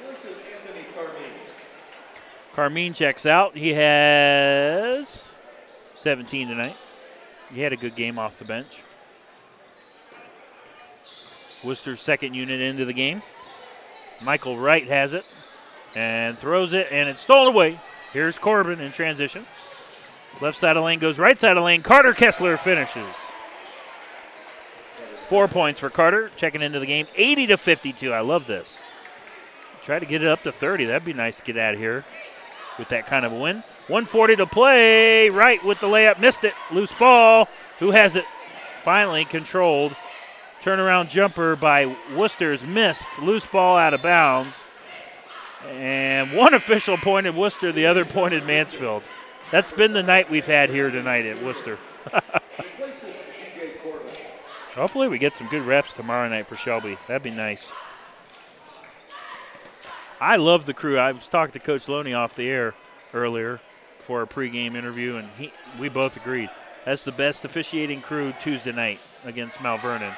Carmine 2.54 2.92
checks 2.92 3.24
out. 3.24 3.56
He 3.56 3.70
has 3.70 5.32
17 5.94 6.48
tonight. 6.48 6.76
He 7.52 7.62
had 7.62 7.72
a 7.72 7.76
good 7.76 7.96
game 7.96 8.18
off 8.18 8.38
the 8.38 8.44
bench. 8.44 8.82
Wooster's 11.64 12.02
second 12.02 12.34
unit 12.34 12.60
into 12.60 12.84
the 12.84 12.92
game. 12.92 13.22
Michael 14.20 14.58
Wright 14.58 14.86
has 14.86 15.14
it 15.14 15.24
and 15.94 16.38
throws 16.38 16.72
it, 16.72 16.88
and 16.90 17.08
it's 17.08 17.20
stolen 17.20 17.54
away. 17.54 17.80
Here's 18.12 18.38
Corbin 18.38 18.80
in 18.80 18.92
transition. 18.92 19.46
Left 20.40 20.58
side 20.58 20.76
of 20.76 20.84
lane 20.84 20.98
goes 20.98 21.18
right 21.18 21.38
side 21.38 21.56
of 21.56 21.64
lane. 21.64 21.82
Carter 21.82 22.12
Kessler 22.12 22.56
finishes. 22.56 23.32
Four 25.28 25.48
points 25.48 25.80
for 25.80 25.90
Carter, 25.90 26.30
checking 26.36 26.62
into 26.62 26.80
the 26.80 26.86
game. 26.86 27.06
80 27.16 27.48
to 27.48 27.56
52. 27.56 28.12
I 28.12 28.20
love 28.20 28.46
this. 28.46 28.82
Try 29.82 29.98
to 29.98 30.06
get 30.06 30.22
it 30.22 30.28
up 30.28 30.42
to 30.42 30.52
30. 30.52 30.86
That'd 30.86 31.04
be 31.04 31.12
nice 31.12 31.38
to 31.38 31.44
get 31.44 31.56
out 31.56 31.74
of 31.74 31.80
here 31.80 32.04
with 32.78 32.88
that 32.88 33.06
kind 33.06 33.24
of 33.24 33.32
a 33.32 33.38
win. 33.38 33.56
140 33.88 34.36
to 34.36 34.46
play. 34.46 35.28
Right 35.28 35.62
with 35.64 35.80
the 35.80 35.86
layup. 35.86 36.18
Missed 36.18 36.44
it. 36.44 36.54
Loose 36.72 36.92
ball. 36.92 37.48
Who 37.78 37.90
has 37.90 38.16
it? 38.16 38.24
Finally 38.82 39.24
controlled. 39.26 39.94
Turnaround 40.62 41.10
jumper 41.10 41.56
by 41.56 41.94
Wooster's 42.14 42.64
missed. 42.64 43.08
Loose 43.20 43.46
ball 43.46 43.76
out 43.76 43.94
of 43.94 44.02
bounds. 44.02 44.63
And 45.70 46.32
one 46.32 46.54
official 46.54 46.96
pointed 46.96 47.34
Wooster, 47.34 47.72
the 47.72 47.86
other 47.86 48.04
pointed 48.04 48.46
Mansfield. 48.46 49.02
That's 49.50 49.72
been 49.72 49.92
the 49.92 50.02
night 50.02 50.30
we've 50.30 50.46
had 50.46 50.70
here 50.70 50.90
tonight 50.90 51.26
at 51.26 51.42
Wooster. 51.42 51.78
Hopefully, 54.74 55.08
we 55.08 55.18
get 55.18 55.36
some 55.36 55.48
good 55.48 55.62
refs 55.62 55.94
tomorrow 55.94 56.28
night 56.28 56.46
for 56.48 56.56
Shelby. 56.56 56.98
That'd 57.06 57.22
be 57.22 57.30
nice. 57.30 57.72
I 60.20 60.36
love 60.36 60.66
the 60.66 60.74
crew. 60.74 60.98
I 60.98 61.12
was 61.12 61.28
talking 61.28 61.52
to 61.52 61.58
Coach 61.60 61.88
Loney 61.88 62.14
off 62.14 62.34
the 62.34 62.48
air 62.48 62.74
earlier 63.12 63.60
for 63.98 64.22
a 64.22 64.26
pregame 64.26 64.74
interview, 64.74 65.16
and 65.16 65.28
he, 65.36 65.52
we 65.78 65.88
both 65.88 66.16
agreed 66.16 66.50
that's 66.84 67.02
the 67.02 67.12
best 67.12 67.44
officiating 67.44 68.02
crew 68.02 68.34
Tuesday 68.40 68.72
night 68.72 69.00
against 69.24 69.62
Mount 69.62 69.80
Vernon. 69.80 70.12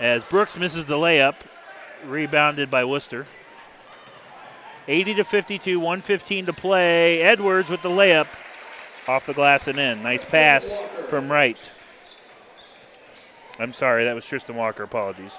As 0.00 0.24
Brooks 0.24 0.58
misses 0.58 0.86
the 0.86 0.96
layup, 0.96 1.36
rebounded 2.04 2.70
by 2.70 2.84
Wooster. 2.84 3.26
80 4.90 5.14
to 5.14 5.24
52, 5.24 5.78
115 5.78 6.46
to 6.46 6.52
play. 6.52 7.22
Edwards 7.22 7.70
with 7.70 7.80
the 7.80 7.88
layup 7.88 8.26
off 9.06 9.24
the 9.24 9.32
glass 9.32 9.68
and 9.68 9.78
in. 9.78 10.02
Nice 10.02 10.24
pass 10.24 10.82
from 11.08 11.30
right. 11.30 11.70
I'm 13.60 13.72
sorry, 13.72 14.04
that 14.06 14.16
was 14.16 14.26
Tristan 14.26 14.56
Walker. 14.56 14.82
Apologies. 14.82 15.38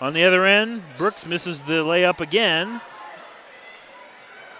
On 0.00 0.12
the 0.12 0.22
other 0.22 0.46
end, 0.46 0.82
Brooks 0.96 1.26
misses 1.26 1.62
the 1.62 1.82
layup 1.82 2.20
again. 2.20 2.80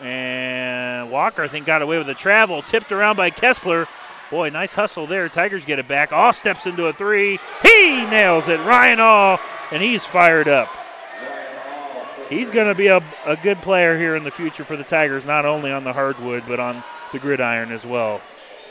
And 0.00 1.12
Walker, 1.12 1.44
I 1.44 1.48
think, 1.48 1.64
got 1.64 1.80
away 1.80 1.96
with 1.96 2.08
a 2.08 2.14
travel. 2.14 2.60
Tipped 2.60 2.90
around 2.90 3.14
by 3.14 3.30
Kessler. 3.30 3.86
Boy, 4.32 4.48
nice 4.48 4.74
hustle 4.74 5.06
there. 5.06 5.28
Tigers 5.28 5.64
get 5.64 5.78
it 5.78 5.86
back. 5.86 6.12
All 6.12 6.32
steps 6.32 6.66
into 6.66 6.86
a 6.86 6.92
three. 6.92 7.38
He 7.62 8.04
nails 8.06 8.48
it. 8.48 8.58
Ryan 8.60 8.98
All, 8.98 9.38
and 9.70 9.80
he's 9.80 10.04
fired 10.04 10.48
up. 10.48 10.81
He's 12.28 12.50
going 12.50 12.68
to 12.68 12.74
be 12.74 12.86
a, 12.86 13.02
a 13.26 13.36
good 13.36 13.60
player 13.62 13.98
here 13.98 14.16
in 14.16 14.24
the 14.24 14.30
future 14.30 14.64
for 14.64 14.76
the 14.76 14.84
Tigers, 14.84 15.24
not 15.24 15.44
only 15.44 15.70
on 15.70 15.84
the 15.84 15.92
hardwood, 15.92 16.44
but 16.46 16.60
on 16.60 16.82
the 17.12 17.18
gridiron 17.18 17.72
as 17.72 17.84
well. 17.84 18.20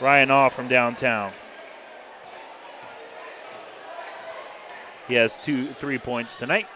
Ryan 0.00 0.30
All 0.30 0.50
from 0.50 0.68
downtown. 0.68 1.32
He 5.08 5.14
has 5.14 5.38
two, 5.38 5.68
three 5.68 5.98
points 5.98 6.36
tonight. 6.36 6.66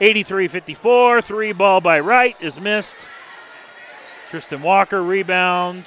83 0.00 0.48
54. 0.48 1.22
Three 1.22 1.52
ball 1.52 1.80
by 1.80 2.00
Wright 2.00 2.36
is 2.40 2.60
missed. 2.60 2.98
Tristan 4.28 4.62
Walker 4.62 5.02
rebound. 5.02 5.84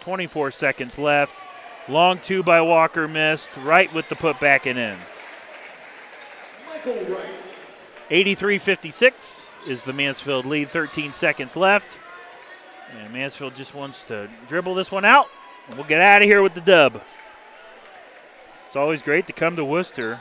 24 0.00 0.50
seconds 0.50 0.98
left. 0.98 1.34
Long 1.88 2.18
two 2.18 2.42
by 2.42 2.60
Walker 2.60 3.08
missed. 3.08 3.56
Wright 3.56 3.92
with 3.92 4.08
the 4.08 4.14
putback 4.14 4.66
and 4.66 4.78
in. 4.78 4.98
83 8.10 8.58
56 8.58 9.54
is 9.66 9.82
the 9.82 9.92
Mansfield 9.92 10.46
lead. 10.46 10.68
13 10.68 11.12
seconds 11.12 11.56
left. 11.56 11.98
And 12.98 13.12
Mansfield 13.12 13.54
just 13.54 13.74
wants 13.74 14.04
to 14.04 14.28
dribble 14.48 14.74
this 14.74 14.92
one 14.92 15.04
out. 15.04 15.28
And 15.66 15.76
we'll 15.76 15.86
get 15.86 16.00
out 16.00 16.22
of 16.22 16.28
here 16.28 16.42
with 16.42 16.54
the 16.54 16.60
dub. 16.60 17.00
It's 18.66 18.76
always 18.76 19.02
great 19.02 19.26
to 19.28 19.32
come 19.32 19.56
to 19.56 19.64
Wooster 19.64 20.20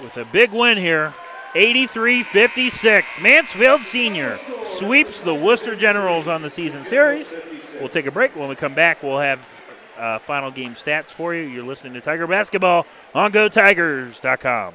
with 0.00 0.16
a 0.16 0.24
big 0.26 0.52
win 0.52 0.76
here. 0.76 1.14
83 1.54 2.22
56. 2.24 3.22
Mansfield 3.22 3.80
Senior 3.80 4.38
sweeps 4.64 5.20
the 5.20 5.34
Wooster 5.34 5.76
Generals 5.76 6.26
on 6.26 6.42
the 6.42 6.50
season 6.50 6.84
series. 6.84 7.34
We'll 7.78 7.88
take 7.88 8.06
a 8.06 8.10
break. 8.10 8.34
When 8.36 8.48
we 8.48 8.56
come 8.56 8.74
back, 8.74 9.02
we'll 9.02 9.20
have 9.20 9.62
uh, 9.96 10.18
final 10.18 10.50
game 10.50 10.74
stats 10.74 11.06
for 11.06 11.34
you. 11.34 11.42
You're 11.42 11.64
listening 11.64 11.92
to 11.94 12.00
Tiger 12.00 12.26
Basketball 12.26 12.86
on 13.14 13.32
GoTigers.com. 13.32 14.74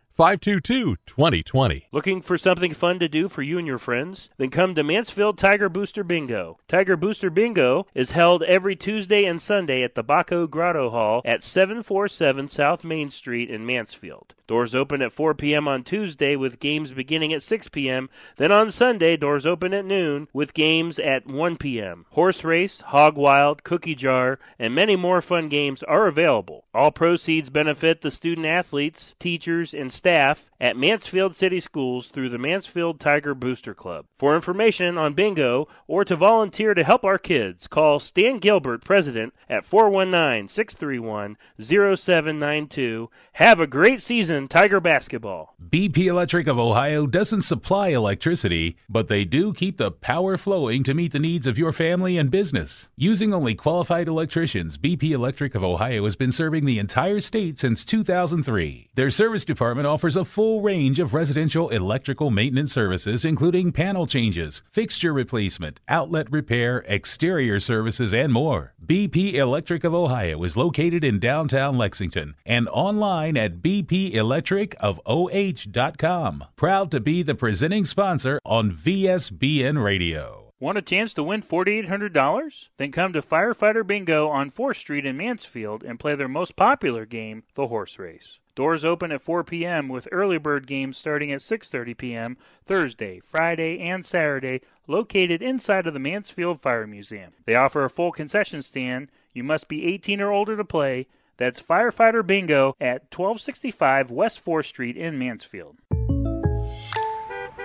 522 0.11 0.97
2020. 1.05 1.87
Looking 1.93 2.21
for 2.21 2.37
something 2.37 2.73
fun 2.73 2.99
to 2.99 3.07
do 3.07 3.29
for 3.29 3.41
you 3.41 3.57
and 3.57 3.65
your 3.65 3.77
friends? 3.77 4.29
Then 4.37 4.49
come 4.49 4.75
to 4.75 4.83
Mansfield 4.83 5.37
Tiger 5.37 5.69
Booster 5.69 6.03
Bingo. 6.03 6.59
Tiger 6.67 6.97
Booster 6.97 7.29
Bingo 7.29 7.87
is 7.95 8.11
held 8.11 8.43
every 8.43 8.75
Tuesday 8.75 9.23
and 9.23 9.41
Sunday 9.41 9.83
at 9.83 9.95
the 9.95 10.03
Baco 10.03 10.49
Grotto 10.49 10.89
Hall 10.89 11.21
at 11.23 11.43
747 11.43 12.49
South 12.49 12.83
Main 12.83 13.09
Street 13.09 13.49
in 13.49 13.65
Mansfield. 13.65 14.35
Doors 14.51 14.75
open 14.75 15.01
at 15.01 15.13
4 15.13 15.33
p.m. 15.33 15.65
on 15.65 15.81
Tuesday 15.81 16.35
with 16.35 16.59
games 16.59 16.91
beginning 16.91 17.31
at 17.31 17.41
6 17.41 17.69
p.m. 17.69 18.09
Then 18.35 18.51
on 18.51 18.69
Sunday, 18.69 19.15
doors 19.15 19.45
open 19.45 19.73
at 19.73 19.85
noon 19.85 20.27
with 20.33 20.53
games 20.53 20.99
at 20.99 21.25
1 21.25 21.55
p.m. 21.55 22.05
Horse 22.09 22.43
race, 22.43 22.81
hog 22.81 23.17
wild, 23.17 23.63
cookie 23.63 23.95
jar, 23.95 24.39
and 24.59 24.75
many 24.75 24.97
more 24.97 25.21
fun 25.21 25.47
games 25.47 25.83
are 25.83 26.05
available. 26.05 26.65
All 26.73 26.91
proceeds 26.91 27.49
benefit 27.49 28.01
the 28.01 28.11
student 28.11 28.45
athletes, 28.45 29.15
teachers, 29.19 29.73
and 29.73 29.93
staff 30.01 30.49
at 30.59 30.75
Mansfield 30.75 31.35
City 31.35 31.59
Schools 31.59 32.07
through 32.07 32.29
the 32.29 32.39
Mansfield 32.39 32.99
Tiger 32.99 33.35
Booster 33.35 33.75
Club. 33.75 34.05
For 34.17 34.33
information 34.33 34.97
on 34.97 35.13
bingo 35.13 35.67
or 35.85 36.03
to 36.05 36.15
volunteer 36.15 36.73
to 36.73 36.83
help 36.83 37.05
our 37.05 37.19
kids, 37.19 37.67
call 37.67 37.99
Stan 37.99 38.39
Gilbert, 38.39 38.83
President, 38.83 39.31
at 39.47 39.63
419 39.63 40.47
631 40.47 41.37
0792. 41.59 43.11
Have 43.33 43.59
a 43.59 43.67
great 43.67 44.01
season, 44.01 44.47
Tiger 44.47 44.79
Basketball. 44.79 45.55
BP 45.69 46.07
Electric 46.07 46.47
of 46.47 46.57
Ohio 46.57 47.05
doesn't 47.05 47.43
supply 47.43 47.89
electricity, 47.89 48.77
but 48.89 49.07
they 49.07 49.23
do 49.23 49.53
keep 49.53 49.77
the 49.77 49.91
power 49.91 50.35
flowing 50.35 50.83
to 50.83 50.95
meet 50.95 51.11
the 51.11 51.19
needs 51.19 51.45
of 51.45 51.59
your 51.59 51.71
family 51.71 52.17
and 52.17 52.31
business. 52.31 52.87
Using 52.95 53.35
only 53.35 53.53
qualified 53.53 54.07
electricians, 54.07 54.79
BP 54.79 55.11
Electric 55.11 55.53
of 55.53 55.63
Ohio 55.63 56.05
has 56.05 56.15
been 56.15 56.31
serving 56.31 56.65
the 56.65 56.79
entire 56.79 57.19
state 57.19 57.59
since 57.59 57.85
2003. 57.85 58.89
Their 58.95 59.11
service 59.11 59.45
department 59.45 59.90
offers 59.91 60.15
a 60.15 60.23
full 60.23 60.61
range 60.61 60.99
of 60.99 61.13
residential 61.13 61.67
electrical 61.67 62.31
maintenance 62.31 62.71
services, 62.71 63.25
including 63.25 63.73
panel 63.73 64.07
changes, 64.07 64.61
fixture 64.71 65.11
replacement, 65.11 65.81
outlet 65.89 66.31
repair, 66.31 66.85
exterior 66.87 67.59
services, 67.59 68.13
and 68.13 68.31
more. 68.31 68.73
BP 68.85 69.33
Electric 69.33 69.83
of 69.83 69.93
Ohio 69.93 70.41
is 70.45 70.55
located 70.55 71.03
in 71.03 71.19
downtown 71.19 71.77
Lexington 71.77 72.35
and 72.45 72.69
online 72.69 73.35
at 73.35 73.61
bpelectricofoh.com. 73.61 76.43
Proud 76.55 76.91
to 76.91 77.01
be 77.01 77.21
the 77.21 77.35
presenting 77.35 77.83
sponsor 77.83 78.39
on 78.45 78.71
VSBN 78.71 79.83
Radio. 79.83 80.53
Want 80.57 80.77
a 80.77 80.81
chance 80.81 81.13
to 81.15 81.23
win 81.23 81.41
$4,800? 81.41 82.69
Then 82.77 82.91
come 82.91 83.11
to 83.13 83.21
Firefighter 83.21 83.85
Bingo 83.85 84.29
on 84.29 84.51
4th 84.51 84.77
Street 84.77 85.05
in 85.05 85.17
Mansfield 85.17 85.83
and 85.83 85.99
play 85.99 86.15
their 86.15 86.29
most 86.29 86.55
popular 86.55 87.05
game, 87.05 87.43
the 87.55 87.67
horse 87.67 87.99
race. 87.99 88.39
Doors 88.55 88.83
open 88.83 89.11
at 89.11 89.21
4 89.21 89.43
p.m. 89.43 89.87
with 89.87 90.07
early 90.11 90.37
bird 90.37 90.67
games 90.67 90.97
starting 90.97 91.31
at 91.31 91.39
6:30 91.39 91.97
p.m. 91.97 92.37
Thursday, 92.65 93.19
Friday, 93.23 93.79
and 93.79 94.05
Saturday, 94.05 94.61
located 94.87 95.41
inside 95.41 95.87
of 95.87 95.93
the 95.93 95.99
Mansfield 95.99 96.59
Fire 96.59 96.87
Museum. 96.87 97.33
They 97.45 97.55
offer 97.55 97.85
a 97.85 97.89
full 97.89 98.11
concession 98.11 98.61
stand. 98.61 99.09
You 99.33 99.43
must 99.43 99.67
be 99.67 99.85
18 99.85 100.19
or 100.21 100.31
older 100.31 100.57
to 100.57 100.65
play. 100.65 101.07
That's 101.37 101.61
Firefighter 101.61 102.25
Bingo 102.25 102.75
at 102.79 103.03
1265 103.15 104.11
West 104.11 104.43
4th 104.43 104.65
Street 104.65 104.97
in 104.97 105.17
Mansfield. 105.17 105.77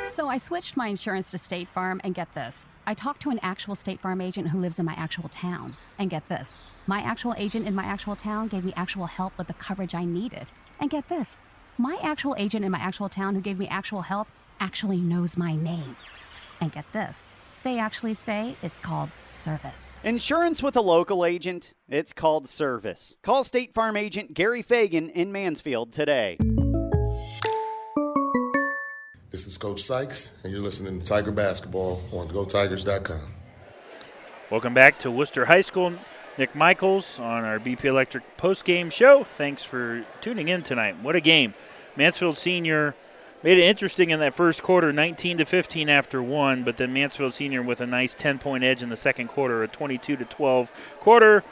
So 0.05 0.29
I 0.29 0.39
switched 0.39 0.79
my 0.79 0.89
insurance 0.89 1.31
to 1.33 1.39
State 1.39 1.69
Farm, 1.69 2.01
and 2.03 2.15
get 2.15 2.33
this. 2.35 2.65
I 2.87 2.95
talked 2.95 3.21
to 3.23 3.31
an 3.31 3.41
actual 3.43 3.75
State 3.75 4.01
Farm 4.01 4.21
agent 4.21 4.49
who 4.49 4.61
lives 4.61 4.79
in 4.79 4.87
my 4.87 4.95
actual 4.95 5.29
town. 5.29 5.77
And 5.99 6.09
get 6.09 6.29
this. 6.29 6.57
My 6.89 7.01
actual 7.01 7.35
agent 7.37 7.67
in 7.67 7.75
my 7.75 7.83
actual 7.83 8.15
town 8.15 8.47
gave 8.47 8.65
me 8.65 8.73
actual 8.77 9.07
help 9.07 9.37
with 9.37 9.49
the 9.49 9.55
coverage 9.55 9.93
I 9.93 10.05
needed. 10.05 10.47
And 10.79 10.89
get 10.89 11.09
this. 11.09 11.37
My 11.79 11.99
actual 12.01 12.37
agent 12.39 12.65
in 12.65 12.71
my 12.71 12.79
actual 12.79 13.09
town 13.09 13.35
who 13.35 13.41
gave 13.41 13.59
me 13.59 13.67
actual 13.67 14.03
help 14.03 14.29
actually 14.61 14.99
knows 14.99 15.37
my 15.37 15.57
name. 15.57 15.97
And 16.61 16.71
get 16.71 16.85
this. 16.93 17.27
They 17.65 17.81
actually 17.81 18.15
say 18.15 18.55
it's 18.63 18.79
called 18.79 19.11
service. 19.25 19.99
Insurance 20.05 20.63
with 20.63 20.77
a 20.77 20.81
local 20.81 21.25
agent? 21.25 21.75
It's 21.89 22.13
called 22.13 22.47
service. 22.47 23.17
Call 23.25 23.43
State 23.43 23.75
Farm 23.75 23.97
agent 23.97 24.33
Gary 24.33 24.63
Fagan 24.63 25.11
in 25.11 25.33
Mansfield 25.33 25.93
today. 25.93 26.39
This 29.31 29.49
is 29.49 29.59
Coach 29.59 29.83
Sykes, 29.83 30.31
and 30.45 30.53
you're 30.53 30.63
listening 30.63 31.01
to 31.01 31.05
Tiger 31.05 31.33
Basketball 31.33 32.01
on 32.13 32.29
GoTigers.com. 32.29 33.35
Welcome 34.53 34.73
back 34.73 35.01
to 35.01 35.11
Wooster 35.11 35.47
High 35.47 35.63
School. 35.63 35.93
Nick 36.39 36.55
Michaels 36.55 37.19
on 37.19 37.45
our 37.45 37.59
BP 37.59 37.85
Electric 37.85 38.37
post-game 38.37 38.91
show. 38.91 39.25
Thanks 39.25 39.65
for 39.65 40.05
tuning 40.21 40.49
in 40.49 40.63
tonight. 40.63 40.97
What 41.01 41.17
a 41.17 41.21
game. 41.21 41.55
Mansfield 41.97 42.37
Senior 42.37 42.95
made 43.43 43.57
it 43.57 43.65
interesting 43.65 44.11
in 44.11 44.21
that 44.21 44.35
first 44.35 44.63
quarter, 44.63 44.93
19 44.93 45.39
to 45.39 45.45
15 45.47 45.89
after 45.89 46.23
one, 46.23 46.63
but 46.63 46.77
then 46.77 46.93
Mansfield 46.93 47.33
Senior 47.33 47.63
with 47.63 47.81
a 47.81 47.87
nice 47.87 48.15
10-point 48.15 48.65
edge 48.65 48.83
in 48.83 48.91
the 48.91 48.97
second 48.97 49.29
quarter, 49.29 49.63
a 49.63 49.69
22 49.69 50.17
to 50.17 50.25
12 50.27 50.97
quarter, 51.01 51.43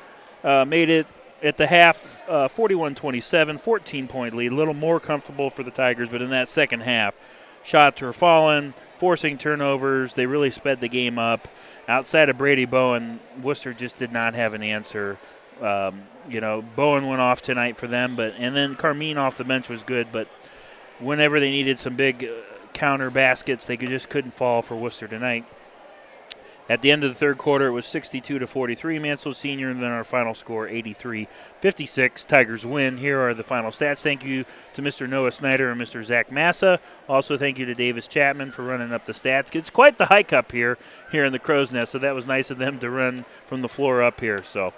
uh, 0.42 0.66
made 0.66 0.90
it 0.90 1.06
at 1.42 1.56
the 1.56 1.66
half 1.66 2.22
uh, 2.28 2.48
41-27, 2.48 2.94
14-point 3.62 4.34
lead, 4.34 4.52
a 4.52 4.54
little 4.54 4.74
more 4.74 5.00
comfortable 5.00 5.48
for 5.48 5.62
the 5.62 5.70
Tigers, 5.70 6.10
but 6.10 6.20
in 6.20 6.30
that 6.30 6.48
second 6.48 6.80
half, 6.80 7.14
shots 7.62 8.02
were 8.02 8.12
falling, 8.12 8.74
forcing 8.96 9.38
turnovers. 9.38 10.14
They 10.14 10.26
really 10.26 10.50
sped 10.50 10.80
the 10.80 10.88
game 10.88 11.18
up. 11.18 11.48
Outside 11.86 12.28
of 12.28 12.38
Brady 12.38 12.64
Bowen, 12.64 13.20
Wooster 13.42 13.74
just 13.74 13.96
did 13.96 14.12
not 14.12 14.34
have 14.34 14.54
an 14.54 14.62
answer. 14.62 15.18
Um, 15.60 16.02
you 16.28 16.40
know, 16.40 16.62
Bowen 16.62 17.06
went 17.06 17.20
off 17.20 17.42
tonight 17.42 17.76
for 17.76 17.86
them, 17.86 18.16
but 18.16 18.34
and 18.38 18.56
then 18.56 18.74
Carmine 18.74 19.18
off 19.18 19.36
the 19.36 19.44
bench 19.44 19.68
was 19.68 19.82
good, 19.82 20.08
but 20.10 20.28
whenever 20.98 21.40
they 21.40 21.50
needed 21.50 21.78
some 21.78 21.94
big 21.94 22.24
uh, 22.24 22.28
counter 22.72 23.10
baskets, 23.10 23.66
they 23.66 23.76
could, 23.76 23.88
just 23.88 24.08
couldn't 24.08 24.32
fall 24.32 24.62
for 24.62 24.76
Wooster 24.76 25.06
tonight. 25.06 25.44
At 26.66 26.80
the 26.80 26.90
end 26.90 27.04
of 27.04 27.10
the 27.10 27.14
third 27.14 27.36
quarter, 27.36 27.66
it 27.66 27.72
was 27.72 27.84
62 27.84 28.38
to 28.38 28.46
43 28.46 28.98
Mansfield 28.98 29.36
Senior, 29.36 29.70
and 29.70 29.82
then 29.82 29.90
our 29.90 30.04
final 30.04 30.34
score 30.34 30.66
83 30.66 31.28
56. 31.60 32.24
Tigers 32.24 32.64
win. 32.64 32.96
Here 32.96 33.20
are 33.20 33.34
the 33.34 33.42
final 33.42 33.70
stats. 33.70 34.00
Thank 34.00 34.24
you 34.24 34.46
to 34.72 34.80
Mr. 34.80 35.08
Noah 35.08 35.32
Snyder 35.32 35.70
and 35.70 35.80
Mr. 35.80 36.02
Zach 36.02 36.32
Massa. 36.32 36.80
Also, 37.06 37.36
thank 37.36 37.58
you 37.58 37.66
to 37.66 37.74
Davis 37.74 38.08
Chapman 38.08 38.50
for 38.50 38.62
running 38.62 38.92
up 38.92 39.04
the 39.04 39.12
stats. 39.12 39.54
It's 39.54 39.68
quite 39.68 39.98
the 39.98 40.06
hike 40.06 40.32
up 40.32 40.52
here, 40.52 40.78
here 41.12 41.26
in 41.26 41.32
the 41.32 41.38
Crow's 41.38 41.70
Nest, 41.70 41.92
so 41.92 41.98
that 41.98 42.14
was 42.14 42.26
nice 42.26 42.50
of 42.50 42.56
them 42.56 42.78
to 42.78 42.88
run 42.88 43.26
from 43.46 43.60
the 43.60 43.68
floor 43.68 44.02
up 44.02 44.20
here. 44.20 44.42
So, 44.42 44.72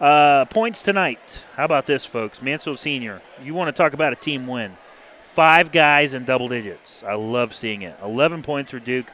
uh, 0.00 0.44
points 0.44 0.84
tonight. 0.84 1.44
How 1.56 1.64
about 1.64 1.86
this, 1.86 2.06
folks? 2.06 2.40
Mansfield 2.40 2.78
Senior. 2.78 3.20
You 3.42 3.54
want 3.54 3.68
to 3.68 3.72
talk 3.72 3.94
about 3.94 4.12
a 4.12 4.16
team 4.16 4.46
win? 4.46 4.76
Five 5.20 5.72
guys 5.72 6.14
in 6.14 6.24
double 6.24 6.46
digits. 6.46 7.02
I 7.02 7.14
love 7.14 7.54
seeing 7.54 7.82
it. 7.82 7.96
11 8.02 8.42
points 8.42 8.70
for 8.70 8.78
Duke. 8.78 9.06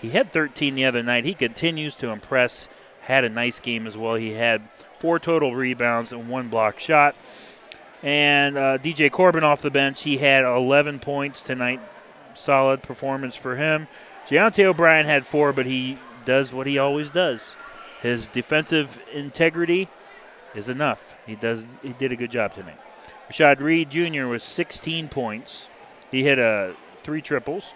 He 0.00 0.10
had 0.10 0.32
13 0.32 0.74
the 0.74 0.84
other 0.84 1.02
night. 1.02 1.24
He 1.24 1.34
continues 1.34 1.96
to 1.96 2.08
impress. 2.08 2.68
Had 3.02 3.24
a 3.24 3.28
nice 3.28 3.60
game 3.60 3.86
as 3.86 3.96
well. 3.96 4.16
He 4.16 4.32
had 4.32 4.68
four 4.98 5.18
total 5.18 5.54
rebounds 5.54 6.12
and 6.12 6.28
one 6.28 6.48
block 6.48 6.78
shot. 6.78 7.16
And 8.02 8.58
uh, 8.58 8.78
DJ 8.78 9.10
Corbin 9.10 9.44
off 9.44 9.62
the 9.62 9.70
bench, 9.70 10.02
he 10.02 10.18
had 10.18 10.44
11 10.44 11.00
points 11.00 11.42
tonight. 11.42 11.80
Solid 12.34 12.82
performance 12.82 13.36
for 13.36 13.56
him. 13.56 13.88
Jayante 14.26 14.64
O'Brien 14.64 15.06
had 15.06 15.24
four, 15.24 15.52
but 15.52 15.66
he 15.66 15.98
does 16.24 16.52
what 16.52 16.66
he 16.66 16.78
always 16.78 17.10
does. 17.10 17.56
His 18.02 18.26
defensive 18.26 19.00
integrity 19.12 19.88
is 20.54 20.68
enough. 20.68 21.14
He 21.26 21.36
does. 21.36 21.64
He 21.82 21.92
did 21.92 22.12
a 22.12 22.16
good 22.16 22.30
job 22.30 22.54
tonight. 22.54 22.78
Rashad 23.30 23.60
Reed 23.60 23.90
Jr. 23.90 24.26
was 24.26 24.42
16 24.42 25.08
points. 25.08 25.70
He 26.10 26.22
hit 26.22 26.38
uh, 26.38 26.72
three 27.02 27.22
triples. 27.22 27.72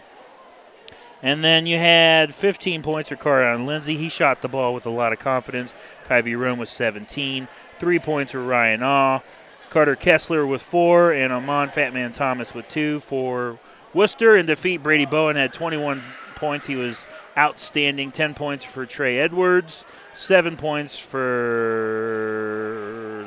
And 1.22 1.44
then 1.44 1.66
you 1.66 1.76
had 1.76 2.34
15 2.34 2.82
points 2.82 3.10
for 3.10 3.16
Carion 3.16 3.66
Lindsay. 3.66 3.96
He 3.96 4.08
shot 4.08 4.40
the 4.40 4.48
ball 4.48 4.72
with 4.72 4.86
a 4.86 4.90
lot 4.90 5.12
of 5.12 5.18
confidence. 5.18 5.74
Kyvie 6.08 6.38
Roan 6.38 6.58
was 6.58 6.70
17. 6.70 7.46
Three 7.78 7.98
points 7.98 8.32
for 8.32 8.42
Ryan 8.42 8.82
Aw. 8.82 9.20
Carter 9.68 9.96
Kessler 9.96 10.44
with 10.46 10.62
four, 10.62 11.12
and 11.12 11.32
Amon 11.32 11.68
Fatman 11.68 12.12
Thomas 12.12 12.52
with 12.52 12.68
two 12.68 12.98
for 13.00 13.58
Wooster. 13.94 14.36
In 14.36 14.46
defeat, 14.46 14.82
Brady 14.82 15.06
Bowen 15.06 15.36
had 15.36 15.52
21 15.52 16.02
points. 16.34 16.66
He 16.66 16.74
was 16.74 17.06
outstanding. 17.38 18.10
10 18.10 18.34
points 18.34 18.64
for 18.64 18.84
Trey 18.84 19.20
Edwards. 19.20 19.84
Seven 20.14 20.56
points 20.56 20.98
for. 20.98 22.24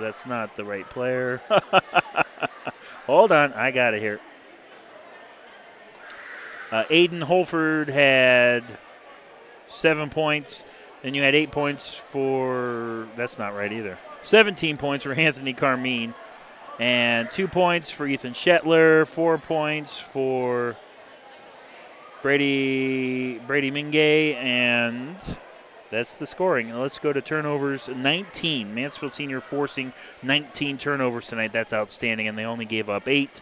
That's 0.01 0.25
not 0.25 0.57
the 0.57 0.65
right 0.65 0.89
player. 0.89 1.41
Hold 3.05 3.31
on. 3.31 3.53
I 3.53 3.71
got 3.71 3.93
it 3.93 4.01
here. 4.01 4.19
Uh, 6.73 6.85
Aiden 6.85 7.21
Holford 7.21 7.87
had 7.87 8.63
seven 9.67 10.09
points. 10.09 10.63
and 11.03 11.15
you 11.15 11.21
had 11.21 11.35
eight 11.35 11.51
points 11.51 11.93
for. 11.93 13.07
That's 13.15 13.37
not 13.37 13.55
right 13.55 13.71
either. 13.71 13.99
17 14.23 14.77
points 14.77 15.03
for 15.03 15.13
Anthony 15.13 15.53
Carmine. 15.53 16.15
And 16.79 17.29
two 17.29 17.47
points 17.47 17.91
for 17.91 18.07
Ethan 18.07 18.33
Shetler. 18.33 19.05
Four 19.05 19.37
points 19.37 19.99
for 19.99 20.75
Brady 22.23 23.37
Brady 23.45 23.69
Mingay. 23.69 24.33
And 24.33 25.17
that's 25.91 26.15
the 26.15 26.25
scoring. 26.25 26.69
Now 26.69 26.81
let's 26.81 26.97
go 26.97 27.13
to 27.13 27.21
turnovers 27.21 27.87
19. 27.87 28.73
Mansfield 28.73 29.13
Senior 29.13 29.41
forcing 29.41 29.93
19 30.23 30.79
turnovers 30.79 31.27
tonight. 31.27 31.51
That's 31.51 31.71
outstanding. 31.71 32.27
And 32.27 32.35
they 32.35 32.45
only 32.45 32.65
gave 32.65 32.89
up 32.89 33.07
eight. 33.07 33.41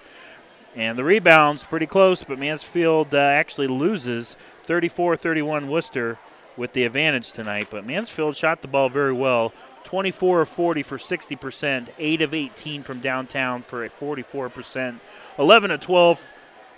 And 0.75 0.97
the 0.97 1.03
rebounds, 1.03 1.63
pretty 1.63 1.85
close, 1.85 2.23
but 2.23 2.39
Mansfield 2.39 3.13
uh, 3.13 3.17
actually 3.17 3.67
loses 3.67 4.37
34 4.61 5.17
31 5.17 5.69
Wooster 5.69 6.17
with 6.55 6.73
the 6.73 6.85
advantage 6.85 7.33
tonight. 7.33 7.67
But 7.69 7.85
Mansfield 7.85 8.37
shot 8.37 8.61
the 8.61 8.67
ball 8.67 8.89
very 8.89 9.13
well 9.13 9.53
24 9.83 10.41
of 10.41 10.49
40 10.49 10.83
for 10.83 10.97
60%, 10.97 11.89
8 11.97 12.21
of 12.21 12.33
18 12.33 12.83
from 12.83 13.01
downtown 13.01 13.61
for 13.61 13.83
a 13.83 13.89
44%, 13.89 14.99
11 15.37 15.71
of 15.71 15.79
12 15.81 16.21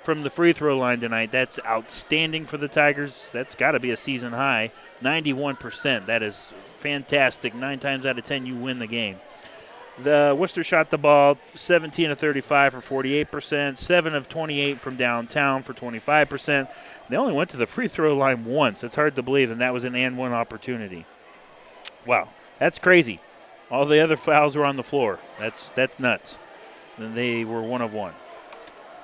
from 0.02 0.24
the 0.24 0.30
free 0.30 0.54
throw 0.54 0.78
line 0.78 1.00
tonight. 1.00 1.32
That's 1.32 1.60
outstanding 1.66 2.46
for 2.46 2.58
the 2.58 2.68
Tigers. 2.68 3.30
That's 3.30 3.56
got 3.56 3.72
to 3.72 3.80
be 3.80 3.92
a 3.92 3.98
season 3.98 4.34
high. 4.34 4.72
91%. 5.02 6.06
That 6.06 6.24
is 6.24 6.54
fantastic. 6.80 7.56
Nine 7.56 7.80
times 7.80 8.06
out 8.06 8.18
of 8.18 8.26
10, 8.26 8.46
you 8.46 8.56
win 8.56 8.80
the 8.80 8.88
game. 8.88 9.20
The 10.00 10.36
Wooster 10.38 10.64
shot 10.64 10.90
the 10.90 10.98
ball 10.98 11.38
17 11.54 12.10
of 12.10 12.18
35 12.18 12.74
for 12.74 13.04
48%, 13.04 13.78
7 13.78 14.16
of 14.16 14.28
28 14.28 14.80
from 14.80 14.96
downtown 14.96 15.62
for 15.62 15.74
25%. 15.74 16.68
They 17.10 17.16
only 17.16 17.34
went 17.34 17.52
to 17.52 17.58
the 17.58 17.68
free 17.68 17.88
throw 17.88 18.18
line 18.18 18.46
once. 18.46 18.84
It's 18.84 18.96
hard 18.96 19.16
to 19.16 19.22
believe, 19.22 19.52
and 19.52 19.62
that 19.62 19.74
was 19.74 19.84
an 19.84 19.96
and 19.96 20.18
one 20.18 20.34
opportunity. 20.34 21.06
Wow, 22.08 22.30
that's 22.58 22.80
crazy. 22.80 23.20
All 23.70 23.86
the 23.86 24.00
other 24.00 24.16
fouls 24.16 24.56
were 24.56 24.66
on 24.66 24.78
the 24.78 24.84
floor. 24.84 25.20
That's 25.40 25.70
that's 25.70 26.00
nuts. 26.00 26.38
And 26.98 27.16
they 27.16 27.44
were 27.44 27.62
one 27.62 27.82
of 27.82 27.94
one. 27.94 28.14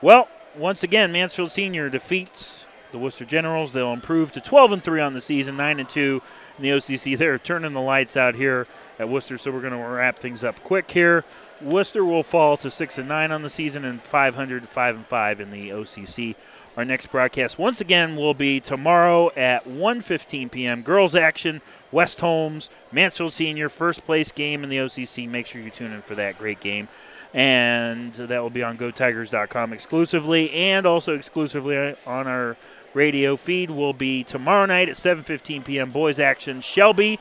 Well, 0.01 0.27
once 0.55 0.83
again, 0.83 1.11
Mansfield 1.11 1.51
Senior 1.51 1.89
defeats 1.89 2.65
the 2.91 2.97
Wooster 2.97 3.25
Generals. 3.25 3.73
They'll 3.73 3.93
improve 3.93 4.31
to 4.33 4.41
12 4.41 4.71
and 4.71 4.83
3 4.83 5.01
on 5.01 5.13
the 5.13 5.21
season, 5.21 5.57
9 5.57 5.79
and 5.79 5.89
2 5.89 6.21
in 6.59 6.63
the 6.63 6.69
OCC. 6.69 7.17
They're 7.17 7.37
turning 7.37 7.73
the 7.73 7.81
lights 7.81 8.17
out 8.17 8.35
here 8.35 8.67
at 8.99 9.09
Wooster, 9.09 9.37
so 9.37 9.51
we're 9.51 9.61
going 9.61 9.73
to 9.73 9.79
wrap 9.79 10.17
things 10.17 10.43
up 10.43 10.61
quick 10.63 10.91
here. 10.91 11.23
Wooster 11.61 12.05
will 12.05 12.23
fall 12.23 12.57
to 12.57 12.69
six 12.69 12.97
and 12.97 13.07
nine 13.07 13.31
on 13.31 13.41
the 13.41 13.49
season 13.49 13.83
and 13.83 14.01
500 14.01 14.67
five 14.67 14.95
and 14.95 15.05
five 15.05 15.41
in 15.41 15.51
the 15.51 15.69
OCC. 15.69 16.35
Our 16.77 16.85
next 16.85 17.07
broadcast 17.07 17.59
once 17.59 17.81
again 17.81 18.15
will 18.15 18.33
be 18.33 18.59
tomorrow 18.59 19.31
at 19.35 19.65
1:15 19.65 20.51
p.m. 20.51 20.81
Girls 20.81 21.15
action, 21.15 21.61
West 21.91 22.21
Holmes, 22.21 22.69
Mansfield 22.91 23.33
Senior, 23.33 23.67
first 23.67 24.05
place 24.05 24.31
game 24.31 24.63
in 24.63 24.69
the 24.69 24.77
OCC. 24.77 25.27
Make 25.27 25.45
sure 25.45 25.61
you 25.61 25.71
tune 25.71 25.91
in 25.91 26.01
for 26.01 26.15
that 26.15 26.37
great 26.37 26.59
game. 26.59 26.87
And 27.33 28.13
that 28.13 28.41
will 28.41 28.49
be 28.49 28.63
on 28.63 28.77
GoTigers.com 28.77 29.73
exclusively, 29.73 30.51
and 30.51 30.85
also 30.85 31.15
exclusively 31.15 31.95
on 32.05 32.27
our 32.27 32.57
radio 32.93 33.35
feed. 33.35 33.69
Will 33.69 33.93
be 33.93 34.23
tomorrow 34.23 34.65
night 34.65 34.89
at 34.89 34.95
7:15 34.95 35.65
p.m. 35.65 35.91
Boys 35.91 36.19
action, 36.19 36.61
Shelby 36.61 37.19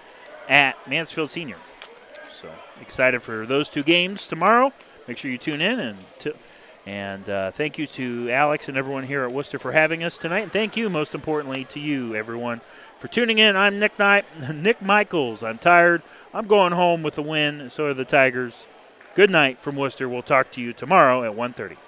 at 0.49 0.89
Mansfield 0.89 1.31
Senior. 1.31 1.57
So 2.31 2.51
excited 2.81 3.23
for 3.23 3.47
those 3.47 3.69
two 3.69 3.83
games 3.83 4.29
tomorrow. 4.29 4.73
Make 5.07 5.19
sure 5.19 5.31
you 5.31 5.39
tune 5.39 5.61
in 5.61 5.81
and 5.81 5.99
t- 6.19 6.33
and 6.87 7.29
uh, 7.29 7.51
thank 7.51 7.79
you 7.79 7.87
to 7.87 8.31
Alex 8.31 8.69
and 8.69 8.79
everyone 8.79 9.05
here 9.05 9.25
at 9.25 9.33
Wooster 9.33 9.59
for 9.59 9.73
having 9.73 10.05
us 10.05 10.17
tonight. 10.17 10.45
And 10.45 10.53
thank 10.53 10.77
you, 10.77 10.89
most 10.89 11.15
importantly, 11.15 11.65
to 11.67 11.81
you, 11.81 12.15
everyone, 12.15 12.61
for 12.99 13.09
tuning 13.09 13.39
in. 13.39 13.57
I'm 13.57 13.79
Nick 13.79 13.99
Knight, 13.99 14.25
Nick 14.55 14.81
Michaels. 14.81 15.43
I'm 15.43 15.59
tired. 15.59 16.03
I'm 16.33 16.47
going 16.47 16.73
home 16.73 17.03
with 17.03 17.19
a 17.19 17.23
win. 17.23 17.71
So 17.71 17.87
are 17.87 17.95
the 17.95 18.05
Tigers. 18.05 18.67
Good 19.15 19.31
night 19.31 19.59
from 19.59 19.77
Wooster. 19.77 20.09
We'll 20.09 20.23
talk 20.23 20.51
to 20.53 20.61
you 20.61 20.73
tomorrow 20.73 21.25
at 21.25 21.37
1:30. 21.37 21.79